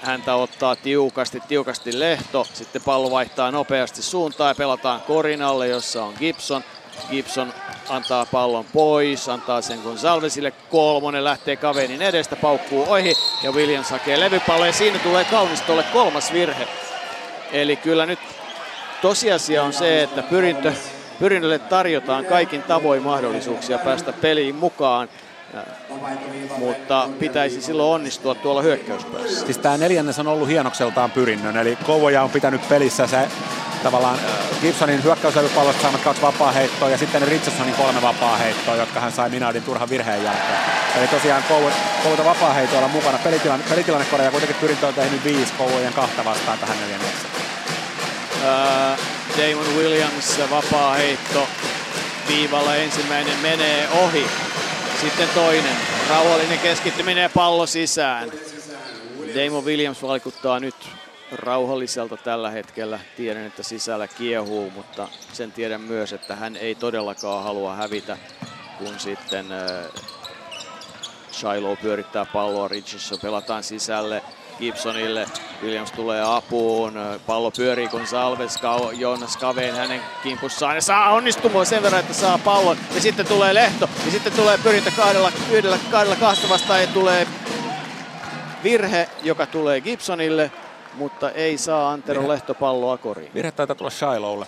Häntä 0.01 0.35
ottaa 0.35 0.75
tiukasti, 0.75 1.41
tiukasti 1.47 1.99
Lehto. 1.99 2.47
Sitten 2.53 2.81
pallo 2.81 3.11
vaihtaa 3.11 3.51
nopeasti 3.51 4.01
suuntaan 4.01 4.49
ja 4.49 4.55
pelataan 4.55 5.01
Korinalle, 5.01 5.67
jossa 5.67 6.03
on 6.03 6.13
Gibson. 6.19 6.63
Gibson 7.09 7.53
antaa 7.89 8.25
pallon 8.25 8.65
pois, 8.73 9.29
antaa 9.29 9.61
sen 9.61 9.79
Gonsalvesille. 9.79 10.51
Kolmonen 10.51 11.23
lähtee 11.23 11.55
Kavenin 11.55 12.01
edestä, 12.01 12.35
paukkuu 12.35 12.85
ohi 12.89 13.15
ja 13.43 13.51
Williams 13.51 13.89
hakee 13.89 14.19
levypallo 14.19 14.65
ja 14.65 14.73
siinä 14.73 14.99
tulee 14.99 15.25
Kaunistolle 15.25 15.83
kolmas 15.83 16.33
virhe. 16.33 16.67
Eli 17.51 17.75
kyllä 17.75 18.05
nyt 18.05 18.19
tosiasia 19.01 19.63
on 19.63 19.73
se, 19.73 20.03
että 20.03 20.23
pyrintö, 20.23 20.73
pyrinnölle 21.19 21.59
tarjotaan 21.59 22.25
kaikin 22.25 22.63
tavoin 22.63 23.03
mahdollisuuksia 23.03 23.77
päästä 23.77 24.13
peliin 24.13 24.55
mukaan. 24.55 25.09
Mutta 26.57 27.09
pitäisi 27.19 27.61
silloin 27.61 27.95
onnistua 27.95 28.35
tuolla 28.35 28.61
hyökkäyspäässä. 28.61 29.45
Siis 29.45 29.57
tämä 29.57 29.77
neljännes 29.77 30.19
on 30.19 30.27
ollut 30.27 30.47
hienokseltaan 30.47 31.11
pyrinnön, 31.11 31.57
eli 31.57 31.77
Kouvoja 31.85 32.23
on 32.23 32.29
pitänyt 32.29 32.69
pelissä 32.69 33.07
se 33.07 33.27
tavallaan 33.83 34.15
äh, 34.15 34.61
Gibsonin 34.61 35.03
hyökkäyslevypallosta 35.03 35.81
saamat 35.81 36.01
kaksi 36.01 36.21
vapaa 36.21 36.51
heittoa 36.51 36.89
ja 36.89 36.97
sitten 36.97 37.27
Richardsonin 37.27 37.73
kolme 37.73 38.01
vapaa 38.01 38.37
heittoa, 38.37 38.75
jotka 38.75 38.99
hän 38.99 39.11
sai 39.11 39.29
Minardin 39.29 39.63
turhan 39.63 39.89
virheen 39.89 40.23
jälkeen. 40.23 40.59
Eli 40.97 41.07
tosiaan 41.07 41.43
Kouvoita 42.03 42.25
vapaa 42.25 42.53
heitoilla 42.53 42.87
mukana. 42.87 43.17
Pelitilanne, 43.17 43.65
pelitilannekoreja 43.69 44.31
kuitenkin 44.31 44.57
pyrintö 44.61 44.87
on 44.87 44.93
tehnyt 44.93 45.23
viisi 45.23 45.53
Kouvojen 45.57 45.93
kahta 45.93 46.25
vastaan 46.25 46.59
tähän 46.59 46.77
neljännekseen. 46.79 47.33
Ää, 48.45 48.97
Damon 49.37 49.75
Williams 49.77 50.39
vapaa 50.51 50.93
heitto 50.93 51.47
viivalla 52.27 52.75
ensimmäinen 52.75 53.37
menee 53.41 53.87
ohi. 53.89 54.27
Sitten 55.01 55.29
toinen. 55.35 55.75
Rauhallinen 56.09 56.59
keskittyminen 56.59 57.21
ja 57.21 57.29
pallo 57.29 57.65
sisään. 57.65 58.31
Damon 59.35 59.65
Williams 59.65 60.01
vaikuttaa 60.01 60.59
nyt 60.59 60.75
rauhalliselta 61.31 62.17
tällä 62.17 62.51
hetkellä. 62.51 62.99
Tiedän, 63.17 63.45
että 63.45 63.63
sisällä 63.63 64.07
kiehuu, 64.07 64.71
mutta 64.71 65.07
sen 65.33 65.51
tiedän 65.51 65.81
myös, 65.81 66.13
että 66.13 66.35
hän 66.35 66.55
ei 66.55 66.75
todellakaan 66.75 67.43
halua 67.43 67.75
hävitä, 67.75 68.17
kun 68.77 68.99
sitten 68.99 69.51
äh, 69.51 70.03
Shiloh 71.31 71.81
pyörittää 71.81 72.25
palloa, 72.25 72.67
Richardson 72.67 73.19
pelataan 73.21 73.63
sisälle 73.63 74.23
Gibsonille. 74.59 75.25
Williams 75.63 75.91
tulee 75.91 76.21
apuun, 76.35 76.93
pallo 77.25 77.51
pyörii 77.51 77.87
kun 77.87 78.07
Salves, 78.07 78.59
Jonas 78.97 79.37
Kaveen 79.37 79.75
hänen 79.75 80.01
kimpussaan 80.23 80.75
ja 80.75 80.81
saa 80.81 81.13
onnistumaan 81.13 81.65
sen 81.65 81.83
verran, 81.83 81.99
että 81.99 82.13
saa 82.13 82.37
pallon. 82.37 82.77
Ja 82.95 83.01
sitten 83.01 83.25
tulee 83.25 83.53
Lehto 83.53 83.89
ja 84.05 84.11
sitten 84.11 84.33
tulee 84.33 84.57
pyrintö 84.63 84.91
kahdella, 84.97 85.31
yhdellä, 85.51 85.77
kahdella 85.91 86.15
kahta 86.15 86.49
vastaan 86.49 86.81
ja 86.81 86.87
tulee 86.87 87.27
virhe, 88.63 89.09
joka 89.23 89.45
tulee 89.45 89.81
Gibsonille, 89.81 90.51
mutta 90.93 91.31
ei 91.31 91.57
saa 91.57 91.91
Antero 91.91 92.27
Lehto 92.27 92.53
palloa 92.53 92.97
koriin. 92.97 93.33
Virhe 93.33 93.51
taitaa 93.51 93.75
tulla 93.75 93.91
Shilowlle. 93.91 94.45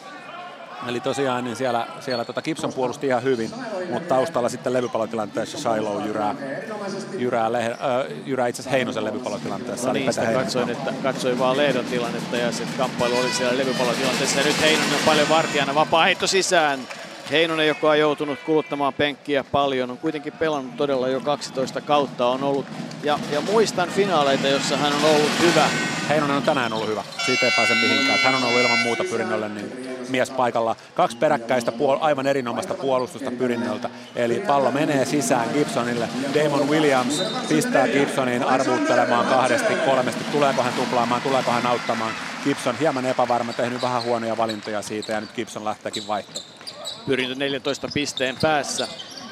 Eli 0.88 1.00
tosiaan 1.00 1.44
niin 1.44 1.56
siellä, 1.56 1.88
siellä 2.00 2.26
tota 2.26 2.42
Gibson 2.42 2.74
puolusti 2.74 3.08
ihan 3.08 3.24
hyvin, 3.24 3.52
mutta 3.92 4.16
taustalla 4.16 4.50
sitten 4.50 4.74
levypallotilanteessa 4.74 5.58
Shiloh 5.58 6.06
jyrää, 6.06 6.36
jyrää, 7.18 7.52
lehe, 7.52 7.72
äh, 7.72 7.78
jyrää 8.26 8.48
itse 8.48 8.62
asiassa 8.62 8.76
Heinosen 8.76 9.06
levypallotilanteessa. 9.06 9.88
No 9.88 9.94
niin, 9.94 10.12
katsoin, 10.34 10.70
että 10.70 10.94
katsoin 11.04 11.40
vaan 11.40 11.58
Lehdon 11.58 11.86
tilannetta 11.86 12.38
ja 12.38 12.52
se 12.52 12.64
kamppailu 12.78 13.18
oli 13.18 13.30
siellä 13.30 13.58
levypallotilanteessa. 13.58 14.40
Ja 14.40 14.46
nyt 14.46 14.62
Heinonen 14.62 14.94
on 14.94 15.06
paljon 15.06 15.30
vartijana, 15.30 15.76
vapaa 15.76 16.04
heitto 16.04 16.28
sisään. 16.28 16.80
Heinonen, 17.32 17.68
joka 17.68 17.90
on 17.90 18.00
joutunut 18.00 18.40
kuluttamaan 18.46 18.94
penkkiä 18.94 19.44
paljon, 19.44 19.92
on 19.92 19.98
kuitenkin 19.98 20.34
pelannut 20.34 20.78
todella 20.78 21.08
jo 21.08 21.20
12 21.20 21.82
kautta. 21.82 22.28
On 22.28 22.44
ollut, 22.44 22.66
ja, 23.04 23.20
ja 23.32 23.42
muistan 23.42 23.90
finaaleita, 23.90 24.48
jossa 24.48 24.78
hän 24.78 24.94
on 24.94 25.06
ollut 25.06 25.32
hyvä. 25.42 25.70
Heinonen 26.10 26.38
on 26.38 26.44
tänään 26.44 26.74
ollut 26.74 26.88
hyvä, 26.88 27.04
siitä 27.26 27.46
ei 27.46 27.52
pääse 27.56 27.74
mihinkään. 27.76 28.20
Hän 28.20 28.36
on 28.36 28.44
ollut 28.44 28.62
ilman 28.62 28.80
muuta 28.80 29.04
pyrinnölle 29.04 29.50
niin 29.50 29.89
mies 30.10 30.30
paikalla. 30.30 30.76
Kaksi 30.96 31.18
peräkkäistä 31.18 31.72
puol- 31.72 31.98
aivan 32.02 32.28
erinomaista 32.28 32.74
puolustusta 32.74 33.32
pyrinnöltä. 33.32 33.90
Eli 34.16 34.44
pallo 34.48 34.72
menee 34.72 35.06
sisään 35.06 35.50
Gibsonille. 35.54 36.10
Damon 36.34 36.70
Williams 36.70 37.24
pistää 37.50 37.88
Gibsonin 37.88 38.44
arvuuttelemaan 38.44 39.26
kahdesti, 39.26 39.74
kolmesti. 39.86 40.24
Tuleeko 40.32 40.64
hän 40.64 40.74
tuplaamaan, 40.74 41.22
tuleeko 41.22 41.52
hän 41.52 41.66
auttamaan. 41.66 42.14
Gibson 42.44 42.78
hieman 42.80 43.06
epävarma, 43.06 43.54
tehnyt 43.54 43.82
vähän 43.82 44.04
huonoja 44.04 44.38
valintoja 44.38 44.82
siitä 44.82 45.12
ja 45.12 45.22
nyt 45.22 45.34
Gibson 45.36 45.66
lähteekin 45.66 46.08
vaihtoon. 46.08 46.46
Pyrintö 47.06 47.36
14 47.36 47.88
pisteen 47.94 48.38
päässä. 48.42 48.88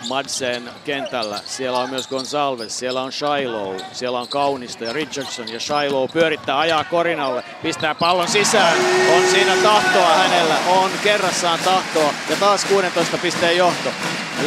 Madsen 0.07 0.69
kentällä. 0.85 1.39
Siellä 1.45 1.79
on 1.79 1.89
myös 1.89 2.07
Gonsalves, 2.07 2.79
siellä 2.79 3.01
on 3.01 3.11
Shiloh, 3.11 3.75
siellä 3.91 4.19
on 4.19 4.27
Kaunisto 4.27 4.83
ja 4.83 4.93
Richardson 4.93 5.53
ja 5.53 5.59
Shiloh 5.59 6.11
pyörittää, 6.11 6.59
ajaa 6.59 6.83
Korinalle, 6.83 7.43
pistää 7.61 7.95
pallon 7.95 8.27
sisään. 8.27 8.77
On 9.15 9.23
siinä 9.31 9.55
tahtoa 9.63 10.15
hänellä, 10.15 10.55
on 10.67 10.91
kerrassaan 11.03 11.59
tahtoa 11.59 12.13
ja 12.29 12.35
taas 12.39 12.65
16 12.65 13.17
pisteen 13.17 13.57
johto. 13.57 13.89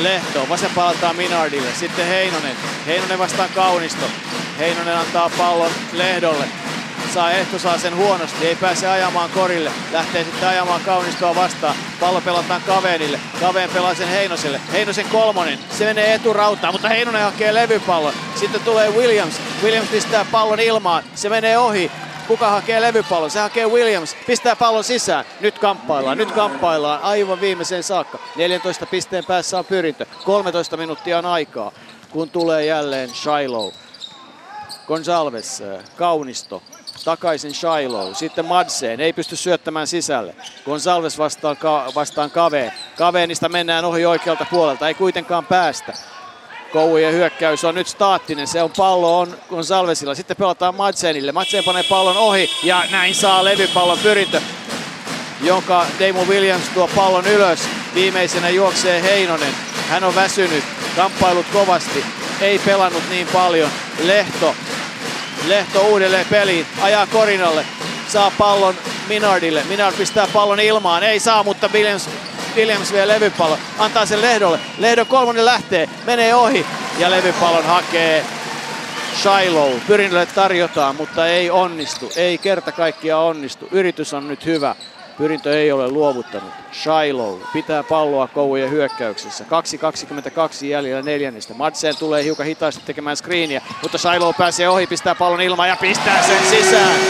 Lehto 0.00 0.48
vasempaltaan 0.48 1.16
Minardille, 1.16 1.72
sitten 1.74 2.06
Heinonen. 2.06 2.56
Heinonen 2.86 3.18
vastaan 3.18 3.50
Kaunisto. 3.54 4.06
Heinonen 4.58 4.96
antaa 4.96 5.30
pallon 5.38 5.72
Lehdolle 5.92 6.44
saa 7.14 7.30
Ehto 7.30 7.58
saa 7.58 7.78
sen 7.78 7.96
huonosti, 7.96 8.46
ei 8.46 8.56
pääse 8.56 8.88
ajamaan 8.88 9.30
korille, 9.30 9.72
lähtee 9.92 10.24
sitten 10.24 10.48
ajamaan 10.48 10.80
Kaunistoa 10.80 11.34
vastaan, 11.34 11.74
pallo 12.00 12.20
pelataan 12.20 12.62
Kavenille, 12.66 13.20
Kaveen 13.40 13.70
pelaa 13.70 13.94
sen 13.94 14.08
Heinoselle, 14.08 14.60
Heinosen 14.72 15.06
kolmonen, 15.12 15.58
se 15.70 15.84
menee 15.84 16.14
eturautaan, 16.14 16.74
mutta 16.74 16.88
Heinonen 16.88 17.22
hakee 17.22 17.54
levypallon, 17.54 18.14
sitten 18.34 18.60
tulee 18.60 18.90
Williams, 18.90 19.40
Williams 19.62 19.88
pistää 19.88 20.26
pallon 20.32 20.60
ilmaan, 20.60 21.02
se 21.14 21.28
menee 21.28 21.58
ohi, 21.58 21.90
kuka 22.28 22.50
hakee 22.50 22.80
levypallon, 22.80 23.30
se 23.30 23.40
hakee 23.40 23.66
Williams, 23.66 24.16
pistää 24.26 24.56
pallon 24.56 24.84
sisään, 24.84 25.24
nyt 25.40 25.58
kamppaillaan, 25.58 26.18
nyt 26.18 26.32
kamppaillaan. 26.32 27.02
Aivan 27.02 27.40
viimeiseen 27.40 27.82
saakka, 27.82 28.18
14 28.36 28.86
pisteen 28.86 29.24
päässä 29.24 29.58
on 29.58 29.64
pyrintö, 29.64 30.06
13 30.24 30.76
minuuttia 30.76 31.18
on 31.18 31.26
aikaa, 31.26 31.72
kun 32.10 32.30
tulee 32.30 32.64
jälleen 32.64 33.10
Shiloh. 33.14 33.72
Gonsalves, 34.86 35.62
Kaunisto, 35.96 36.62
takaisin 37.04 37.54
Shiloh, 37.54 38.16
sitten 38.16 38.44
Madseen, 38.44 39.00
ei 39.00 39.12
pysty 39.12 39.36
syöttämään 39.36 39.86
sisälle. 39.86 40.34
Gonsalves 40.64 41.18
vastaan, 41.18 41.56
ka- 41.56 41.92
vastaan 41.94 42.30
Kave. 42.30 42.72
Kaveenista 42.96 43.48
mennään 43.48 43.84
ohi 43.84 44.06
oikealta 44.06 44.46
puolelta, 44.50 44.88
ei 44.88 44.94
kuitenkaan 44.94 45.46
päästä. 45.46 45.92
Koujen 46.72 47.14
hyökkäys 47.14 47.64
on 47.64 47.74
nyt 47.74 47.86
staattinen, 47.86 48.46
se 48.46 48.62
on 48.62 48.70
pallo 48.76 49.18
on 49.18 49.36
Gonsalvesilla. 49.48 50.14
Sitten 50.14 50.36
pelataan 50.36 50.74
Madsenille. 50.74 51.32
Madsen 51.32 51.64
panee 51.64 51.82
pallon 51.82 52.16
ohi 52.16 52.50
ja 52.62 52.84
näin 52.90 53.14
saa 53.14 53.44
levypallon 53.44 53.98
pyrintö, 53.98 54.40
jonka 55.40 55.86
Damo 56.00 56.24
Williams 56.24 56.68
tuo 56.74 56.90
pallon 56.94 57.26
ylös. 57.26 57.60
Viimeisenä 57.94 58.48
juoksee 58.48 59.02
Heinonen. 59.02 59.54
Hän 59.88 60.04
on 60.04 60.14
väsynyt, 60.14 60.64
kamppailut 60.96 61.46
kovasti, 61.52 62.04
ei 62.40 62.58
pelannut 62.58 63.02
niin 63.10 63.26
paljon. 63.32 63.70
Lehto, 64.02 64.54
Lehto 65.48 65.80
uudelleen 65.80 66.26
peliin, 66.30 66.66
ajaa 66.80 67.06
Korinalle, 67.06 67.64
saa 68.08 68.32
pallon 68.38 68.74
Minardille. 69.08 69.64
Minard 69.64 69.96
pistää 69.96 70.26
pallon 70.32 70.60
ilmaan, 70.60 71.02
ei 71.02 71.20
saa, 71.20 71.42
mutta 71.42 71.70
Williams, 71.72 72.08
Williams 72.56 72.92
vie 72.92 73.08
levypallon, 73.08 73.58
antaa 73.78 74.06
sen 74.06 74.22
Lehdolle. 74.22 74.58
Lehdon 74.78 75.06
kolmonen 75.06 75.44
lähtee, 75.44 75.88
menee 76.04 76.34
ohi 76.34 76.66
ja 76.98 77.10
levypallon 77.10 77.64
hakee 77.64 78.24
Shiloh. 79.16 79.80
Pyrinnölle 79.86 80.26
tarjotaan, 80.26 80.96
mutta 80.96 81.26
ei 81.26 81.50
onnistu, 81.50 82.12
ei 82.16 82.38
kerta 82.38 82.72
kaikkiaan 82.72 83.24
onnistu. 83.24 83.68
Yritys 83.70 84.14
on 84.14 84.28
nyt 84.28 84.46
hyvä. 84.46 84.74
Pyrintö 85.20 85.60
ei 85.60 85.72
ole 85.72 85.90
luovuttanut. 85.90 86.50
Shiloh 86.72 87.38
pitää 87.52 87.82
palloa 87.82 88.28
Kouvojen 88.28 88.70
hyökkäyksessä. 88.70 89.44
2.22 89.44 90.66
jäljellä 90.66 91.02
neljännestä. 91.02 91.54
Madsen 91.54 91.96
tulee 91.96 92.24
hiukan 92.24 92.46
hitaasti 92.46 92.82
tekemään 92.86 93.16
screeniä, 93.16 93.62
mutta 93.82 93.98
Shiloh 93.98 94.36
pääsee 94.36 94.68
ohi, 94.68 94.86
pistää 94.86 95.14
pallon 95.14 95.40
ilmaan 95.40 95.68
ja 95.68 95.76
pistää 95.76 96.22
sen 96.22 96.46
sisään. 96.46 97.00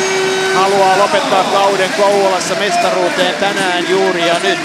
Haluaa 0.55 0.99
lopettaa 0.99 1.45
kauden 1.45 1.91
Kouvolassa 1.97 2.55
mestaruuteen 2.55 3.35
tänään 3.35 3.91
juuri 3.91 4.29
ja 4.29 4.37
nyt. 4.43 4.59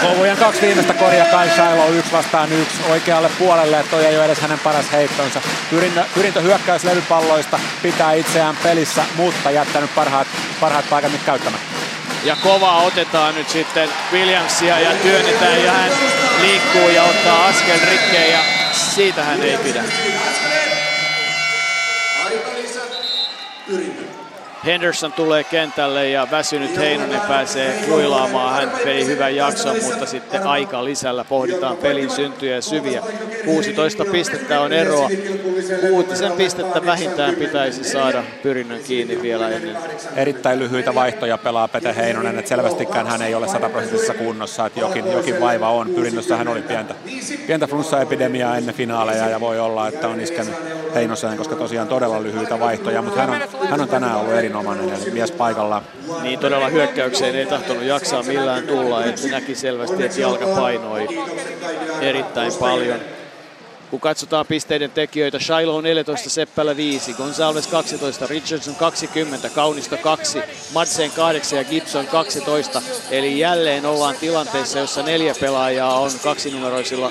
Kouvojen 0.00 0.36
kaksi 0.36 0.62
viimeistä 0.62 0.94
korjaa 0.94 1.26
Kai 1.26 1.48
Shiloh 1.48 1.96
yksi 1.96 2.12
vastaan 2.12 2.52
yksi 2.52 2.76
oikealle 2.90 3.30
puolelle. 3.38 3.84
Toi 3.90 4.06
ei 4.06 4.16
ole 4.16 4.24
edes 4.24 4.40
hänen 4.40 4.58
paras 4.58 4.92
heittonsa. 4.92 5.40
Pyrintö, 5.70 6.04
pyrintö 6.14 6.40
hyökkäys 6.40 6.84
levypalloista 6.84 7.60
pitää 7.82 8.12
itseään 8.12 8.56
pelissä, 8.62 9.04
mutta 9.16 9.50
jättänyt 9.50 9.90
parhaat, 9.94 10.26
parhaat 10.60 10.84
paikat 10.90 11.12
nyt 11.12 11.22
käyttämättä. 11.22 11.89
Ja 12.24 12.36
kova 12.36 12.82
otetaan 12.82 13.34
nyt 13.34 13.48
sitten 13.48 13.88
Williamsia 14.12 14.80
ja 14.80 14.90
työnnetään 15.02 15.64
ja 15.64 15.72
hän 15.72 15.90
liikkuu 16.40 16.88
ja 16.88 17.02
ottaa 17.02 17.46
askel 17.46 17.78
rikkeen 17.90 18.32
ja 18.32 18.38
siitä 18.72 19.24
hän 19.24 19.42
ei 19.42 19.56
pidä. 19.56 19.84
Henderson 24.64 25.12
tulee 25.12 25.44
kentälle 25.44 26.08
ja 26.08 26.26
väsynyt 26.30 26.76
Heinonen 26.76 27.20
pääsee 27.20 27.86
huilaamaan. 27.86 28.54
Hän 28.54 28.72
vei 28.84 29.06
hyvän 29.06 29.36
jakson, 29.36 29.76
mutta 29.84 30.06
sitten 30.06 30.46
aika 30.46 30.84
lisällä 30.84 31.24
pohditaan 31.24 31.76
pelin 31.76 32.10
syntyjä 32.10 32.54
ja 32.54 32.62
syviä. 32.62 33.02
16 33.44 34.04
pistettä 34.04 34.60
on 34.60 34.72
eroa. 34.72 35.08
Kuutisen 35.88 36.32
pistettä 36.32 36.86
vähintään 36.86 37.34
pitäisi 37.34 37.84
saada 37.84 38.22
pyrinnön 38.42 38.80
kiinni 38.80 39.22
vielä 39.22 39.48
ennen. 39.48 39.76
Erittäin 40.16 40.58
lyhyitä 40.58 40.94
vaihtoja 40.94 41.38
pelaa 41.38 41.68
Pete 41.68 41.96
Heinonen, 41.96 42.38
että 42.38 42.48
selvästikään 42.48 43.06
hän 43.06 43.22
ei 43.22 43.34
ole 43.34 43.48
sataprosenttisessa 43.48 44.14
kunnossa, 44.14 44.66
että 44.66 44.80
jokin, 44.80 45.12
jokin 45.12 45.40
vaiva 45.40 45.70
on. 45.70 45.88
Pyrinnössä 45.88 46.36
hän 46.36 46.48
oli 46.48 46.62
pientä, 46.62 46.94
pientä 47.46 47.66
flunssaepidemiaa 47.66 48.56
ennen 48.56 48.74
finaaleja 48.74 49.28
ja 49.28 49.40
voi 49.40 49.60
olla, 49.60 49.88
että 49.88 50.08
on 50.08 50.20
iskenyt 50.20 50.54
Heinoseen, 50.94 51.36
koska 51.36 51.56
tosiaan 51.56 51.88
todella 51.88 52.22
lyhyitä 52.22 52.60
vaihtoja, 52.60 53.02
mutta 53.02 53.20
hän 53.20 53.30
on, 53.30 53.68
hän 53.70 53.80
on 53.80 53.88
tänään 53.88 54.16
ollut 54.16 54.34
erinomainen 54.50 54.88
ja 54.88 55.12
mies 55.12 55.30
paikalla. 55.30 55.82
Niin 56.22 56.38
todella 56.38 56.68
hyökkäykseen 56.68 57.36
ei 57.36 57.46
tahtonut 57.46 57.82
jaksaa 57.84 58.22
millään 58.22 58.66
tulla, 58.66 59.04
että 59.04 59.28
näki 59.28 59.54
selvästi, 59.54 60.04
että 60.04 60.20
jalka 60.20 60.46
painoi 60.46 61.08
erittäin 62.00 62.52
paljon. 62.60 63.00
Kun 63.90 64.00
katsotaan 64.00 64.46
pisteiden 64.46 64.90
tekijöitä, 64.90 65.38
Shiloh 65.38 65.82
14, 65.82 66.30
Seppälä 66.30 66.76
5, 66.76 67.12
Gonzalez 67.12 67.66
12, 67.66 68.26
Richardson 68.26 68.74
20, 68.74 69.50
Kaunisto 69.50 69.96
2, 69.96 70.38
Madsen 70.72 71.10
8 71.10 71.58
ja 71.58 71.64
Gibson 71.64 72.06
12. 72.06 72.82
Eli 73.10 73.38
jälleen 73.38 73.86
ollaan 73.86 74.14
tilanteessa, 74.20 74.78
jossa 74.78 75.02
neljä 75.02 75.34
pelaajaa 75.40 76.00
on 76.00 76.10
kaksinumeroisilla 76.24 77.10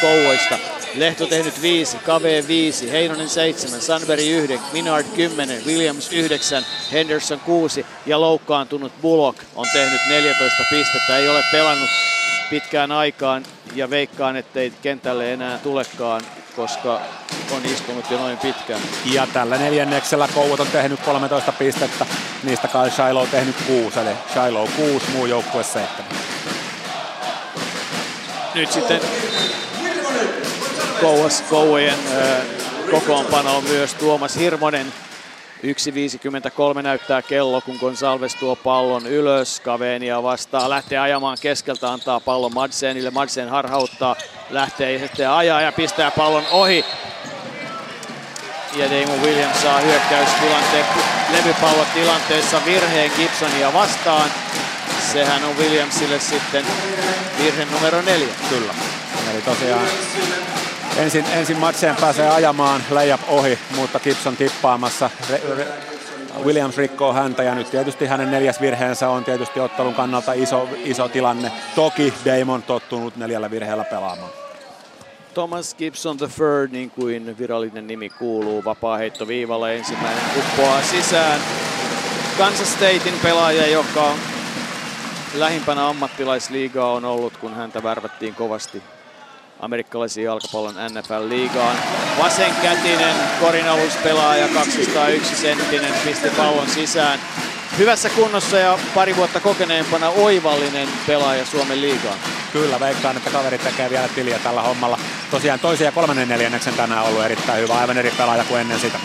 kouvoista. 0.00 0.73
Lehto 0.96 1.26
tehnyt 1.26 1.62
5, 1.62 1.96
Kave 1.96 2.44
5, 2.48 2.90
Heinonen 2.90 3.28
7, 3.28 3.80
Sunbury 3.80 4.22
9, 4.22 4.66
Minard 4.72 5.06
10, 5.16 5.66
Williams 5.66 6.12
9, 6.12 6.66
Henderson 6.92 7.40
6 7.40 7.86
ja 8.06 8.20
loukkaantunut 8.20 8.92
Bullock 9.02 9.38
on 9.54 9.66
tehnyt 9.72 10.00
14 10.08 10.62
pistettä. 10.70 11.16
Ei 11.16 11.28
ole 11.28 11.44
pelannut 11.52 11.90
pitkään 12.50 12.92
aikaan 12.92 13.42
ja 13.74 13.90
veikkaan, 13.90 14.36
ettei 14.36 14.72
kentälle 14.82 15.32
enää 15.32 15.58
tulekaan, 15.58 16.20
koska 16.56 17.00
on 17.50 17.66
istunut 17.66 18.10
jo 18.10 18.18
noin 18.18 18.38
pitkään. 18.38 18.80
Ja 19.04 19.26
tällä 19.26 19.56
neljänneksellä 19.56 20.28
Kouvot 20.34 20.60
on 20.60 20.66
tehnyt 20.66 21.00
13 21.00 21.52
pistettä, 21.52 22.06
niistä 22.42 22.68
kai 22.68 22.90
Shiloh 22.90 23.22
on 23.22 23.28
tehnyt 23.28 23.56
6, 23.66 24.00
eli 24.00 24.10
Shiloh 24.32 24.70
6, 24.76 25.10
muu 25.10 25.26
joukkue 25.26 25.64
7. 25.64 25.88
Nyt 28.54 28.72
sitten 28.72 29.00
Kouas, 31.04 31.42
Kouvojen 31.42 31.98
äh, 32.16 32.42
kokoonpano 32.90 33.56
on 33.56 33.64
myös 33.64 33.94
Tuomas 33.94 34.36
Hirmonen. 34.36 34.92
1.53 36.76 36.82
näyttää 36.82 37.22
kello, 37.22 37.60
kun 37.60 37.76
Gonsalves 37.80 38.34
tuo 38.34 38.56
pallon 38.56 39.06
ylös. 39.06 39.60
Kavenia 39.60 40.22
vastaa, 40.22 40.70
lähtee 40.70 40.98
ajamaan 40.98 41.38
keskeltä, 41.40 41.92
antaa 41.92 42.20
pallon 42.20 42.54
Madsenille. 42.54 43.10
Madsen 43.10 43.48
harhauttaa, 43.48 44.16
lähtee 44.50 44.98
sitten 44.98 45.30
ajaa 45.30 45.60
ja 45.60 45.72
pistää 45.72 46.10
pallon 46.10 46.44
ohi. 46.50 46.84
Ja 48.76 48.90
Damon 48.90 49.22
Williams 49.22 49.62
saa 49.62 49.80
hyökkäystilanteen 49.80 50.86
levypallotilanteessa 51.32 52.60
virheen 52.64 53.10
Gibsonia 53.16 53.72
vastaan. 53.72 54.30
Sehän 55.12 55.44
on 55.44 55.58
Williamsille 55.58 56.20
sitten 56.20 56.64
virhe 57.38 57.64
numero 57.64 58.02
neljä. 58.02 58.34
Kyllä. 58.50 58.74
Eli 59.32 59.42
tosiaan 59.42 59.86
ensin, 60.96 61.24
ensin 61.32 61.58
Matseen 61.58 61.96
pääsee 61.96 62.28
ajamaan 62.28 62.84
layup 62.90 63.20
ohi, 63.28 63.58
mutta 63.76 64.00
Gibson 64.00 64.36
tippaamassa. 64.36 65.10
Re, 65.30 65.40
re, 65.56 65.66
Williams 66.44 66.76
rikkoo 66.76 67.12
häntä 67.12 67.42
ja 67.42 67.54
nyt 67.54 67.70
tietysti 67.70 68.06
hänen 68.06 68.30
neljäs 68.30 68.60
virheensä 68.60 69.08
on 69.08 69.24
tietysti 69.24 69.60
ottelun 69.60 69.94
kannalta 69.94 70.32
iso, 70.32 70.68
iso 70.84 71.08
tilanne. 71.08 71.52
Toki 71.74 72.14
Damon 72.24 72.62
tottunut 72.62 73.16
neljällä 73.16 73.50
virheellä 73.50 73.84
pelaamaan. 73.84 74.30
Thomas 75.34 75.74
Gibson 75.74 76.16
the 76.16 76.26
third, 76.26 76.72
niin 76.72 76.90
kuin 76.90 77.38
virallinen 77.38 77.86
nimi 77.86 78.10
kuuluu, 78.10 78.64
vapaa 78.64 78.96
heitto 78.96 79.28
viivalla 79.28 79.70
ensimmäinen 79.70 80.22
uppoaa 80.38 80.82
sisään. 80.82 81.40
Kansas 82.38 82.72
Statein 82.72 83.18
pelaaja, 83.22 83.66
joka 83.66 84.12
lähimpänä 85.34 85.88
ammattilaisliigaa 85.88 86.92
on 86.92 87.04
ollut, 87.04 87.36
kun 87.36 87.54
häntä 87.54 87.82
värvättiin 87.82 88.34
kovasti 88.34 88.82
amerikkalaisen 89.60 90.24
jalkapallon 90.24 90.74
NFL-liigaan. 90.74 91.76
Vasenkätinen 92.18 93.14
korinaluspelaaja, 93.40 94.48
201 94.48 95.36
senttinen, 95.36 95.94
pisti 96.04 96.30
pallon 96.30 96.68
sisään. 96.68 97.18
Hyvässä 97.78 98.10
kunnossa 98.10 98.58
ja 98.58 98.78
pari 98.94 99.16
vuotta 99.16 99.40
kokeneempana 99.40 100.08
oivallinen 100.08 100.88
pelaaja 101.06 101.46
Suomen 101.46 101.80
liigaan. 101.80 102.18
Kyllä, 102.52 102.80
veikkaan, 102.80 103.16
että 103.16 103.30
kaveri 103.30 103.58
tekee 103.58 103.90
vielä 103.90 104.08
tiliä 104.08 104.38
tällä 104.38 104.62
hommalla. 104.62 104.98
Tosiaan 105.30 105.60
toisen 105.60 105.84
ja 105.84 105.92
kolmannen 105.92 106.28
neljänneksen 106.28 106.74
tänään 106.74 107.04
ollut 107.04 107.24
erittäin 107.24 107.62
hyvä, 107.62 107.78
aivan 107.78 107.98
eri 107.98 108.12
pelaaja 108.18 108.44
kuin 108.44 108.60
ennen 108.60 108.80
sitä. 108.80 108.98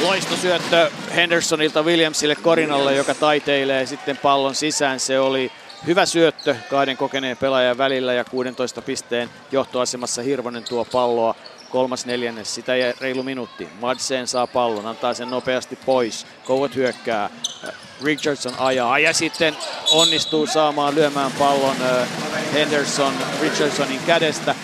Loistosyöttö 0.00 0.90
Hendersonilta 1.16 1.82
Williamsille 1.82 2.34
Korinalle, 2.34 2.94
joka 2.94 3.14
taiteilee 3.14 3.86
sitten 3.86 4.16
pallon 4.16 4.54
sisään. 4.54 5.00
Se 5.00 5.20
oli 5.20 5.52
hyvä 5.86 6.06
syöttö 6.06 6.56
kahden 6.70 6.96
kokeneen 6.96 7.36
pelaajan 7.36 7.78
välillä 7.78 8.12
ja 8.12 8.24
16 8.24 8.82
pisteen 8.82 9.30
johtoasemassa 9.52 10.22
Hirvonen 10.22 10.64
tuo 10.64 10.84
palloa 10.84 11.34
kolmas 11.70 12.06
neljännes, 12.06 12.54
sitä 12.54 12.74
ei 12.74 12.94
reilu 13.00 13.22
minuutti. 13.22 13.68
Madsen 13.80 14.26
saa 14.26 14.46
pallon, 14.46 14.86
antaa 14.86 15.14
sen 15.14 15.30
nopeasti 15.30 15.78
pois. 15.86 16.26
Kouvat 16.44 16.74
hyökkää, 16.74 17.30
Richardson 18.04 18.54
ajaa 18.58 18.98
ja 18.98 19.12
sitten 19.12 19.56
onnistuu 19.92 20.46
saamaan 20.46 20.94
lyömään 20.94 21.32
pallon 21.38 21.76
Henderson 22.52 23.14
Richardsonin 23.40 24.00
kädestä. 24.06 24.54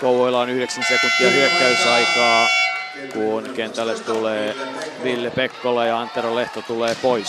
Kouvoilla 0.00 0.40
on 0.40 0.50
9 0.50 0.84
sekuntia 0.88 1.30
hyökkäysaikaa, 1.30 2.48
kun 3.12 3.50
kentälle 3.56 3.98
tulee 3.98 4.56
Ville 5.04 5.30
Pekkola 5.30 5.86
ja 5.86 6.00
Antero 6.00 6.34
Lehto 6.34 6.62
tulee 6.62 6.96
pois. 7.02 7.28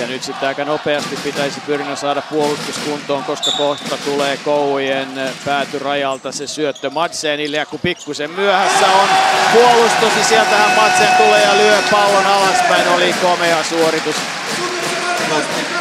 Ja 0.00 0.06
nyt 0.06 0.22
sitten 0.22 0.48
aika 0.48 0.64
nopeasti 0.64 1.16
pitäisi 1.24 1.60
pyrinnä 1.60 1.96
saada 1.96 2.22
puolustuskuntoon, 2.30 3.24
koska 3.24 3.50
kohta 3.50 3.96
tulee 3.96 4.36
Koujen 4.36 5.08
päätyrajalta 5.44 6.32
se 6.32 6.46
syöttö 6.46 6.90
Madsenille. 6.90 7.56
Ja 7.56 7.66
kun 7.66 7.80
pikkusen 7.80 8.30
myöhässä 8.30 8.86
on 8.86 9.08
puolustus, 9.52 10.14
niin 10.14 10.24
sieltähän 10.24 10.76
Madsen 10.76 11.08
tulee 11.16 11.42
ja 11.42 11.56
lyö 11.56 11.78
pallon 11.90 12.26
alaspäin. 12.26 12.88
Oli 12.88 13.14
komea 13.22 13.64
suoritus. 13.64 14.16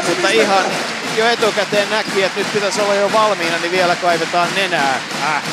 Mutta 0.07 0.29
ihan 0.29 0.65
jo 1.17 1.27
etukäteen 1.27 1.89
näki, 1.89 2.23
että 2.23 2.39
nyt 2.39 2.53
pitäisi 2.53 2.81
olla 2.81 2.95
jo 2.95 3.13
valmiina, 3.13 3.57
niin 3.57 3.71
vielä 3.71 3.95
kaivetaan 3.95 4.49
nenää. 4.55 5.01
Äh. 5.23 5.43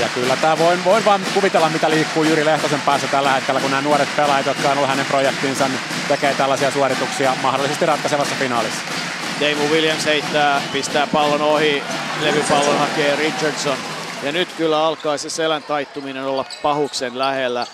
Ja 0.00 0.08
kyllä 0.14 0.36
tämä 0.36 0.58
voin, 0.58 0.84
voin 0.84 1.04
vaan 1.04 1.20
kuvitella, 1.34 1.68
mitä 1.68 1.90
liikkuu 1.90 2.24
Jyri 2.24 2.44
Lehtosen 2.44 2.80
päässä 2.80 3.06
tällä 3.06 3.32
hetkellä, 3.32 3.60
kun 3.60 3.70
nämä 3.70 3.82
nuoret 3.82 4.16
pelaajat, 4.16 4.46
jotka 4.46 4.68
on 4.68 4.76
ollut 4.76 4.88
hänen 4.88 5.06
projektinsa, 5.06 5.68
niin 5.68 5.80
tekee 6.08 6.34
tällaisia 6.34 6.70
suorituksia 6.70 7.34
mahdollisesti 7.42 7.86
ratkaisevassa 7.86 8.34
finaalissa. 8.38 8.82
Dave 9.40 9.68
Williams 9.70 10.06
heittää, 10.06 10.62
pistää 10.72 11.06
pallon 11.06 11.42
ohi, 11.42 11.82
levypallon 12.20 12.78
hakee 12.78 13.16
Richardson. 13.16 13.76
Ja 14.22 14.32
nyt 14.32 14.48
kyllä 14.56 14.86
alkaa 14.86 15.18
se 15.18 15.30
selän 15.30 15.62
taittuminen 15.62 16.24
olla 16.24 16.44
pahuksen 16.62 17.18
lähellä. 17.18 17.66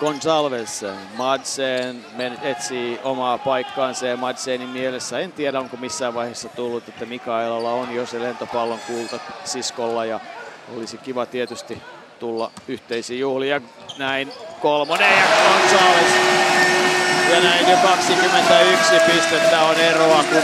Gonzalves, 0.00 0.84
Madsen 1.16 2.04
etsii 2.42 3.00
omaa 3.04 3.38
paikkaansa 3.38 4.06
ja 4.06 4.16
Madsenin 4.16 4.68
mielessä 4.68 5.18
en 5.18 5.32
tiedä 5.32 5.60
onko 5.60 5.76
missään 5.76 6.14
vaiheessa 6.14 6.48
tullut, 6.48 6.88
että 6.88 7.06
Mikaelalla 7.06 7.70
on 7.70 7.94
jo 7.94 8.06
se 8.06 8.22
lentopallon 8.22 8.80
kulta 8.86 9.18
siskolla 9.44 10.04
ja 10.04 10.20
olisi 10.76 10.98
kiva 10.98 11.26
tietysti 11.26 11.82
tulla 12.18 12.50
yhteisiin 12.68 13.20
juhliin 13.20 13.50
ja 13.50 13.60
näin 13.98 14.32
kolmonen 14.60 15.18
ja 15.18 15.24
Gonzales. 15.24 16.12
Ja 17.32 17.40
näin 17.40 17.70
jo 17.70 17.76
21 17.82 18.94
pistettä 19.06 19.60
on 19.60 19.76
eroa, 19.76 20.24
kun 20.24 20.42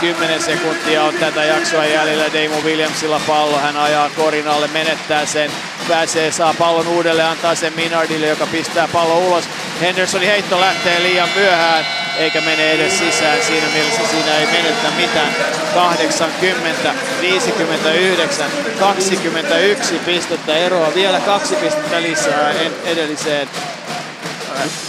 10 0.00 0.42
sekuntia 0.42 1.04
on 1.04 1.14
tätä 1.14 1.44
jaksoa 1.44 1.84
jäljellä. 1.84 2.24
Damo 2.24 2.60
Williamsilla 2.64 3.20
pallo, 3.26 3.58
hän 3.58 3.76
ajaa 3.76 4.10
korin 4.16 4.48
alle, 4.48 4.68
menettää 4.68 5.26
sen, 5.26 5.50
pääsee, 5.88 6.32
saa 6.32 6.54
pallon 6.54 6.88
uudelleen, 6.88 7.28
antaa 7.28 7.54
sen 7.54 7.72
Minardille, 7.76 8.26
joka 8.26 8.46
pistää 8.46 8.88
pallon 8.88 9.18
ulos. 9.18 9.44
Hendersonin 9.80 10.28
heitto 10.28 10.60
lähtee 10.60 11.02
liian 11.02 11.28
myöhään, 11.36 11.86
eikä 12.18 12.40
mene 12.40 12.72
edes 12.72 12.98
sisään. 12.98 13.42
Siinä 13.42 13.66
mielessä 13.74 14.02
siinä 14.10 14.38
ei 14.38 14.46
menetä 14.46 14.90
mitään. 14.96 15.34
80, 15.74 16.94
59, 17.20 18.50
21 18.78 19.94
pistettä 19.98 20.56
eroa. 20.56 20.94
Vielä 20.94 21.20
kaksi 21.20 21.56
pistettä 21.56 22.02
lisää 22.02 22.52
edelliseen 22.84 23.48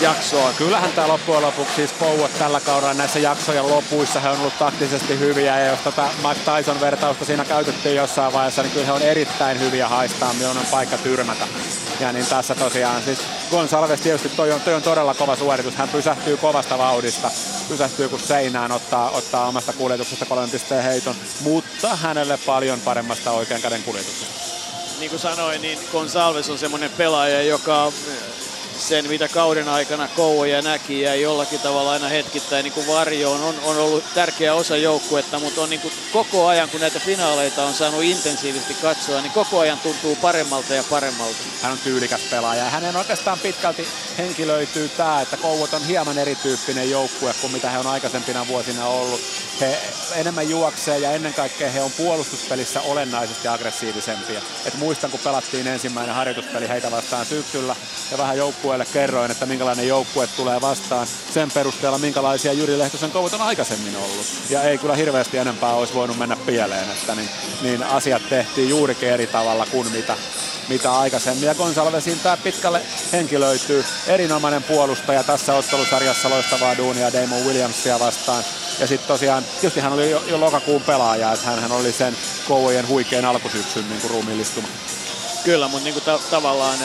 jaksoon. 0.01 0.53
Kyllähän 0.53 0.91
tämä 0.91 1.07
loppujen 1.07 1.41
lopuksi 1.41 1.75
siis 1.75 1.93
Pouot 1.93 2.39
tällä 2.39 2.59
kaudella 2.59 2.93
näissä 2.93 3.19
jaksojen 3.19 3.69
lopuissa 3.69 4.19
he 4.19 4.29
on 4.29 4.39
ollut 4.39 4.59
taktisesti 4.59 5.19
hyviä 5.19 5.59
ja 5.59 5.65
jos 5.67 5.79
tätä 5.79 6.09
Mike 6.27 6.51
Tyson 6.51 6.81
vertausta 6.81 7.25
siinä 7.25 7.45
käytettiin 7.45 7.95
jossain 7.95 8.33
vaiheessa, 8.33 8.61
niin 8.61 8.71
kyllä 8.71 8.85
he 8.85 8.91
on 8.91 9.01
erittäin 9.01 9.59
hyviä 9.59 9.87
haistaa, 9.87 10.33
milloin 10.33 10.57
on 10.57 10.65
paikka 10.71 10.97
tyrmätä. 10.97 11.47
Ja 11.99 12.11
niin 12.11 12.25
tässä 12.25 12.55
tosiaan 12.55 13.03
siis 13.03 13.19
Gonsalves 13.51 14.01
tietysti 14.01 14.29
toi 14.29 14.51
on, 14.51 14.61
toi 14.61 14.73
on 14.73 14.81
todella 14.81 15.13
kova 15.13 15.35
suoritus. 15.35 15.75
Hän 15.75 15.89
pysähtyy 15.89 16.37
kovasta 16.37 16.77
vauhdista, 16.77 17.31
pysähtyy 17.69 18.09
kun 18.09 18.19
seinään, 18.19 18.71
ottaa, 18.71 19.09
ottaa 19.09 19.47
omasta 19.47 19.73
kuljetuksesta 19.73 20.25
kolmen 20.25 20.49
pisteen 20.49 20.83
heiton, 20.83 21.15
mutta 21.39 21.95
hänelle 21.95 22.39
paljon 22.45 22.79
paremmasta 22.79 23.31
oikean 23.31 23.61
käden 23.61 23.83
kuljetuksesta. 23.83 24.49
Niin 24.99 25.09
kuin 25.09 25.19
sanoin, 25.19 25.61
niin 25.61 25.79
Gonsalves 25.91 26.49
on 26.49 26.57
semmoinen 26.57 26.91
pelaaja, 26.97 27.41
joka 27.41 27.91
sen, 28.79 29.07
mitä 29.07 29.27
kauden 29.27 29.67
aikana 29.67 30.07
Kouvoja 30.07 30.61
näki 30.61 31.01
ja 31.01 31.15
jollakin 31.15 31.59
tavalla 31.59 31.91
aina 31.91 32.07
hetkittäin 32.07 32.63
niin 32.63 32.87
varjoon 32.87 33.43
on, 33.43 33.55
on 33.63 33.77
ollut 33.77 34.03
tärkeä 34.13 34.53
osa 34.53 34.77
joukkuetta, 34.77 35.39
mutta 35.39 35.61
on 35.61 35.69
niin 35.69 35.81
kuin 35.81 35.93
koko 36.13 36.47
ajan, 36.47 36.69
kun 36.69 36.79
näitä 36.79 36.99
finaaleita 36.99 37.65
on 37.65 37.73
saanut 37.73 38.03
intensiivisesti 38.03 38.73
katsoa, 38.73 39.21
niin 39.21 39.31
koko 39.31 39.59
ajan 39.59 39.79
tuntuu 39.79 40.15
paremmalta 40.15 40.73
ja 40.73 40.83
paremmalta. 40.89 41.37
Hän 41.61 41.71
on 41.71 41.77
tyylikäs 41.83 42.21
pelaaja 42.31 42.63
ja 42.63 42.69
hänen 42.69 42.95
oikeastaan 42.95 43.39
pitkälti 43.39 43.87
henkilöityy 44.17 44.89
tämä, 44.89 45.21
että 45.21 45.37
Kouvot 45.37 45.73
on 45.73 45.85
hieman 45.85 46.17
erityyppinen 46.17 46.89
joukkue 46.89 47.33
kuin 47.41 47.53
mitä 47.53 47.69
he 47.69 47.79
on 47.79 47.87
aikaisempina 47.87 48.47
vuosina 48.47 48.85
ollut. 48.85 49.21
He 49.61 49.79
enemmän 50.15 50.49
juoksee 50.49 50.99
ja 50.99 51.11
ennen 51.11 51.33
kaikkea 51.33 51.69
he 51.69 51.81
on 51.81 51.91
puolustuspelissä 51.91 52.81
olennaisesti 52.81 53.47
aggressiivisempia. 53.47 54.41
Et 54.65 54.77
muistan, 54.77 55.11
kun 55.11 55.19
pelattiin 55.19 55.67
ensimmäinen 55.67 56.15
harjoituspeli 56.15 56.67
heitä 56.67 56.91
vastaan 56.91 57.25
syksyllä 57.25 57.75
ja 58.11 58.17
vähän 58.17 58.37
joukkue 58.37 58.68
joukkueelle 58.69 58.93
kerroin, 58.93 59.31
että 59.31 59.45
minkälainen 59.45 59.87
joukkue 59.87 60.27
tulee 60.27 60.61
vastaan 60.61 61.07
sen 61.33 61.51
perusteella, 61.51 61.97
minkälaisia 61.97 62.53
Jyri 62.53 62.77
Lehtosen 62.77 63.11
kovut 63.11 63.33
on 63.33 63.41
aikaisemmin 63.41 63.95
ollut. 63.95 64.25
Ja 64.49 64.63
ei 64.63 64.77
kyllä 64.77 64.95
hirveästi 64.95 65.37
enempää 65.37 65.73
olisi 65.73 65.93
voinut 65.93 66.17
mennä 66.17 66.35
pieleen, 66.35 66.89
että 66.89 67.15
niin, 67.15 67.29
niin 67.61 67.83
asiat 67.83 68.29
tehtiin 68.29 68.69
juurikin 68.69 69.09
eri 69.09 69.27
tavalla 69.27 69.65
kuin 69.65 69.91
mitä, 69.91 70.17
mitä 70.67 70.91
aikaisemmin. 70.91 71.47
Ja 71.47 71.55
Gonsalvesin 71.55 72.19
tämä 72.19 72.37
pitkälle 72.37 72.81
henkilöityy. 73.11 73.85
Erinomainen 74.07 74.63
puolustaja 74.63 75.23
tässä 75.23 75.55
ottelusarjassa 75.55 76.29
loistavaa 76.29 76.77
duunia 76.77 77.13
Damon 77.13 77.45
Williamsia 77.45 77.99
vastaan. 77.99 78.43
Ja 78.79 78.87
sitten 78.87 79.07
tosiaan, 79.07 79.43
tietysti 79.43 79.79
hän 79.79 79.93
oli 79.93 80.11
jo, 80.11 80.23
jo 80.27 80.39
lokakuun 80.39 80.81
pelaaja, 80.81 81.33
että 81.33 81.45
hän, 81.45 81.59
hän 81.59 81.71
oli 81.71 81.91
sen 81.91 82.17
Kouvojen 82.47 82.87
huikean 82.87 83.25
alkusyksyn 83.25 83.89
niin 83.89 84.01
kuin 84.01 84.11
ruumiillistuma. 84.11 84.67
Kyllä, 85.43 85.67
mutta 85.67 85.83
niin 85.83 85.93
kuin 85.93 86.03
ta- 86.03 86.19
tavallaan 86.31 86.77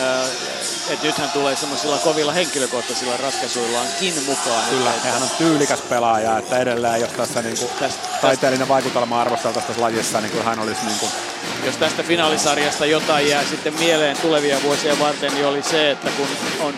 että 0.90 1.06
nythän 1.06 1.30
tulee 1.30 1.56
semmoisilla 1.56 1.98
kovilla 1.98 2.32
henkilökohtaisilla 2.32 3.16
ratkaisuillaankin 3.16 4.14
mukaan. 4.26 4.64
Kyllä, 4.70 4.90
että, 4.90 5.08
hän 5.08 5.22
on 5.22 5.28
tyylikäs 5.38 5.80
pelaaja, 5.80 6.38
että 6.38 6.58
edelleen 6.58 7.00
jos 7.00 7.10
tässä 7.10 7.42
niinku 7.42 7.70
tästä, 7.80 8.08
taiteellinen 8.20 8.68
vaikutelma 8.68 9.20
arvosteltaisiin 9.20 9.66
tässä 9.66 9.82
lajissa, 9.82 10.20
niin 10.20 10.32
kuin 10.32 10.44
hän 10.44 10.58
olisi 10.58 10.86
niinku... 10.86 11.08
Jos 11.64 11.76
tästä 11.76 12.02
finaalisarjasta 12.02 12.86
jotain 12.86 13.28
jää 13.28 13.44
sitten 13.44 13.74
mieleen 13.78 14.16
tulevia 14.16 14.62
vuosia 14.62 14.98
varten, 15.00 15.34
niin 15.34 15.46
oli 15.46 15.62
se, 15.62 15.90
että 15.90 16.10
kun 16.10 16.28
on 16.60 16.74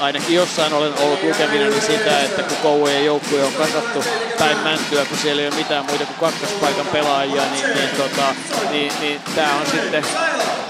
ainakin 0.00 0.34
jossain 0.34 0.72
olen 0.72 0.98
ollut 0.98 1.22
lukevina 1.22 1.68
niin 1.68 1.82
sitä, 1.82 2.20
että 2.20 2.42
kun 2.42 2.56
Kouvojen 2.56 3.04
joukkue 3.04 3.44
on 3.44 3.52
kasattu 3.52 4.04
päin 4.38 4.58
mäntyä, 4.58 5.04
kun 5.04 5.18
siellä 5.18 5.42
ei 5.42 5.48
ole 5.48 5.56
mitään 5.56 5.84
muita 5.84 6.06
kuin 6.06 6.18
kakkospaikan 6.20 6.86
pelaajia, 6.86 7.42
niin, 7.52 7.74
niin, 7.74 7.88
tota, 7.96 8.34
niin, 8.70 8.92
niin 9.00 9.20
tämä 9.34 9.54
on 9.54 9.66
sitten 9.66 10.06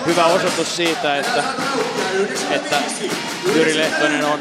hyvä 0.06 0.24
osoitus 0.24 0.76
siitä, 0.76 1.16
että, 1.18 1.44
että 2.50 2.76
Jyri 3.54 3.76
Lehtonen 3.76 4.24
on 4.24 4.40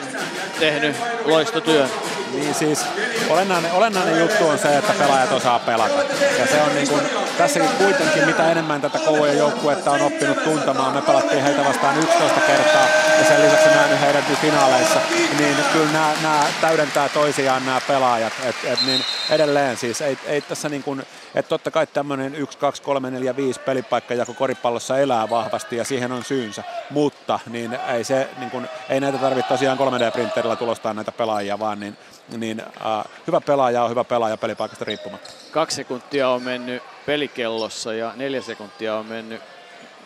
tehnyt 0.60 0.96
loistotyön. 1.26 1.90
Niin 2.34 2.54
siis 2.54 2.86
olennainen, 3.30 3.72
olennainen 3.72 4.20
juttu 4.20 4.48
on 4.48 4.60
se, 4.60 4.78
että 4.78 4.94
pelaajat 5.00 5.32
osaa 5.32 5.60
pelata. 5.60 6.04
Ja 6.40 6.48
se 6.48 6.62
on 6.62 6.76
niin 6.76 6.90
kuin, 6.90 7.02
tässäkin 7.38 7.70
kuitenkin, 7.70 8.26
mitä 8.26 8.52
enemmän 8.52 8.82
tätä 8.82 9.00
Kouvojen 9.00 9.38
joukkuetta 9.38 9.92
on 9.92 10.02
oppinut 10.02 10.44
tuntemaan, 10.44 10.94
me 10.94 11.02
pelattiin 11.02 11.44
heitä 11.44 11.66
vastaan 11.66 11.98
11 11.98 12.40
kertaa 12.40 12.88
ja 13.20 13.26
sen 13.28 13.42
lisäksi 13.42 13.70
nähnyt 13.70 14.02
heidän 14.02 14.24
finaaleissa, 14.42 15.00
niin 15.40 15.56
kyllä 15.74 15.92
nämä, 15.92 16.14
nämä 16.22 16.44
täydentää 16.62 17.10
toisiaan 17.10 17.66
nämä 17.66 17.82
pelaajat. 17.88 18.34
Et, 18.44 18.56
et 18.64 18.80
niin 18.86 19.02
edelleen 19.30 19.78
siis 19.78 20.02
ei, 20.02 20.18
ei 20.26 20.42
tässä 20.42 20.70
niin 20.70 20.84
kuin, 20.84 21.04
että 21.36 21.50
totta 21.50 21.72
kai 21.72 21.88
tämmöinen 21.88 22.36
1, 22.36 22.58
2, 22.58 22.82
3, 22.82 23.12
4, 23.12 23.36
5 23.36 23.60
pelipaikkajako 23.60 24.34
koripallossa 24.34 24.98
elää 24.98 25.30
vahvasti 25.30 25.78
ja 25.78 25.84
siihen 25.84 26.12
on 26.12 26.24
syynsä, 26.24 26.64
mutta 26.90 27.40
niin 27.50 27.78
ei, 27.88 28.04
se, 28.04 28.30
niin 28.38 28.52
kuin, 28.52 28.68
ei 28.90 29.00
näitä 29.00 29.18
tarvitse 29.18 29.50
tosiaan 29.50 29.78
3D-printerillä 29.78 30.56
tulostaa 30.56 30.94
näitä 30.94 31.12
pelaajia, 31.12 31.60
vaan 31.60 31.80
niin, 31.80 31.98
niin 32.38 32.60
äh, 32.60 33.06
hyvä 33.28 33.42
pelaaja 33.42 33.84
on 33.84 33.90
hyvä 33.90 34.04
pelaaja 34.04 34.38
pelipaikasta 34.38 34.86
riippumatta. 34.86 35.32
Kaksi 35.52 35.76
sekuntia 35.76 36.30
on 36.30 36.44
mennyt 36.44 36.84
pelikellossa 37.06 37.94
ja 37.94 38.14
neljä 38.16 38.42
sekuntia 38.42 38.96
on 38.96 39.06
mennyt 39.06 39.42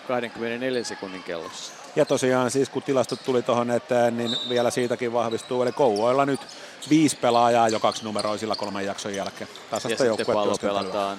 24 0.07 0.83
sekunnin 0.83 1.23
kellossa. 1.23 1.73
Ja 1.95 2.05
tosiaan 2.05 2.51
siis 2.51 2.69
kun 2.69 2.83
tilastot 2.83 3.19
tuli 3.25 3.41
tuohon 3.41 3.71
eteen, 3.71 4.17
niin 4.17 4.35
vielä 4.49 4.71
siitäkin 4.71 5.13
vahvistuu. 5.13 5.63
Eli 5.63 5.71
Kouvoilla 5.71 6.25
nyt 6.25 6.39
viisi 6.89 7.15
pelaajaa 7.15 7.69
jo 7.69 7.79
kaksi 7.79 8.03
numeroisilla 8.03 8.55
kolmen 8.55 8.85
jakson 8.85 9.15
jälkeen. 9.15 9.49
ja 9.71 9.79
sitten 9.79 10.25
pallo 10.33 10.57
pelataan 10.61 11.17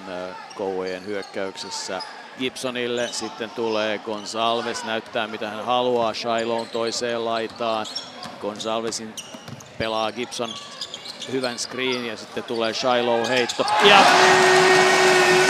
Kouvojen 0.55 1.05
hyökkäyksessä 1.05 2.01
Gibsonille. 2.39 3.07
Sitten 3.11 3.49
tulee 3.49 3.97
Gonsalves, 3.97 4.83
näyttää 4.83 5.27
mitä 5.27 5.49
hän 5.49 5.65
haluaa 5.65 6.13
Shiloon 6.13 6.69
toiseen 6.69 7.25
laitaan. 7.25 7.85
Gonsalvesin 8.41 9.13
pelaa 9.77 10.11
Gibson 10.11 10.49
hyvän 11.31 11.59
screen 11.59 12.05
ja 12.05 12.17
sitten 12.17 12.43
tulee 12.43 12.73
Shiloh 12.73 13.29
heitto. 13.29 13.65
Ja 13.83 13.97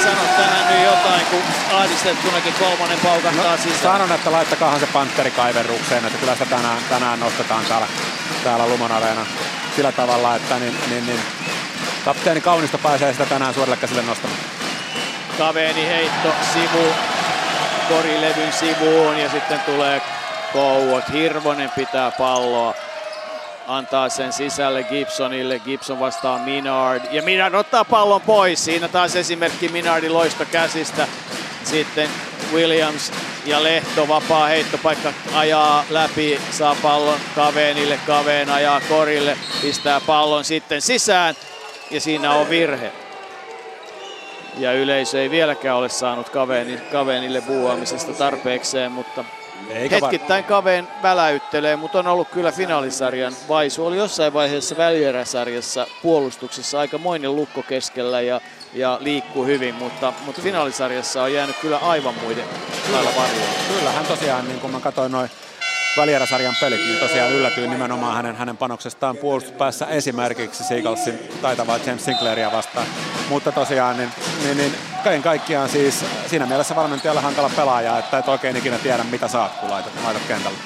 sano 0.04 0.22
tänään 0.38 0.74
nyt 0.74 0.86
jotain, 0.86 1.26
kun 1.26 1.42
ahdistettunakin 1.72 2.54
kolmonen 2.60 3.00
paukahtaa 3.00 3.52
no, 3.52 3.58
sisään. 3.58 3.82
Sanon, 3.82 4.12
että 4.12 4.32
laittakaahan 4.32 4.80
se 4.80 4.88
Panteri 4.88 5.32
kaiverrukseen, 5.32 6.06
että 6.06 6.20
kyllä 6.20 6.34
sitä 6.34 6.46
tänään, 6.46 6.78
tänään 6.90 7.20
nostetaan 7.20 7.66
täällä, 7.66 7.88
täällä 8.44 8.68
Lumon 8.68 8.92
Areena 8.92 9.26
sillä 9.76 9.92
tavalla, 9.92 10.36
että 10.36 10.60
niin, 10.60 10.78
niin, 10.90 11.06
niin, 11.06 11.20
kapteeni 12.06 12.42
Kaunisto 12.42 12.78
pääsee 12.78 13.12
sitä 13.12 13.26
tänään 13.26 13.54
suorille 13.54 13.78
käsille 13.78 14.02
nostamaan. 14.02 14.40
Kaveeni 15.38 15.88
heitto 15.88 16.30
sivu, 16.54 16.86
korilevyn 17.90 18.54
sivuun 18.54 19.18
ja 19.18 19.30
sitten 19.30 19.60
tulee 19.60 20.02
Kouot. 20.54 21.04
Hirvonen 21.14 21.70
pitää 21.70 22.12
palloa 22.12 22.74
antaa 23.78 24.10
sen 24.10 24.34
sisälle 24.34 24.84
Gibsonille. 24.84 25.60
Gibson 25.60 26.00
vastaa 26.00 26.38
Minard 26.38 27.02
ja 27.12 27.22
Minard 27.22 27.54
ottaa 27.54 27.86
pallon 27.86 28.22
pois. 28.22 28.66
Siinä 28.66 28.88
taas 28.88 29.16
esimerkki 29.16 29.70
Minardin 29.70 30.14
loisto 30.14 30.46
käsistä. 30.52 31.08
Sitten 31.64 32.10
Williams 32.54 33.12
ja 33.46 33.64
Lehto 33.64 34.08
vapaa 34.08 34.48
heittopaikka 34.48 35.14
ajaa 35.34 35.84
läpi, 35.90 36.42
saa 36.52 36.76
pallon 36.82 37.20
Kaveenille, 37.36 38.00
Kaveen 38.08 38.50
ajaa 38.50 38.82
korille, 38.90 39.38
pistää 39.62 40.02
pallon 40.02 40.44
sitten 40.44 40.82
sisään 40.82 41.36
ja 41.92 42.02
siinä 42.02 42.34
on 42.34 42.50
virhe. 42.50 42.92
Ja 44.58 44.74
yleisö 44.74 45.22
ei 45.22 45.32
vieläkään 45.32 45.78
ole 45.78 45.90
saanut 45.90 46.30
Kaveeni, 46.30 46.78
Kaveenille 46.92 47.42
buuaamisesta 47.42 48.14
tarpeekseen, 48.14 48.92
mutta 48.92 49.26
eikä 49.70 50.00
hetkittäin 50.02 50.44
Kaveen 50.44 50.88
väläyttelee, 51.04 51.76
mutta 51.76 52.00
on 52.00 52.08
ollut 52.08 52.30
kyllä 52.30 52.52
finaalisarjan 52.52 53.34
vaisu. 53.50 53.86
Oli 53.86 53.98
jossain 53.98 54.34
vaiheessa 54.34 54.78
välieräsarjassa 54.78 55.88
puolustuksessa 56.02 56.80
aika 56.80 56.98
moinen 56.98 57.36
lukko 57.36 57.64
keskellä 57.64 58.22
ja 58.22 58.42
ja 58.74 58.98
liikkuu 59.02 59.46
hyvin, 59.46 59.76
mutta, 59.76 60.14
mutta 60.26 60.42
finaalisarjassa 60.42 61.24
on 61.24 61.34
jäänyt 61.34 61.56
kyllä 61.62 61.78
aivan 61.78 62.14
muiden 62.22 62.46
lailla 62.92 63.10
varjoon. 63.16 63.50
Kyllä, 63.68 63.92
hän 63.92 64.06
tosiaan, 64.06 64.48
niin 64.48 64.60
kun 64.60 64.72
mä 64.72 64.80
katsoin 64.80 65.12
noin 65.12 65.30
välieräsarjan 65.98 66.56
pelit, 66.62 66.80
niin 66.80 67.00
tosiaan 67.00 67.32
yllätyin 67.32 67.70
nimenomaan 67.70 68.16
hänen, 68.16 68.36
hänen 68.36 68.58
panoksestaan 68.58 69.18
puolustuspäässä 69.18 69.86
esimerkiksi 69.86 70.64
Seagalsin 70.64 71.20
taitavaa 71.42 71.78
James 71.86 72.06
Sinclairia 72.06 72.52
vastaan. 72.52 72.88
Mutta 73.30 73.52
tosiaan, 73.52 73.98
niin, 73.98 74.10
niin, 74.44 74.58
niin 74.58 74.76
kaiken 75.04 75.24
kaikkiaan 75.24 75.70
siis 75.70 76.06
siinä 76.28 76.46
mielessä 76.46 76.76
valmentajalle 76.76 77.22
hankala 77.22 77.52
pelaaja, 77.56 78.00
että 78.00 78.18
et 78.18 78.28
oikein 78.28 78.58
ikinä 78.58 78.78
tiedä 78.78 79.04
mitä 79.04 79.28
saat, 79.28 79.52
kun 79.52 79.70
laitat, 79.70 79.94
laitat 80.04 80.24
kentälle. 80.28 80.58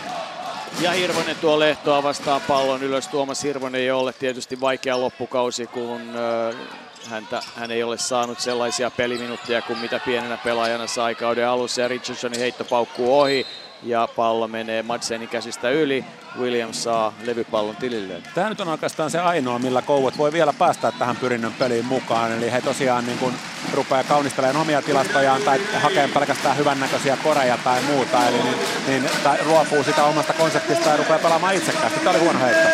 Ja 0.80 0.92
Hirvonen 0.92 1.36
tuo 1.36 1.60
Lehtoa 1.60 2.04
vastaan 2.04 2.42
pallon 2.48 2.84
ylös. 2.84 3.08
Tuomas 3.08 3.44
Hirvonen 3.44 3.82
ei 3.82 3.92
ole 3.92 4.14
tietysti 4.14 4.62
vaikea 4.62 5.02
loppukausi, 5.02 5.68
kun 5.68 6.02
häntä, 7.10 7.42
hän 7.56 7.72
ei 7.72 7.84
ole 7.84 7.98
saanut 7.98 8.40
sellaisia 8.40 8.92
peliminuutteja 8.92 9.62
kuin 9.62 9.80
mitä 9.80 10.00
pienenä 10.06 10.38
pelaajana 10.38 10.88
sai 10.88 11.16
kauden 11.16 11.48
alussa 11.48 11.82
ja 11.82 11.88
Richardsonin 11.88 12.40
heitto 12.40 12.64
paukkuu 12.64 13.20
ohi 13.20 13.46
ja 13.84 14.08
pallo 14.16 14.48
menee 14.48 14.84
Madsenin 14.84 15.30
käsistä 15.30 15.70
yli. 15.70 16.06
Williams 16.40 16.84
saa 16.84 17.14
levypallon 17.24 17.76
tililleen. 17.76 18.24
Tämä 18.36 18.50
nyt 18.50 18.62
on 18.62 18.68
oikeastaan 18.68 19.12
se 19.12 19.20
ainoa, 19.20 19.60
millä 19.60 19.82
Kouvat 19.82 20.18
voi 20.18 20.34
vielä 20.34 20.54
päästä 20.54 20.92
tähän 21.00 21.16
pyrinnön 21.16 21.54
peliin 21.54 21.86
mukaan. 21.86 22.32
Eli 22.32 22.52
he 22.52 22.62
tosiaan 22.62 23.06
niin 23.06 23.18
kuin 23.18 23.36
rupeaa 23.74 24.04
kaunistelemaan 24.04 24.62
omia 24.62 24.82
tilastojaan 24.82 25.42
tai 25.42 25.60
hakemaan 25.74 26.10
pelkästään 26.10 26.58
hyvännäköisiä 26.58 27.18
koreja 27.24 27.58
tai 27.64 27.82
muuta. 27.82 28.28
Eli 28.28 28.38
niin, 28.44 28.58
niin, 28.88 29.10
tai 29.24 29.38
luopuu 29.46 29.84
sitä 29.84 30.04
omasta 30.04 30.34
konseptista 30.34 30.90
ja 30.90 30.98
rupeaa 30.98 31.20
pelaamaan 31.20 31.56
itsekkäästi. 31.56 32.00
Tämä 32.00 32.10
oli 32.10 32.20
huono 32.20 32.40
heitto. 32.40 32.70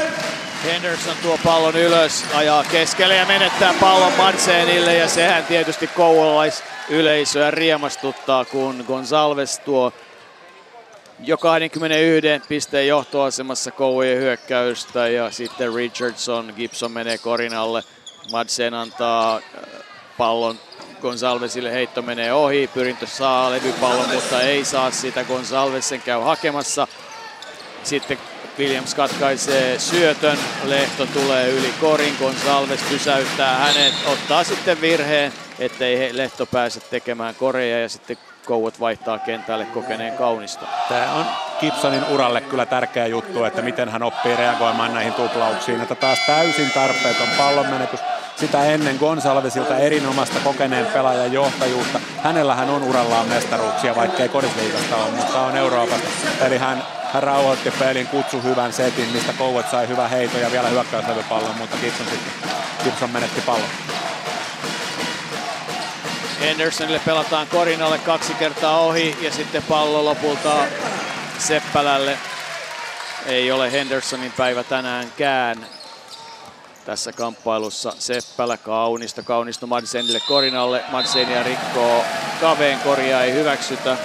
Henderson 0.65 1.15
tuo 1.21 1.39
pallon 1.43 1.75
ylös, 1.75 2.25
ajaa 2.33 2.63
keskelle 2.63 3.15
ja 3.15 3.25
menettää 3.25 3.73
pallon 3.79 4.13
Madsenille 4.17 4.95
ja 4.95 5.07
sehän 5.07 5.45
tietysti 5.45 5.89
yleisöä 6.89 7.51
riemastuttaa, 7.51 8.45
kun 8.45 8.83
Gonzalves 8.87 9.59
tuo 9.59 9.93
jo 11.23 11.37
21 11.37 12.47
pisteen 12.47 12.87
johtoasemassa 12.87 13.71
Kouvojen 13.71 14.17
hyökkäystä 14.17 15.07
ja 15.07 15.31
sitten 15.31 15.75
Richardson, 15.75 16.53
Gibson 16.55 16.91
menee 16.91 17.17
korinalle. 17.17 17.83
Madsen 18.31 18.73
antaa 18.73 19.35
äh, 19.35 19.41
pallon 20.17 20.59
Gonzalvesille, 21.01 21.71
heitto 21.71 22.01
menee 22.01 22.33
ohi, 22.33 22.69
pyrintö 22.73 23.07
saa 23.07 23.51
levypallon, 23.51 24.09
mutta 24.13 24.41
ei 24.41 24.65
saa 24.65 24.91
sitä, 24.91 25.23
Gonzalves 25.23 25.89
sen 25.89 26.01
käy 26.01 26.19
hakemassa. 26.19 26.87
Sitten 27.83 28.17
Williams 28.59 28.95
katkaisee 28.95 29.79
syötön, 29.79 30.37
Lehto 30.63 31.05
tulee 31.05 31.49
yli 31.49 31.73
korin, 31.81 32.15
Gonzalves 32.19 32.81
pysäyttää 32.89 33.57
hänet, 33.57 33.93
ottaa 34.05 34.43
sitten 34.43 34.81
virheen, 34.81 35.33
ettei 35.59 36.17
Lehto 36.17 36.45
pääse 36.45 36.79
tekemään 36.79 37.35
koreja. 37.35 37.81
Ja 37.81 37.89
sitten 37.89 38.17
Kouot 38.51 38.79
vaihtaa 38.79 39.19
kentälle 39.19 39.65
kokeneen 39.65 40.13
kaunista. 40.13 40.65
Tämä 40.89 41.13
on 41.13 41.25
Gibsonin 41.59 42.03
uralle 42.09 42.41
kyllä 42.41 42.65
tärkeä 42.65 43.07
juttu, 43.07 43.43
että 43.43 43.61
miten 43.61 43.89
hän 43.89 44.03
oppii 44.03 44.35
reagoimaan 44.35 44.93
näihin 44.93 45.13
tuplauksiin. 45.13 45.81
Että 45.81 45.95
taas 45.95 46.19
täysin 46.27 46.71
tarpeeton 46.71 47.27
pallonmenetys 47.37 47.99
sitä 48.35 48.63
ennen 48.63 48.95
Gonsalvesilta 48.95 49.77
erinomaista 49.77 50.39
kokeneen 50.43 50.85
pelaajan 50.85 51.33
johtajuutta. 51.33 51.99
Hänellähän 52.23 52.69
on 52.69 52.83
urallaan 52.83 53.27
mestaruuksia, 53.27 53.95
vaikkei 53.95 54.29
kodisliigasta 54.29 54.95
ole, 54.95 55.11
mutta 55.11 55.41
on 55.41 55.57
Euroopasta. 55.57 56.07
Eli 56.45 56.57
hän, 56.57 56.83
hän 57.13 57.23
rauhoitti 57.23 57.71
pelin, 57.71 58.07
kutsu 58.07 58.41
hyvän 58.41 58.73
setin, 58.73 59.09
mistä 59.13 59.33
Kouvet 59.33 59.69
sai 59.69 59.87
hyvä 59.87 60.07
heito 60.07 60.37
ja 60.37 60.51
vielä 60.51 60.69
hyökkäyslevypallon, 60.69 61.57
mutta 61.57 61.77
Gibson, 61.81 62.07
sitten, 62.07 62.49
Gibson 62.83 63.09
menetti 63.09 63.41
pallon. 63.41 63.69
Hendersonille 66.41 67.01
pelataan 67.05 67.47
Korinalle 67.47 67.97
kaksi 67.97 68.33
kertaa 68.33 68.79
ohi 68.79 69.17
ja 69.21 69.31
sitten 69.31 69.63
pallo 69.63 70.05
lopulta 70.05 70.65
Seppälälle. 71.37 72.17
Ei 73.25 73.51
ole 73.51 73.71
Hendersonin 73.71 74.31
päivä 74.31 74.63
tänäänkään 74.63 75.65
tässä 76.85 77.11
kamppailussa. 77.11 77.93
Seppälä 77.99 78.57
kaunista, 78.57 79.23
kaunista 79.23 79.67
Madsenille 79.67 80.19
Korinalle. 80.19 80.83
Madsenia 80.91 81.43
rikkoo 81.43 82.03
kaveen, 82.41 82.79
korjaa 82.79 83.23
ei 83.23 83.33
hyväksytä. 83.33 83.97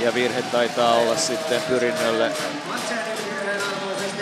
Ja 0.00 0.14
virhe 0.14 0.42
taitaa 0.42 0.94
olla 0.94 1.16
sitten 1.16 1.62
pyrinnölle 1.62 2.32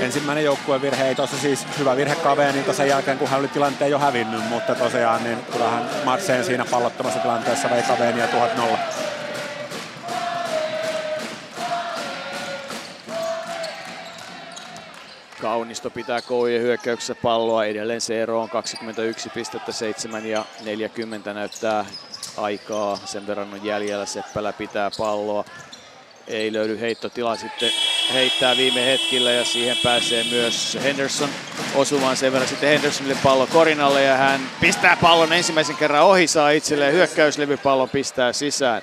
ensimmäinen 0.01 0.45
joukkueen 0.45 0.83
virhe 0.83 1.09
ei 1.09 1.15
tuossa 1.15 1.39
siis 1.39 1.67
hyvä 1.79 1.97
virhe 1.97 2.15
Kaveenilta 2.15 2.73
sen 2.73 2.89
jälkeen, 2.89 3.19
kun 3.19 3.29
hän 3.29 3.41
oli 3.41 3.49
tilanteen 3.49 3.91
jo 3.91 3.99
hävinnyt, 3.99 4.45
mutta 4.49 4.75
tosiaan 4.75 5.25
niin 5.25 5.39
kyllähän 5.53 5.91
Matseen 6.05 6.45
siinä 6.45 6.65
pallottomassa 6.65 7.21
tilanteessa 7.21 7.71
vei 7.71 7.83
Kaveenia 7.83 8.29
1000 8.29 8.51
Kaunisto 15.43 15.91
pitää 15.91 16.23
Koujen 16.23 16.63
hyökkäyksessä 16.63 17.15
palloa. 17.15 17.65
Edelleen 17.65 18.01
se 18.01 18.23
ero 18.23 18.41
on 18.41 18.49
21 18.49 19.29
pistettä, 19.29 19.73
7 19.73 20.27
ja 20.27 20.45
40 20.65 21.35
näyttää 21.35 21.85
aikaa. 22.37 22.99
Sen 23.05 23.27
verran 23.27 23.53
on 23.53 23.65
jäljellä. 23.65 24.07
Seppälä 24.07 24.53
pitää 24.53 24.91
palloa. 24.99 25.45
Ei 26.27 26.53
löydy 26.53 26.81
heittotila 26.81 27.37
sitten 27.37 27.71
heittää 28.13 28.57
viime 28.57 28.87
hetkillä 28.87 29.33
ja 29.33 29.45
siihen 29.45 29.77
pääsee 29.83 30.25
myös 30.25 30.79
Henderson 30.83 31.29
osumaan 31.75 32.17
sen 32.17 32.33
verran 32.33 32.49
sitten 32.49 32.69
Hendersonille 32.69 33.19
pallo 33.23 33.47
Korinalle 33.47 34.03
ja 34.03 34.17
hän 34.17 34.41
pistää 34.61 34.97
pallon 35.03 35.33
ensimmäisen 35.33 35.77
kerran 35.77 36.05
ohi, 36.05 36.27
saa 36.27 36.51
itselleen 36.51 36.93
hyökkäyslevypallon 36.93 37.89
pistää 37.89 38.33
sisään. 38.33 38.83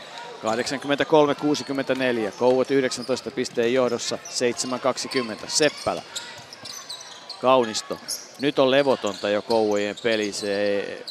83-64, 2.29 2.31
Kouot 2.39 2.71
19 2.71 3.31
pisteen 3.31 3.73
johdossa, 3.73 4.17
7-20, 5.43 5.47
Seppälä. 5.47 6.01
Kaunisto. 7.41 7.99
Nyt 8.39 8.59
on 8.59 8.71
levotonta 8.71 9.29
jo 9.29 9.41
Kouvojen 9.41 9.95
peli, 10.03 10.33
se 10.33 10.61
ei 10.61 11.03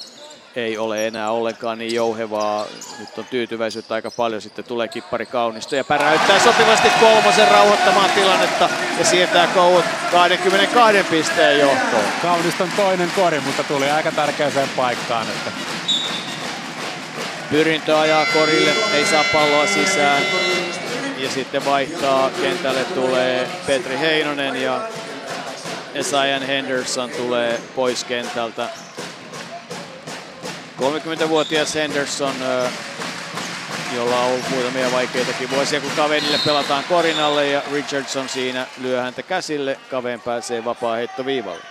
ole 0.79 1.07
enää 1.07 1.31
ollenkaan 1.31 1.79
niin 1.79 1.95
jouhevaa. 1.95 2.67
Nyt 2.99 3.19
on 3.19 3.25
tyytyväisyyttä 3.25 3.95
aika 3.95 4.11
paljon. 4.11 4.41
Sitten 4.43 4.65
tulee 4.65 4.89
kippari 4.89 5.27
Kaunisto 5.27 5.77
ja 5.77 5.85
päräyttää 5.85 6.39
sopivasti 6.39 6.89
kolmosen 7.01 7.49
rauhoittamaan 7.49 8.11
tilannetta 8.11 8.69
ja 8.99 9.05
siirtää 9.05 9.47
Kouot 9.47 9.85
22 10.13 11.03
pisteen 11.11 11.61
johtoon. 11.61 12.05
Kauniston 12.23 12.69
toinen 12.77 13.11
kori, 13.17 13.41
mutta 13.41 13.65
tuli 13.65 13.91
aika 13.91 14.13
tärkeäseen 14.13 14.69
paikkaan. 14.77 15.27
Että... 15.27 15.51
Pyrintö 17.51 18.01
ajaa 18.01 18.27
korille, 18.27 18.71
ei 18.93 19.07
saa 19.07 19.25
palloa 19.33 19.67
sisään. 19.67 20.23
Ja 21.19 21.31
sitten 21.31 21.65
vaihtaa, 21.65 22.31
kentälle 22.43 22.85
tulee 22.85 23.49
Petri 23.67 23.99
Heinonen 23.99 24.63
ja 24.63 24.81
Esajan 25.95 26.43
Henderson 26.43 27.11
tulee 27.11 27.61
pois 27.77 28.05
kentältä. 28.05 28.69
30-vuotias 30.79 31.75
Henderson, 31.75 32.35
jolla 33.97 34.21
on 34.21 34.27
ollut 34.27 34.51
muutamia 34.51 34.93
vaikeitakin 34.93 35.51
vuosia, 35.51 35.81
kun 35.81 35.91
Kavenille 35.97 36.39
pelataan 36.45 36.85
korinalle 36.85 37.49
ja 37.49 37.63
Richardson 37.73 38.29
siinä 38.29 38.67
lyö 38.81 39.03
häntä 39.03 39.23
käsille. 39.23 39.79
Kaven 39.91 40.21
pääsee 40.21 40.65
vapaa 40.65 40.97
heittoviivalle. 40.97 41.63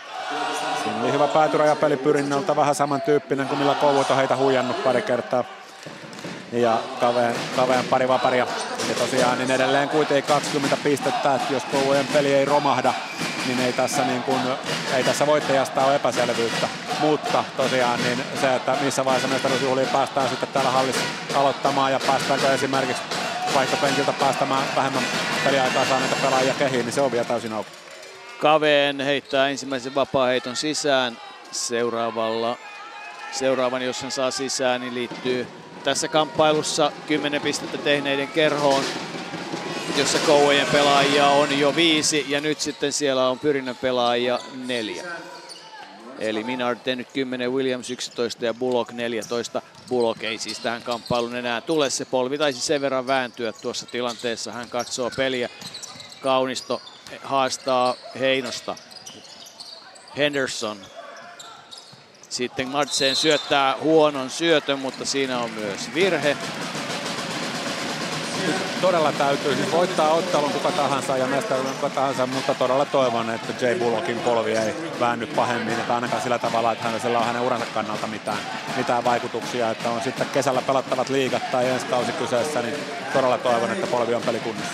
Siinä 0.83 1.03
oli 1.03 1.11
hyvä 1.11 1.27
päätyrajapeli 1.27 1.97
pyrinnöltä, 1.97 2.55
vähän 2.55 2.75
samantyyppinen 2.75 3.47
kuin 3.47 3.59
millä 3.59 3.75
Kouvut 3.75 4.11
on 4.11 4.17
heitä 4.17 4.35
huijannut 4.35 4.83
pari 4.83 5.01
kertaa. 5.01 5.43
Ja 6.51 6.77
Kaveen, 6.99 7.35
kaveen 7.55 7.85
pari 7.85 8.07
vaparia. 8.07 8.47
Ja 8.89 8.95
tosiaan 8.95 9.37
niin 9.37 9.51
edelleen 9.51 9.89
kuitenkin 9.89 10.23
20 10.23 10.77
pistettä, 10.83 11.35
että 11.35 11.53
jos 11.53 11.63
Kouvojen 11.63 12.07
peli 12.07 12.33
ei 12.33 12.45
romahda, 12.45 12.93
niin 13.47 13.59
ei 13.59 13.73
tässä, 13.73 14.03
niin 14.03 14.23
kuin, 14.23 14.41
ei 14.95 15.03
tässä 15.03 15.27
voittajasta 15.27 15.85
ole 15.85 15.95
epäselvyyttä. 15.95 16.67
Mutta 16.99 17.43
tosiaan 17.57 18.03
niin 18.03 18.23
se, 18.41 18.55
että 18.55 18.77
missä 18.81 19.05
vaiheessa 19.05 19.27
mestaruusjuhliin 19.27 19.87
päästään 19.87 20.29
sitten 20.29 20.49
täällä 20.49 20.71
hallissa 20.71 21.01
aloittamaan 21.35 21.91
ja 21.91 21.99
päästäänkö 22.07 22.53
esimerkiksi 22.53 23.03
vaihtopenkiltä 23.55 24.13
päästämään 24.13 24.63
vähemmän 24.75 25.03
peliaikaa 25.45 25.85
saaneita 25.85 26.15
pelaajia 26.21 26.53
kehiin, 26.53 26.85
niin 26.85 26.93
se 26.93 27.01
on 27.01 27.11
vielä 27.11 27.25
täysin 27.25 27.53
auki. 27.53 27.69
Kaveen 28.39 28.99
heittää 28.99 29.49
ensimmäisen 29.49 29.95
vapaa-heiton 29.95 30.55
sisään. 30.55 31.17
Seuraavalla, 31.51 32.57
seuraavan, 33.31 33.81
jos 33.81 33.99
sen 33.99 34.11
saa 34.11 34.31
sisään, 34.31 34.81
niin 34.81 34.93
liittyy 34.93 35.47
tässä 35.83 36.07
kamppailussa 36.07 36.91
10 37.07 37.41
pistettä 37.41 37.77
tehneiden 37.77 38.27
kerhoon, 38.27 38.83
jossa 39.97 40.19
Kouvojen 40.19 40.67
pelaajia 40.71 41.27
on 41.27 41.59
jo 41.59 41.75
viisi 41.75 42.25
ja 42.27 42.41
nyt 42.41 42.59
sitten 42.59 42.93
siellä 42.93 43.29
on 43.29 43.39
Pyrinnön 43.39 43.75
pelaajia 43.75 44.39
neljä. 44.65 45.03
Eli 46.19 46.43
Minard 46.43 46.79
tehnyt 46.83 47.07
10, 47.13 47.51
Williams 47.51 47.89
11 47.89 48.45
ja 48.45 48.53
Bullock 48.53 48.91
14. 48.91 49.61
Bullock 49.89 50.23
ei 50.23 50.37
siis 50.37 50.59
tähän 50.59 50.81
kamppailuun 50.81 51.35
enää 51.35 51.61
tule. 51.61 51.89
Se 51.89 52.05
polvi 52.05 52.37
taisi 52.37 52.61
sen 52.61 52.81
verran 52.81 53.07
vääntyä 53.07 53.51
tuossa 53.51 53.85
tilanteessa. 53.85 54.51
Hän 54.51 54.69
katsoo 54.69 55.11
peliä. 55.17 55.49
Kaunisto 56.21 56.81
haastaa 57.23 57.95
Heinosta. 58.19 58.75
Henderson. 60.17 60.77
Sitten 62.29 62.67
Madsen 62.67 63.15
syöttää 63.15 63.75
huonon 63.81 64.29
syötön, 64.29 64.79
mutta 64.79 65.05
siinä 65.05 65.39
on 65.39 65.51
myös 65.51 65.93
virhe 65.93 66.37
todella 68.81 69.11
täytyy 69.11 69.55
siis 69.55 69.71
voittaa 69.71 70.13
ottelun 70.13 70.51
kuka 70.51 70.71
tahansa 70.71 71.17
ja 71.17 71.27
mestaruuden 71.27 71.73
kuka 71.73 71.89
tahansa, 71.89 72.27
mutta 72.27 72.53
todella 72.53 72.85
toivon, 72.85 73.29
että 73.29 73.65
Jay 73.65 73.79
Bullockin 73.79 74.19
polvi 74.19 74.51
ei 74.51 74.73
väänny 74.99 75.27
pahemmin, 75.27 75.79
että 75.79 75.95
ainakaan 75.95 76.21
sillä 76.21 76.39
tavalla, 76.39 76.71
että 76.71 76.83
hänellä 76.83 77.19
on 77.19 77.25
hänen 77.25 77.41
uransa 77.41 77.65
kannalta 77.73 78.07
mitään, 78.07 78.37
mitään 78.77 79.03
vaikutuksia, 79.03 79.71
että 79.71 79.89
on 79.89 80.01
sitten 80.01 80.27
kesällä 80.33 80.61
pelattavat 80.61 81.09
liigat 81.09 81.51
tai 81.51 81.69
ensi 81.69 81.85
kausi 81.85 82.11
kyseessä, 82.11 82.61
niin 82.61 82.75
todella 83.13 83.37
toivon, 83.37 83.71
että 83.71 83.87
polvi 83.87 84.15
on 84.15 84.21
pelikunnossa. 84.21 84.73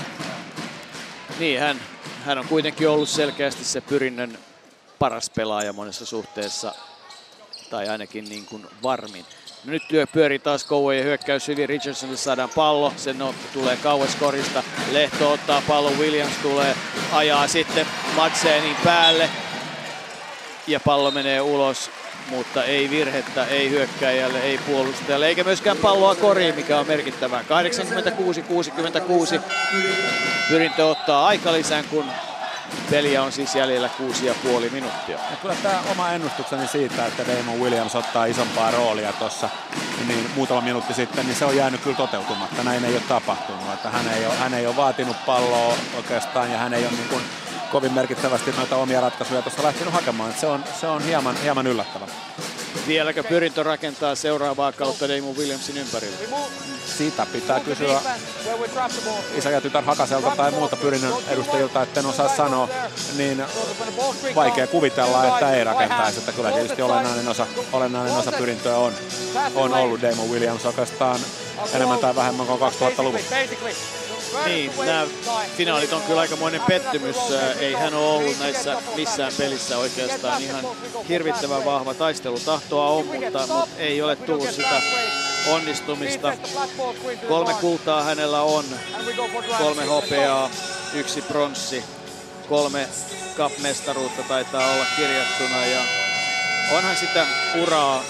Niin, 1.40 1.60
hän, 1.60 1.80
hän 2.26 2.38
on 2.38 2.46
kuitenkin 2.48 2.90
ollut 2.90 3.10
selkeästi 3.10 3.64
se 3.64 3.82
pyrinnön 3.82 4.38
paras 5.00 5.30
pelaaja 5.30 5.74
monessa 5.74 6.06
suhteessa, 6.06 6.74
tai 7.70 7.90
ainakin 7.90 8.30
niin 8.30 8.46
kuin 8.46 8.68
varmin. 8.84 9.26
Nyt 9.66 9.88
työ 9.88 10.08
pyörii 10.08 10.40
taas 10.40 10.64
Kouvojen 10.64 11.04
hyökkäys 11.04 11.48
hyvin. 11.48 11.70
Richardsonille 11.70 12.18
saadaan 12.18 12.50
pallo. 12.56 12.94
Se 12.96 13.14
no, 13.14 13.36
tulee 13.54 13.78
kauas 13.78 14.16
korista. 14.16 14.64
Lehto 14.92 15.32
ottaa 15.32 15.62
pallon. 15.68 16.00
Williams 16.00 16.38
tulee 16.42 16.76
ajaa 17.12 17.48
sitten 17.48 17.86
Madsenin 18.16 18.76
päälle. 18.84 19.30
Ja 20.68 20.80
pallo 20.80 21.12
menee 21.12 21.42
ulos. 21.42 21.92
Mutta 22.30 22.64
ei 22.64 22.90
virhettä, 22.90 23.46
ei 23.46 23.70
hyökkäjälle, 23.70 24.40
ei 24.40 24.58
puolustajalle, 24.58 25.28
eikä 25.28 25.44
myöskään 25.44 25.78
palloa 25.78 26.16
koriin, 26.16 26.56
mikä 26.56 26.80
on 26.80 26.88
merkittävää. 26.88 27.44
86-66. 29.38 29.42
Pyrintö 30.50 30.86
ottaa 30.86 31.28
aikalisän, 31.28 31.86
kun 31.90 32.06
Peliä 32.90 33.24
on 33.24 33.32
siis 33.32 33.56
jäljellä 33.56 33.90
kuusi 33.90 34.26
ja 34.26 34.36
puoli 34.44 34.70
minuuttia. 34.70 35.18
Ja 35.32 35.38
kyllä 35.42 35.56
tämä 35.64 35.80
oma 35.92 36.12
ennustukseni 36.12 36.68
siitä, 36.68 37.06
että 37.06 37.24
Damon 37.28 37.60
Williams 37.60 37.96
ottaa 37.96 38.26
isompaa 38.26 38.72
roolia 38.72 39.14
tuossa 39.14 39.50
niin 40.08 40.32
muutama 40.36 40.62
minuutti 40.62 40.94
sitten, 40.94 41.26
niin 41.26 41.36
se 41.36 41.46
on 41.46 41.56
jäänyt 41.56 41.82
kyllä 41.82 41.98
toteutumatta. 41.98 42.64
Näin 42.64 42.86
ei 42.86 42.94
ole 42.94 43.04
tapahtunut. 43.08 43.74
Että 43.74 43.90
hän, 43.90 44.08
ei 44.08 44.26
ole, 44.26 44.36
hän 44.36 44.54
ei 44.54 44.68
ole 44.68 44.76
vaatinut 44.76 45.26
palloa 45.26 45.74
oikeastaan 45.98 46.52
ja 46.52 46.58
hän 46.58 46.74
ei 46.74 46.84
ole 46.84 46.92
niin 46.92 47.10
kuin 47.10 47.24
kovin 47.72 47.94
merkittävästi 47.94 48.52
noita 48.52 48.76
omia 48.76 49.02
ratkaisuja 49.02 49.42
tuossa 49.42 49.64
lähtenyt 49.64 49.94
hakemaan. 49.94 50.34
Se 50.34 50.48
on, 50.48 50.64
se 50.80 50.88
on 50.88 51.04
hieman, 51.04 51.36
hieman 51.44 51.68
yllättävä. 51.68 52.06
Vieläkö 52.90 53.24
pyrintö 53.24 53.64
rakentaa 53.64 54.16
seuraavaa 54.16 54.72
kautta 54.72 55.10
Damon 55.10 55.38
Williamsin 55.38 55.78
ympärille? 55.78 56.18
Siitä 56.98 57.26
pitää 57.26 57.60
kysyä 57.60 58.02
isä 59.36 59.50
ja 59.50 59.62
tytär 59.62 59.84
Hakaselta 59.84 60.36
tai 60.36 60.52
muuta 60.52 60.76
pyrinnön 60.76 61.14
edustajilta, 61.28 61.84
että 61.84 62.00
en 62.00 62.06
osaa 62.06 62.36
sanoa, 62.36 62.70
niin 63.18 63.44
vaikea 64.36 64.68
kuvitella, 64.68 65.28
että 65.28 65.52
ei 65.52 65.64
rakentaisi. 65.64 66.20
Että 66.20 66.32
kyllä 66.32 66.52
tietysti 66.52 66.82
olennainen 66.82 67.28
osa, 67.28 67.48
olennainen 67.72 68.14
osa 68.14 68.32
pyrintöä 68.32 68.78
on, 68.78 68.94
on 69.56 69.74
ollut 69.74 70.02
Damon 70.02 70.30
Williams 70.30 70.66
oikeastaan 70.66 71.20
enemmän 71.74 72.00
tai 72.00 72.16
vähemmän 72.16 72.48
kuin 72.48 72.60
2000-luvun. 72.60 73.20
Niin, 74.46 74.72
nämä 74.86 75.06
finaalit 75.58 75.94
on 75.94 76.02
kyllä 76.02 76.22
aikamoinen 76.22 76.62
pettymys. 76.62 77.16
Ei 77.60 77.74
hän 77.74 77.94
ole 77.94 78.08
ollut 78.08 78.40
näissä 78.40 78.78
missään 78.96 79.34
pelissä 79.38 79.78
oikeastaan 79.78 80.42
ihan 80.42 80.66
hirvittävän 81.10 81.66
vahva 81.66 81.94
taistelu. 81.94 82.40
Tahtoa 82.40 82.90
on, 82.90 83.06
mutta, 83.06 83.48
mutta 83.48 83.68
ei 83.78 84.02
ole 84.02 84.16
tullut 84.16 84.52
sitä 84.52 84.82
onnistumista. 85.48 86.34
Kolme 87.28 87.54
kultaa 87.54 88.04
hänellä 88.04 88.42
on, 88.42 88.66
kolme 89.58 89.86
hopeaa, 89.86 90.50
yksi 90.94 91.22
pronssi, 91.22 91.84
kolme 92.50 92.88
cup-mestaruutta 93.38 94.24
taitaa 94.28 94.74
olla 94.74 94.86
kirjattuna 94.96 95.66
ja 95.66 95.82
onhan 96.72 96.98
sitä 96.98 97.26
uraa 97.62 98.04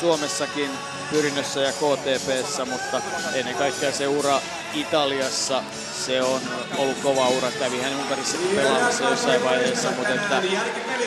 Suomessakin 0.00 0.70
Pyrinnössä 1.12 1.60
ja 1.60 1.72
KTPssä, 1.72 2.64
mutta 2.64 3.00
ennen 3.34 3.54
kaikkea 3.54 3.92
se 3.92 4.08
ura 4.08 4.40
Italiassa, 4.74 5.62
se 6.06 6.22
on 6.22 6.40
ollut 6.78 6.96
kova 7.02 7.28
ura. 7.28 7.50
Kävi 7.58 7.80
hän 7.80 7.96
Unkarissa 7.96 8.38
pelaamassa 8.56 9.04
jossain 9.04 9.44
vaiheessa, 9.44 9.90
mutta 9.90 10.14
että 10.14 10.42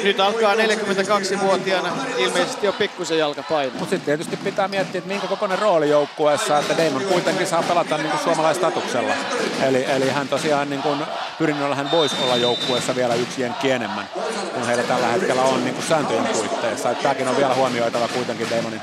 nyt 0.03 0.19
alkaa 0.19 0.55
42-vuotiaana 0.55 1.89
ilmeisesti 2.17 2.65
jo 2.65 2.73
pikkusen 2.73 3.17
jalka 3.17 3.43
painaa. 3.43 3.79
Mutta 3.79 3.89
sitten 3.89 4.05
tietysti 4.05 4.37
pitää 4.37 4.67
miettiä, 4.67 4.99
että 4.99 5.07
minkä 5.07 5.27
kokoinen 5.27 5.59
rooli 5.59 5.89
joukkueessa, 5.89 6.57
että 6.57 6.77
Damon 6.77 7.05
kuitenkin 7.05 7.47
saa 7.47 7.63
pelata 7.63 7.97
niin 7.97 8.09
kuin 8.09 8.23
suomalaistatuksella. 8.23 9.13
Eli, 9.61 9.85
eli 9.89 10.09
hän 10.09 10.27
tosiaan 10.27 10.69
niin 10.69 10.81
kuin, 10.81 10.99
pyrinnöllä 11.37 11.75
hän 11.75 11.91
voisi 11.91 12.15
olla 12.23 12.35
joukkueessa 12.35 12.95
vielä 12.95 13.15
yksi 13.15 13.41
jenkki 13.41 13.71
enemmän, 13.71 14.09
kun 14.53 14.65
heillä 14.65 14.83
tällä 14.83 15.07
hetkellä 15.07 15.41
on 15.41 15.63
niin 15.63 15.75
kuin 15.75 15.87
sääntöjen 15.87 16.27
puitteissa. 16.27 16.93
Tämäkin 16.93 17.27
on 17.27 17.37
vielä 17.37 17.55
huomioitava 17.55 18.07
kuitenkin 18.07 18.49
Damonin 18.49 18.81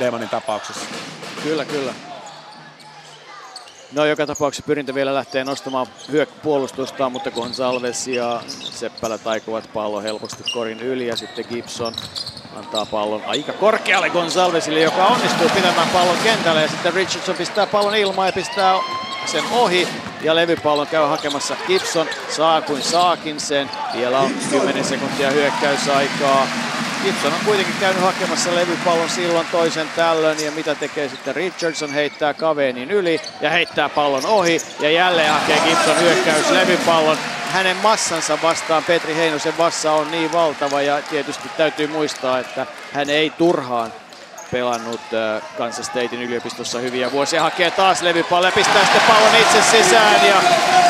Demonin 0.00 0.28
tapauksessa. 0.28 0.86
Kyllä, 1.42 1.64
kyllä. 1.64 1.94
No 3.92 4.04
joka 4.04 4.26
tapauksessa 4.26 4.66
pyrintö 4.66 4.94
vielä 4.94 5.14
lähtee 5.14 5.44
nostamaan 5.44 5.86
hyökkäpuolustustaan, 6.12 7.12
mutta 7.12 7.30
Gonsalves 7.30 8.08
ja 8.08 8.40
Seppälä 8.48 9.18
taikuvat 9.18 9.70
pallon 9.74 10.02
helposti 10.02 10.42
korin 10.52 10.80
yli 10.80 11.06
ja 11.06 11.16
sitten 11.16 11.44
Gibson 11.48 11.94
antaa 12.56 12.86
pallon 12.86 13.22
aika 13.26 13.52
korkealle 13.52 14.10
Gonsalvesille, 14.10 14.80
joka 14.80 15.06
onnistuu 15.06 15.48
pitämään 15.48 15.88
pallon 15.88 16.16
kentälle 16.24 16.62
ja 16.62 16.68
sitten 16.68 16.94
Richardson 16.94 17.36
pistää 17.36 17.66
pallon 17.66 17.96
ilmaan 17.96 18.28
ja 18.28 18.32
pistää 18.32 18.74
sen 19.26 19.44
ohi 19.52 19.88
ja 20.22 20.34
levypallon 20.34 20.86
käy 20.86 21.06
hakemassa 21.06 21.56
Gibson, 21.66 22.06
saa 22.28 22.62
kuin 22.62 22.82
saakin 22.82 23.40
sen. 23.40 23.70
Vielä 23.96 24.18
on 24.18 24.30
10 24.50 24.84
sekuntia 24.84 25.30
hyökkäysaikaa. 25.30 26.46
Gibson 27.02 27.32
on 27.32 27.44
kuitenkin 27.44 27.74
käynyt 27.80 28.02
hakemassa 28.02 28.54
levypallon 28.54 29.08
silloin 29.08 29.46
toisen 29.52 29.88
tällöin 29.96 30.44
ja 30.44 30.50
mitä 30.50 30.74
tekee 30.74 31.08
sitten 31.08 31.36
Richardson 31.36 31.92
heittää 31.92 32.34
Kaveenin 32.34 32.90
yli 32.90 33.20
ja 33.40 33.50
heittää 33.50 33.88
pallon 33.88 34.26
ohi 34.26 34.60
ja 34.80 34.90
jälleen 34.90 35.32
hakee 35.32 35.60
Gibson 35.68 36.00
hyökkäys 36.00 36.50
levypallon. 36.50 37.18
Hänen 37.52 37.76
massansa 37.76 38.38
vastaan 38.42 38.84
Petri 38.84 39.14
Heinosen 39.14 39.58
vassa 39.58 39.92
on 39.92 40.10
niin 40.10 40.32
valtava 40.32 40.82
ja 40.82 41.02
tietysti 41.10 41.48
täytyy 41.56 41.86
muistaa, 41.86 42.38
että 42.38 42.66
hän 42.92 43.10
ei 43.10 43.30
turhaan 43.30 43.92
pelannut 44.52 45.00
äh, 45.14 45.42
Kansas 45.58 45.86
Statein 45.86 46.22
yliopistossa 46.22 46.78
hyviä 46.78 47.12
vuosia. 47.12 47.42
Hakee 47.42 47.70
taas 47.70 48.02
levypallon 48.02 48.48
ja 48.48 48.52
pistää 48.52 48.84
sitten 48.84 49.02
pallon 49.08 49.36
itse 49.40 49.62
sisään 49.62 50.26
ja 50.26 50.42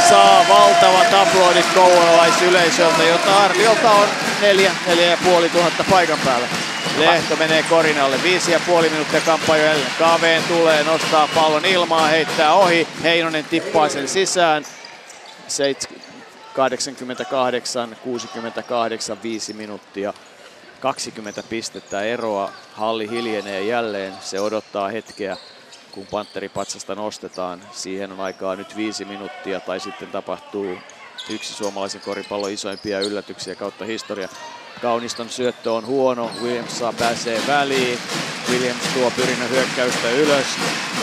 saa 0.09 0.45
valtavat 0.49 1.15
aplodit 1.15 1.67
kouvolaisyleisöltä, 1.75 3.03
jota 3.03 3.39
arviolta 3.45 3.91
on 3.91 4.09
neljä, 4.41 4.73
neljä 4.87 5.07
ja 5.07 5.17
puoli 5.25 5.49
tuhatta 5.49 5.85
paikan 5.91 6.19
päällä. 6.25 6.49
Lehto 6.99 7.37
menee 7.37 7.63
korinalle, 7.63 8.23
viisi 8.23 8.53
ja 8.53 8.61
puoli 8.67 8.89
minuuttia 8.89 9.21
kamppailu 9.21 9.65
jälleen. 9.65 9.93
Kaveen 9.99 10.43
tulee, 10.43 10.85
nostaa 10.85 11.29
pallon 11.35 11.65
ilmaa, 11.65 12.07
heittää 12.07 12.55
ohi. 12.55 12.89
Heinonen 13.03 13.45
tippaa 13.45 13.89
sen 13.89 14.09
sisään. 14.09 14.65
88, 16.55 17.97
68, 18.03 19.23
5 19.23 19.53
minuuttia. 19.53 20.15
20 20.83 21.43
pistettä 21.43 22.03
eroa. 22.03 22.53
Halli 22.73 23.11
hiljenee 23.11 23.63
jälleen. 23.63 24.15
Se 24.21 24.41
odottaa 24.41 24.89
hetkeä, 24.89 25.37
kun 25.93 26.07
Panteripatsasta 26.07 26.95
nostetaan. 26.95 27.63
Siihen 27.73 28.13
on 28.13 28.21
aikaa 28.21 28.57
nyt 28.57 28.77
viisi 28.77 29.05
minuuttia 29.05 29.61
tai 29.61 29.81
sitten 29.81 30.09
tapahtuu 30.09 30.79
yksi 31.31 31.55
suomalaisen 31.55 32.01
koripallon 32.01 32.51
isoimpia 32.51 33.01
yllätyksiä 33.01 33.55
kautta 33.55 33.85
historia. 33.85 34.29
Kauniston 34.83 35.29
syöttö 35.29 35.73
on 35.73 35.87
huono, 35.87 36.31
Williams 36.43 36.79
saa 36.79 36.93
pääsee 36.93 37.41
väliin. 37.47 37.99
Williams 38.51 38.83
tuo 38.95 39.11
pyrinnä 39.11 39.45
hyökkäystä 39.45 40.11
ylös. 40.11 40.47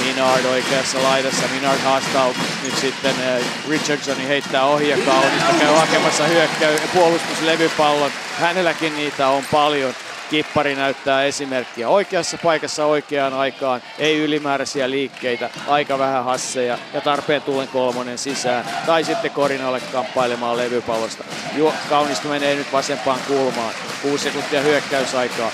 Minard 0.05 0.45
oikeassa 0.45 1.03
laidassa. 1.03 1.47
Minard 1.53 1.79
haastaa 1.79 2.33
nyt 2.63 2.77
sitten 2.77 3.15
eh, 3.21 3.45
Richardsoni 3.69 4.27
heittää 4.27 4.65
ohi 4.65 4.89
ja 4.89 4.97
Kaunista 5.05 5.53
käy 5.59 5.75
hakemassa 5.75 6.23
hyökkäy 6.23 6.77
puolustuslevypallon. 6.93 8.11
Hänelläkin 8.39 8.95
niitä 8.95 9.27
on 9.27 9.43
paljon. 9.51 9.93
Kippari 10.29 10.75
näyttää 10.75 11.23
esimerkkiä 11.23 11.89
oikeassa 11.89 12.37
paikassa 12.43 12.85
oikeaan 12.85 13.33
aikaan, 13.33 13.81
ei 13.99 14.19
ylimääräisiä 14.19 14.89
liikkeitä, 14.89 15.49
aika 15.67 15.99
vähän 15.99 16.23
hasseja 16.23 16.77
ja 16.93 17.01
tarpeen 17.01 17.41
tullen 17.41 17.67
kolmonen 17.67 18.17
sisään. 18.17 18.65
Tai 18.85 19.03
sitten 19.03 19.31
Korinalle 19.31 19.81
kamppailemaan 19.91 20.57
levypallosta. 20.57 21.23
Juo, 21.55 21.73
kaunistu 21.89 22.27
menee 22.27 22.55
nyt 22.55 22.73
vasempaan 22.73 23.19
kulmaan. 23.27 23.73
6 24.01 24.23
sekuntia 24.23 24.61
hyökkäysaikaa. 24.61 25.51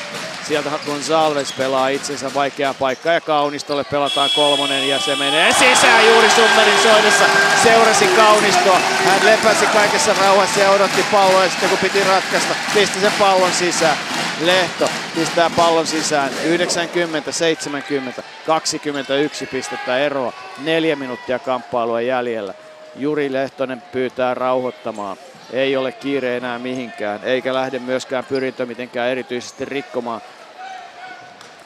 Sieltä 0.48 0.70
Gonzalves 0.86 1.52
pelaa 1.52 1.88
itsensä 1.88 2.34
vaikeaa 2.34 2.74
paikkaa 2.74 3.14
ja 3.14 3.22
Kaunistolle 3.22 3.84
pelataan 3.84 4.30
kolmonen 4.36 4.90
ja 4.90 5.00
se 5.00 5.16
menee 5.16 5.54
sisään 5.54 6.06
juuri 6.06 6.30
Summerin 6.30 6.80
soidessa. 6.84 7.26
Seurasi 7.64 8.08
Kaunistoa. 8.08 8.80
Hän 9.06 9.26
lepäsi 9.26 9.66
kaikessa 9.66 10.14
rauhassa 10.14 10.60
ja 10.60 10.72
odotti 10.72 11.06
palloa 11.12 11.44
ja 11.44 11.50
sitten 11.50 11.70
kun 11.70 11.78
piti 11.78 12.04
ratkaista, 12.04 12.56
pisti 12.74 13.00
sen 13.00 13.12
pallon 13.20 13.54
sisään. 13.54 13.98
Lehto 14.42 14.90
pistää 15.16 15.50
pallon 15.50 15.88
sisään. 15.88 16.32
90, 16.46 17.32
70, 17.32 18.24
21 18.46 19.46
pistettä 19.46 19.98
eroa. 19.98 20.34
Neljä 20.64 20.96
minuuttia 20.96 21.40
kamppailua 21.40 22.02
jäljellä. 22.02 22.54
Juri 22.96 23.34
Lehtonen 23.34 23.82
pyytää 23.82 24.34
rauhoittamaan. 24.34 25.18
Ei 25.54 25.78
ole 25.78 25.92
kiire 25.92 26.38
enää 26.38 26.60
mihinkään, 26.60 27.20
eikä 27.24 27.54
lähde 27.54 27.80
myöskään 27.80 28.26
pyrintö 28.26 28.66
mitenkään 28.66 29.10
erityisesti 29.10 29.66
rikkomaan 29.66 30.22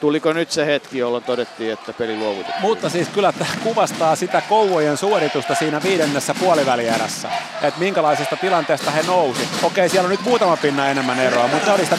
Tuliko 0.00 0.32
nyt 0.32 0.50
se 0.50 0.66
hetki, 0.66 0.98
jolloin 0.98 1.24
todettiin, 1.24 1.72
että 1.72 1.92
peli 1.92 2.16
luovutettiin? 2.16 2.60
Mutta 2.60 2.88
siis 2.88 3.08
kyllä 3.08 3.32
tämä 3.32 3.50
kuvastaa 3.64 4.16
sitä 4.16 4.42
Kouvojen 4.48 4.96
suoritusta 4.96 5.54
siinä 5.54 5.82
viidennessä 5.82 6.34
puolivälierässä. 6.34 7.28
Että 7.62 7.80
minkälaisesta 7.80 8.36
tilanteesta 8.36 8.90
he 8.90 9.02
nousi. 9.02 9.48
Okei, 9.62 9.88
siellä 9.88 10.06
on 10.06 10.10
nyt 10.10 10.24
muutama 10.24 10.56
pinna 10.56 10.88
enemmän 10.88 11.20
eroa, 11.20 11.48
mutta 11.48 11.64
se 11.64 11.72
oli 11.72 11.84
sitä 11.84 11.96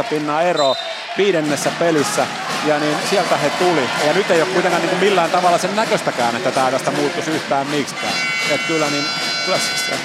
15-17 0.00 0.04
pinnaa 0.10 0.42
eroa 0.42 0.76
viidennessä 1.18 1.70
pelissä. 1.78 2.26
Ja 2.66 2.78
niin 2.78 2.96
sieltä 3.10 3.36
he 3.36 3.50
tuli. 3.50 3.88
Ja 4.06 4.12
nyt 4.12 4.30
ei 4.30 4.42
ole 4.42 4.50
kuitenkaan 4.52 4.82
niin 4.82 4.90
kuin 4.90 5.00
millään 5.00 5.30
tavalla 5.30 5.58
sen 5.58 5.76
näköistäkään, 5.76 6.36
että 6.36 6.50
tämä 6.50 6.70
tästä 6.70 6.90
muuttuisi 6.90 7.30
yhtään 7.30 7.66
miksikään. 7.66 8.12
Että 8.50 8.66
kyllä, 8.66 8.90
niin, 8.90 9.04
kyllä 9.44 9.58
siis, 9.58 10.00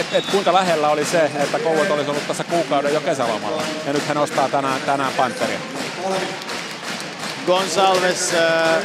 et, 0.00 0.06
et 0.12 0.26
kuinka 0.30 0.52
lähellä 0.52 0.88
oli 0.88 1.04
se, 1.04 1.24
että 1.24 1.58
Kouvat 1.58 1.90
olisi 1.90 2.10
ollut 2.10 2.26
tässä 2.26 2.44
kuukauden 2.44 2.94
jo 2.94 3.00
kesälomalla. 3.00 3.62
Ja 3.86 3.92
nyt 3.92 4.06
hän 4.06 4.16
nostaa 4.16 4.48
tänään, 4.48 4.80
tänään 4.80 5.12
Panteria. 5.12 5.58
Gonsalves 7.46 8.34
äh, 8.34 8.84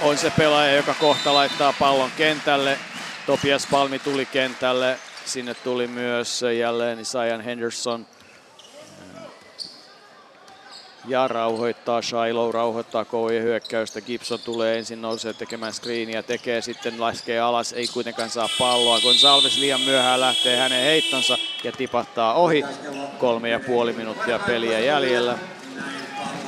on 0.00 0.18
se 0.18 0.30
pelaaja, 0.30 0.76
joka 0.76 0.94
kohta 0.94 1.34
laittaa 1.34 1.72
pallon 1.78 2.10
kentälle. 2.16 2.78
Topias 3.26 3.66
Palmi 3.70 3.98
tuli 3.98 4.26
kentälle. 4.26 4.98
Sinne 5.24 5.54
tuli 5.54 5.86
myös 5.86 6.44
jälleen 6.58 6.98
Isayan 6.98 7.40
Henderson 7.40 8.06
ja 11.06 11.28
rauhoittaa 11.28 12.02
Shiloh, 12.02 12.54
rauhoittaa 12.54 13.04
Koujen 13.04 13.42
hyökkäystä. 13.42 14.00
Gibson 14.00 14.38
tulee 14.40 14.78
ensin 14.78 15.02
nousee 15.02 15.32
tekemään 15.32 15.72
screeniä, 15.72 16.22
tekee 16.22 16.62
sitten 16.62 17.00
laskee 17.00 17.40
alas, 17.40 17.72
ei 17.72 17.86
kuitenkaan 17.86 18.30
saa 18.30 18.48
palloa. 18.58 19.00
Gonsalves 19.00 19.58
liian 19.58 19.80
myöhään 19.80 20.20
lähtee 20.20 20.56
hänen 20.56 20.84
heittonsa 20.84 21.38
ja 21.64 21.72
tipahtaa 21.72 22.34
ohi. 22.34 22.64
Kolme 23.18 23.48
ja 23.48 23.60
puoli 23.60 23.92
minuuttia 23.92 24.38
peliä 24.38 24.78
jäljellä. 24.80 25.38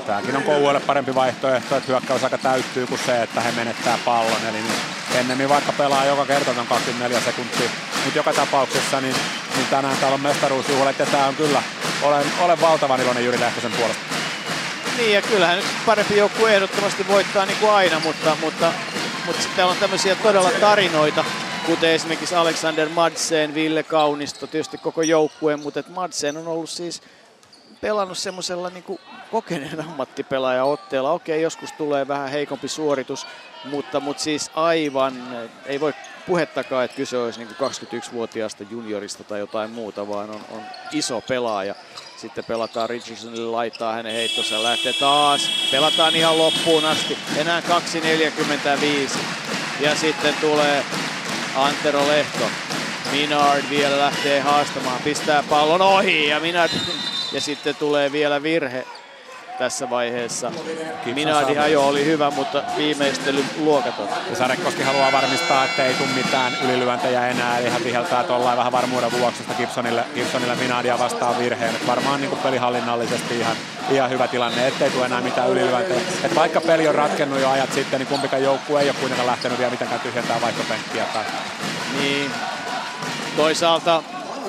Tämäkin 0.06 0.36
on 0.36 0.42
Kouvoille 0.42 0.80
parempi 0.80 1.14
vaihtoehto, 1.14 1.76
että 1.76 1.88
hyökkäysaika 1.88 2.38
täyttyy 2.38 2.86
kuin 2.86 3.00
se, 3.06 3.22
että 3.22 3.40
he 3.40 3.52
menettää 3.52 3.98
pallon. 4.04 4.46
Eli 4.48 4.58
ennemmin 5.14 5.48
vaikka 5.48 5.72
pelaa 5.72 6.04
joka 6.04 6.26
kerta 6.26 6.50
on 6.50 6.66
24 6.66 7.20
sekuntia. 7.20 7.70
Mutta 8.04 8.18
joka 8.18 8.32
tapauksessa 8.32 9.00
niin, 9.00 9.16
niin 9.56 9.66
tänään 9.70 9.96
täällä 9.96 10.14
on 10.14 10.20
mestaruusjuhlat 10.20 10.98
ja 10.98 11.06
tämä 11.06 11.26
on 11.26 11.34
kyllä, 11.34 11.62
olen, 12.02 12.26
olen 12.40 12.60
valtavan 12.60 13.00
iloinen 13.00 13.24
Jyri 13.24 13.40
Lehtosen 13.40 13.72
puolesta. 13.72 14.13
Niin 14.96 15.12
ja 15.12 15.22
kyllähän 15.22 15.56
nyt 15.56 15.66
parempi 15.86 16.16
joukkue 16.16 16.54
ehdottomasti 16.54 17.08
voittaa 17.08 17.46
niin 17.46 17.58
kuin 17.58 17.72
aina, 17.72 18.00
mutta, 18.00 18.36
mutta, 18.40 18.72
mutta 19.26 19.42
sitten 19.42 19.64
on 19.66 19.76
tämmöisiä 19.76 20.14
todella 20.14 20.50
tarinoita, 20.60 21.24
kuten 21.66 21.90
esimerkiksi 21.90 22.34
Alexander 22.34 22.88
Madsen, 22.88 23.54
Ville 23.54 23.82
Kaunisto, 23.82 24.46
tietysti 24.46 24.78
koko 24.78 25.02
joukkueen, 25.02 25.60
mutta 25.60 25.82
Madsen 25.88 26.36
on 26.36 26.48
ollut 26.48 26.70
siis 26.70 27.02
pelannut 27.80 28.18
semmoisella 28.18 28.70
niin 28.70 28.98
kokeneen 29.30 29.80
ammattipelaaja 29.80 30.64
otteella. 30.64 31.12
Okei, 31.12 31.42
joskus 31.42 31.72
tulee 31.72 32.08
vähän 32.08 32.30
heikompi 32.30 32.68
suoritus, 32.68 33.26
mutta, 33.64 34.00
mutta 34.00 34.22
siis 34.22 34.50
aivan, 34.54 35.48
ei 35.66 35.80
voi 35.80 35.94
puhettakaan, 36.26 36.84
että 36.84 36.96
kyse 36.96 37.18
olisi 37.18 37.38
niin 37.38 37.48
21-vuotiaasta 37.50 38.64
juniorista 38.70 39.24
tai 39.24 39.38
jotain 39.38 39.70
muuta, 39.70 40.08
vaan 40.08 40.30
on, 40.30 40.40
on 40.50 40.62
iso 40.92 41.20
pelaaja. 41.28 41.74
Sitten 42.16 42.44
pelataan 42.44 42.90
Richardsonille, 42.90 43.50
laittaa 43.50 43.92
hänen 43.92 44.12
heittonsa, 44.12 44.62
lähtee 44.62 44.92
taas. 44.92 45.50
Pelataan 45.70 46.16
ihan 46.16 46.38
loppuun 46.38 46.84
asti. 46.84 47.18
Enää 47.36 47.60
2.45. 47.60 49.18
Ja 49.80 49.94
sitten 49.94 50.34
tulee 50.40 50.84
Antero 51.54 52.08
Lehto. 52.08 52.44
Minard 53.12 53.70
vielä 53.70 53.98
lähtee 53.98 54.40
haastamaan, 54.40 55.02
pistää 55.02 55.42
pallon 55.42 55.82
ohi 55.82 56.28
ja 56.28 56.40
Minard 56.40 56.72
ja 57.32 57.40
sitten 57.40 57.76
tulee 57.76 58.12
vielä 58.12 58.42
virhe 58.42 58.86
tässä 59.58 59.90
vaiheessa. 59.90 60.52
Minardi 61.14 61.58
ajo 61.58 61.86
oli 61.86 62.04
hyvä, 62.04 62.30
mutta 62.30 62.62
viimeistely 62.76 63.44
luokaton. 63.58 64.08
Ja 64.30 64.36
Sarekoski 64.36 64.82
haluaa 64.82 65.12
varmistaa, 65.12 65.64
että 65.64 65.84
ei 65.84 65.94
tule 65.94 66.08
mitään 66.08 66.52
ylilyöntejä 66.64 67.28
enää, 67.28 67.58
eli 67.58 67.68
hän 67.68 67.84
viheltää 67.84 68.24
tuollain 68.24 68.58
vähän 68.58 68.72
varmuuden 68.72 69.12
vuoksi 69.12 69.44
Gibsonille, 69.56 70.04
Gibsonille 70.14 70.54
Minardia 70.54 70.98
vastaan 70.98 71.38
virheen. 71.38 71.74
Et 71.74 71.86
varmaan 71.86 72.20
niin 72.20 72.36
pelihallinnallisesti 72.36 73.38
ihan, 73.38 73.56
ihan 73.90 74.10
hyvä 74.10 74.28
tilanne, 74.28 74.66
ettei 74.66 74.90
tule 74.90 75.06
enää 75.06 75.20
mitään 75.20 75.50
ylilyöntejä. 75.50 76.00
Et 76.24 76.34
vaikka 76.34 76.60
peli 76.60 76.88
on 76.88 76.94
ratkennut 76.94 77.40
jo 77.40 77.50
ajat 77.50 77.72
sitten, 77.72 77.98
niin 77.98 78.08
kumpikaan 78.08 78.42
joukkue 78.42 78.80
ei 78.80 78.88
ole 78.88 78.96
kuitenkaan 79.00 79.26
lähtenyt 79.26 79.58
vielä 79.58 79.70
mitenkään 79.70 80.00
tyhjentää 80.00 80.40
vaihtopenkkiä. 80.40 81.04
Tai... 81.12 81.24
Niin, 82.00 82.30
toisaalta 83.36 84.02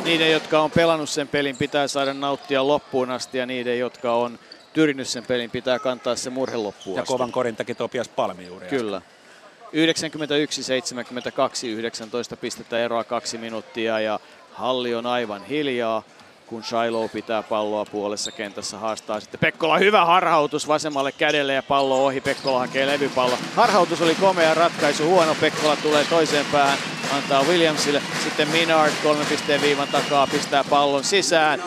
niiden, 0.03 0.31
jotka 0.31 0.59
on 0.59 0.71
pelannut 0.71 1.09
sen 1.09 1.27
pelin, 1.27 1.57
pitää 1.57 1.87
saada 1.87 2.13
nauttia 2.13 2.67
loppuun 2.67 3.11
asti 3.11 3.37
ja 3.37 3.45
niiden, 3.45 3.79
jotka 3.79 4.13
on 4.13 4.39
tyrinyt 4.75 5.07
sen 5.07 5.25
pelin, 5.25 5.51
pitää 5.51 5.79
kantaa 5.79 6.15
se 6.15 6.29
murhe 6.29 6.57
loppuun 6.57 6.95
Ja 6.95 7.01
asti. 7.01 7.13
kovan 7.13 7.31
korin 7.31 7.55
teki 7.55 7.75
Topias 7.75 8.09
Palmi 8.09 8.45
juuri 8.45 8.67
Kyllä. 8.67 9.01
91, 9.73 10.63
72, 10.63 11.69
19 11.71 12.37
pistettä 12.37 12.79
eroa 12.79 13.03
kaksi 13.03 13.37
minuuttia 13.37 13.99
ja 13.99 14.19
halli 14.53 14.95
on 14.95 15.05
aivan 15.05 15.45
hiljaa 15.45 16.03
kun 16.47 16.63
Shiloh 16.63 17.11
pitää 17.11 17.43
palloa 17.43 17.85
puolessa 17.85 18.31
kentässä, 18.31 18.77
haastaa 18.77 19.19
sitten 19.19 19.39
Pekkola. 19.39 19.77
Hyvä 19.77 20.05
harhautus 20.05 20.67
vasemmalle 20.67 21.11
kädelle 21.11 21.53
ja 21.53 21.63
pallo 21.63 22.05
ohi. 22.05 22.21
Pekkola 22.21 22.59
hakee 22.59 22.85
levypallo. 22.85 23.37
Harhautus 23.55 24.01
oli 24.01 24.15
komea 24.15 24.53
ratkaisu, 24.53 25.05
huono. 25.05 25.35
Pekkola 25.41 25.75
tulee 25.75 26.05
toiseen 26.09 26.45
päähän, 26.51 26.77
antaa 27.13 27.43
Williamsille. 27.43 28.01
Sitten 28.23 28.47
Minard 28.47 28.91
kolme 29.03 29.25
pisteen 29.25 29.61
viivan 29.61 29.87
takaa 29.87 30.27
pistää 30.27 30.63
pallon 30.63 31.03
sisään. 31.03 31.63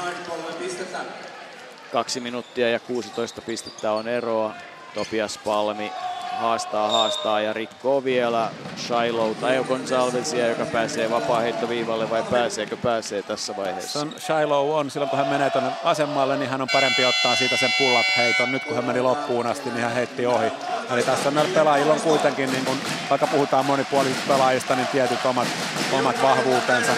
Kaksi 1.93 2.21
minuuttia 2.21 2.71
ja 2.71 2.81
16 2.81 3.41
pistettä 3.41 3.93
on 3.93 4.09
eroa. 4.09 4.55
Topias 4.95 5.39
Palmi 5.45 5.93
haastaa, 6.39 6.91
haastaa 6.91 7.41
ja 7.41 7.53
rikkoo 7.53 8.05
vielä 8.05 8.51
Shiloh 8.77 9.37
tai 9.37 9.65
Gonzalvesia, 9.69 10.49
joka 10.49 10.65
pääsee 10.65 11.11
vapaa-heittoviivalle 11.11 12.11
vai 12.11 12.23
pääseekö 12.31 12.77
pääsee 12.77 13.23
tässä 13.23 13.57
vaiheessa? 13.57 14.01
On, 14.01 14.13
Shiloh 14.19 14.77
on, 14.77 14.91
silloin 14.91 15.11
kun 15.11 15.19
hän 15.19 15.29
menee 15.29 15.51
tuonne 15.51 15.71
asemmalle, 15.85 16.37
niin 16.37 16.51
hän 16.51 16.63
on 16.63 16.69
parempi 16.73 17.05
ottaa 17.05 17.37
siitä 17.37 17.57
sen 17.57 17.71
pull 17.79 17.97
heiton. 18.17 18.53
Nyt 18.53 18.65
kun 18.65 18.77
hän 18.77 18.85
meni 18.85 19.01
loppuun 19.01 19.47
asti, 19.47 19.71
niin 19.71 19.83
hän 19.83 19.93
heitti 19.93 20.27
ohi. 20.27 20.47
Eli 20.91 21.03
tässä 21.03 21.29
on 21.29 21.35
näillä 21.35 21.55
pelaajilla 21.55 21.93
on 21.93 22.01
kuitenkin, 22.01 22.53
niin 22.53 22.65
kun, 22.65 22.79
vaikka 23.11 23.27
puhutaan 23.27 23.67
monipuolisista 23.67 24.33
pelaajista, 24.33 24.77
niin 24.77 24.87
tietyt 24.87 25.27
omat, 25.27 25.49
omat 25.93 26.23
vahvuutensa. 26.23 26.93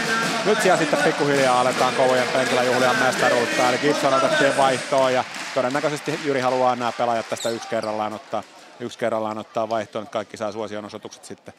Nyt 0.45 0.63
siellä 0.63 0.79
sitten 0.79 1.03
pikkuhiljaa 1.03 1.61
aletaan 1.61 1.95
kovojen 1.95 2.29
penkillä 2.33 2.63
juhlia 2.63 2.95
mestaruutta. 3.05 3.69
Eli 3.69 3.79
Gibson 3.79 4.15
otettiin 4.15 4.57
vaihtoon 4.57 5.15
ja 5.15 5.25
todennäköisesti 5.55 6.21
Jyri 6.25 6.41
haluaa 6.41 6.77
nämä 6.77 6.93
pelaajat 6.93 7.29
tästä 7.29 7.49
yksi 7.49 7.69
kerrallaan 7.69 8.13
ottaa 8.13 8.43
yksi 8.81 8.99
kerrallaan 8.99 9.39
ottaa 9.39 9.69
vaihtoon, 9.69 10.03
että 10.03 10.13
kaikki 10.13 10.37
saa 10.37 10.53
suosion 10.53 10.85
osoitukset 10.85 11.25
sitten 11.25 11.55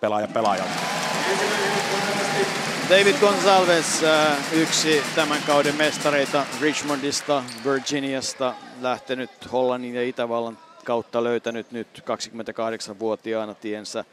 pelaaja 0.00 0.28
pelaajalta. 0.28 0.74
David 2.90 3.14
Gonzalez, 3.20 4.02
äh, 4.02 4.52
yksi 4.52 5.02
tämän 5.14 5.42
kauden 5.46 5.74
mestareita 5.74 6.46
Richmondista, 6.60 7.44
Virginiasta, 7.64 8.54
lähtenyt 8.80 9.30
Hollannin 9.52 9.94
ja 9.94 10.02
Itävallan 10.02 10.58
kautta 10.84 11.24
löytänyt 11.24 11.72
nyt 11.72 11.88
28-vuotiaana 12.00 13.54
tiensä 13.54 14.04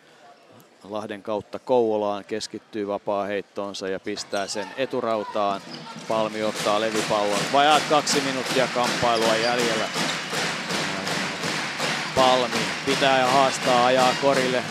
Lahden 0.84 1.24
kautta 1.24 1.60
Kouvolaan, 1.60 2.26
keskittyy 2.26 2.88
vapaa-heittoonsa 2.88 3.88
ja 3.88 4.00
pistää 4.00 4.48
sen 4.48 4.68
eturautaan. 4.78 5.62
Palmi 6.08 6.44
ottaa 6.44 6.82
levypallon. 6.82 7.40
Vajaat 7.54 7.84
kaksi 7.90 8.22
minuuttia 8.22 8.68
kamppailua 8.76 9.36
jäljellä. 9.36 9.86
Palmi 12.22 12.58
pitää 12.86 13.20
ja 13.20 13.28
haastaa, 13.28 13.86
ajaa 13.86 14.14
korille. 14.22 14.64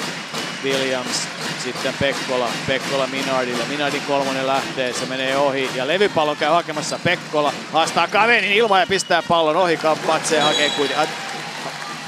Williams 0.65 1.29
Sitten 1.65 1.95
Pekkola, 2.01 2.49
Pekkola 2.67 3.07
Minardille. 3.07 3.65
Minardin 3.69 4.03
kolmonen 4.03 4.47
lähtee, 4.47 4.93
se 4.93 5.07
menee 5.07 5.37
ohi 5.37 5.71
ja 5.75 5.87
levypallon 5.87 6.37
käy 6.37 6.51
hakemassa 6.51 6.99
Pekkola. 7.05 7.53
Haastaa 7.73 8.09
Kavenin 8.09 8.53
ilmaan 8.53 8.81
ja 8.81 8.87
pistää 8.87 9.23
pallon 9.23 9.57
ohi. 9.57 9.79
Matseen 10.07 10.43
hakee 10.43 10.71
kuitenkin. 10.71 11.09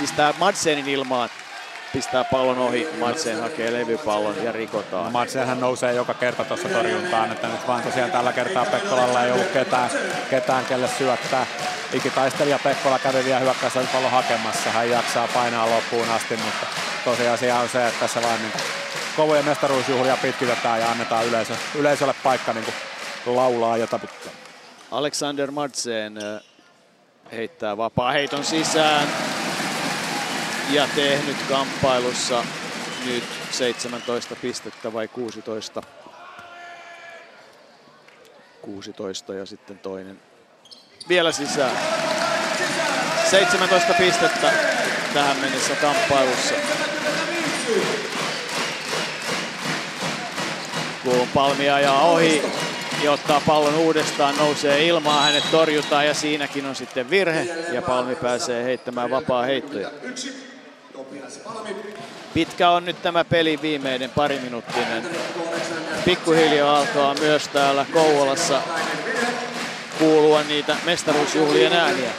Pistää 0.00 0.34
Madsenin 0.38 0.88
ilmaan 0.88 1.28
pistää 1.92 2.24
pallon 2.24 2.58
ohi, 2.58 2.88
Madsen 3.00 3.40
hakee 3.40 3.72
levypallon 3.72 4.44
ja 4.44 4.52
rikotaan. 4.52 5.12
Madsenhän 5.12 5.60
nousee 5.60 5.92
joka 5.92 6.14
kerta 6.14 6.44
tuossa 6.44 6.68
torjuntaan, 6.68 7.32
että 7.32 7.48
nyt 7.48 7.66
vaan 7.66 7.82
tosiaan 7.82 8.10
tällä 8.10 8.32
kertaa 8.32 8.64
Pekkolalla 8.64 9.24
ei 9.24 9.32
ollut 9.32 9.46
ketään, 9.52 9.90
ketään 10.30 10.64
kelle 10.64 10.88
syöttää. 10.88 11.46
Ikitaistelija 11.92 12.58
Pekkola 12.58 12.98
kävi 12.98 13.24
vielä 13.24 13.40
hyökkäys 13.40 13.72
pallon 13.92 14.10
hakemassa, 14.10 14.70
hän 14.70 14.90
jaksaa 14.90 15.28
painaa 15.34 15.70
loppuun 15.70 16.10
asti, 16.10 16.36
mutta 16.36 16.66
tosiasia 17.04 17.58
on 17.58 17.68
se, 17.68 17.86
että 17.86 18.00
tässä 18.00 18.22
vaan 18.22 18.40
niin 18.42 18.52
kovoja 19.16 19.42
mestaruusjuhlia 19.42 20.16
pitkitetään 20.16 20.80
ja 20.80 20.90
annetaan 20.90 21.26
yleisö, 21.26 21.54
yleisölle 21.74 22.14
paikka 22.22 22.52
niin 22.52 22.64
laulaa 23.26 23.76
ja 23.76 23.86
taputtaa. 23.86 24.32
Alexander 24.90 25.50
Madsen 25.50 26.18
heittää 27.32 27.76
vapaa 27.76 28.12
heiton 28.12 28.44
sisään 28.44 29.08
ja 30.72 30.88
tehnyt 30.94 31.36
kamppailussa 31.48 32.44
nyt 33.06 33.24
17 33.50 34.36
pistettä 34.36 34.92
vai 34.92 35.08
16. 35.08 35.82
16 38.62 39.34
ja 39.34 39.46
sitten 39.46 39.78
toinen 39.78 40.20
vielä 41.08 41.32
sisään. 41.32 41.76
17 43.30 43.94
pistettä 43.94 44.52
tähän 45.14 45.36
mennessä 45.36 45.74
kamppailussa. 45.74 46.54
Kun 51.04 51.28
Palmi 51.34 51.70
ajaa 51.70 52.02
ohi 52.02 52.42
ja 53.02 53.12
ottaa 53.12 53.42
pallon 53.46 53.74
uudestaan, 53.74 54.36
nousee 54.36 54.86
ilmaan, 54.86 55.24
hänet 55.24 55.50
torjutaan 55.50 56.06
ja 56.06 56.14
siinäkin 56.14 56.66
on 56.66 56.74
sitten 56.74 57.10
virhe 57.10 57.46
ja 57.72 57.82
Palmi 57.82 58.14
pääsee 58.14 58.64
heittämään 58.64 59.10
vapaa 59.10 59.42
heittoja. 59.42 59.90
Pitkä 62.34 62.70
on 62.70 62.84
nyt 62.84 63.02
tämä 63.02 63.24
peli 63.24 63.58
viimeinen 63.62 64.10
pariminuuttinen. 64.10 65.04
Pikkuhiljaa 66.04 66.78
alkaa 66.78 67.14
myös 67.14 67.48
täällä 67.48 67.86
Kouvolassa 67.92 68.62
kuulua 69.98 70.42
niitä 70.42 70.76
mestaruusjuhlien 70.84 71.72
ääniä. 71.72 72.10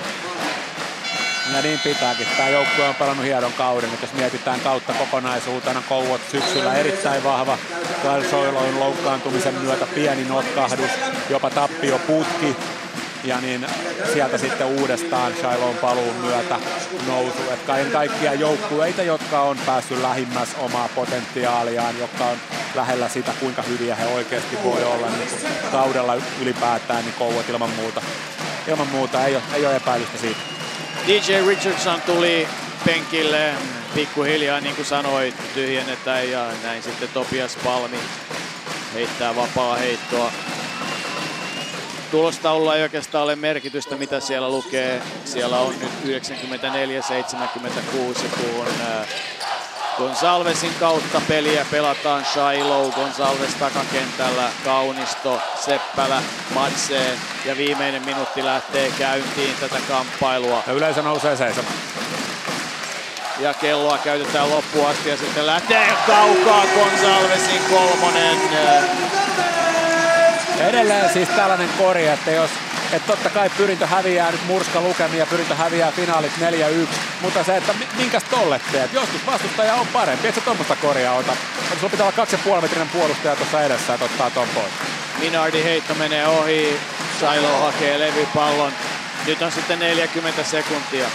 Ja 1.54 1.62
niin 1.62 1.80
pitääkin. 1.80 2.28
Tämä 2.38 2.50
joukkue 2.50 2.88
on 2.88 2.96
pelannut 2.96 3.26
hienon 3.26 3.54
kauden. 3.54 3.92
Nyt 3.92 4.02
jos 4.02 4.14
mietitään 4.14 4.60
kautta 4.60 4.94
kokonaisuutena, 4.94 5.84
Kouot 5.90 6.22
syksyllä 6.32 6.74
erittäin 6.74 7.24
vahva. 7.24 7.58
Kyle 8.02 8.30
Soiloin 8.30 8.80
loukkaantumisen 8.80 9.54
myötä 9.54 9.88
pieni 9.96 10.24
notkahdus, 10.24 10.92
jopa 11.30 11.50
tappioputki 11.50 12.56
ja 13.24 13.42
niin 13.42 13.68
sieltä 14.14 14.38
sitten 14.38 14.68
uudestaan 14.68 15.34
Shiloh 15.34 15.76
paluun 15.82 16.16
myötä 16.16 16.60
nousu. 17.08 17.42
Että 17.42 17.68
kaiken 17.68 17.92
kaikkiaan 17.92 18.40
joukkueita, 18.40 19.04
jotka 19.04 19.42
on 19.42 19.58
päässyt 19.66 20.02
lähimmäs 20.02 20.50
omaa 20.58 20.90
potentiaaliaan, 20.96 22.00
jotka 22.00 22.26
on 22.26 22.38
lähellä 22.76 23.10
sitä, 23.10 23.32
kuinka 23.40 23.62
hyviä 23.62 23.96
he 23.96 24.06
oikeasti 24.06 24.58
voi 24.64 24.84
olla 24.84 25.08
niin 25.08 25.30
kaudella 25.72 26.16
ylipäätään, 26.42 27.06
niin 27.06 27.16
kouvat 27.20 27.50
ilman 27.50 27.70
muuta. 27.70 28.02
Ilman 28.68 28.88
muuta 28.88 29.26
ei 29.26 29.36
ole, 29.36 29.44
ei 29.54 29.66
ole 29.66 29.76
epäilystä 29.76 30.18
siitä. 30.18 30.40
DJ 31.08 31.48
Richardson 31.48 32.02
tuli 32.02 32.48
penkille 32.86 33.54
pikkuhiljaa, 33.96 34.60
niin 34.60 34.76
kuin 34.76 34.86
sanoit, 34.86 35.36
tyhjennetään 35.54 36.32
ja 36.32 36.48
näin 36.64 36.84
sitten 36.84 37.10
Topias 37.10 37.58
Palmi 37.64 37.98
heittää 38.94 39.36
vapaa 39.36 39.76
heittoa 39.76 40.32
tulostaululla 42.14 42.76
ei 42.76 42.84
oikeastaan 42.84 43.24
ole 43.24 43.36
merkitystä, 43.36 43.96
mitä 43.96 44.20
siellä 44.20 44.50
lukee. 44.50 45.02
Siellä 45.26 45.60
on 45.60 45.74
nyt 45.80 46.22
94-76, 46.22 46.26
kun 48.38 48.68
äh, 48.68 49.08
Gonsalvesin 49.98 50.74
kautta 50.80 51.22
peliä 51.28 51.66
pelataan 51.72 52.26
Shiloh, 52.26 52.96
Gonsalves 52.96 53.56
takakentällä, 53.56 54.50
Kaunisto, 54.64 55.42
Seppälä, 55.56 56.22
Matseen 56.54 57.18
ja 57.46 57.58
viimeinen 57.58 58.06
minuutti 58.06 58.46
lähtee 58.46 58.92
käyntiin 58.98 59.56
tätä 59.60 59.78
kamppailua. 59.88 60.64
Ja 60.68 60.74
yleisö 60.74 61.02
nousee 61.02 61.36
seisomaan. 61.36 61.76
Ja 63.40 63.54
kelloa 63.54 63.98
käytetään 63.98 64.50
loppuun 64.50 64.88
asti 64.88 65.10
ja 65.10 65.18
sitten 65.18 65.46
lähtee 65.46 65.88
kaukaa 66.08 66.66
Gonsalvesin 66.76 67.62
kolmonen. 67.70 68.38
Edelleen 70.64 71.14
siis 71.14 71.30
tällainen 71.30 71.70
kori, 71.78 72.08
että 72.08 72.32
jos 72.32 72.50
että 72.94 73.08
totta 73.08 73.30
kai 73.30 73.50
pyrintö 73.50 73.88
häviää 73.88 74.32
nyt 74.32 74.46
murska 74.48 74.82
lukemia, 74.82 75.26
pyrintö 75.26 75.56
häviää 75.56 75.92
finaalit 75.92 76.32
4-1, 76.86 76.88
mutta 77.22 77.44
se, 77.44 77.58
että 77.58 77.74
minkäs 77.98 78.24
tolle 78.24 78.62
teet, 78.72 78.94
joskus 78.94 79.26
vastustaja 79.26 79.76
on 79.76 79.88
parempi, 79.88 80.28
et 80.28 80.36
sä 80.36 80.42
tuommoista 80.42 80.76
koria 80.76 81.14
ota. 81.14 81.36
Sulla 81.80 81.90
pitää 81.90 82.06
olla 82.06 82.26
2,5 82.56 82.62
metrinen 82.62 82.90
puolustaja 82.90 83.36
tuossa 83.36 83.62
edessä, 83.62 83.94
että 83.94 84.06
ottaa 84.06 84.30
ton 84.30 84.48
pois. 84.56 84.72
Minardi 85.20 85.64
heitto 85.64 85.94
menee 85.96 86.28
ohi, 86.28 86.80
Sailo 87.20 87.60
hakee 87.60 88.00
levypallon, 88.00 88.74
nyt 89.28 89.42
on 89.42 89.52
sitten 89.52 89.80
40 89.80 90.44
sekuntia. 90.44 91.08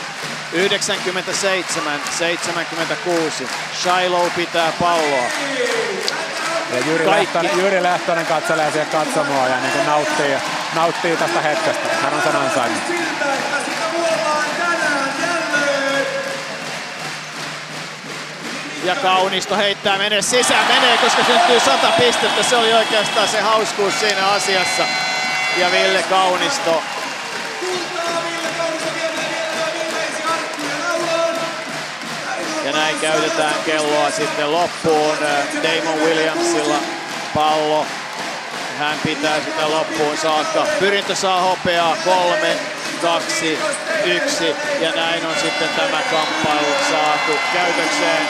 97, 0.52 2.00
76. 2.18 3.48
Shiloh 3.82 4.34
pitää 4.36 4.72
palloa. 4.80 5.24
Ja 6.72 6.80
Jyri, 6.86 7.10
Lehtonen, 7.10 7.58
Jyri 7.58 7.82
Lehtonen 7.82 8.26
katselee 8.26 8.70
siihen 8.70 8.88
katsomoa 8.88 9.48
ja 9.48 9.56
niin 9.60 9.86
nauttii, 9.86 10.36
nauttii 10.74 11.16
tästä 11.16 11.40
hetkestä. 11.40 11.88
Hän 12.02 12.14
on 12.14 12.22
sen 12.22 12.36
ansainnut. 12.36 12.82
Ja 18.84 18.96
Kaunisto 18.96 19.56
heittää 19.56 19.98
menee 19.98 20.22
sisään, 20.22 20.66
menee 20.66 20.98
koska 20.98 21.24
syntyy 21.24 21.60
100 21.60 21.92
pistettä. 21.98 22.42
Se 22.42 22.56
oli 22.56 22.72
oikeastaan 22.72 23.28
se 23.28 23.40
hauskuus 23.40 24.00
siinä 24.00 24.28
asiassa. 24.28 24.82
Ja 25.56 25.70
Ville 25.72 26.02
Kaunisto 26.02 26.82
Ja 32.68 32.74
näin 32.74 33.00
käytetään 33.00 33.54
kelloa 33.66 34.10
sitten 34.10 34.52
loppuun. 34.52 35.16
Damon 35.62 36.00
Williamsilla 36.00 36.76
pallo. 37.34 37.86
Hän 38.78 38.98
pitää 39.04 39.40
sitä 39.40 39.70
loppuun 39.70 40.16
saakka. 40.16 40.66
Pyrintö 40.78 41.14
saa 41.14 41.40
hopeaa. 41.40 41.96
Kolme, 42.04 42.56
kaksi, 43.02 43.58
yksi. 44.04 44.54
Ja 44.80 44.90
näin 44.90 45.26
on 45.26 45.34
sitten 45.42 45.68
tämä 45.68 46.02
kamppailu 46.10 46.74
saatu 46.90 47.32
käytökseen. 47.52 48.28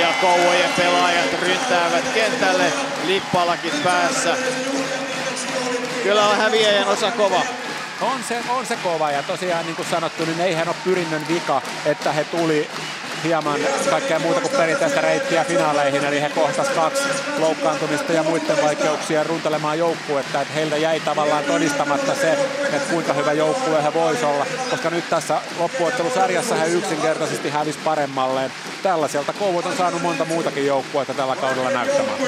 Ja 0.00 0.08
Kouvojen 0.20 0.70
pelaajat 0.76 1.40
ryntäävät 1.42 2.04
kentälle 2.14 2.72
lippalakin 3.06 3.72
päässä. 3.84 4.36
Kyllä 6.02 6.28
on 6.28 6.36
häviäjän 6.36 6.88
osa 6.88 7.10
kova. 7.10 7.40
On 8.00 8.24
se, 8.28 8.38
on 8.48 8.66
se 8.66 8.76
kova 8.76 9.10
ja 9.10 9.22
tosiaan 9.22 9.66
niin 9.66 9.76
kuin 9.76 9.88
sanottu, 9.88 10.24
niin 10.24 10.40
eihän 10.40 10.68
ole 10.68 10.76
pyrinnön 10.84 11.28
vika, 11.28 11.62
että 11.86 12.12
he 12.12 12.24
tuli 12.24 12.68
hieman 13.24 13.60
kaikkea 13.90 14.18
muuta 14.18 14.40
kuin 14.40 14.56
perinteistä 14.56 15.00
reittiä 15.00 15.44
finaaleihin, 15.44 16.04
eli 16.04 16.20
he 16.20 16.28
kohtas 16.28 16.68
kaksi 16.68 17.02
loukkaantumista 17.38 18.12
ja 18.12 18.22
muiden 18.22 18.62
vaikeuksia 18.62 19.24
runtelemaan 19.24 19.78
joukkuetta, 19.78 20.40
että 20.40 20.54
heiltä 20.54 20.76
jäi 20.76 21.00
tavallaan 21.00 21.44
todistamatta 21.44 22.14
se, 22.14 22.32
että 22.72 22.90
kuinka 22.90 23.12
hyvä 23.12 23.32
joukkue 23.32 23.82
he 23.82 23.94
voisi 23.94 24.24
olla, 24.24 24.46
koska 24.70 24.90
nyt 24.90 25.10
tässä 25.10 25.40
loppuottelusarjassa 25.58 26.54
he 26.54 26.66
yksinkertaisesti 26.66 27.50
hävisi 27.50 27.78
paremmalleen. 27.84 28.52
Tällaiselta 28.82 29.32
Kouvut 29.32 29.66
on 29.66 29.76
saanut 29.76 30.02
monta 30.02 30.24
muutakin 30.24 30.66
joukkuetta 30.66 31.14
tällä 31.14 31.36
kaudella 31.36 31.70
näyttämään. 31.70 32.18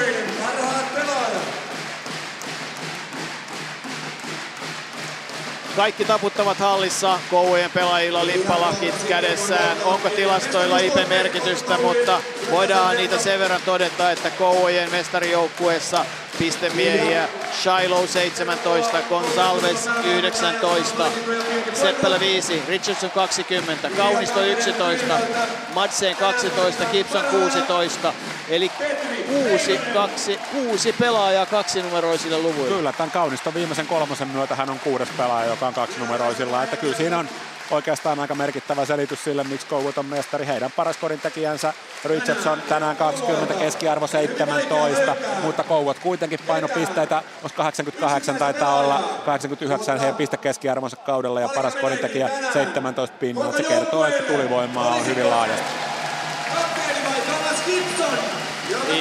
Kaikki 5.76 6.04
taputtavat 6.04 6.58
hallissa, 6.58 7.18
Kouvojen 7.30 7.70
pelaajilla 7.70 8.26
lippalakit 8.26 8.94
kädessään. 9.08 9.76
Onko 9.84 10.10
tilastoilla 10.10 10.78
IP-merkitystä, 10.78 11.78
mutta 11.78 12.20
voidaan 12.50 12.96
niitä 12.96 13.18
sen 13.18 13.38
verran 13.38 13.60
todeta, 13.64 14.10
että 14.10 14.30
Kouvojen 14.30 14.90
mestarijoukkueessa 14.90 16.04
pistemiehiä. 16.38 17.28
Shiloh 17.62 18.08
17, 18.08 18.98
Gonzalves 19.08 19.88
19, 20.04 21.04
Seppälä 21.74 22.20
5, 22.20 22.62
Richardson 22.68 23.10
20, 23.10 23.90
Kaunisto 23.96 24.42
11, 24.42 25.18
Madsen 25.74 26.16
12, 26.16 26.84
Gibson 26.84 27.24
16. 27.24 28.12
Eli 28.48 28.70
kuusi, 29.26 29.78
kaksi, 29.94 30.40
kuusi 30.52 30.92
pelaajaa 30.92 31.46
kaksinumeroisille 31.46 32.38
luvuille. 32.38 32.76
Kyllä, 32.76 32.92
tämän 32.92 33.10
Kauniston 33.10 33.54
viimeisen 33.54 33.86
kolmosen 33.86 34.28
myötä 34.28 34.56
hän 34.56 34.70
on 34.70 34.80
kuudes 34.80 35.08
pelaaja, 35.16 35.50
joka 35.50 35.66
on 35.66 35.74
kaksinumeroisilla. 35.74 36.62
Että 36.62 36.76
kyllä 36.76 36.96
siinä 36.96 37.18
on 37.18 37.28
oikeastaan 37.70 38.20
aika 38.20 38.34
merkittävä 38.34 38.84
selitys 38.84 39.24
sille, 39.24 39.44
miksi 39.44 39.66
Kouvout 39.66 39.98
on 39.98 40.06
mestari. 40.06 40.46
Heidän 40.46 40.72
paras 40.76 40.96
korintekijänsä 40.96 41.72
Richardson 42.04 42.62
tänään 42.68 42.96
20, 42.96 43.54
keskiarvo 43.54 44.06
17, 44.06 45.16
mutta 45.42 45.64
Kouvout 45.64 45.98
kuitenkin 45.98 46.38
painopisteitä, 46.46 47.22
88 47.56 48.36
taitaa 48.36 48.74
olla, 48.80 49.20
89 49.24 49.98
heidän 49.98 50.16
piste 50.16 50.36
keskiarvonsa 50.36 50.96
kaudella 50.96 51.40
ja 51.40 51.48
paras 51.48 51.76
korintekijä 51.76 52.30
17 52.52 53.16
pinnaa. 53.18 53.52
Se 53.52 53.62
kertoo, 53.62 54.04
että 54.04 54.22
tulivoimaa 54.22 54.94
on 54.94 55.06
hyvin 55.06 55.30
laajasti. 55.30 55.66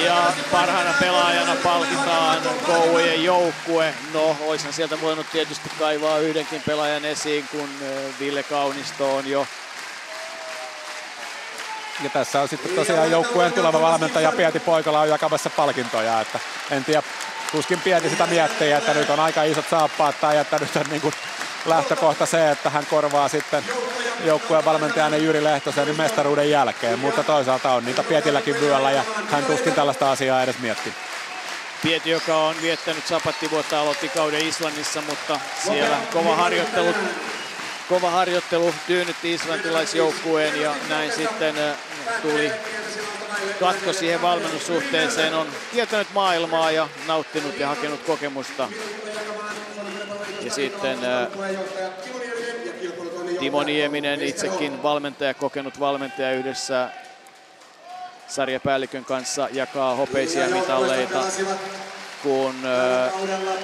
Ja 0.04 0.32
parhaana 0.52 0.94
pelaajana 1.00 1.56
palkitaan 1.64 2.38
Kouvojen 2.66 3.24
joukkue. 3.24 3.94
No, 4.12 4.36
oishan 4.40 4.72
sieltä 4.72 5.00
voinut 5.00 5.26
tietysti 5.32 5.70
kaivaa 5.78 6.18
yhdenkin 6.18 6.62
pelaajan 6.66 7.04
esiin, 7.04 7.48
kun 7.50 7.68
Ville 8.20 8.42
Kaunisto 8.42 9.16
on 9.16 9.26
jo 9.26 9.46
ja 12.02 12.10
tässä 12.10 12.40
on 12.40 12.48
sitten 12.48 12.72
tosiaan 12.72 13.10
joukkueen 13.10 13.52
tuleva 13.52 13.80
valmentaja 13.80 14.32
Pieti 14.32 14.60
Poikala 14.60 15.00
on 15.00 15.08
jakamassa 15.08 15.50
palkintoja, 15.50 16.20
että 16.20 16.38
en 16.70 16.84
tiedä, 16.84 17.02
tuskin 17.52 17.80
Pieti 17.80 18.10
sitä 18.10 18.26
miettii, 18.26 18.72
että 18.72 18.94
nyt 18.94 19.10
on 19.10 19.20
aika 19.20 19.42
isot 19.42 19.68
saappaat 19.70 20.20
tai 20.20 20.36
että 20.36 20.58
nyt 20.58 20.76
on 20.76 20.86
niin 20.90 21.00
kuin 21.00 21.14
lähtökohta 21.66 22.26
se, 22.26 22.50
että 22.50 22.70
hän 22.70 22.86
korvaa 22.86 23.28
sitten 23.28 23.64
joukkueen 24.24 24.64
valmentajan 24.64 25.22
Jyri 25.22 25.44
Lehtosen 25.44 25.96
mestaruuden 25.96 26.50
jälkeen, 26.50 26.98
mutta 26.98 27.24
toisaalta 27.24 27.72
on 27.72 27.84
niitä 27.84 28.02
Pietilläkin 28.02 28.60
vyöllä 28.60 28.90
ja 28.90 29.02
hän 29.30 29.44
tuskin 29.44 29.72
tällaista 29.72 30.10
asiaa 30.10 30.42
edes 30.42 30.58
miettii. 30.58 30.92
Pieti, 31.82 32.10
joka 32.10 32.36
on 32.36 32.54
viettänyt 32.62 33.06
sapattivuotta, 33.06 33.80
aloitti 33.80 34.08
kauden 34.08 34.48
Islannissa, 34.48 35.00
mutta 35.00 35.40
siellä 35.64 35.96
kova 36.12 36.36
harjoittelu, 36.36 36.94
kova 37.88 38.10
harjoittelu 38.10 38.74
tyynnytti 38.86 39.34
islantilaisjoukkueen 39.34 40.60
ja 40.60 40.74
näin 40.88 41.12
sitten 41.12 41.58
äh, 41.58 41.76
tuli 42.22 42.52
katko 43.60 43.92
siihen 43.92 44.22
valmennussuhteeseen. 44.22 45.34
On 45.34 45.46
kiertänyt 45.72 46.08
maailmaa 46.14 46.70
ja 46.70 46.88
nauttinut 47.06 47.58
ja 47.58 47.68
hakenut 47.68 48.00
kokemusta. 48.02 48.68
Ja 50.40 50.50
sitten 50.50 50.98
äh, 51.04 51.28
Timo 53.38 53.62
Nieminen, 53.62 54.22
itsekin 54.22 54.82
valmentaja, 54.82 55.34
kokenut 55.34 55.80
valmentaja 55.80 56.32
yhdessä 56.32 56.88
sarjapäällikön 58.28 59.04
kanssa 59.04 59.48
jakaa 59.52 59.94
hopeisia 59.94 60.48
mitalleita, 60.48 61.24
kun 62.22 62.54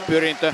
pyrintö 0.07 0.53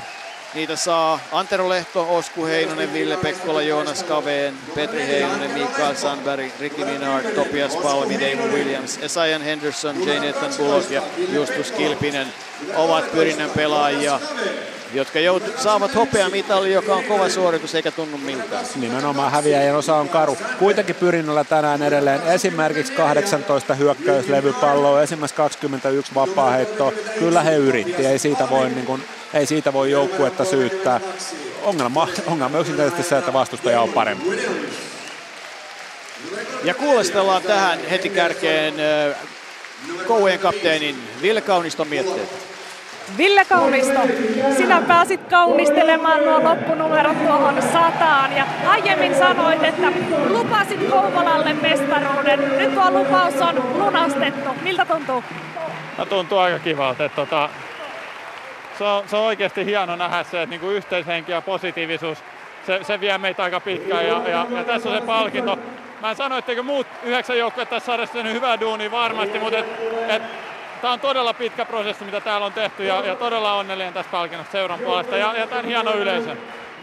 Niitä 0.53 0.75
saa 0.75 1.19
Antero 1.31 1.69
Lehto, 1.69 2.15
Osku 2.17 2.45
Heinonen, 2.45 2.93
Ville 2.93 3.17
Pekkola, 3.17 3.61
Joonas 3.61 4.03
Kaveen, 4.03 4.53
Petri 4.75 5.07
Heinonen, 5.07 5.51
Mikael 5.51 5.95
Sandberg, 5.95 6.51
Ricky 6.59 6.85
Minard, 6.85 7.25
Topias 7.25 7.75
Palmi, 7.75 8.19
Damon 8.19 8.53
Williams, 8.53 8.97
Esajan 9.01 9.41
Henderson, 9.41 10.07
Jane 10.07 10.29
Ethan 10.29 10.51
Bullock 10.57 10.91
ja 10.91 11.01
Justus 11.33 11.71
Kilpinen 11.71 12.27
ovat 12.75 13.11
pyrinnän 13.11 13.49
pelaajia 13.49 14.19
jotka 14.93 15.19
jout- 15.19 15.59
saavat 15.59 15.95
hopeamitalli, 15.95 16.73
joka 16.73 16.95
on 16.95 17.03
kova 17.03 17.29
suoritus 17.29 17.75
eikä 17.75 17.91
tunnu 17.91 18.17
miltään. 18.17 18.65
Nimenomaan 18.75 19.31
häviäjän 19.31 19.75
osa 19.75 19.95
on 19.95 20.09
karu. 20.09 20.37
Kuitenkin 20.59 20.95
pyrinnällä 20.95 21.43
tänään 21.43 21.83
edelleen 21.83 22.21
esimerkiksi 22.27 22.93
18 22.93 23.73
hyökkäyslevypalloa, 23.73 25.01
esimerkiksi 25.01 25.35
21 25.35 26.15
vapaa-heittoa. 26.15 26.91
Kyllä 27.19 27.43
he 27.43 27.55
yritti, 27.55 28.05
ei 28.05 28.19
siitä 28.19 28.49
voi, 28.49 28.69
niin 28.69 28.85
kuin, 28.85 29.03
ei 29.33 29.45
siitä 29.45 29.73
voi 29.73 29.91
joukkuetta 29.91 30.45
syyttää. 30.45 30.99
Ongelma, 31.63 32.07
ongelma 32.27 32.57
on 32.57 32.61
yksinkertaisesti 32.61 33.09
se, 33.09 33.17
että 33.17 33.33
vastustaja 33.33 33.81
on 33.81 33.89
parempi. 33.89 34.25
Ja 36.63 36.73
kuulostellaan 36.73 37.41
tähän 37.41 37.79
heti 37.89 38.09
kärkeen 38.09 38.73
Kouvojen 40.07 40.39
kapteenin 40.39 40.95
Ville 41.21 41.41
Kauniston 41.41 41.87
mietteet. 41.87 42.49
Ville 43.17 43.45
Kaunisto, 43.45 43.99
sinä 44.57 44.81
pääsit 44.87 45.21
kaunistelemaan 45.29 46.25
nuo 46.25 46.43
loppunumerot 46.43 47.25
tuohon 47.25 47.61
sataan 47.61 48.35
ja 48.35 48.45
aiemmin 48.67 49.15
sanoit, 49.15 49.63
että 49.63 49.91
lupasit 50.29 50.89
Kouvolalle 50.89 51.53
mestaruuden. 51.53 52.57
Nyt 52.57 52.73
tuo 52.73 52.91
lupaus 52.91 53.33
on 53.41 53.79
lunastettu. 53.79 54.49
Miltä 54.61 54.85
tuntuu? 54.85 55.23
No, 55.97 56.05
tuntuu 56.05 56.37
aika 56.37 56.59
kivalta. 56.59 57.05
Että 57.05 57.15
tota, 57.15 57.49
se, 58.79 58.83
on, 58.83 59.07
se 59.07 59.15
on 59.15 59.23
oikeasti 59.23 59.65
hieno 59.65 59.95
nähdä 59.95 60.23
se, 60.23 60.41
että 60.41 60.49
niinku 60.49 60.69
yhteishenki 60.69 61.31
ja 61.31 61.41
positiivisuus, 61.41 62.23
se, 62.65 62.79
se 62.83 62.99
vie 62.99 63.17
meitä 63.17 63.43
aika 63.43 63.59
pitkään 63.59 64.07
ja, 64.07 64.21
ja, 64.27 64.45
ja 64.49 64.63
tässä 64.63 64.89
on 64.89 64.95
se 64.95 65.01
palkinto. 65.01 65.59
Mä 66.01 66.09
en 66.09 66.15
sano, 66.15 66.37
etteikö 66.37 66.63
muut 66.63 66.87
yhdeksän 67.03 67.37
joukkuetta 67.37 67.75
tässä 67.75 67.85
sarjassa 67.85 68.13
tehnyt 68.13 68.33
hyvää 68.33 68.59
duunia 68.59 68.91
varmasti, 68.91 69.39
mutta 69.39 69.57
et, 69.57 69.65
et 70.07 70.21
tämä 70.81 70.93
on 70.93 70.99
todella 70.99 71.33
pitkä 71.33 71.65
prosessi, 71.65 72.05
mitä 72.05 72.21
täällä 72.21 72.45
on 72.45 72.53
tehty 72.53 72.85
ja, 72.85 73.01
ja 73.05 73.15
todella 73.15 73.53
onnellinen 73.53 73.93
tästä 73.93 74.11
palkinnosta 74.11 74.51
seuran 74.51 74.79
puolesta 74.79 75.17
ja, 75.17 75.33
ja 75.37 75.47
tämän 75.47 75.65
hieno 75.65 75.93
yleisön. 75.93 76.37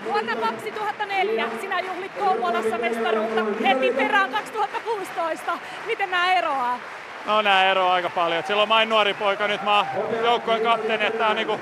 Vuonna 0.05 0.37
2004 0.37 1.49
sinä 1.61 1.81
juhlit 1.81 2.13
Kouvolassa 2.19 2.79
mestaruutta 2.79 3.45
heti 3.63 3.93
perään 3.93 4.31
2016. 4.31 5.59
Miten 5.87 6.11
nämä 6.11 6.33
eroaa? 6.33 6.79
No 7.27 7.43
nämä 7.43 7.65
eroaa 7.65 7.95
aika 7.95 8.11
paljon. 8.11 8.45
Silloin 8.47 8.69
mä 8.69 8.85
nuori 8.85 9.15
poika, 9.15 9.49
nyt 9.49 9.63
mä 9.63 9.79
oon 9.79 9.87
joukkueen 10.23 10.63
kapteeni, 10.63 11.05
että 11.05 11.19
tää 11.19 11.29
on 11.29 11.37
niinku 11.37 11.61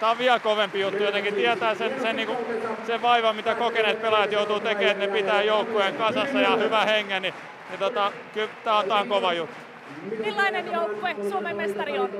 Tämä 0.00 0.12
on 0.12 0.18
vielä 0.18 0.38
kovempi 0.38 0.80
juttu, 0.80 1.02
jotenkin 1.02 1.34
tietää 1.34 1.74
sen, 1.74 2.00
sen, 2.00 2.16
niin 2.16 2.28
kuin, 2.28 2.38
sen 2.86 3.02
vaivan, 3.02 3.36
mitä 3.36 3.54
kokeneet 3.54 4.02
pelaajat 4.02 4.32
joutuu 4.32 4.60
tekemään, 4.60 4.90
että 4.90 5.06
ne 5.06 5.12
pitää 5.12 5.42
joukkueen 5.42 5.94
kasassa 5.94 6.40
ja 6.40 6.56
hyvä 6.56 6.84
hengen, 6.84 7.22
niin, 7.22 7.34
niin 7.70 7.78
tota, 7.78 8.12
kyllä 8.34 8.48
tämä 8.64 8.78
on, 8.78 8.92
on 8.92 9.08
kova 9.08 9.32
juttu. 9.32 9.56
Millainen 10.24 10.72
joukkue 10.72 11.16
Suomen 11.30 11.56
mestari 11.56 11.98
on? 11.98 12.10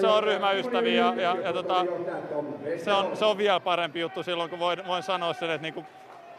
Se 0.00 0.06
on 0.06 0.22
ryhmäystäviä 0.22 0.94
ja, 0.94 1.14
ja, 1.22 1.36
ja 1.44 1.52
tota, 1.52 1.86
se, 2.84 2.92
on, 2.92 3.16
se 3.16 3.24
on 3.24 3.38
vielä 3.38 3.60
parempi 3.60 4.00
juttu 4.00 4.22
silloin, 4.22 4.50
kun 4.50 4.58
voin, 4.58 4.86
voin 4.86 5.02
sanoa 5.02 5.32
sen, 5.32 5.50
että 5.50 5.62
niinku 5.62 5.84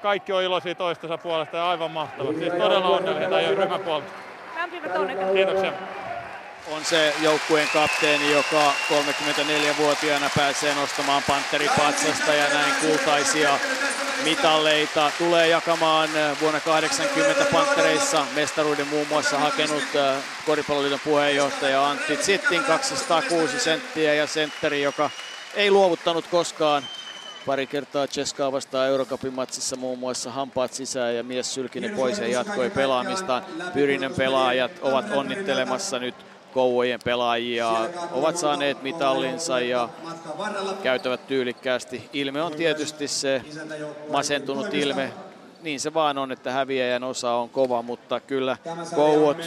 kaikki 0.02 0.34
on 0.34 0.44
iloisia 0.44 0.76
toistensa 0.76 1.18
puolesta 1.18 1.58
ja 1.58 1.70
aivan 1.70 1.92
mahtavaa. 1.92 2.34
Siis 2.34 2.54
todella 2.54 2.88
onnellinen 2.88 3.30
tai 3.30 3.56
ryhmän 3.56 3.80
puolesta. 3.80 4.12
Lämpimät 4.58 4.96
onnittelut. 4.96 5.34
Kiitoksia. 5.34 5.74
On 6.72 6.86
se 6.86 7.14
joukkueen 7.22 7.68
kapteeni, 7.74 8.32
joka 8.32 8.74
34-vuotiaana 8.90 10.30
pääsee 10.36 10.76
nostamaan 10.76 11.24
Panteripatsasta 11.28 12.34
ja 12.34 12.50
näin 12.54 12.74
kultaisia 12.82 13.60
mitalleita. 14.24 15.12
Tulee 15.18 15.48
jakamaan 15.48 16.10
vuonna 16.42 16.60
80 16.60 17.46
Pantereissa 17.52 18.26
mestaruuden 18.36 18.88
muun 18.88 19.08
muassa 19.08 19.40
hakenut 19.40 19.84
äh, 19.96 20.24
Koripalloliiton 20.46 21.00
puheenjohtaja 21.04 21.90
Antti 21.90 22.18
Zittin 22.18 22.64
206 22.64 23.60
senttiä 23.60 24.14
ja 24.14 24.28
sentteri, 24.28 24.82
joka 24.82 25.10
ei 25.56 25.72
luovuttanut 25.72 26.28
koskaan 26.28 26.84
pari 27.46 27.68
kertaa 27.68 28.08
Cheskaa 28.08 28.52
vastaan 28.52 28.88
Eurocupin 28.88 29.34
matsissa 29.34 29.76
muun 29.76 30.00
muassa 30.00 30.32
hampaat 30.32 30.74
sisään 30.74 31.16
ja 31.16 31.24
mies 31.24 31.54
sylkinen 31.54 31.96
pois 31.96 32.20
ja 32.20 32.28
jatkoi 32.28 32.70
pelaamistaan. 32.70 33.46
Pyrinen 33.74 34.14
pelaajat 34.14 34.72
ovat 34.82 35.12
onnittelemassa 35.12 36.00
nyt 36.00 36.16
Kouvojen 36.54 37.00
pelaajia 37.04 37.90
ovat 38.12 38.38
saaneet 38.38 38.84
mitallinsa 38.84 39.60
ja 39.60 39.90
käytävät 40.84 41.28
tyylikkäästi. 41.28 42.10
Ilme 42.14 42.42
on 42.42 42.54
tietysti 42.54 43.08
se 43.08 43.42
masentunut 44.12 44.74
ilme. 44.74 45.14
Niin 45.62 45.80
se 45.80 45.94
vaan 45.94 46.18
on, 46.18 46.32
että 46.32 46.52
häviäjän 46.52 47.04
osa 47.04 47.32
on 47.32 47.50
kova, 47.50 47.82
mutta 47.82 48.20
kyllä 48.20 48.58
Kouot, 48.96 49.38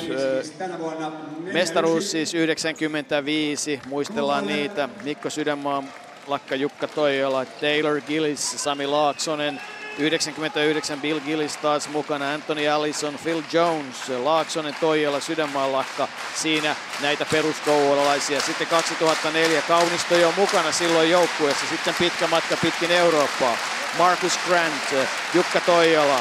mestaruus 1.52 2.10
siis 2.10 2.35
95, 2.35 3.81
muistellaan 3.86 4.47
niitä. 4.47 4.89
Mikko 5.02 5.31
Sydänmaa, 5.31 5.82
Lakka 6.27 6.55
Jukka 6.55 6.89
Toijola, 6.89 7.44
Taylor 7.44 8.01
Gillis, 8.01 8.64
Sami 8.64 8.86
Laaksonen, 8.86 9.60
99 10.01 11.01
Bill 11.01 11.20
Gillis 11.20 11.56
taas 11.56 11.89
mukana, 11.89 12.32
Anthony 12.35 12.68
Allison, 12.68 13.18
Phil 13.22 13.43
Jones, 13.52 14.09
Laaksonen, 14.09 14.74
Toijala, 14.81 15.20
Sydänmaanlakka. 15.20 16.09
Siinä 16.35 16.77
näitä 17.01 17.24
peruskoululaisia. 17.31 18.40
Sitten 18.40 18.66
2004 18.66 19.62
Kaunisto 19.62 20.14
jo 20.16 20.32
mukana 20.36 20.72
silloin 20.72 21.10
joukkueessa. 21.10 21.66
Sitten 21.68 21.94
pitkä 21.94 22.27
matka 22.27 22.56
pitkin 22.56 22.90
Eurooppaa. 22.90 23.56
Marcus 23.98 24.39
Grant, 24.48 25.09
Jukka 25.35 25.60
Toijala, 25.60 26.20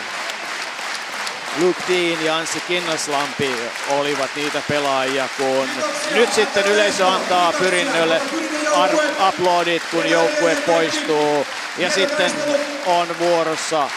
Luke 1.57 1.84
Dean 1.89 2.26
ja 2.26 2.38
Anssi 2.38 2.60
Kinnaslampi 2.60 3.56
olivat 3.89 4.30
niitä 4.35 4.61
pelaajia, 4.68 5.30
kun 5.38 5.69
nyt 6.14 6.34
sitten 6.34 6.65
yleisö 6.65 7.07
antaa 7.07 7.53
pyrinnölle 7.53 8.22
uploadit, 9.27 9.84
kun 9.91 10.10
joukkue 10.10 10.56
poistuu. 10.56 11.45
Ja 11.80 11.89
sitten 11.89 12.31
on 12.85 13.07
vuorossa 13.19 13.89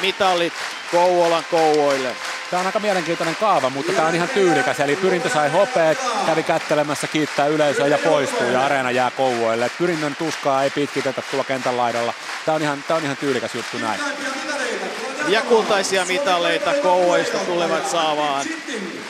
mitallit 0.00 0.52
Kouvolan 0.90 1.44
Kouvoille. 1.50 2.16
Tämä 2.50 2.60
on 2.60 2.66
aika 2.66 2.80
mielenkiintoinen 2.80 3.36
kaava, 3.36 3.70
mutta 3.70 3.92
tämä 3.92 4.08
on 4.08 4.14
ihan 4.14 4.28
tyylikäs. 4.28 4.80
Eli 4.80 4.96
Pyrintö 4.96 5.28
sai 5.28 5.50
hopeet, 5.50 5.98
kävi 6.26 6.42
kättelemässä, 6.42 7.06
kiittää 7.06 7.46
yleisöä 7.46 7.86
ja 7.86 7.98
poistuu 7.98 8.46
ja 8.46 8.64
areena 8.64 8.90
jää 8.90 9.10
Kouvoille. 9.10 9.70
Pyrinnön 9.78 10.16
tuskaa 10.16 10.62
ei 10.62 10.70
pitkitetä 10.70 11.22
tuolla 11.22 11.44
kentän 11.44 11.76
laidalla. 11.76 12.14
Tämä 12.44 12.54
on 12.54 12.62
ihan, 12.62 12.84
tämä 12.88 12.98
on 12.98 13.04
ihan 13.04 13.16
tyylikäs 13.16 13.54
juttu 13.54 13.78
näin. 13.78 14.00
Ja 15.28 15.42
kultaisia 15.42 16.04
mitaleita 16.04 16.72
Kouvoista 16.82 17.38
tulevat 17.38 17.90
saavaan. 17.90 18.46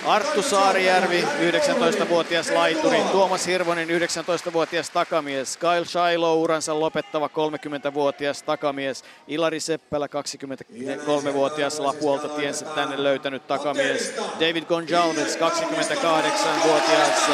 Arttu 0.06 0.42
Saarijärvi, 0.42 1.22
19-vuotias 1.22 2.50
laituri, 2.50 3.00
Tuomas 3.12 3.46
Hirvonen, 3.46 3.88
19-vuotias 3.88 4.90
takamies, 4.90 5.56
Kyle 5.56 5.84
Shiloh, 5.84 6.38
uransa 6.38 6.80
lopettava 6.80 7.26
30-vuotias 7.26 8.42
takamies, 8.42 9.04
Ilari 9.28 9.60
Seppälä, 9.60 10.06
23-vuotias 10.06 11.80
Lapuolta 11.80 12.28
tiensä 12.28 12.64
tänne 12.64 13.02
löytänyt 13.02 13.46
takamies, 13.46 14.14
David 14.40 14.64
Gonjalves, 14.64 15.38
28-vuotias 15.38 17.30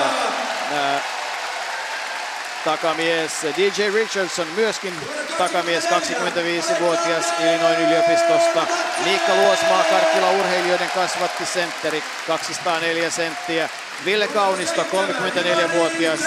takamies 2.65 3.32
DJ 3.57 3.91
Richardson, 3.95 4.47
myöskin 4.57 4.95
takamies 5.39 5.85
25-vuotias 5.85 7.24
Illinois 7.41 7.78
yliopistosta. 7.78 8.66
Miikka 9.05 9.35
Luosmaa 9.35 9.85
Karkkila 9.91 10.31
urheilijoiden 10.31 10.91
kasvatti 10.91 11.47
sentteri 11.47 12.03
204 12.27 13.11
senttiä. 13.11 13.69
Ville 14.05 14.28
Kaunisto 14.28 14.82
34-vuotias 14.82 16.20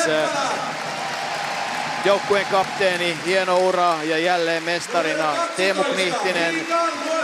joukkueen 2.05 2.45
kapteeni, 2.45 3.17
hieno 3.25 3.57
ura 3.57 4.03
ja 4.03 4.17
jälleen 4.17 4.63
mestarina 4.63 5.35
Teemu 5.57 5.83
Knihtinen, 5.83 6.67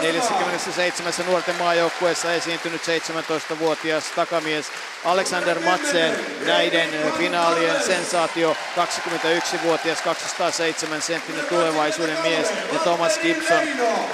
47 0.01 1.13
nuorten 1.25 1.55
maajoukkueessa 1.55 2.33
esiintynyt 2.33 2.81
17-vuotias 2.81 4.03
takamies 4.15 4.71
Alexander 5.05 5.59
Matsen, 5.59 6.19
näiden 6.45 6.89
finaalien 7.17 7.83
sensaatio, 7.83 8.57
21-vuotias 8.77 10.01
207 10.01 11.01
senttinen 11.01 11.45
tulevaisuuden 11.45 12.21
mies 12.21 12.47
ja 12.73 12.79
Thomas 12.79 13.19
Gibson, 13.19 13.63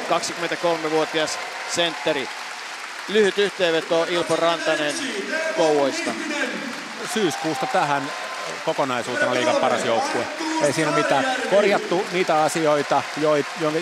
23-vuotias 0.09 1.39
sentteri. 1.69 2.29
Lyhyt 3.07 3.37
yhteenveto 3.37 4.05
Ilpo 4.09 4.35
Rantanen 4.35 4.95
Kouvoista. 5.57 6.11
Syyskuusta 7.13 7.65
tähän 7.65 8.11
kokonaisuutena 8.65 9.33
liigan 9.33 9.55
paras 9.55 9.85
joukkue. 9.85 10.27
Ei 10.63 10.73
siinä 10.73 10.91
mitään. 10.91 11.25
Korjattu 11.49 12.05
niitä 12.11 12.43
asioita, 12.43 13.03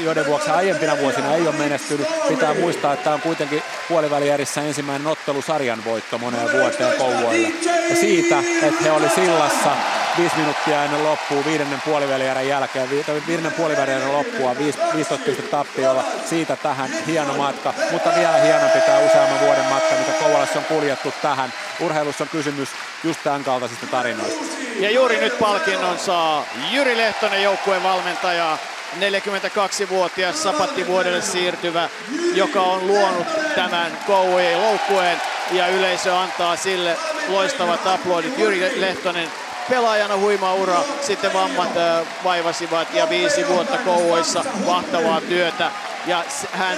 joiden 0.04 0.26
vuoksi 0.26 0.50
aiempina 0.50 0.98
vuosina 0.98 1.36
ei 1.36 1.48
ole 1.48 1.56
menestynyt. 1.56 2.08
Pitää 2.28 2.54
muistaa, 2.54 2.94
että 2.94 3.14
on 3.14 3.22
kuitenkin 3.22 3.64
puolivälijärissä 3.88 4.62
ensimmäinen 4.62 5.08
ottelu 5.08 5.42
sarjan 5.42 5.86
voitto 5.86 6.18
moneen 6.18 6.52
vuoteen 6.52 6.98
Kouvoille. 6.98 7.52
Ja 7.90 7.96
siitä, 7.96 8.40
että 8.62 8.84
he 8.84 8.92
oli 8.92 9.10
sillassa 9.10 9.72
viisi 10.18 10.36
minuuttia 10.36 10.84
ennen 10.84 11.04
loppua 11.04 11.46
viidennen 11.46 11.82
puolivälierän 11.82 12.48
jälkeen, 12.48 12.90
viidennen 13.28 13.52
puolivälierän 13.52 14.12
loppua 14.12 14.58
15 14.58 15.26
pistettä 15.26 15.52
tappiolla, 15.52 16.04
siitä 16.26 16.56
tähän 16.56 16.90
hieno 17.08 17.34
matka, 17.34 17.74
mutta 17.92 18.10
vielä 18.16 18.38
hienompi 18.38 18.80
tämä 18.82 19.00
useamman 19.00 19.40
vuoden 19.40 19.66
matka, 19.66 19.96
mitä 19.96 20.12
Kouvolassa 20.12 20.60
on 20.60 20.66
kuljettu 20.66 21.14
tähän. 21.22 21.54
Urheilussa 21.80 22.24
on 22.24 22.30
kysymys 22.30 22.70
just 23.04 23.20
tämän 23.24 23.44
kaltaisista 23.44 23.88
tarinoista. 23.88 24.46
Ja 24.80 24.92
juuri 24.92 25.18
nyt 25.18 25.40
palkinnon 25.40 26.00
saa 26.00 26.46
Jyri 26.72 26.98
Lehtonen, 26.98 27.44
joukkueen 27.44 27.84
valmentaja, 27.84 28.58
42-vuotias 29.00 30.44
sapattivuodelle 30.44 31.22
siirtyvä, 31.22 31.90
joka 32.34 32.62
on 32.62 32.88
luonut 32.88 33.28
tämän 33.56 33.98
Kouvojen 34.08 34.62
loukkueen 34.62 35.22
ja 35.52 35.68
yleisö 35.68 36.18
antaa 36.18 36.56
sille 36.56 36.98
loistavat 37.28 37.88
aplodit. 37.88 38.38
Jyri 38.38 38.82
Lehtonen 38.82 39.30
pelaajana 39.70 40.18
huima 40.18 40.54
ura, 40.54 40.84
sitten 41.02 41.34
vammat 41.34 41.70
vaivasivat 42.24 42.94
ja 42.94 43.10
viisi 43.10 43.48
vuotta 43.48 43.78
Kouvoissa 43.78 44.44
vahtavaa 44.66 45.22
työtä. 45.22 45.72
Ja 46.08 46.24
hän 46.52 46.78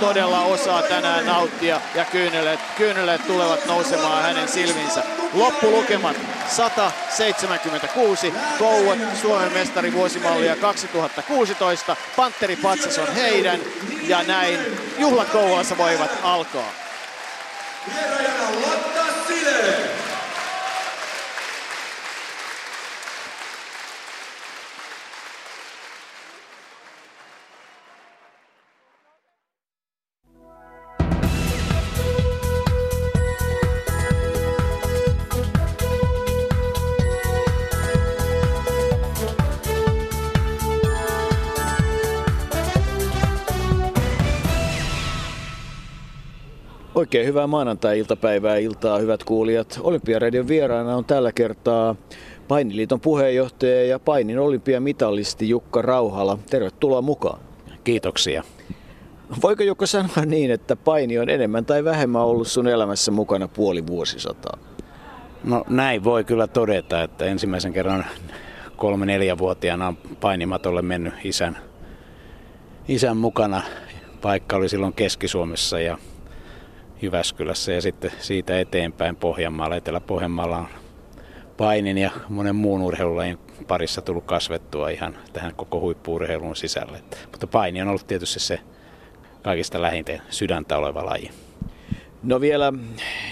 todella 0.00 0.40
osaa 0.40 0.82
tänään 0.82 1.26
nauttia 1.26 1.80
ja 1.94 2.04
kyyneleet, 2.04 2.60
kyyneleet 2.76 3.26
tulevat 3.26 3.66
nousemaan 3.66 4.22
hänen 4.22 4.48
silminsä. 4.48 5.02
Loppulukemat 5.32 6.16
176, 6.48 8.34
Kouvat 8.58 8.98
Suomen 9.22 9.52
mestari 9.52 9.92
vuosimallia 9.92 10.56
2016, 10.56 11.96
Panteri 12.16 12.56
Patsas 12.56 12.98
on 12.98 13.14
heidän 13.14 13.60
ja 14.06 14.22
näin 14.22 14.58
juhlat 14.98 15.28
Kouvolassa 15.28 15.78
voivat 15.78 16.10
alkaa. 16.22 16.72
Lotta 18.66 19.02
Sile. 19.28 20.07
Oikein 46.98 47.26
hyvää 47.26 47.46
maanantai-iltapäivää 47.46 48.56
iltaa, 48.56 48.98
hyvät 48.98 49.24
kuulijat. 49.24 49.80
Olympiaradion 49.82 50.48
vieraana 50.48 50.96
on 50.96 51.04
tällä 51.04 51.32
kertaa 51.32 51.96
Painiliiton 52.48 53.00
puheenjohtaja 53.00 53.84
ja 53.84 53.98
painin 53.98 54.38
olympiamitalisti 54.38 55.48
Jukka 55.48 55.82
Rauhala. 55.82 56.38
Tervetuloa 56.50 57.02
mukaan. 57.02 57.40
Kiitoksia. 57.84 58.42
Voiko 59.42 59.62
Jukka 59.62 59.86
sanoa 59.86 60.24
niin, 60.26 60.50
että 60.50 60.76
paini 60.76 61.18
on 61.18 61.30
enemmän 61.30 61.64
tai 61.64 61.84
vähemmän 61.84 62.22
ollut 62.22 62.48
sun 62.48 62.68
elämässä 62.68 63.10
mukana 63.10 63.48
puoli 63.48 63.86
vuosisataa? 63.86 64.58
No 65.44 65.64
näin 65.68 66.04
voi 66.04 66.24
kyllä 66.24 66.46
todeta, 66.46 67.02
että 67.02 67.24
ensimmäisen 67.24 67.72
kerran 67.72 68.04
kolme-neljä-vuotiaana 68.76 69.88
on 69.88 69.96
painimatolle 70.20 70.82
mennyt 70.82 71.14
isän, 71.24 71.58
isän 72.88 73.16
mukana. 73.16 73.62
Paikka 74.20 74.56
oli 74.56 74.68
silloin 74.68 74.92
Keski-Suomessa 74.92 75.80
ja 75.80 75.98
Jyväskylässä 77.02 77.72
ja 77.72 77.82
sitten 77.82 78.12
siitä 78.18 78.60
eteenpäin 78.60 79.16
Pohjanmaalla. 79.16 79.76
Etelä-Pohjanmaalla 79.76 80.58
on 80.58 80.68
painin 81.56 81.98
ja 81.98 82.10
monen 82.28 82.56
muun 82.56 82.82
urheilulajin 82.82 83.38
parissa 83.68 84.02
tullut 84.02 84.24
kasvettua 84.24 84.88
ihan 84.88 85.18
tähän 85.32 85.54
koko 85.54 85.80
huippuurheiluun 85.80 86.56
sisälle. 86.56 87.02
Mutta 87.30 87.46
paini 87.46 87.82
on 87.82 87.88
ollut 87.88 88.06
tietysti 88.06 88.40
se 88.40 88.60
kaikista 89.42 89.82
lähintä 89.82 90.20
sydäntä 90.30 90.78
oleva 90.78 91.06
laji. 91.06 91.30
No 92.22 92.40
vielä 92.40 92.72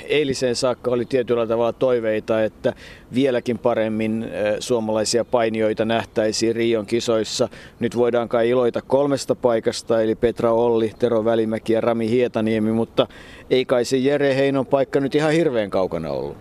eiliseen 0.05 0.57
saakka 0.57 0.91
oli 0.91 1.05
tietyllä 1.05 1.47
tavalla 1.47 1.73
toiveita, 1.73 2.43
että 2.43 2.73
vieläkin 3.15 3.59
paremmin 3.59 4.27
suomalaisia 4.61 5.25
painijoita 5.25 5.85
nähtäisiin 5.85 6.57
Rion 6.57 6.87
kisoissa. 6.87 7.49
Nyt 7.81 7.97
voidaan 7.97 8.29
kai 8.29 8.49
iloita 8.49 8.83
kolmesta 8.83 9.35
paikasta, 9.35 10.03
eli 10.03 10.15
Petra 10.15 10.53
Olli, 10.53 10.93
Tero 10.99 11.25
Välimäki 11.25 11.73
ja 11.73 11.81
Rami 11.81 12.11
Hietaniemi, 12.11 12.73
mutta 12.73 13.07
ei 13.51 13.65
kai 13.65 13.85
se 13.85 13.97
Jere 13.97 14.37
Heinon 14.37 14.67
paikka 14.67 15.01
nyt 15.01 15.15
ihan 15.15 15.33
hirveän 15.33 15.71
kaukana 15.71 16.11
ollut. 16.11 16.37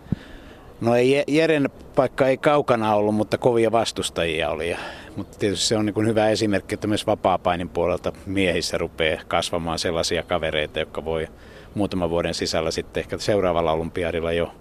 No 0.82 0.96
ei 0.96 1.24
Jeren 1.28 1.70
paikka 1.96 2.28
ei 2.28 2.38
kaukana 2.38 2.96
ollut, 2.96 3.16
mutta 3.16 3.38
kovia 3.38 3.72
vastustajia 3.72 4.50
oli. 4.50 4.76
Mutta 5.16 5.40
tietysti 5.40 5.66
se 5.66 5.78
on 5.78 5.86
niin 5.86 6.08
hyvä 6.08 6.30
esimerkki, 6.30 6.74
että 6.74 6.88
myös 6.88 7.08
vapaa-painin 7.08 7.70
puolelta 7.70 8.12
miehissä 8.26 8.78
rupeaa 8.78 9.22
kasvamaan 9.28 9.80
sellaisia 9.80 10.24
kavereita, 10.24 10.80
jotka 10.80 11.06
voi 11.06 11.28
muutaman 11.76 12.10
vuoden 12.10 12.34
sisällä 12.34 12.72
sitten 12.72 13.02
ehkä 13.02 13.18
seuraavalla 13.18 13.72
olympiadilla 13.72 14.34
jo 14.34 14.52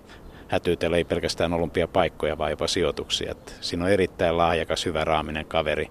hätyytellä 0.49 0.97
ei 0.97 1.05
pelkästään 1.05 1.53
olympiapaikkoja, 1.53 2.39
vaan 2.39 2.51
jopa 2.51 2.67
sijoituksia. 2.67 3.31
Että 3.31 3.53
siinä 3.61 3.85
on 3.85 3.91
erittäin 3.91 4.39
lahjakas, 4.39 4.87
hyvä 4.87 5.05
raaminen 5.05 5.47
kaveri. 5.47 5.91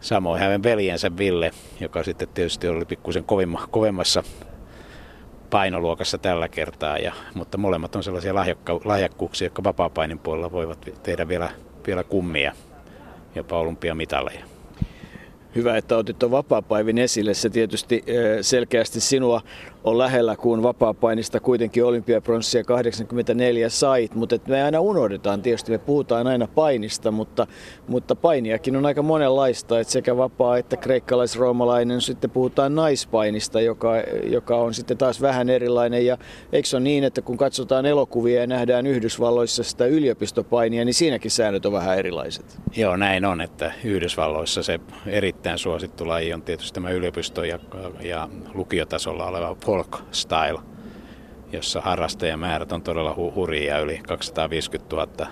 Samoin 0.00 0.40
hänen 0.40 0.62
veljensä 0.62 1.16
Ville, 1.18 1.50
joka 1.80 2.02
sitten 2.02 2.28
tietysti 2.28 2.68
oli 2.68 2.84
pikkusen 2.84 3.24
kovemmassa 3.70 4.22
painoluokassa 5.50 6.18
tällä 6.18 6.48
kertaa, 6.48 6.98
ja, 6.98 7.12
mutta 7.34 7.58
molemmat 7.58 7.96
on 7.96 8.02
sellaisia 8.02 8.34
lahjakka, 8.34 8.80
lahjakkuuksia, 8.84 9.46
jotka 9.46 9.64
vapaa-painin 9.64 10.18
puolella 10.18 10.52
voivat 10.52 10.90
tehdä 11.02 11.28
vielä, 11.28 11.50
vielä 11.86 12.04
kummia, 12.04 12.52
jopa 13.34 13.58
olympiamitaleja. 13.58 14.44
Hyvä, 15.54 15.76
että 15.76 15.96
otit 15.96 16.18
tuon 16.18 16.32
vapaa-päivin 16.32 16.98
esille. 16.98 17.34
Se 17.34 17.50
tietysti 17.50 18.04
selkeästi 18.40 19.00
sinua 19.00 19.42
on 19.84 19.98
lähellä, 19.98 20.36
kun 20.36 20.62
vapaapainista 20.62 21.40
kuitenkin 21.40 21.84
olympiapronssia 21.84 22.64
84 22.64 23.68
sait, 23.68 24.14
mutta 24.14 24.36
me 24.48 24.62
aina 24.62 24.80
unohdetaan, 24.80 25.42
tietysti 25.42 25.72
me 25.72 25.78
puhutaan 25.78 26.26
aina 26.26 26.46
painista, 26.46 27.10
mutta, 27.10 27.46
mutta 27.88 28.16
painiakin 28.16 28.76
on 28.76 28.86
aika 28.86 29.02
monenlaista, 29.02 29.80
että 29.80 29.92
sekä 29.92 30.16
vapaa 30.16 30.58
että 30.58 30.76
kreikkalais-roomalainen, 30.76 32.00
sitten 32.00 32.30
puhutaan 32.30 32.74
naispainista, 32.74 33.60
joka, 33.60 33.92
joka 34.24 34.56
on 34.56 34.74
sitten 34.74 34.98
taas 34.98 35.22
vähän 35.22 35.50
erilainen. 35.50 36.06
Ja 36.06 36.18
eikö 36.52 36.68
se 36.68 36.76
ole 36.76 36.84
niin, 36.84 37.04
että 37.04 37.22
kun 37.22 37.36
katsotaan 37.36 37.86
elokuvia 37.86 38.40
ja 38.40 38.46
nähdään 38.46 38.86
Yhdysvalloissa 38.86 39.62
sitä 39.62 39.86
yliopistopainia, 39.86 40.84
niin 40.84 40.94
siinäkin 40.94 41.30
säännöt 41.30 41.66
on 41.66 41.72
vähän 41.72 41.98
erilaiset. 41.98 42.58
Joo, 42.76 42.96
näin 42.96 43.24
on, 43.24 43.40
että 43.40 43.72
Yhdysvalloissa 43.84 44.62
se 44.62 44.80
erittäin 45.06 45.58
suosittu 45.58 46.08
laji 46.08 46.32
on 46.32 46.42
tietysti 46.42 46.74
tämä 46.74 46.90
yliopisto- 46.90 47.44
ja, 47.44 47.58
ja 48.00 48.28
lukiotasolla 48.54 49.26
oleva 49.26 49.54
folk 49.74 49.96
style, 50.10 50.58
jossa 51.52 51.80
harrastajamäärät 51.80 52.72
on 52.72 52.82
todella 52.82 53.14
hu- 53.14 53.34
hurjia, 53.34 53.78
yli 53.78 54.00
250 54.08 54.96
000 54.96 55.26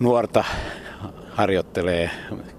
nuorta 0.00 0.44
harjoittelee 1.30 2.10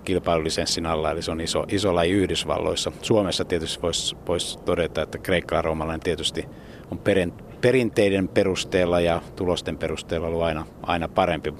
kilpailulisenssin 0.04 0.86
alla, 0.86 1.12
eli 1.12 1.22
se 1.22 1.32
on 1.32 1.42
iso, 1.42 1.66
iso 1.68 1.96
laji 1.96 2.12
Yhdysvalloissa. 2.12 2.92
Suomessa 3.02 3.46
tietysti 3.46 3.82
voisi 3.82 4.16
vois 4.28 4.58
todeta, 4.58 5.02
että 5.02 5.18
kreikka 5.18 5.62
roomalainen 5.62 6.00
tietysti 6.00 6.46
on 6.92 6.98
perin, 6.98 7.34
perinteiden 7.62 8.28
perusteella 8.28 9.00
ja 9.00 9.22
tulosten 9.36 9.78
perusteella 9.78 10.28
ollut 10.28 10.42
aina, 10.44 10.66
aina 10.84 11.08
parempi 11.08 11.54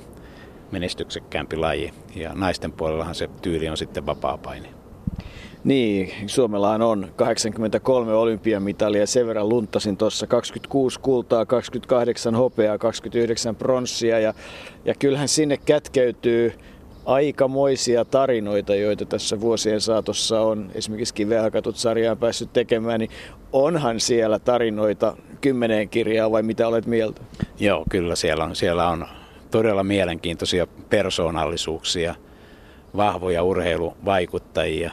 menestyksekkäämpi 0.72 1.58
laji. 1.58 1.94
Ja 2.16 2.32
naisten 2.34 2.72
puolellahan 2.72 3.16
se 3.16 3.30
tyyli 3.42 3.70
on 3.70 3.78
sitten 3.78 4.06
vapaa-paini. 4.06 4.83
Niin, 5.64 6.12
Suomellahan 6.28 6.82
on 6.82 7.08
83 7.16 8.14
olympiamitalia, 8.14 9.08
sen 9.08 9.28
verran 9.28 9.50
luntasin 9.50 9.98
tuossa. 9.98 10.28
26 10.28 11.00
kultaa, 11.00 11.46
28 11.46 12.36
hopeaa, 12.36 12.78
29 12.78 13.56
pronssia. 13.56 14.20
Ja, 14.20 14.34
ja 14.86 14.94
kyllähän 15.00 15.28
sinne 15.28 15.58
kätkeytyy 15.58 16.54
aikamoisia 17.06 18.06
tarinoita, 18.06 18.76
joita 18.76 19.06
tässä 19.06 19.42
vuosien 19.42 19.82
saatossa 19.82 20.42
on. 20.42 20.72
Esimerkiksi 20.76 21.14
Kivehakatut 21.14 21.76
sarjaan 21.78 22.18
päässyt 22.18 22.54
tekemään, 22.54 23.00
niin 23.00 23.12
onhan 23.54 24.00
siellä 24.00 24.40
tarinoita 24.40 25.18
kymmeneen 25.42 25.90
kirjaa 25.90 26.32
vai 26.32 26.44
mitä 26.44 26.68
olet 26.68 26.86
mieltä? 26.86 27.22
Joo, 27.60 27.84
kyllä 27.90 28.16
siellä 28.16 28.44
on, 28.44 28.56
siellä 28.56 28.90
on 28.90 29.08
todella 29.52 29.84
mielenkiintoisia 29.84 30.68
persoonallisuuksia, 30.90 32.16
vahvoja 32.96 33.44
urheiluvaikuttajia, 33.44 34.92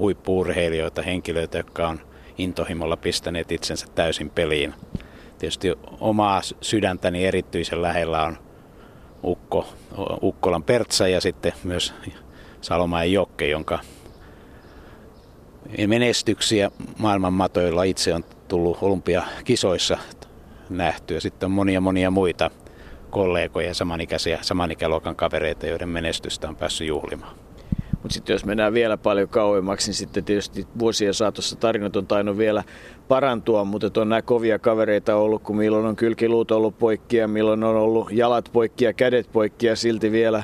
huippuurheilijoita, 0.00 1.02
henkilöitä, 1.02 1.58
jotka 1.58 1.88
on 1.88 2.00
intohimolla 2.38 2.96
pistäneet 2.96 3.52
itsensä 3.52 3.86
täysin 3.94 4.30
peliin. 4.30 4.74
Tietysti 5.38 5.72
omaa 6.00 6.40
sydäntäni 6.60 7.26
erityisen 7.26 7.82
lähellä 7.82 8.22
on 8.22 8.38
Ukko, 9.24 9.68
Ukkolan 10.22 10.62
Pertsa 10.62 11.08
ja 11.08 11.20
sitten 11.20 11.52
myös 11.64 11.94
Salomaan 12.60 13.12
Jokke, 13.12 13.48
jonka 13.48 13.78
menestyksiä 15.86 16.70
maailman 16.98 17.32
matoilla 17.32 17.82
itse 17.82 18.14
on 18.14 18.24
tullut 18.48 18.78
olympiakisoissa 18.80 19.98
nähty 20.70 21.14
ja 21.14 21.20
sitten 21.20 21.46
on 21.46 21.50
monia 21.50 21.80
monia 21.80 22.10
muita 22.10 22.50
kollegoja, 23.10 23.74
samanikäisiä, 23.74 24.38
samanikäluokan 24.42 25.16
kavereita, 25.16 25.66
joiden 25.66 25.88
menestystä 25.88 26.48
on 26.48 26.56
päässyt 26.56 26.88
juhlimaan. 26.88 27.45
Mutta 28.06 28.14
sitten 28.14 28.34
jos 28.34 28.44
mennään 28.44 28.72
vielä 28.72 28.96
paljon 28.96 29.28
kauemmaksi, 29.28 29.88
niin 29.88 29.94
sitten 29.94 30.24
tietysti 30.24 30.66
vuosien 30.78 31.14
saatossa 31.14 31.56
tarinat 31.56 31.96
on 31.96 32.06
tainnut 32.06 32.38
vielä 32.38 32.64
parantua, 33.08 33.64
mutta 33.64 34.00
on 34.00 34.08
nämä 34.08 34.22
kovia 34.22 34.58
kavereita 34.58 35.16
ollut, 35.16 35.42
kun 35.42 35.56
milloin 35.56 35.86
on 35.86 35.96
kylkiluut 35.96 36.50
ollut 36.50 36.78
poikkia, 36.78 37.28
milloin 37.28 37.64
on 37.64 37.76
ollut 37.76 38.12
jalat 38.12 38.50
poikkia, 38.52 38.92
kädet 38.92 39.32
poikkia, 39.32 39.76
silti 39.76 40.12
vielä 40.12 40.42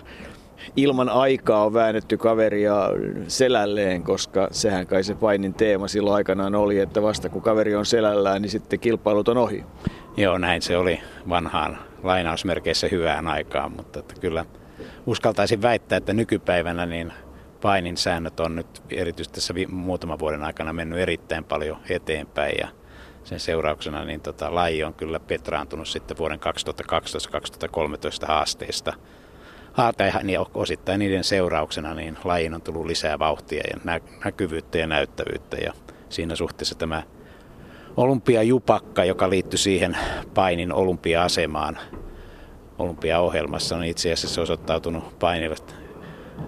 ilman 0.76 1.08
aikaa 1.08 1.64
on 1.64 1.74
väännetty 1.74 2.16
kaveria 2.16 2.76
selälleen, 3.28 4.02
koska 4.02 4.48
sehän 4.50 4.86
kai 4.86 5.04
se 5.04 5.14
painin 5.14 5.54
teema 5.54 5.88
silloin 5.88 6.16
aikanaan 6.16 6.54
oli, 6.54 6.78
että 6.78 7.02
vasta 7.02 7.28
kun 7.28 7.42
kaveri 7.42 7.74
on 7.74 7.86
selällään, 7.86 8.42
niin 8.42 8.50
sitten 8.50 8.80
kilpailut 8.80 9.28
on 9.28 9.38
ohi. 9.38 9.64
Joo, 10.16 10.38
näin 10.38 10.62
se 10.62 10.76
oli 10.76 11.00
vanhaan 11.28 11.78
lainausmerkeissä 12.02 12.88
hyvään 12.90 13.26
aikaan, 13.26 13.72
mutta 13.72 13.98
että 13.98 14.14
kyllä 14.20 14.44
uskaltaisin 15.06 15.62
väittää, 15.62 15.96
että 15.96 16.12
nykypäivänä 16.12 16.86
niin 16.86 17.12
painin 17.62 17.96
säännöt 17.96 18.40
on 18.40 18.56
nyt 18.56 18.82
erityisesti 18.90 19.34
tässä 19.34 19.54
muutaman 19.68 20.18
vuoden 20.18 20.44
aikana 20.44 20.72
mennyt 20.72 20.98
erittäin 20.98 21.44
paljon 21.44 21.78
eteenpäin 21.88 22.54
ja 22.60 22.68
sen 23.24 23.40
seurauksena 23.40 24.04
niin 24.04 24.20
tota, 24.20 24.54
laji 24.54 24.84
on 24.84 24.94
kyllä 24.94 25.20
petraantunut 25.20 25.88
sitten 25.88 26.18
vuoden 26.18 26.40
2012-2013 28.24 28.26
haasteista. 28.26 28.92
Tai 29.96 30.10
niin 30.22 30.38
osittain 30.54 30.98
niiden 30.98 31.24
seurauksena 31.24 31.94
niin 31.94 32.18
lajiin 32.24 32.54
on 32.54 32.62
tullut 32.62 32.86
lisää 32.86 33.18
vauhtia 33.18 33.62
ja 33.70 33.98
näkyvyyttä 34.24 34.78
ja 34.78 34.86
näyttävyyttä 34.86 35.56
ja 35.56 35.72
siinä 36.08 36.36
suhteessa 36.36 36.74
tämä 36.74 37.02
olympiajupakka, 37.96 39.04
joka 39.04 39.30
liittyy 39.30 39.58
siihen 39.58 39.96
painin 40.34 40.72
olympia-asemaan 40.72 41.78
olympiaohjelmassa, 42.78 43.76
on 43.76 43.84
itse 43.84 44.12
asiassa 44.12 44.42
osoittautunut 44.42 45.18
painille 45.18 45.56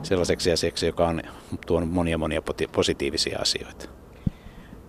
sellaiseksi 0.02 0.52
asiaksi, 0.52 0.86
joka 0.86 1.08
on 1.08 1.22
tuonut 1.66 1.90
monia 1.90 2.18
monia 2.18 2.42
positiivisia 2.72 3.38
asioita. 3.38 3.88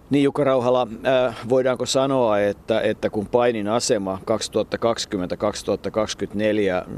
Niin 0.10 0.24
Jukka 0.24 0.44
Rauhala, 0.44 0.88
äh, 1.28 1.36
voidaanko 1.50 1.86
sanoa, 1.86 2.40
että, 2.40 2.82
että 2.82 3.10
kun 3.10 3.28
painin 3.28 3.68
asema 3.68 4.20
2020-2024 6.86 6.90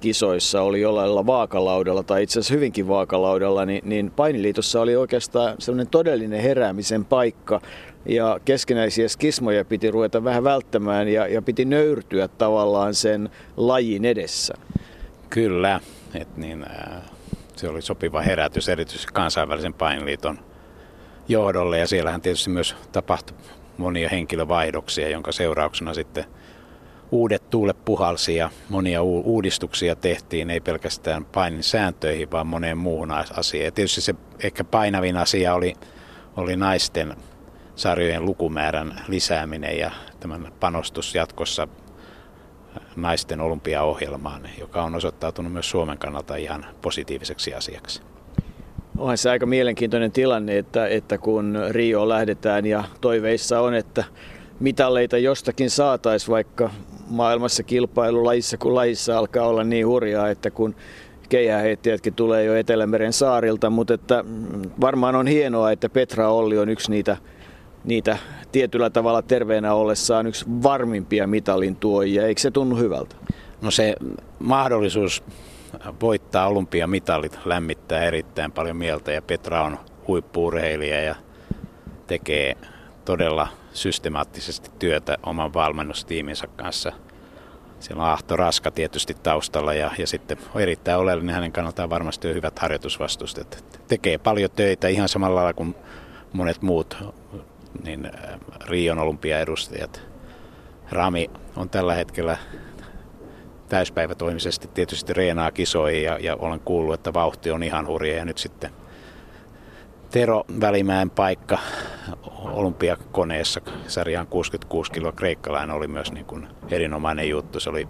kisoissa 0.00 0.62
oli 0.62 0.80
jollain 0.80 1.26
vaakalaudalla 1.26 2.02
tai 2.02 2.22
itse 2.22 2.38
asiassa 2.38 2.54
hyvinkin 2.54 2.88
vaakalaudalla, 2.88 3.66
niin, 3.66 3.82
niin 3.84 4.10
painiliitossa 4.10 4.80
oli 4.80 4.96
oikeastaan 4.96 5.54
sellainen 5.58 5.90
todellinen 5.90 6.40
heräämisen 6.40 7.04
paikka 7.04 7.60
ja 8.06 8.40
keskinäisiä 8.44 9.08
skismoja 9.08 9.64
piti 9.64 9.90
ruveta 9.90 10.24
vähän 10.24 10.44
välttämään 10.44 11.08
ja, 11.08 11.26
ja 11.26 11.42
piti 11.42 11.64
nöyrtyä 11.64 12.28
tavallaan 12.28 12.94
sen 12.94 13.30
lajin 13.56 14.04
edessä. 14.04 14.54
Kyllä, 15.30 15.80
että 16.14 16.40
niin, 16.40 16.64
äh, 16.64 17.02
se 17.60 17.68
oli 17.68 17.82
sopiva 17.82 18.20
herätys 18.20 18.68
erityisesti 18.68 19.12
kansainvälisen 19.12 19.74
painiliiton 19.74 20.38
johdolle 21.28 21.78
ja 21.78 21.86
siellähän 21.86 22.20
tietysti 22.20 22.50
myös 22.50 22.76
tapahtui 22.92 23.36
monia 23.78 24.08
henkilövaihdoksia, 24.08 25.08
jonka 25.08 25.32
seurauksena 25.32 25.94
sitten 25.94 26.24
uudet 27.10 27.50
tuulet 27.50 27.84
puhalsi 27.84 28.36
ja 28.36 28.50
monia 28.68 29.02
uudistuksia 29.02 29.96
tehtiin, 29.96 30.50
ei 30.50 30.60
pelkästään 30.60 31.24
painin 31.24 31.62
sääntöihin, 31.62 32.30
vaan 32.30 32.46
moneen 32.46 32.78
muuhun 32.78 33.10
asiaan. 33.10 33.64
Ja 33.64 33.72
tietysti 33.72 34.00
se 34.00 34.14
ehkä 34.44 34.64
painavin 34.64 35.16
asia 35.16 35.54
oli, 35.54 35.74
oli 36.36 36.56
naisten 36.56 37.16
sarjojen 37.76 38.24
lukumäärän 38.24 39.00
lisääminen 39.08 39.78
ja 39.78 39.90
tämän 40.20 40.52
panostus 40.60 41.14
jatkossa 41.14 41.68
naisten 42.96 43.40
olympiaohjelmaan, 43.40 44.42
joka 44.58 44.82
on 44.82 44.94
osoittautunut 44.94 45.52
myös 45.52 45.70
Suomen 45.70 45.98
kannalta 45.98 46.36
ihan 46.36 46.66
positiiviseksi 46.82 47.54
asiaksi. 47.54 48.02
Onhan 48.98 49.18
se 49.18 49.30
aika 49.30 49.46
mielenkiintoinen 49.46 50.12
tilanne, 50.12 50.58
että, 50.58 50.86
että 50.86 51.18
kun 51.18 51.58
Rio 51.68 52.08
lähdetään 52.08 52.66
ja 52.66 52.84
toiveissa 53.00 53.60
on, 53.60 53.74
että 53.74 54.04
mitalleita 54.60 55.18
jostakin 55.18 55.70
saataisiin, 55.70 56.30
vaikka 56.30 56.70
maailmassa 57.08 57.62
kilpailu 57.62 58.24
lajissa 58.24 58.56
kuin 58.56 58.74
lajissa 58.74 59.18
alkaa 59.18 59.46
olla 59.46 59.64
niin 59.64 59.86
hurjaa, 59.86 60.30
että 60.30 60.50
kun 60.50 60.74
keihäheittäjätkin 61.28 62.14
tulee 62.14 62.44
jo 62.44 62.54
Etelämeren 62.54 63.12
saarilta, 63.12 63.70
mutta 63.70 63.94
että 63.94 64.24
varmaan 64.80 65.14
on 65.14 65.26
hienoa, 65.26 65.72
että 65.72 65.88
Petra 65.88 66.30
Olli 66.30 66.58
on 66.58 66.68
yksi 66.68 66.90
niitä, 66.90 67.16
niitä 67.84 68.18
tietyllä 68.52 68.90
tavalla 68.90 69.22
terveenä 69.22 69.74
ollessaan 69.74 70.26
yksi 70.26 70.44
varmimpia 70.62 71.26
mitalin 71.26 71.76
tuojia. 71.76 72.26
Eikö 72.26 72.40
se 72.40 72.50
tunnu 72.50 72.76
hyvältä? 72.76 73.16
No 73.62 73.70
se 73.70 73.94
mahdollisuus 74.38 75.22
voittaa 76.00 76.46
olympiamitalit 76.46 77.38
lämmittää 77.44 78.04
erittäin 78.04 78.52
paljon 78.52 78.76
mieltä 78.76 79.12
ja 79.12 79.22
Petra 79.22 79.62
on 79.62 79.78
huippuurheilija 80.08 81.00
ja 81.00 81.14
tekee 82.06 82.56
todella 83.04 83.48
systemaattisesti 83.72 84.70
työtä 84.78 85.18
oman 85.22 85.54
valmennustiiminsä 85.54 86.46
kanssa. 86.46 86.92
Siellä 87.80 88.02
on 88.02 88.10
Ahto 88.10 88.36
Raska 88.36 88.70
tietysti 88.70 89.14
taustalla 89.22 89.74
ja, 89.74 89.90
ja 89.98 90.06
sitten 90.06 90.38
on 90.54 90.62
erittäin 90.62 90.98
oleellinen 90.98 91.34
hänen 91.34 91.52
kannaltaan 91.52 91.90
varmasti 91.90 92.28
on 92.28 92.34
hyvät 92.34 92.58
harjoitusvastustet. 92.58 93.64
Tekee 93.88 94.18
paljon 94.18 94.50
töitä 94.50 94.88
ihan 94.88 95.08
samalla 95.08 95.36
lailla 95.36 95.52
kuin 95.52 95.74
monet 96.32 96.62
muut 96.62 96.96
niin 97.84 98.06
äh, 98.06 98.40
Rion 98.66 98.98
olympiaedustajat. 98.98 100.02
Rami 100.90 101.30
on 101.56 101.70
tällä 101.70 101.94
hetkellä 101.94 102.36
täyspäivätoimisesti 103.68 104.68
tietysti 104.68 105.12
reenaa 105.12 105.50
kisoihin 105.50 106.02
ja, 106.02 106.18
ja 106.18 106.36
olen 106.36 106.60
kuullut, 106.60 106.94
että 106.94 107.14
vauhti 107.14 107.50
on 107.50 107.62
ihan 107.62 107.86
hurja 107.86 108.16
ja 108.16 108.24
nyt 108.24 108.38
sitten 108.38 108.70
Tero 110.10 110.44
Välimäen 110.60 111.10
paikka 111.10 111.58
olympiakoneessa 112.36 113.60
sarjaan 113.86 114.26
66 114.26 114.92
kiloa 114.92 115.12
kreikkalainen 115.12 115.76
oli 115.76 115.88
myös 115.88 116.12
niin 116.12 116.26
kuin 116.26 116.48
erinomainen 116.70 117.28
juttu. 117.28 117.60
Se 117.60 117.70
oli 117.70 117.88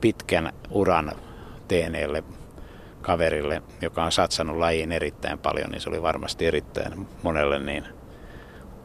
pitkän 0.00 0.52
uran 0.70 1.12
teeneelle 1.68 2.24
kaverille, 3.00 3.62
joka 3.80 4.04
on 4.04 4.12
satsannut 4.12 4.58
lajiin 4.58 4.92
erittäin 4.92 5.38
paljon, 5.38 5.70
niin 5.70 5.80
se 5.80 5.88
oli 5.88 6.02
varmasti 6.02 6.46
erittäin 6.46 7.06
monelle 7.22 7.58
niin 7.58 7.84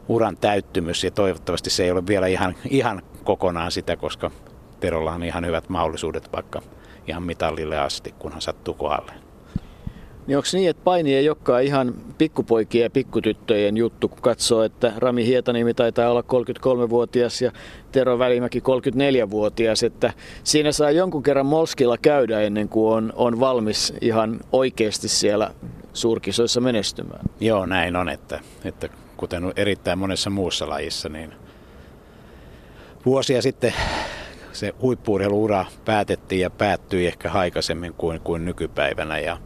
uran 0.08 0.36
täyttymys 0.36 1.04
ja 1.04 1.10
toivottavasti 1.10 1.70
se 1.70 1.84
ei 1.84 1.90
ole 1.90 2.06
vielä 2.06 2.26
ihan, 2.26 2.54
ihan 2.70 3.02
kokonaan 3.24 3.72
sitä, 3.72 3.96
koska 3.96 4.30
Terolla 4.80 5.12
on 5.12 5.24
ihan 5.24 5.46
hyvät 5.46 5.68
mahdollisuudet 5.68 6.32
vaikka 6.32 6.62
ihan 7.06 7.22
mitallille 7.22 7.78
asti, 7.78 8.14
kunhan 8.18 8.40
sattuu 8.42 8.74
kohdalle. 8.74 9.12
Niin 10.26 10.36
onko 10.36 10.48
niin, 10.52 10.70
että 10.70 10.84
paini 10.84 11.14
ei 11.14 11.28
olekaan 11.28 11.62
ihan 11.62 11.94
pikkupoikien 12.18 12.82
ja 12.82 12.90
pikkutyttöjen 12.90 13.76
juttu, 13.76 14.08
kun 14.08 14.18
katsoo, 14.20 14.62
että 14.62 14.92
Rami 14.96 15.26
Hietaniemi 15.26 15.74
taitaa 15.74 16.10
olla 16.10 16.20
33-vuotias 16.20 17.42
ja 17.42 17.52
Tero 17.92 18.18
Välimäki 18.18 18.60
34-vuotias, 18.60 19.82
että 19.82 20.12
siinä 20.44 20.72
saa 20.72 20.90
jonkun 20.90 21.22
kerran 21.22 21.46
Molskilla 21.46 21.98
käydä 21.98 22.40
ennen 22.40 22.68
kuin 22.68 22.92
on, 22.92 23.12
on 23.16 23.40
valmis 23.40 23.94
ihan 24.00 24.40
oikeasti 24.52 25.08
siellä 25.08 25.50
suurkisoissa 25.92 26.60
menestymään. 26.60 27.24
Joo, 27.40 27.66
näin 27.66 27.96
on, 27.96 28.08
että, 28.08 28.40
että 28.64 28.88
kuten 29.18 29.52
erittäin 29.56 29.98
monessa 29.98 30.30
muussa 30.30 30.68
lajissa, 30.68 31.08
niin 31.08 31.34
vuosia 33.06 33.42
sitten 33.42 33.74
se 34.52 34.74
huippuurheiluura 34.82 35.64
päätettiin 35.84 36.40
ja 36.40 36.50
päättyi 36.50 37.06
ehkä 37.06 37.30
aikaisemmin 37.32 37.94
kuin, 37.94 38.20
kuin 38.20 38.44
nykypäivänä 38.44 39.18
ja 39.18 39.38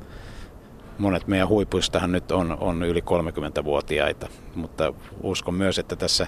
monet 0.98 1.26
meidän 1.26 1.48
huipuistahan 1.48 2.12
nyt 2.12 2.30
on, 2.30 2.56
on 2.60 2.82
yli 2.82 3.00
30-vuotiaita, 3.00 4.28
mutta 4.54 4.94
uskon 5.22 5.54
myös, 5.54 5.78
että 5.78 5.96
tässä 5.96 6.26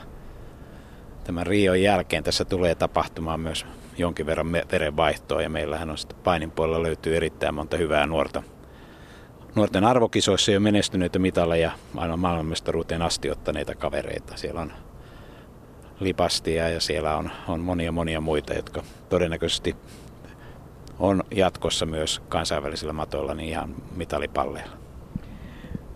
tämän 1.24 1.46
Rion 1.46 1.82
jälkeen 1.82 2.24
tässä 2.24 2.44
tulee 2.44 2.74
tapahtumaan 2.74 3.40
myös 3.40 3.66
jonkin 3.98 4.26
verran 4.26 4.52
verenvaihtoa 4.52 5.42
ja 5.42 5.50
meillähän 5.50 5.90
on 5.90 5.98
sitten 5.98 6.18
painin 6.24 6.50
puolella 6.50 6.82
löytyy 6.82 7.16
erittäin 7.16 7.54
monta 7.54 7.76
hyvää 7.76 8.06
nuorta. 8.06 8.42
Nuorten 9.54 9.84
arvokisoissa 9.84 10.52
jo 10.52 10.60
menestyneitä 10.60 11.18
mitaleja 11.18 11.72
aina 11.96 12.16
maailmanmestaruuteen 12.16 13.02
asti 13.02 13.30
ottaneita 13.30 13.74
kavereita. 13.74 14.36
Siellä 14.36 14.60
on 14.60 14.72
Lipastia 16.00 16.68
ja 16.68 16.80
siellä 16.80 17.16
on, 17.16 17.30
on 17.48 17.60
monia 17.60 17.92
monia 17.92 18.20
muita, 18.20 18.54
jotka 18.54 18.82
todennäköisesti 19.08 19.76
on 20.98 21.22
jatkossa 21.30 21.86
myös 21.86 22.22
kansainvälisillä 22.28 22.92
matoilla 22.92 23.34
niin 23.34 23.48
ihan 23.48 23.74
mitalipalleilla. 23.96 24.72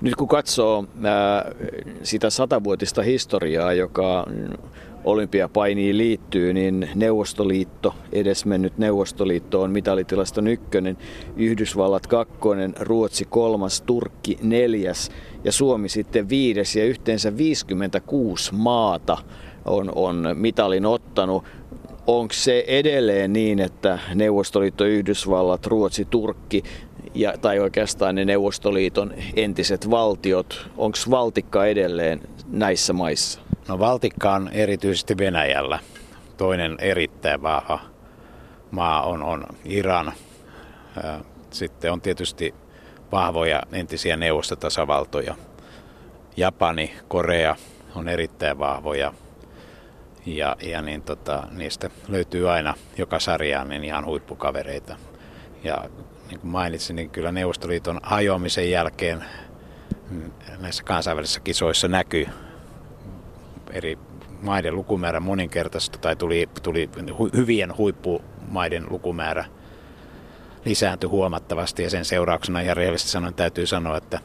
Nyt 0.01 0.17
kun 0.17 0.29
katsoo 0.29 0.85
sitä 2.03 2.31
satavuotista 2.31 3.03
historiaa, 3.03 3.73
joka 3.73 4.27
olympiapainiin 5.05 5.99
liittyy, 5.99 6.53
niin 6.53 6.89
Neuvostoliitto, 6.95 7.95
edesmennyt 8.13 8.79
Neuvostoliitto 8.79 9.63
on 9.63 9.71
mitalitilaston 9.71 10.47
ykkönen, 10.47 10.97
Yhdysvallat 11.37 12.07
kakkonen, 12.07 12.75
Ruotsi 12.81 13.25
kolmas, 13.25 13.81
Turkki 13.81 14.39
neljäs 14.43 15.11
ja 15.45 15.53
Suomi 15.53 15.89
sitten 15.89 16.29
viides 16.29 16.77
ja 16.77 16.85
yhteensä 16.85 17.37
56 17.37 18.55
maata 18.55 19.19
on, 19.65 19.93
on 19.95 20.29
mitalin 20.35 20.87
ottanut 20.87 21.45
onko 22.09 22.35
se 22.35 22.65
edelleen 22.67 23.33
niin, 23.33 23.59
että 23.61 23.99
Neuvostoliitto, 24.15 24.85
Yhdysvallat, 24.85 25.67
Ruotsi, 25.67 26.05
Turkki 26.05 26.63
ja, 27.15 27.35
tai 27.41 27.59
oikeastaan 27.59 28.15
ne 28.15 28.25
Neuvostoliiton 28.25 29.15
entiset 29.37 29.91
valtiot, 29.91 30.69
onko 30.77 30.99
valtikka 31.11 31.67
edelleen 31.67 32.21
näissä 32.49 32.93
maissa? 32.93 33.48
No 33.69 33.79
valtikka 33.79 34.35
on 34.35 34.49
erityisesti 34.53 35.19
Venäjällä. 35.19 35.79
Toinen 36.37 36.77
erittäin 36.81 37.43
vahva 37.43 37.81
maa 38.71 39.03
on, 39.03 39.23
on 39.23 39.45
Iran. 39.65 40.13
Sitten 41.51 41.93
on 41.93 42.01
tietysti 42.01 42.55
vahvoja 43.13 43.63
entisiä 43.73 44.17
neuvostotasavaltoja. 44.17 45.35
Japani, 46.37 46.95
Korea 47.09 47.57
on 47.95 48.09
erittäin 48.09 48.59
vahvoja 48.59 49.13
ja, 50.27 50.57
ja 50.63 50.83
niin 50.83 51.03
tota, 51.03 51.49
niistä 51.51 51.91
löytyy 52.09 52.51
aina 52.51 52.75
joka 52.99 53.19
sarjaan 53.19 53.69
niin 53.69 53.85
ihan 53.85 54.05
huippukavereita. 54.07 54.97
Ja 55.65 55.85
niin 56.29 56.41
kuin 56.41 56.51
mainitsin, 56.51 56.97
niin 56.97 57.11
kyllä 57.11 57.33
Neuvostoliiton 57.33 58.01
hajoamisen 58.03 58.71
jälkeen 58.71 59.25
mm, 60.11 60.31
näissä 60.59 60.83
kansainvälisissä 60.83 61.41
kisoissa 61.41 61.89
näkyy 61.89 62.29
eri 63.73 63.99
maiden 64.43 64.77
lukumäärä 64.77 65.21
moninkertaista 65.21 65.99
tai 65.99 66.17
tuli, 66.17 66.49
tuli 66.63 66.91
hyvien 67.37 67.77
huippumaiden 67.77 68.87
lukumäärä 68.91 69.45
lisääntyi 70.65 71.09
huomattavasti 71.09 71.83
ja 71.83 71.91
sen 71.91 72.05
seurauksena 72.05 72.61
ihan 72.61 72.77
rehellisesti 72.77 73.13
sanoen 73.13 73.35
täytyy 73.35 73.67
sanoa, 73.67 73.97
että 73.97 74.21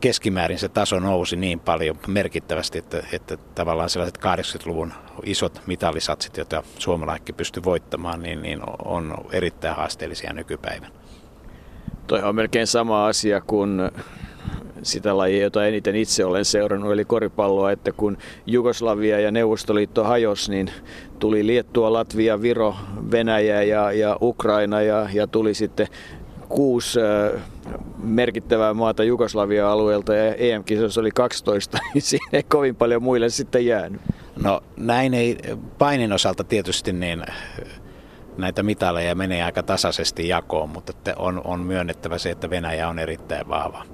keskimäärin 0.00 0.58
se 0.58 0.68
taso 0.68 1.00
nousi 1.00 1.36
niin 1.36 1.60
paljon 1.60 1.96
merkittävästi, 2.06 2.78
että, 2.78 3.02
että 3.12 3.36
tavallaan 3.36 3.90
sellaiset 3.90 4.18
80-luvun 4.18 4.92
isot 5.24 5.62
mitallisatsit, 5.66 6.36
joita 6.36 6.62
suomalaikki 6.78 7.32
pystyi 7.32 7.64
voittamaan, 7.64 8.22
niin, 8.22 8.42
niin 8.42 8.60
on 8.84 9.14
erittäin 9.32 9.76
haasteellisia 9.76 10.32
nykypäivänä. 10.32 10.92
Toi 12.06 12.22
on 12.22 12.34
melkein 12.34 12.66
sama 12.66 13.06
asia 13.06 13.40
kuin 13.40 13.80
sitä 14.82 15.16
lajia, 15.16 15.42
jota 15.42 15.66
eniten 15.66 15.96
itse 15.96 16.24
olen 16.24 16.44
seurannut, 16.44 16.92
eli 16.92 17.04
koripalloa, 17.04 17.72
että 17.72 17.92
kun 17.92 18.18
Jugoslavia 18.46 19.20
ja 19.20 19.30
Neuvostoliitto 19.30 20.04
hajosi, 20.04 20.50
niin 20.50 20.70
tuli 21.18 21.46
Liettua, 21.46 21.92
Latvia, 21.92 22.42
Viro, 22.42 22.74
Venäjä 23.10 23.62
ja, 23.62 23.92
ja 23.92 24.16
Ukraina 24.22 24.82
ja, 24.82 25.08
ja 25.12 25.26
tuli 25.26 25.54
sitten 25.54 25.86
kuusi 26.48 27.00
merkittävää 28.02 28.74
maata 28.74 29.04
Jugoslavia-alueelta 29.04 30.14
ja 30.14 30.34
EM-kisoissa 30.34 31.00
oli 31.00 31.10
12, 31.10 31.78
niin 31.94 32.02
siinä 32.02 32.28
ei 32.32 32.42
kovin 32.42 32.76
paljon 32.76 33.02
muille 33.02 33.28
sitten 33.28 33.66
jäänyt. 33.66 34.00
No 34.42 34.60
näin 34.76 35.14
ei 35.14 35.38
painin 35.78 36.12
osalta 36.12 36.44
tietysti 36.44 36.92
niin 36.92 37.24
näitä 38.36 38.62
mitaleja 38.62 39.14
menee 39.14 39.42
aika 39.42 39.62
tasaisesti 39.62 40.28
jakoon, 40.28 40.68
mutta 40.68 40.92
on, 41.16 41.40
on 41.44 41.60
myönnettävä 41.60 42.18
se, 42.18 42.30
että 42.30 42.50
Venäjä 42.50 42.88
on 42.88 42.98
erittäin 42.98 43.48
vahva. 43.48 43.84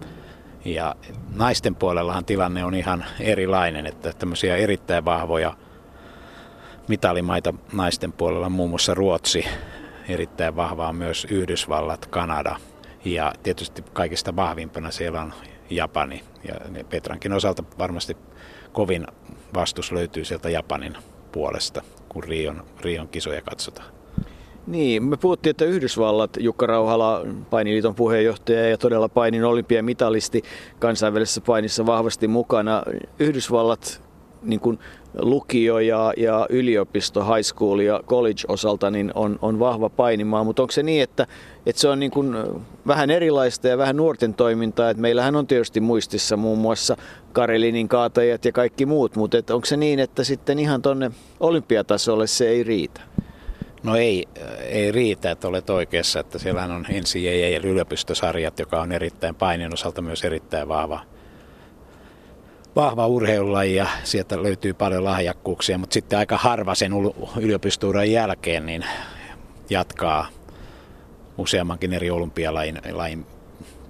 Ja 0.64 0.96
naisten 1.34 1.74
puolellahan 1.74 2.24
tilanne 2.24 2.64
on 2.64 2.74
ihan 2.74 3.04
erilainen, 3.20 3.86
että 3.86 4.12
tämmöisiä 4.12 4.56
erittäin 4.56 5.04
vahvoja 5.04 5.54
mitalimaita 6.88 7.54
naisten 7.72 8.12
puolella, 8.12 8.48
muun 8.48 8.70
muassa 8.70 8.94
Ruotsi, 8.94 9.44
erittäin 10.08 10.56
vahvaa 10.56 10.92
myös 10.92 11.26
Yhdysvallat, 11.30 12.06
Kanada 12.06 12.56
ja 13.04 13.32
tietysti 13.42 13.82
kaikista 13.92 14.36
vahvimpana 14.36 14.90
siellä 14.90 15.20
on 15.22 15.34
Japani. 15.70 16.24
Ja 16.48 16.84
Petrankin 16.88 17.32
osalta 17.32 17.64
varmasti 17.78 18.16
kovin 18.72 19.06
vastus 19.54 19.92
löytyy 19.92 20.24
sieltä 20.24 20.50
Japanin 20.50 20.96
puolesta, 21.32 21.82
kun 22.08 22.24
Rion, 22.24 22.64
Rion 22.80 23.08
kisoja 23.08 23.42
katsotaan. 23.42 23.97
Niin, 24.68 25.02
me 25.02 25.16
puhuttiin, 25.16 25.50
että 25.50 25.64
Yhdysvallat, 25.64 26.30
Jukka 26.40 26.66
Rauhala, 26.66 27.26
painiliiton 27.50 27.94
puheenjohtaja 27.94 28.68
ja 28.68 28.78
todella 28.78 29.08
painin 29.08 29.44
olympiamitalisti 29.44 30.42
kansainvälisessä 30.78 31.40
painissa 31.40 31.86
vahvasti 31.86 32.28
mukana. 32.28 32.82
Yhdysvallat 33.18 34.02
niin 34.42 34.60
kuin 34.60 34.78
lukio 35.18 35.78
ja, 35.78 36.12
ja 36.16 36.46
yliopisto, 36.50 37.24
high 37.24 37.42
school 37.42 37.78
ja 37.78 38.00
college 38.06 38.42
osalta 38.48 38.90
niin 38.90 39.12
on, 39.14 39.38
on 39.42 39.58
vahva 39.58 39.88
painimaa, 39.88 40.44
mutta 40.44 40.62
onko 40.62 40.72
se 40.72 40.82
niin, 40.82 41.02
että, 41.02 41.26
että 41.66 41.80
se 41.80 41.88
on 41.88 42.00
niin 42.00 42.10
kuin 42.10 42.36
vähän 42.86 43.10
erilaista 43.10 43.68
ja 43.68 43.78
vähän 43.78 43.96
nuorten 43.96 44.34
toimintaa, 44.34 44.90
että 44.90 45.00
meillähän 45.00 45.36
on 45.36 45.46
tietysti 45.46 45.80
muistissa 45.80 46.36
muun 46.36 46.58
muassa 46.58 46.96
Karelinin 47.32 47.88
kaatajat 47.88 48.44
ja 48.44 48.52
kaikki 48.52 48.86
muut, 48.86 49.16
mutta 49.16 49.38
onko 49.50 49.64
se 49.64 49.76
niin, 49.76 49.98
että 49.98 50.24
sitten 50.24 50.58
ihan 50.58 50.82
tuonne 50.82 51.10
olympiatasolle 51.40 52.26
se 52.26 52.48
ei 52.48 52.62
riitä? 52.62 53.00
No 53.82 53.96
ei, 53.96 54.28
ei 54.60 54.92
riitä, 54.92 55.30
että 55.30 55.48
olet 55.48 55.70
oikeassa, 55.70 56.20
että 56.20 56.38
siellähän 56.38 56.70
on 56.70 56.86
ja 57.14 57.58
yliopistosarjat, 57.58 58.58
joka 58.58 58.80
on 58.80 58.92
erittäin 58.92 59.34
painin 59.34 59.74
osalta 59.74 60.02
myös 60.02 60.24
erittäin 60.24 60.68
vahva 60.68 61.00
vahva 62.76 63.06
urheilulaji 63.06 63.74
ja 63.74 63.86
sieltä 64.04 64.42
löytyy 64.42 64.74
paljon 64.74 65.04
lahjakkuuksia, 65.04 65.78
mutta 65.78 65.94
sitten 65.94 66.18
aika 66.18 66.36
harva 66.36 66.74
sen 66.74 66.92
yliopistuuran 67.40 68.10
jälkeen 68.10 68.66
niin 68.66 68.84
jatkaa 69.70 70.28
useammankin 71.38 71.92
eri 71.92 72.10
olympialain 72.10 72.80
lain 72.90 73.26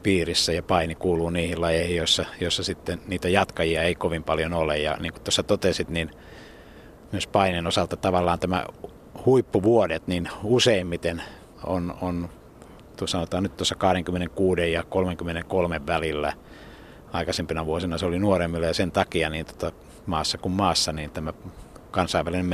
piirissä 0.02 0.52
ja 0.52 0.62
paini 0.62 0.94
kuuluu 0.94 1.30
niihin 1.30 1.60
lajeihin, 1.60 1.96
joissa, 1.96 2.24
joissa 2.40 2.62
sitten 2.62 3.00
niitä 3.06 3.28
jatkajia 3.28 3.82
ei 3.82 3.94
kovin 3.94 4.24
paljon 4.24 4.54
ole. 4.54 4.78
Ja 4.78 4.96
niin 5.00 5.12
kuin 5.12 5.22
tuossa 5.22 5.42
totesit, 5.42 5.88
niin 5.88 6.10
myös 7.12 7.26
painen 7.26 7.66
osalta 7.66 7.96
tavallaan 7.96 8.38
tämä 8.38 8.66
huippuvuodet, 9.26 10.06
niin 10.06 10.28
useimmiten 10.44 11.22
on, 11.64 11.94
on 12.00 12.28
sanotaan 13.04 13.42
nyt 13.42 13.56
tuossa 13.56 13.74
26 13.74 14.72
ja 14.72 14.82
33 14.82 15.86
välillä– 15.86 16.32
aikaisempina 17.12 17.66
vuosina 17.66 17.98
se 17.98 18.06
oli 18.06 18.18
nuoremmilla 18.18 18.66
ja 18.66 18.74
sen 18.74 18.92
takia 18.92 19.30
niin 19.30 19.46
tota, 19.46 19.72
maassa 20.06 20.38
kuin 20.38 20.52
maassa, 20.52 20.92
niin 20.92 21.10
tämä 21.10 21.32
kansainvälinen 21.90 22.46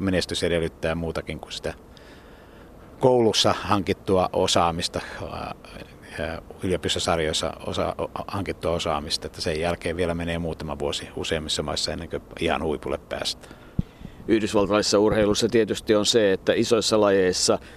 menestys 0.00 0.42
edellyttää 0.42 0.94
muutakin 0.94 1.40
kuin 1.40 1.52
sitä 1.52 1.74
koulussa 2.98 3.54
hankittua 3.60 4.30
osaamista, 4.32 5.00
yliopistosarjoissa 6.62 7.52
osa, 7.66 7.94
hankittua 8.26 8.72
osaamista, 8.72 9.26
että 9.26 9.40
sen 9.40 9.60
jälkeen 9.60 9.96
vielä 9.96 10.14
menee 10.14 10.38
muutama 10.38 10.78
vuosi 10.78 11.08
useimmissa 11.16 11.62
maissa 11.62 11.92
ennen 11.92 12.10
kuin 12.10 12.22
ihan 12.40 12.62
huipulle 12.62 12.98
päästään. 12.98 13.54
Yhdysvaltalaisessa 14.28 14.98
urheilussa 14.98 15.48
tietysti 15.48 15.94
on 15.94 16.06
se, 16.06 16.32
että 16.32 16.52
isoissa 16.52 17.00
lajeissa– 17.00 17.58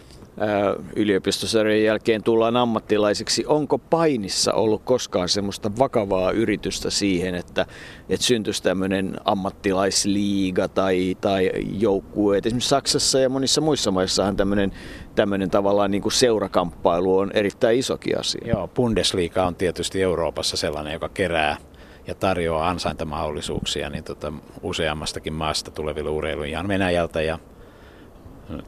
yliopistosarjojen 0.96 1.84
jälkeen 1.84 2.24
tullaan 2.24 2.58
ammattilaisiksi. 2.58 3.46
Onko 3.48 3.78
painissa 3.78 4.54
ollut 4.54 4.82
koskaan 4.84 5.30
semmoista 5.30 5.72
vakavaa 5.80 6.32
yritystä 6.32 6.90
siihen, 6.90 7.36
että, 7.36 7.66
että 8.10 8.26
syntyisi 8.26 8.64
tämmöinen 8.64 9.16
ammattilaisliiga 9.26 10.68
tai, 10.68 11.18
tai 11.22 11.52
joukkue? 11.80 12.38
Esimerkiksi 12.38 12.70
Saksassa 12.70 13.20
ja 13.20 13.30
monissa 13.30 13.62
muissa 13.62 13.92
maissahan 13.92 14.36
tämmöinen, 14.36 14.72
tämmöinen 15.16 15.50
tavallaan 15.50 15.92
niin 15.92 16.02
kuin 16.02 16.14
seurakamppailu 16.14 17.18
on 17.18 17.32
erittäin 17.34 17.80
isokin 17.80 18.20
asia. 18.20 18.48
Joo, 18.48 18.68
Bundesliga 18.68 19.46
on 19.46 19.56
tietysti 19.56 20.02
Euroopassa 20.02 20.58
sellainen, 20.58 20.94
joka 20.94 21.10
kerää 21.10 21.58
ja 22.08 22.16
tarjoaa 22.16 22.70
ansaintamahdollisuuksia 22.70 23.90
niin 23.90 24.04
tota, 24.04 24.34
useammastakin 24.62 25.34
maasta 25.34 25.72
tuleville 25.72 26.10
urheiluille, 26.10 26.50
ihan 26.50 26.68
Venäjältä 26.68 27.22
ja 27.22 27.40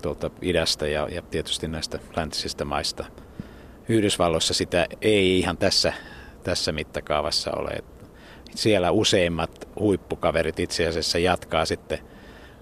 tuolta 0.01 0.31
idästä 0.41 0.87
ja, 0.87 1.07
ja 1.11 1.21
tietysti 1.21 1.67
näistä 1.67 1.99
läntisistä 2.15 2.65
maista. 2.65 3.05
Yhdysvalloissa 3.89 4.53
sitä 4.53 4.87
ei 5.01 5.39
ihan 5.39 5.57
tässä, 5.57 5.93
tässä 6.43 6.71
mittakaavassa 6.71 7.51
ole. 7.51 7.83
Siellä 8.55 8.91
useimmat 8.91 9.67
huippukaverit 9.79 10.59
itse 10.59 10.87
asiassa 10.87 11.19
jatkaa 11.19 11.65
sitten 11.65 11.99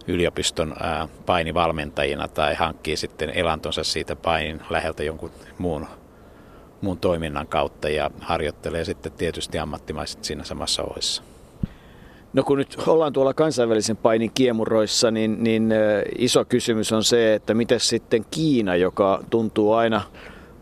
yliopiston 0.07 0.75
ää, 0.79 1.07
painivalmentajina 1.25 2.27
tai 2.27 2.55
hankkii 2.55 2.97
sitten 2.97 3.29
elantonsa 3.29 3.83
siitä 3.83 4.15
painin 4.15 4.61
läheltä 4.69 5.03
jonkun 5.03 5.31
muun, 5.57 5.87
muun 6.81 6.97
toiminnan 6.97 7.47
kautta 7.47 7.89
ja 7.89 8.11
harjoittelee 8.19 8.85
sitten 8.85 9.11
tietysti 9.11 9.59
ammattimaiset 9.59 10.23
siinä 10.23 10.43
samassa 10.43 10.83
ohessa. 10.83 11.23
No 12.33 12.43
kun 12.43 12.57
nyt 12.57 12.77
ollaan 12.87 13.13
tuolla 13.13 13.33
kansainvälisen 13.33 13.97
painin 13.97 14.31
kiemuroissa, 14.33 15.11
niin, 15.11 15.43
niin 15.43 15.73
iso 16.17 16.45
kysymys 16.45 16.91
on 16.91 17.03
se, 17.03 17.33
että 17.33 17.53
miten 17.53 17.79
sitten 17.79 18.25
Kiina, 18.31 18.75
joka 18.75 19.23
tuntuu 19.29 19.73
aina 19.73 20.01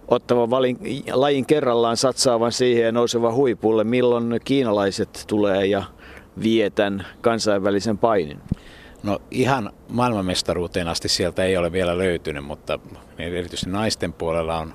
ottavan 0.08 0.50
valin, 0.50 0.78
lajin 1.12 1.46
kerrallaan 1.46 1.98
satsaavan 1.98 2.52
siihen 2.52 2.86
ja 2.86 2.92
nousevan 2.92 3.34
huipulle, 3.34 3.84
milloin 3.84 4.40
kiinalaiset 4.46 5.24
tulee 5.28 5.66
ja 5.66 5.84
vietän 6.44 7.06
kansainvälisen 7.22 7.98
painin? 7.98 8.40
No 9.04 9.20
ihan 9.32 9.72
maailmanmestaruuteen 9.90 10.88
asti 10.88 11.10
sieltä 11.10 11.44
ei 11.44 11.58
ole 11.58 11.72
vielä 11.72 11.98
löytynyt, 11.98 12.46
mutta 12.46 12.80
erityisesti 13.18 13.70
naisten 13.70 14.14
puolella 14.14 14.60
on 14.60 14.74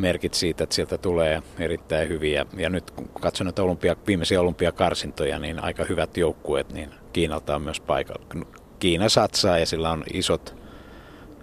merkit 0.00 0.34
siitä, 0.34 0.64
että 0.64 0.74
sieltä 0.74 0.98
tulee 0.98 1.42
erittäin 1.58 2.08
hyviä. 2.08 2.46
Ja 2.56 2.70
nyt 2.70 2.90
kun 2.90 3.08
katson 3.20 3.44
näitä 3.44 3.62
olympia, 3.62 3.96
viimeisiä 4.06 4.40
olympiakarsintoja, 4.40 5.38
niin 5.38 5.64
aika 5.64 5.84
hyvät 5.84 6.16
joukkueet, 6.16 6.72
niin 6.72 6.90
Kiinalta 7.12 7.54
on 7.54 7.62
myös 7.62 7.80
paikalla. 7.80 8.26
Kiina 8.78 9.08
satsaa 9.08 9.58
ja 9.58 9.66
sillä 9.66 9.90
on 9.90 10.04
isot 10.12 10.56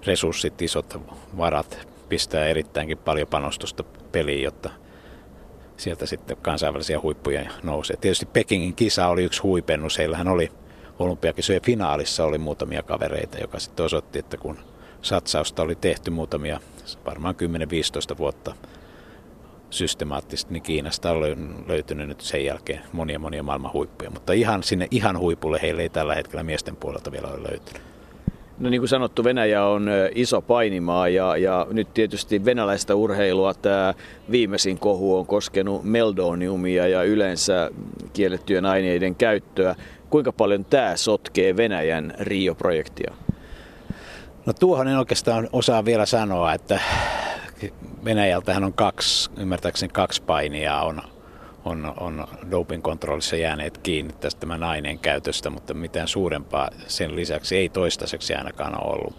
resurssit, 0.06 0.62
isot 0.62 1.02
varat, 1.38 1.88
pistää 2.10 2.46
erittäinkin 2.46 2.98
paljon 2.98 3.28
panostusta 3.28 3.84
peliin, 4.12 4.44
jotta 4.44 4.70
sieltä 5.78 6.06
sitten 6.06 6.38
kansainvälisiä 6.38 7.02
huippuja 7.02 7.52
nousee. 7.64 7.98
Tietysti 7.98 8.26
Pekingin 8.26 8.76
kisa 8.76 9.08
oli 9.08 9.24
yksi 9.24 9.42
huipennus. 9.42 9.98
Heillähän 9.98 10.28
oli 10.28 10.52
olympiakisojen 11.00 11.62
finaalissa 11.62 12.26
oli 12.26 12.38
muutamia 12.38 12.84
kavereita, 12.84 13.38
joka 13.38 13.60
sitten 13.60 13.86
osoitti, 13.86 14.20
että 14.20 14.38
kun 14.38 14.58
satsausta 15.08 15.62
oli 15.64 15.76
tehty 15.76 16.12
muutamia 16.12 16.60
varmaan 17.06 17.36
10-15 18.14 18.18
vuotta 18.18 18.54
systemaattisesti, 19.70 20.54
niin 20.54 20.64
Kiinasta 20.64 21.12
on 21.12 21.64
löytynyt 21.68 22.08
nyt 22.08 22.22
sen 22.22 22.46
jälkeen 22.46 22.82
monia 22.92 23.20
monia 23.20 23.44
maailman 23.44 23.74
huippuja. 23.74 24.10
Mutta 24.10 24.34
ihan 24.34 24.64
sinne 24.64 24.88
ihan 24.92 25.20
huipulle 25.20 25.60
heille 25.62 25.82
ei 25.82 25.90
tällä 25.90 26.16
hetkellä 26.16 26.44
miesten 26.44 26.76
puolelta 26.76 27.12
vielä 27.12 27.28
ole 27.28 27.44
löytynyt. 27.52 27.82
No 28.60 28.70
niin 28.70 28.82
kuin 28.82 28.90
sanottu, 28.90 29.24
Venäjä 29.24 29.66
on 29.66 29.90
iso 30.16 30.42
painimaa 30.42 31.10
ja, 31.10 31.38
ja 31.38 31.68
nyt 31.72 31.94
tietysti 31.94 32.46
venäläistä 32.46 32.96
urheilua 32.96 33.54
tämä 33.54 33.94
viimeisin 34.32 34.80
kohu 34.80 35.18
on 35.18 35.26
koskenut 35.26 35.84
meldoniumia 35.84 36.88
ja 36.88 37.04
yleensä 37.04 37.72
kiellettyjen 38.14 38.66
aineiden 38.66 39.16
käyttöä. 39.16 39.76
Kuinka 40.10 40.32
paljon 40.32 40.66
tämä 40.66 40.96
sotkee 40.96 41.58
Venäjän 41.58 42.14
Rio-projektia? 42.20 43.14
No 44.48 44.54
tuohon 44.54 44.88
en 44.88 44.98
oikeastaan 44.98 45.50
osaa 45.54 45.86
vielä 45.86 46.06
sanoa, 46.06 46.54
että 46.54 46.80
Venäjältähän 48.06 48.64
on 48.64 48.74
kaksi, 48.74 49.30
ymmärtääkseni 49.38 49.94
kaksi 49.94 50.22
painia 50.22 50.82
on, 50.82 51.02
on, 51.66 51.94
on 52.00 52.28
doping-kontrollissa 52.52 53.36
jääneet 53.36 53.78
kiinni 53.78 54.14
tästä 54.14 54.40
tämän 54.40 54.64
aineen 54.64 55.00
käytöstä, 55.00 55.50
mutta 55.50 55.74
mitään 55.74 56.08
suurempaa 56.08 56.70
sen 56.88 57.16
lisäksi 57.16 57.58
ei 57.58 57.70
toistaiseksi 57.70 58.34
ainakaan 58.34 58.84
ole 58.84 58.94
ollut. 58.94 59.16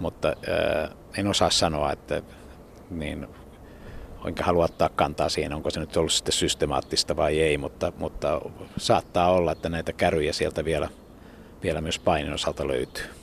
Mutta 0.00 0.28
äh, 0.28 0.90
en 1.18 1.26
osaa 1.26 1.50
sanoa, 1.50 1.92
että 1.92 2.22
niin, 2.90 3.26
enkä 4.26 4.44
halua 4.44 4.64
ottaa 4.64 4.88
kantaa 4.88 5.28
siihen, 5.28 5.54
onko 5.54 5.70
se 5.70 5.80
nyt 5.80 5.96
ollut 5.96 6.12
sitten 6.12 6.32
systemaattista 6.32 7.16
vai 7.16 7.40
ei, 7.40 7.58
mutta, 7.58 7.92
mutta 7.98 8.40
saattaa 8.76 9.30
olla, 9.30 9.52
että 9.52 9.68
näitä 9.68 9.92
käryjä 9.92 10.32
sieltä 10.32 10.64
vielä, 10.64 10.88
vielä 11.62 11.80
myös 11.80 11.98
painin 11.98 12.32
osalta 12.32 12.68
löytyy 12.68 13.15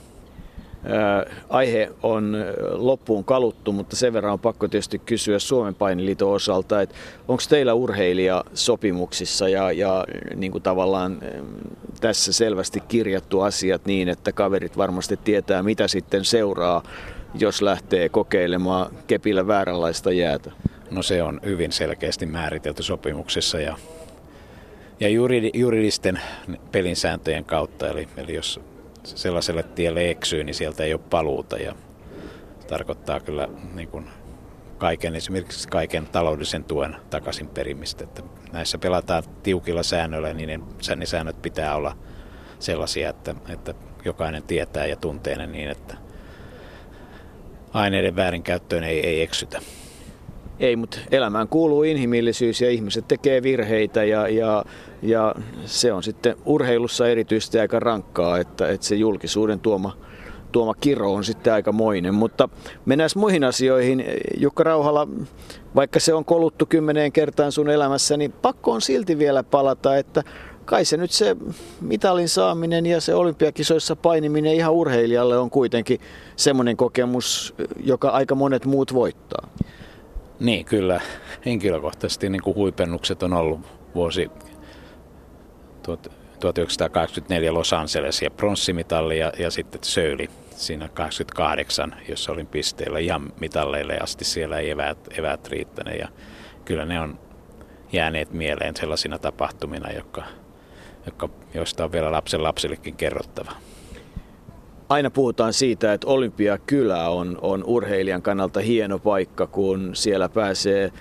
aihe 1.48 1.90
on 2.02 2.36
loppuun 2.72 3.24
kaluttu, 3.24 3.72
mutta 3.72 3.96
sen 3.96 4.12
verran 4.12 4.32
on 4.32 4.38
pakko 4.38 4.68
tietysti 4.68 4.98
kysyä 4.98 5.38
Suomen 5.38 5.74
painiliiton 5.74 6.32
osalta, 6.32 6.82
että 6.82 6.94
onko 7.28 7.42
teillä 7.48 7.74
urheilija 7.74 8.44
sopimuksissa 8.54 9.48
ja, 9.48 9.72
ja 9.72 10.04
niin 10.36 10.52
kuin 10.52 10.62
tavallaan 10.62 11.18
tässä 12.00 12.32
selvästi 12.32 12.80
kirjattu 12.80 13.40
asiat 13.40 13.86
niin, 13.86 14.08
että 14.08 14.32
kaverit 14.32 14.76
varmasti 14.76 15.18
tietää, 15.24 15.62
mitä 15.62 15.88
sitten 15.88 16.24
seuraa, 16.24 16.82
jos 17.38 17.62
lähtee 17.62 18.08
kokeilemaan 18.08 18.90
kepillä 19.06 19.46
vääränlaista 19.46 20.12
jäätä? 20.12 20.52
No 20.90 21.02
se 21.02 21.22
on 21.22 21.40
hyvin 21.44 21.72
selkeästi 21.72 22.26
määritelty 22.26 22.82
sopimuksessa 22.82 23.60
ja, 23.60 23.76
ja 25.00 25.08
juridisten 25.54 26.20
pelinsääntöjen 26.72 27.44
kautta. 27.44 27.88
Eli, 27.88 28.08
eli 28.16 28.34
jos 28.34 28.60
sellaiselle 29.04 29.62
tielle 29.62 30.10
eksyy, 30.10 30.44
niin 30.44 30.54
sieltä 30.54 30.84
ei 30.84 30.94
ole 30.94 31.00
paluuta 31.10 31.56
ja 31.56 31.74
tarkoittaa 32.66 33.20
kyllä 33.20 33.48
niin 33.74 33.88
kuin 33.88 34.10
kaiken, 34.78 35.14
esimerkiksi 35.14 35.68
kaiken 35.68 36.06
taloudellisen 36.06 36.64
tuen 36.64 36.96
takaisin 37.10 37.48
perimistä. 37.48 38.04
Että 38.04 38.22
näissä 38.52 38.78
pelataan 38.78 39.22
tiukilla 39.42 39.82
säännöillä 39.82 40.28
ja 40.28 40.34
niiden 40.34 40.62
ne 40.96 41.06
säännöt 41.06 41.42
pitää 41.42 41.76
olla 41.76 41.96
sellaisia, 42.58 43.10
että, 43.10 43.34
että 43.48 43.74
jokainen 44.04 44.42
tietää 44.42 44.86
ja 44.86 44.96
tuntee 44.96 45.36
ne 45.36 45.46
niin, 45.46 45.70
että 45.70 45.96
aineiden 47.72 48.16
väärinkäyttöön 48.16 48.84
ei, 48.84 49.06
ei 49.06 49.22
eksytä. 49.22 49.60
Ei, 50.60 50.76
mutta 50.76 50.98
elämään 51.10 51.48
kuuluu 51.48 51.82
inhimillisyys 51.82 52.60
ja 52.60 52.70
ihmiset 52.70 53.08
tekee 53.08 53.42
virheitä 53.42 54.04
ja, 54.04 54.28
ja, 54.28 54.64
ja 55.02 55.34
se 55.64 55.92
on 55.92 56.02
sitten 56.02 56.36
urheilussa 56.44 57.08
erityisesti 57.08 57.58
aika 57.58 57.80
rankkaa, 57.80 58.38
että, 58.38 58.68
että 58.68 58.86
se 58.86 58.94
julkisuuden 58.94 59.60
tuoma, 59.60 59.96
tuoma 60.52 60.74
kiro 60.74 61.12
on 61.12 61.24
sitten 61.24 61.52
aika 61.52 61.72
moinen. 61.72 62.14
Mutta 62.14 62.48
mennään 62.84 63.10
muihin 63.16 63.44
asioihin. 63.44 64.04
Jukka 64.36 64.64
Rauhala, 64.64 65.08
vaikka 65.74 66.00
se 66.00 66.14
on 66.14 66.24
koluttu 66.24 66.66
kymmeneen 66.66 67.12
kertaan 67.12 67.52
sun 67.52 67.70
elämässä, 67.70 68.16
niin 68.16 68.32
pakko 68.32 68.72
on 68.72 68.80
silti 68.80 69.18
vielä 69.18 69.42
palata, 69.42 69.96
että 69.96 70.22
kai 70.64 70.84
se 70.84 70.96
nyt 70.96 71.10
se 71.10 71.36
mitalin 71.80 72.28
saaminen 72.28 72.86
ja 72.86 73.00
se 73.00 73.14
olympiakisoissa 73.14 73.96
painiminen 73.96 74.54
ihan 74.54 74.72
urheilijalle 74.72 75.38
on 75.38 75.50
kuitenkin 75.50 76.00
semmoinen 76.36 76.76
kokemus, 76.76 77.54
joka 77.84 78.08
aika 78.08 78.34
monet 78.34 78.64
muut 78.64 78.94
voittaa. 78.94 79.48
Niin, 80.44 80.64
kyllä. 80.64 81.00
Henkilökohtaisesti 81.46 82.30
niin 82.30 82.42
kuin 82.42 82.56
huipennukset 82.56 83.22
on 83.22 83.32
ollut 83.32 83.60
vuosi 83.94 84.30
1984 86.40 87.54
Los 87.54 87.72
Angeles 87.72 88.22
ja 88.22 88.30
pronssimitalli 88.30 89.18
ja, 89.18 89.32
ja 89.38 89.50
sitten 89.50 89.84
Söyli 89.84 90.30
siinä 90.50 90.88
88, 90.88 91.96
jossa 92.08 92.32
olin 92.32 92.46
pisteellä 92.46 92.98
ihan 92.98 93.32
mitalleille 93.40 93.98
asti 93.98 94.24
siellä 94.24 94.58
ei 94.58 94.70
eväät, 94.70 94.98
eväät 95.18 95.48
riittäneet. 95.48 96.00
Ja 96.00 96.08
kyllä 96.64 96.84
ne 96.84 97.00
on 97.00 97.18
jääneet 97.92 98.32
mieleen 98.32 98.76
sellaisina 98.76 99.18
tapahtumina, 99.18 99.92
jotka, 99.92 100.22
jotka, 101.06 101.28
joista 101.54 101.84
on 101.84 101.92
vielä 101.92 102.12
lapsen 102.12 102.42
lapsillekin 102.42 102.96
kerrottava 102.96 103.52
aina 104.88 105.10
puhutaan 105.10 105.52
siitä, 105.52 105.92
että 105.92 106.06
Olympiakylä 106.06 107.08
on, 107.08 107.38
on 107.42 107.64
urheilijan 107.66 108.22
kannalta 108.22 108.60
hieno 108.60 108.98
paikka, 108.98 109.46
kun 109.46 109.90
siellä 109.94 110.28
pääsee 110.28 110.92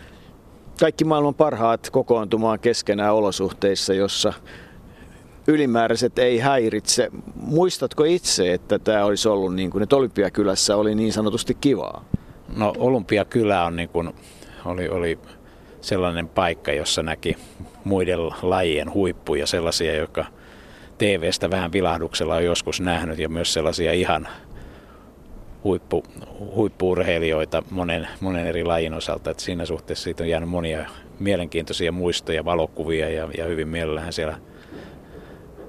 kaikki 0.79 1.05
maailman 1.05 1.35
parhaat 1.35 1.89
kokoontumaan 1.89 2.59
keskenään 2.59 3.13
olosuhteissa, 3.13 3.93
jossa 3.93 4.33
ylimääräiset 5.47 6.19
ei 6.19 6.39
häiritse. 6.39 7.09
Muistatko 7.35 8.03
itse, 8.03 8.53
että 8.53 8.79
tämä 8.79 9.05
olisi 9.05 9.27
ollut 9.27 9.55
niin 9.55 9.69
kuin, 9.69 9.83
että 9.83 9.95
Olympiakylässä 9.95 10.75
oli 10.75 10.95
niin 10.95 11.13
sanotusti 11.13 11.57
kivaa? 11.61 12.05
No 12.55 12.73
Olympiakylä 12.77 13.65
on 13.65 13.75
niin 13.75 13.89
kuin, 13.89 14.13
oli, 14.65 14.89
oli 14.89 15.19
sellainen 15.81 16.27
paikka, 16.27 16.71
jossa 16.71 17.03
näki 17.03 17.37
muiden 17.83 18.19
lajien 18.41 18.93
huippuja, 18.93 19.47
sellaisia, 19.47 19.95
jotka 19.95 20.25
TV-stä 20.97 21.49
vähän 21.49 21.71
vilahduksella 21.71 22.35
on 22.35 22.45
joskus 22.45 22.81
nähnyt 22.81 23.19
ja 23.19 23.29
myös 23.29 23.53
sellaisia 23.53 23.93
ihan 23.93 24.27
huippu, 25.63 26.03
huippuurheilijoita 26.55 27.63
monen, 27.69 28.07
monen 28.19 28.47
eri 28.47 28.63
lajin 28.63 28.93
osalta. 28.93 29.31
että 29.31 29.43
siinä 29.43 29.65
suhteessa 29.65 30.03
siitä 30.03 30.23
on 30.23 30.29
jäänyt 30.29 30.49
monia 30.49 30.89
mielenkiintoisia 31.19 31.91
muistoja, 31.91 32.45
valokuvia 32.45 33.09
ja, 33.09 33.29
ja 33.37 33.45
hyvin 33.45 33.67
mielellähän 33.67 34.13
siellä 34.13 34.37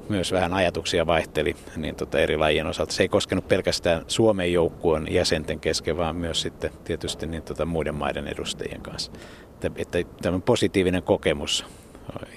myös 0.08 0.32
vähän 0.32 0.54
ajatuksia 0.54 1.06
vaihteli 1.06 1.56
niin 1.76 1.94
tota 1.94 2.18
eri 2.18 2.36
lajien 2.36 2.66
osalta. 2.66 2.92
Se 2.92 3.02
ei 3.02 3.08
koskenut 3.08 3.48
pelkästään 3.48 4.04
Suomen 4.08 4.52
joukkueen 4.52 5.06
jäsenten 5.10 5.60
kesken, 5.60 5.96
vaan 5.96 6.16
myös 6.16 6.40
sitten 6.40 6.70
tietysti 6.84 7.26
niin 7.26 7.42
tota 7.42 7.66
muiden 7.66 7.94
maiden 7.94 8.28
edustajien 8.28 8.80
kanssa. 8.80 9.12
Että, 9.52 9.70
että 9.76 9.98
tämä 10.22 10.38
positiivinen 10.38 11.02
kokemus 11.02 11.66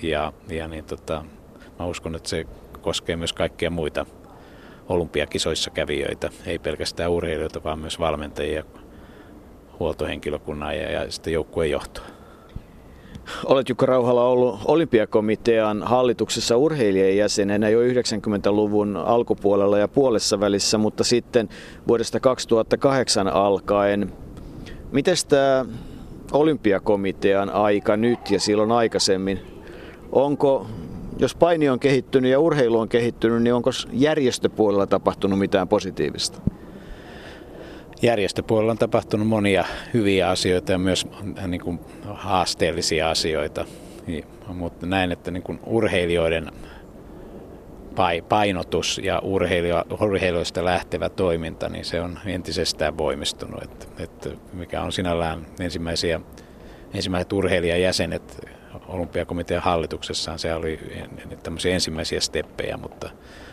ja, 0.01 0.33
ja 0.49 0.67
niin 0.67 0.85
tota, 0.85 1.25
mä 1.79 1.85
uskon, 1.85 2.15
että 2.15 2.29
se 2.29 2.45
koskee 2.87 3.15
myös 3.15 3.33
kaikkia 3.33 3.69
muita 3.69 4.05
olympiakisoissa 4.89 5.69
kävijöitä, 5.69 6.29
ei 6.45 6.59
pelkästään 6.59 7.11
urheilijoita, 7.11 7.63
vaan 7.63 7.79
myös 7.79 7.99
valmentajia, 7.99 8.63
huoltohenkilökunnan 9.79 10.77
ja, 10.77 10.91
ja 10.91 11.11
sitten 11.11 11.33
joukkueen 11.33 11.71
johtoa. 11.71 12.03
Olet 13.45 13.69
Jukka 13.69 13.85
Rauhala 13.85 14.23
ollut 14.23 14.59
olympiakomitean 14.65 15.83
hallituksessa 15.83 16.57
urheilijan 16.57 17.17
jäsenenä 17.17 17.69
jo 17.69 17.79
90-luvun 17.81 18.97
alkupuolella 18.97 19.77
ja 19.77 19.87
puolessa 19.87 20.39
välissä, 20.39 20.77
mutta 20.77 21.03
sitten 21.03 21.49
vuodesta 21.87 22.19
2008 22.19 23.27
alkaen. 23.27 24.13
Miten 24.91 25.15
tämä 25.27 25.65
olympiakomitean 26.31 27.49
aika 27.49 27.97
nyt 27.97 28.31
ja 28.31 28.39
silloin 28.39 28.71
aikaisemmin, 28.71 29.39
onko, 30.11 30.67
jos 31.19 31.35
paini 31.35 31.69
on 31.69 31.79
kehittynyt 31.79 32.31
ja 32.31 32.39
urheilu 32.39 32.79
on 32.79 32.89
kehittynyt, 32.89 33.43
niin 33.43 33.53
onko 33.53 33.69
järjestöpuolella 33.91 34.87
tapahtunut 34.87 35.39
mitään 35.39 35.67
positiivista? 35.67 36.41
järjestöpuolella 38.01 38.71
on 38.71 38.77
tapahtunut 38.77 39.27
monia 39.27 39.65
hyviä 39.93 40.29
asioita 40.29 40.71
ja 40.71 40.77
myös 40.77 41.07
niin 41.47 41.61
kuin, 41.61 41.79
haasteellisia 42.05 43.09
asioita. 43.09 43.65
Niin, 44.07 44.25
mutta 44.47 44.85
näin, 44.85 45.11
että 45.11 45.31
niin 45.31 45.43
kuin, 45.43 45.59
urheilijoiden 45.65 46.51
painotus 48.29 49.01
ja 49.03 49.21
urheilijoista 49.99 50.65
lähtevä 50.65 51.09
toiminta, 51.09 51.69
niin 51.69 51.85
se 51.85 52.01
on 52.01 52.19
entisestään 52.25 52.97
voimistunut. 52.97 53.63
Että, 53.63 54.03
että 54.03 54.29
mikä 54.53 54.81
on 54.81 54.91
sinällään 54.91 55.45
ensimmäisiä, 55.59 56.21
ensimmäiset 56.93 57.33
urheilijajäsenet 57.33 58.47
olympiakomitean 58.87 59.63
hallituksessaan, 59.63 60.39
se 60.39 60.53
oli 60.53 60.79
tämmöisiä 61.43 61.73
ensimmäisiä 61.73 62.19
steppejä, 62.19 62.77
mutta 62.77 63.09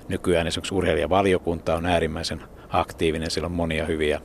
nykyään 0.08 0.46
esimerkiksi 0.46 0.74
urheilijavaliokunta 0.74 1.74
on 1.74 1.86
äärimmäisen 1.86 2.42
aktiivinen, 2.68 3.30
siellä 3.30 3.46
on 3.46 3.52
monia 3.52 3.84
hyviä 3.84 4.20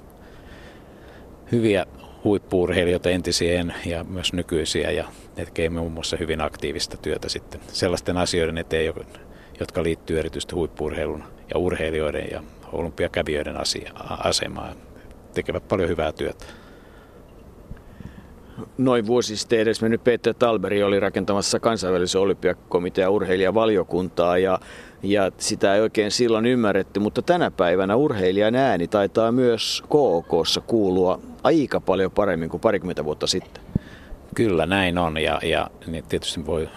hyviä 1.51 1.85
huippuurheilijoita 2.23 3.09
entisiä 3.09 3.65
ja 3.85 4.03
myös 4.03 4.33
nykyisiä 4.33 4.91
ja 4.91 5.05
tekee 5.35 5.69
muun 5.69 5.91
muassa 5.91 6.17
hyvin 6.17 6.41
aktiivista 6.41 6.97
työtä 6.97 7.29
sitten 7.29 7.61
sellaisten 7.67 8.17
asioiden 8.17 8.57
eteen, 8.57 8.93
jotka 9.59 9.83
liittyy 9.83 10.19
erityisesti 10.19 10.55
huippuurheilun 10.55 11.23
ja 11.53 11.59
urheilijoiden 11.59 12.27
ja 12.31 12.43
olympiakävijöiden 12.71 13.55
asemaan. 14.23 14.75
Tekevät 15.33 15.67
paljon 15.67 15.89
hyvää 15.89 16.11
työtä. 16.11 16.45
Noin 18.77 19.07
vuosi 19.07 19.37
sitten 19.37 19.67
mennyt 19.81 20.03
Peter 20.03 20.33
Talberi 20.33 20.83
oli 20.83 20.99
rakentamassa 20.99 21.59
kansainvälisen 21.59 22.21
olympiakomitean 22.21 23.11
urheilijavaliokuntaa 23.11 24.37
ja 24.37 24.59
ja 25.03 25.31
sitä 25.37 25.75
ei 25.75 25.81
oikein 25.81 26.11
silloin 26.11 26.45
ymmärretty, 26.45 26.99
mutta 26.99 27.21
tänä 27.21 27.51
päivänä 27.51 27.95
urheilijan 27.95 28.55
ääni 28.55 28.87
taitaa 28.87 29.31
myös 29.31 29.83
KOKssa 29.89 30.61
kuulua 30.61 31.19
aika 31.43 31.81
paljon 31.81 32.11
paremmin 32.11 32.49
kuin 32.49 32.61
parikymmentä 32.61 33.05
vuotta 33.05 33.27
sitten. 33.27 33.63
Kyllä 34.35 34.65
näin 34.65 34.97
on 34.97 35.17
ja, 35.17 35.39
ja 35.43 35.69
niin 35.87 36.03
tietysti 36.09 36.45
voi, 36.45 36.69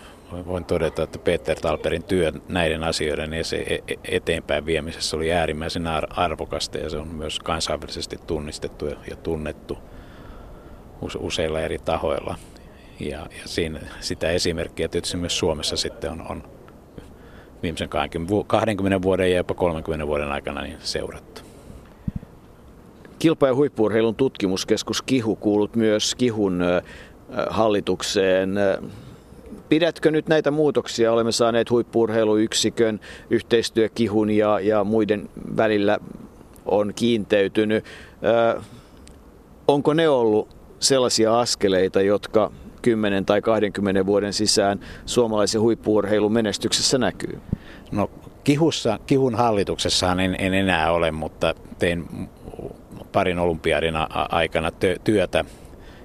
voin 0.46 0.64
todeta, 0.64 1.02
että 1.02 1.18
Peter 1.18 1.60
Talperin 1.60 2.04
työ 2.04 2.32
näiden 2.48 2.84
asioiden 2.84 3.34
e, 3.34 3.40
e, 3.66 3.94
eteenpäin 4.04 4.66
viemisessä 4.66 5.16
oli 5.16 5.32
äärimmäisen 5.32 5.86
arvokasta 6.16 6.78
ja 6.78 6.90
se 6.90 6.96
on 6.96 7.08
myös 7.08 7.38
kansainvälisesti 7.38 8.18
tunnistettu 8.26 8.86
ja 8.86 9.16
tunnettu 9.22 9.78
useilla 11.18 11.60
eri 11.60 11.78
tahoilla. 11.78 12.36
Ja, 13.00 13.18
ja 13.18 13.42
siinä, 13.44 13.80
sitä 14.00 14.30
esimerkkiä 14.30 14.88
tietysti 14.88 15.16
myös 15.16 15.38
Suomessa 15.38 15.76
sitten 15.76 16.10
on, 16.10 16.22
on 16.28 16.42
viimeisen 17.62 17.88
20 18.46 19.02
vuoden 19.02 19.30
ja 19.30 19.36
jopa 19.36 19.54
30 19.54 20.06
vuoden 20.06 20.32
aikana 20.32 20.62
niin 20.62 20.76
seurattu. 20.80 21.40
Kilpa- 23.18 23.46
ja 23.46 23.54
huippuurheilun 23.54 24.14
tutkimuskeskus 24.14 25.02
Kihu 25.02 25.36
kuulut 25.36 25.76
myös 25.76 26.14
Kihun 26.14 26.60
hallitukseen. 27.50 28.54
Pidätkö 29.68 30.10
nyt 30.10 30.28
näitä 30.28 30.50
muutoksia? 30.50 31.12
Olemme 31.12 31.32
saaneet 31.32 31.70
huippuurheiluyksikön, 31.70 33.00
yhteistyö 33.30 33.88
Kihun 33.88 34.30
ja, 34.30 34.60
ja 34.60 34.84
muiden 34.84 35.28
välillä 35.56 35.98
on 36.66 36.92
kiinteytynyt. 36.94 37.84
onko 39.68 39.94
ne 39.94 40.08
ollut 40.08 40.61
sellaisia 40.82 41.40
askeleita, 41.40 42.02
jotka 42.02 42.52
10 42.82 43.24
tai 43.24 43.42
20 43.42 44.06
vuoden 44.06 44.32
sisään 44.32 44.80
suomalaisen 45.06 45.60
huippuurheilun 45.60 46.32
menestyksessä 46.32 46.98
näkyy? 46.98 47.40
No 47.92 48.10
Kihussa, 48.44 48.98
Kihun 49.06 49.34
hallituksessa 49.34 50.12
en, 50.12 50.36
en 50.38 50.54
enää 50.54 50.92
ole, 50.92 51.10
mutta 51.10 51.54
tein 51.78 52.28
parin 53.12 53.38
olympiadin 53.38 53.94
aikana 54.30 54.70
työtä 55.04 55.44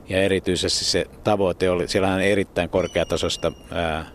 ja 0.09 0.22
erityisesti 0.22 0.85
se 0.85 1.06
tavoite 1.23 1.69
oli, 1.69 1.88
siellä 1.88 2.07
on 2.07 2.22
erittäin 2.22 2.69
korkeatasosta 2.69 3.51
ää, 3.72 4.06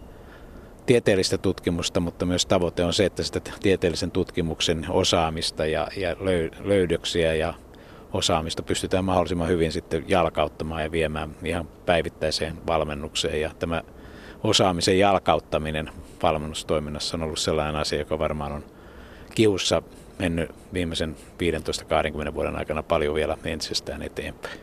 tieteellistä 0.86 1.39
tutkimusta, 1.39 2.00
mutta 2.00 2.26
myös 2.26 2.47
tavoite 2.47 2.84
on 2.84 2.92
se, 2.92 3.05
että 3.05 3.23
sitä 3.23 3.41
tieteellisen 3.62 4.10
tutkimuksen 4.10 4.86
osaamista 4.89 5.66
ja, 5.66 5.89
ja 5.97 6.16
löydöksiä 6.65 7.34
ja 7.34 7.55
osaamista 8.12 8.62
pystytään 8.62 9.05
mahdollisimman 9.05 9.49
hyvin 9.49 9.73
sitten 9.73 10.05
jalkauttamaan 10.08 10.82
ja 10.82 10.92
viemään 10.92 11.36
ihan 11.44 11.68
päivittäiseen 11.86 12.66
valmennukseen. 12.66 13.41
Ja 13.41 13.50
tämä 13.58 13.82
osaamisen 14.44 14.99
jalkauttaminen 14.99 15.91
valmennustoiminnassa 16.23 17.16
on 17.16 17.23
ollut 17.23 17.39
sellainen 17.39 17.76
asia, 17.76 17.99
joka 17.99 18.18
varmaan 18.18 18.52
on 18.52 18.65
kiussa 19.34 19.82
mennyt 20.18 20.50
viimeisen 20.73 21.16
15-20 22.31 22.34
vuoden 22.34 22.57
aikana 22.57 22.82
paljon 22.82 23.15
vielä 23.15 23.36
entisestään 23.44 24.02
eteenpäin. 24.02 24.60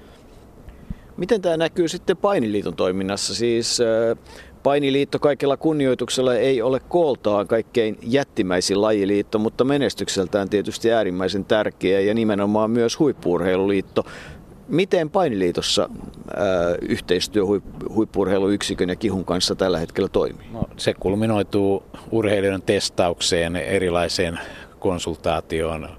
Miten 1.17 1.41
tämä 1.41 1.57
näkyy 1.57 1.87
sitten 1.87 2.17
Painiliiton 2.17 2.75
toiminnassa? 2.75 3.35
Siis 3.35 3.81
äh, 3.81 4.17
Painiliitto 4.63 5.19
kaikella 5.19 5.57
kunnioituksella 5.57 6.35
ei 6.35 6.61
ole 6.61 6.79
kooltaan 6.79 7.47
kaikkein 7.47 7.97
jättimäisin 8.01 8.81
lajiliitto, 8.81 9.39
mutta 9.39 9.63
menestykseltään 9.63 10.49
tietysti 10.49 10.91
äärimmäisen 10.91 11.45
tärkeä 11.45 11.99
ja 11.99 12.13
nimenomaan 12.13 12.71
myös 12.71 12.99
huippuurheiluliitto. 12.99 14.05
Miten 14.67 15.09
Painiliitossa 15.09 15.89
ää, 16.35 16.75
yhteistyö 16.81 17.43
huippuurheiluyksikön 17.95 18.89
ja 18.89 18.95
Kihun 18.95 19.25
kanssa 19.25 19.55
tällä 19.55 19.79
hetkellä 19.79 20.09
toimii? 20.09 20.47
No, 20.53 20.63
se 20.77 20.93
kulminoituu 20.93 21.83
urheilijoiden 22.11 22.61
testaukseen, 22.61 23.55
erilaiseen 23.55 24.39
konsultaatioon, 24.79 25.89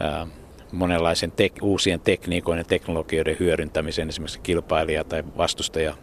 ää, 0.00 0.26
monenlaisen 0.72 1.32
tek- 1.32 1.62
uusien 1.62 2.00
tekniikoiden 2.00 2.60
ja 2.60 2.64
teknologioiden 2.64 3.36
hyödyntämiseen 3.40 4.08
esimerkiksi 4.08 4.40
kilpailija- 4.42 5.04
tai 5.04 5.24
vastustaja 5.36 5.94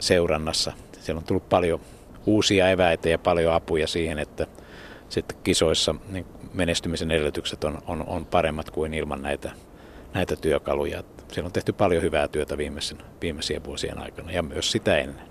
seurannassa 0.00 0.72
siellä 1.02 1.18
on 1.18 1.24
tullut 1.24 1.48
paljon 1.48 1.80
uusia 2.26 2.70
eväitä 2.70 3.08
ja 3.08 3.18
paljon 3.18 3.54
apuja 3.54 3.86
siihen, 3.86 4.18
että 4.18 4.46
sitten 5.08 5.38
kisoissa 5.44 5.94
niin 6.08 6.26
menestymisen 6.54 7.10
edellytykset 7.10 7.64
on, 7.64 7.78
on, 7.86 8.04
on 8.06 8.26
paremmat 8.26 8.70
kuin 8.70 8.94
ilman 8.94 9.22
näitä, 9.22 9.50
näitä 10.14 10.36
työkaluja. 10.36 11.02
Siellä 11.32 11.46
on 11.46 11.52
tehty 11.52 11.72
paljon 11.72 12.02
hyvää 12.02 12.28
työtä 12.28 12.58
viimeisen, 12.58 12.98
viimeisien 13.22 13.64
vuosien 13.64 13.98
aikana 13.98 14.32
ja 14.32 14.42
myös 14.42 14.72
sitä 14.72 14.98
ennen. 14.98 15.26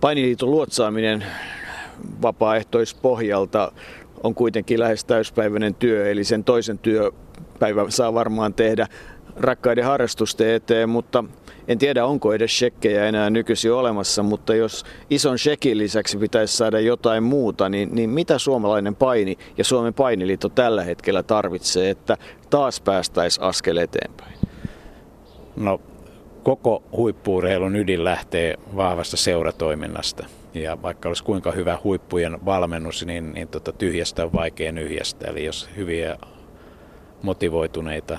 Painiliiton 0.00 0.50
luotsaaminen 0.50 1.24
vapaaehtoispohjalta 2.22 3.72
on 4.22 4.34
kuitenkin 4.34 4.80
lähes 4.80 5.04
täyspäiväinen 5.04 5.74
työ, 5.74 6.10
eli 6.10 6.24
sen 6.24 6.44
toisen 6.44 6.78
työpäivän 6.78 7.92
saa 7.92 8.14
varmaan 8.14 8.54
tehdä 8.54 8.86
rakkaiden 9.36 9.84
harrastusten 9.84 10.54
eteen, 10.54 10.88
mutta 10.88 11.24
en 11.68 11.78
tiedä 11.78 12.06
onko 12.06 12.32
edes 12.32 12.58
shekkejä 12.58 13.06
enää 13.06 13.30
nykyisin 13.30 13.72
olemassa, 13.72 14.22
mutta 14.22 14.54
jos 14.54 14.84
ison 15.10 15.38
shekin 15.38 15.78
lisäksi 15.78 16.18
pitäisi 16.18 16.56
saada 16.56 16.80
jotain 16.80 17.22
muuta, 17.22 17.68
niin, 17.68 17.88
niin 17.92 18.10
mitä 18.10 18.38
suomalainen 18.38 18.96
paini 18.96 19.38
ja 19.58 19.64
Suomen 19.64 19.94
painiliitto 19.94 20.48
tällä 20.48 20.84
hetkellä 20.84 21.22
tarvitsee, 21.22 21.90
että 21.90 22.16
taas 22.50 22.80
päästäisiin 22.80 23.44
askel 23.44 23.76
eteenpäin? 23.76 24.34
No 25.56 25.80
koko 26.42 26.82
huippuurheilun 26.96 27.76
ydin 27.76 28.04
lähtee 28.04 28.56
vahvasta 28.76 29.16
seuratoiminnasta. 29.16 30.26
Ja 30.54 30.82
vaikka 30.82 31.08
olisi 31.08 31.24
kuinka 31.24 31.52
hyvä 31.52 31.78
huippujen 31.84 32.44
valmennus, 32.44 33.06
niin, 33.06 33.32
niin 33.32 33.48
tota, 33.48 33.72
tyhjästä 33.72 34.24
on 34.24 34.32
vaikea 34.32 34.72
nyhjästä. 34.72 35.28
Eli 35.28 35.44
jos 35.44 35.68
hyviä 35.76 36.16
motivoituneita 37.22 38.18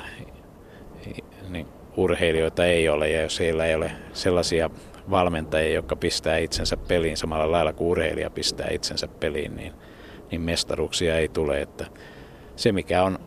urheilijoita 1.97 2.65
ei 2.65 2.89
ole 2.89 3.09
ja 3.09 3.21
jos 3.21 3.39
heillä 3.39 3.65
ei 3.65 3.75
ole 3.75 3.91
sellaisia 4.13 4.69
valmentajia, 5.09 5.73
jotka 5.73 5.95
pistää 5.95 6.37
itsensä 6.37 6.77
peliin 6.77 7.17
samalla 7.17 7.51
lailla 7.51 7.73
kuin 7.73 7.87
urheilija 7.87 8.29
pistää 8.29 8.67
itsensä 8.71 9.07
peliin, 9.07 9.55
niin, 9.55 9.73
niin 10.31 10.41
mestaruuksia 10.41 11.17
ei 11.17 11.27
tule. 11.27 11.61
Että 11.61 11.85
se 12.55 12.71
mikä 12.71 13.03
on 13.03 13.19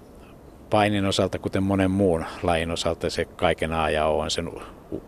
painin 0.71 1.07
osalta, 1.07 1.39
kuten 1.39 1.63
monen 1.63 1.91
muun 1.91 2.25
lajin 2.43 2.71
osalta, 2.71 3.11
se 3.11 3.25
kaiken 3.25 3.73
A 3.73 3.91
ja 3.91 4.07
O 4.07 4.19
on 4.19 4.31
sen 4.31 4.51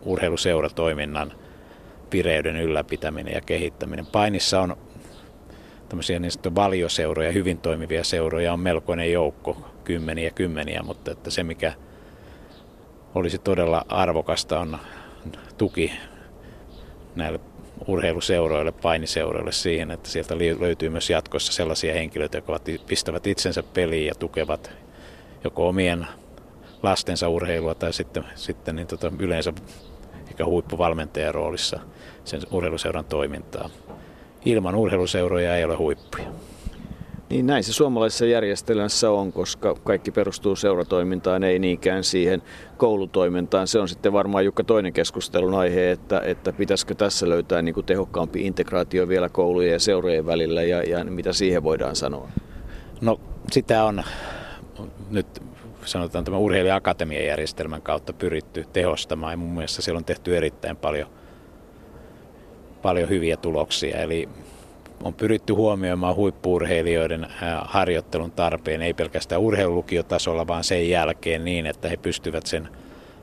urheiluseuratoiminnan 0.05 1.33
vireyden 2.11 2.55
ylläpitäminen 2.55 3.33
ja 3.33 3.41
kehittäminen. 3.41 4.05
Painissa 4.05 4.61
on 4.61 4.77
tämmöisiä 5.89 6.19
niin 6.19 6.55
valioseuroja, 6.55 7.31
hyvin 7.31 7.57
toimivia 7.57 8.03
seuroja 8.03 8.53
on 8.53 8.59
melkoinen 8.59 9.11
joukko, 9.11 9.57
kymmeniä 9.83 10.31
kymmeniä, 10.31 10.83
mutta 10.83 11.11
että 11.11 11.29
se 11.29 11.43
mikä 11.43 11.73
olisi 13.15 13.37
todella 13.37 13.85
arvokasta 13.89 14.59
on 14.59 14.77
tuki 15.57 15.91
näille 17.15 17.39
urheiluseuroille, 17.87 18.71
painiseuroille 18.71 19.51
siihen, 19.51 19.91
että 19.91 20.09
sieltä 20.09 20.35
löytyy 20.59 20.89
myös 20.89 21.09
jatkossa 21.09 21.53
sellaisia 21.53 21.93
henkilöitä, 21.93 22.37
jotka 22.37 22.59
pistävät 22.87 23.27
itsensä 23.27 23.63
peliin 23.63 24.07
ja 24.07 24.15
tukevat 24.15 24.71
joko 25.43 25.67
omien 25.67 26.07
lastensa 26.83 27.29
urheilua 27.29 27.75
tai 27.75 27.93
sitten, 27.93 28.25
sitten 28.35 28.75
niin 28.75 28.87
tota, 28.87 29.11
yleensä 29.19 29.53
ehkä 30.27 30.45
huippuvalmentajan 30.45 31.35
roolissa 31.35 31.79
sen 32.25 32.41
urheiluseuran 32.51 33.05
toimintaa. 33.05 33.69
Ilman 34.45 34.75
urheiluseuroja 34.75 35.55
ei 35.55 35.63
ole 35.63 35.75
huippuja. 35.75 36.27
Niin 37.29 37.47
näin 37.47 37.63
se 37.63 37.73
suomalaisessa 37.73 38.25
järjestelmässä 38.25 39.11
on, 39.11 39.33
koska 39.33 39.75
kaikki 39.83 40.11
perustuu 40.11 40.55
seuratoimintaan, 40.55 41.43
ei 41.43 41.59
niinkään 41.59 42.03
siihen 42.03 42.41
koulutoimintaan. 42.77 43.67
Se 43.67 43.79
on 43.79 43.89
sitten 43.89 44.13
varmaan 44.13 44.45
Jukka 44.45 44.63
toinen 44.63 44.93
keskustelun 44.93 45.53
aihe, 45.53 45.91
että, 45.91 46.21
että 46.25 46.53
pitäisikö 46.53 46.95
tässä 46.95 47.29
löytää 47.29 47.61
niin 47.61 47.73
kuin 47.73 47.85
tehokkaampi 47.85 48.41
integraatio 48.41 49.07
vielä 49.07 49.29
koulujen 49.29 49.73
ja 49.73 49.79
seurojen 49.79 50.25
välillä 50.25 50.61
ja, 50.61 50.83
ja 50.83 51.03
mitä 51.03 51.33
siihen 51.33 51.63
voidaan 51.63 51.95
sanoa? 51.95 52.29
No 53.01 53.19
sitä 53.51 53.83
on 53.83 54.03
nyt 55.09 55.43
sanotaan 55.85 56.23
tämän 56.23 56.39
urheilija-akatemian 56.39 57.25
järjestelmän 57.25 57.81
kautta 57.81 58.13
pyritty 58.13 58.65
tehostamaan 58.73 59.33
ja 59.33 59.37
mun 59.37 59.53
mielestä 59.53 59.81
siellä 59.81 59.97
on 59.97 60.05
tehty 60.05 60.37
erittäin 60.37 60.77
paljon, 60.77 61.09
paljon 62.81 63.09
hyviä 63.09 63.37
tuloksia. 63.37 63.97
Eli 63.97 64.29
on 65.03 65.13
pyritty 65.13 65.53
huomioimaan 65.53 66.15
huippuurheilijoiden 66.15 67.27
harjoittelun 67.61 68.31
tarpeen, 68.31 68.81
ei 68.81 68.93
pelkästään 68.93 69.41
urheilulukiotasolla, 69.41 70.47
vaan 70.47 70.63
sen 70.63 70.89
jälkeen 70.89 71.45
niin, 71.45 71.65
että 71.65 71.89
he 71.89 71.97
pystyvät 71.97 72.45
sen, 72.45 72.69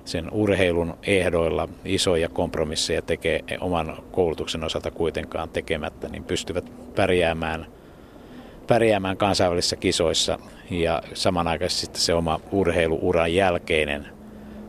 sen 0.05 0.33
urheilun 0.33 0.95
ehdoilla 1.03 1.69
isoja 1.85 2.29
kompromisseja 2.29 3.03
tekee 3.03 3.45
oman 3.61 3.97
koulutuksen 4.13 4.65
osalta 4.65 4.91
kuitenkaan 4.91 5.49
tekemättä, 5.49 6.09
niin 6.09 6.25
pystyvät 6.25 6.73
pärjäämään, 6.95 7.67
pärjäämään 8.67 9.17
kansainvälisissä 9.17 9.77
kisoissa 9.77 10.39
ja 10.71 11.03
samanaikaisesti 11.15 12.01
se 12.01 12.15
oma 12.15 12.41
urheiluuran 12.53 13.35
jälkeinen 13.35 14.07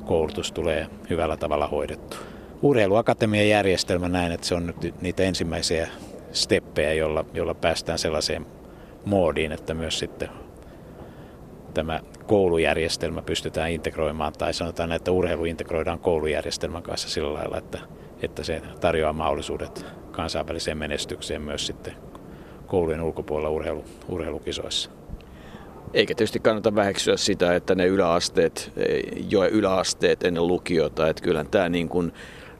koulutus 0.05 0.51
tulee 0.51 0.87
hyvällä 1.09 1.37
tavalla 1.37 1.67
hoidettu. 1.67 2.17
Urheiluakatemian 2.61 3.49
järjestelmä 3.49 4.09
näin, 4.09 4.31
että 4.31 4.47
se 4.47 4.55
on 4.55 4.67
nyt 4.67 5.01
niitä 5.01 5.23
ensimmäisiä 5.23 5.87
steppejä, 6.38 6.93
jolla, 6.93 7.25
jolla 7.33 7.53
päästään 7.53 7.99
sellaiseen 7.99 8.45
moodiin, 9.06 9.51
että 9.51 9.74
myös 9.74 9.99
sitten 9.99 10.30
tämä 11.74 11.99
koulujärjestelmä 12.27 13.22
pystytään 13.22 13.72
integroimaan, 13.72 14.33
tai 14.33 14.53
sanotaan, 14.53 14.91
että 14.91 15.11
urheilu 15.11 15.45
integroidaan 15.45 15.99
koulujärjestelmän 15.99 16.83
kanssa 16.83 17.09
sillä 17.09 17.33
lailla, 17.33 17.57
että, 17.57 17.80
että 18.22 18.43
se 18.43 18.61
tarjoaa 18.82 19.14
mahdollisuudet 19.14 19.85
kansainväliseen 20.11 20.77
menestykseen 20.77 21.41
myös 21.41 21.67
sitten 21.67 21.93
koulujen 22.67 23.01
ulkopuolella 23.01 23.49
urheilu, 23.49 23.85
urheilukisoissa. 24.09 24.90
Eikä 25.93 26.16
tietysti 26.16 26.40
kannata 26.40 26.75
väheksyä 26.75 27.17
sitä, 27.17 27.56
että 27.56 27.75
ne 27.75 27.85
yläasteet, 27.85 28.72
jo 29.30 29.45
yläasteet 29.45 30.24
ennen 30.24 30.48
lukiota, 30.48 31.09
että 31.09 31.24
kyllä 31.24 31.43
tämä 31.43 31.69
niin 31.69 31.90
kuin 31.90 32.14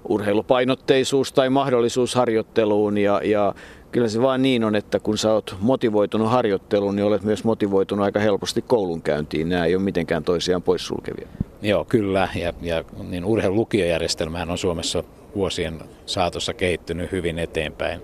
urheilupainotteisuus 0.10 1.34
tai 1.34 1.50
mahdollisuus 1.50 2.16
harjoitteluun 2.16 2.98
ja, 2.98 3.22
ja 3.24 3.54
kyllä 3.92 4.08
se 4.08 4.22
vaan 4.22 4.42
niin 4.42 4.64
on, 4.64 4.76
että 4.76 5.00
kun 5.00 5.18
sä 5.18 5.34
oot 5.34 5.56
motivoitunut 5.60 6.30
harjoitteluun, 6.30 6.96
niin 6.96 7.06
olet 7.06 7.24
myös 7.24 7.44
motivoitunut 7.44 8.06
aika 8.06 8.20
helposti 8.20 8.62
koulunkäyntiin. 8.62 9.50
Nämä 9.50 9.66
ei 9.66 9.76
ole 9.76 9.84
mitenkään 9.84 10.24
toisiaan 10.24 10.62
poissulkevia. 10.62 11.28
Joo, 11.62 11.86
kyllä. 11.86 12.28
Ja, 12.36 12.54
ja 12.62 12.84
niin 13.10 13.26
urheilulukiojärjestelmähän 13.26 14.52
on 14.52 14.58
Suomessa 14.58 15.04
vuosien 15.36 15.80
saatossa 16.06 16.54
kehittynyt 16.54 17.12
hyvin 17.12 17.40
eteenpäin. 17.40 18.02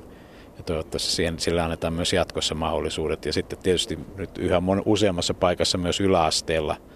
Ja 0.57 0.63
toivottavasti 0.63 1.11
siihen, 1.11 1.39
sillä 1.39 1.63
annetaan 1.63 1.93
myös 1.93 2.13
jatkossa 2.13 2.55
mahdollisuudet. 2.55 3.25
Ja 3.25 3.33
sitten 3.33 3.59
tietysti 3.63 3.99
nyt 4.17 4.37
yhä 4.37 4.61
useammassa 4.85 5.33
paikassa 5.33 5.77
myös 5.77 5.99
yläasteella– 5.99 6.75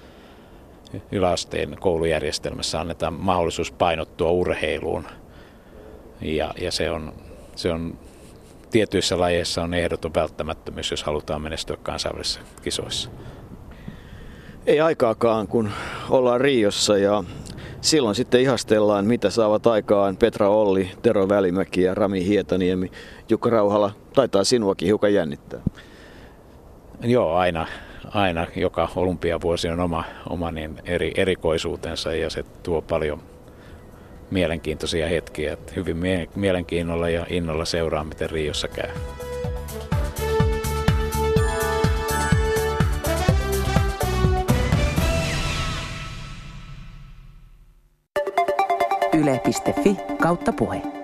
yläasteen 1.11 1.77
koulujärjestelmässä 1.79 2.79
annetaan 2.79 3.13
mahdollisuus 3.13 3.71
painottua 3.71 4.31
urheiluun. 4.31 5.07
Ja, 6.21 6.53
ja 6.61 6.71
se, 6.71 6.91
on, 6.91 7.13
se 7.55 7.71
on 7.71 7.99
tietyissä 8.71 9.19
lajeissa 9.19 9.63
on 9.63 9.73
ehdoton 9.73 10.13
välttämättömyys, 10.15 10.91
jos 10.91 11.03
halutaan 11.03 11.41
menestyä 11.41 11.77
kansainvälisissä 11.83 12.39
kisoissa. 12.61 13.09
Ei 14.65 14.79
aikaakaan, 14.79 15.47
kun 15.47 15.69
ollaan 16.09 16.41
Riossa 16.41 16.97
ja 16.97 17.23
silloin 17.81 18.15
sitten 18.15 18.41
ihastellaan, 18.41 19.05
mitä 19.05 19.29
saavat 19.29 19.67
aikaan 19.67 20.17
Petra 20.17 20.49
Olli, 20.49 20.91
Tero 21.01 21.29
Välimäki 21.29 21.81
ja 21.81 21.95
Rami 21.95 22.25
Hietaniemi. 22.25 22.91
Jukka 23.29 23.49
Rauhala, 23.49 23.91
taitaa 24.13 24.43
sinuakin 24.43 24.85
hiukan 24.85 25.13
jännittää. 25.13 25.59
Joo, 27.01 27.33
aina, 27.35 27.67
aina 28.13 28.47
joka 28.55 28.89
olympiavuosi 28.95 29.69
on 29.69 29.79
oma, 29.79 30.03
oma 30.29 30.51
niin 30.51 30.75
eri, 30.85 31.11
erikoisuutensa 31.15 32.13
ja 32.13 32.29
se 32.29 32.43
tuo 32.63 32.81
paljon 32.81 33.21
mielenkiintoisia 34.31 35.07
hetkiä. 35.07 35.53
Että 35.53 35.73
hyvin 35.75 35.97
mie- 35.97 36.29
mielenkiinnolla 36.35 37.09
ja 37.09 37.25
innolla 37.29 37.65
seuraa, 37.65 38.03
miten 38.03 38.29
Riossa 38.29 38.67
käy. 38.67 38.89
Yle.fi 49.13 49.97
kautta 50.21 50.53
puhe. 50.53 50.96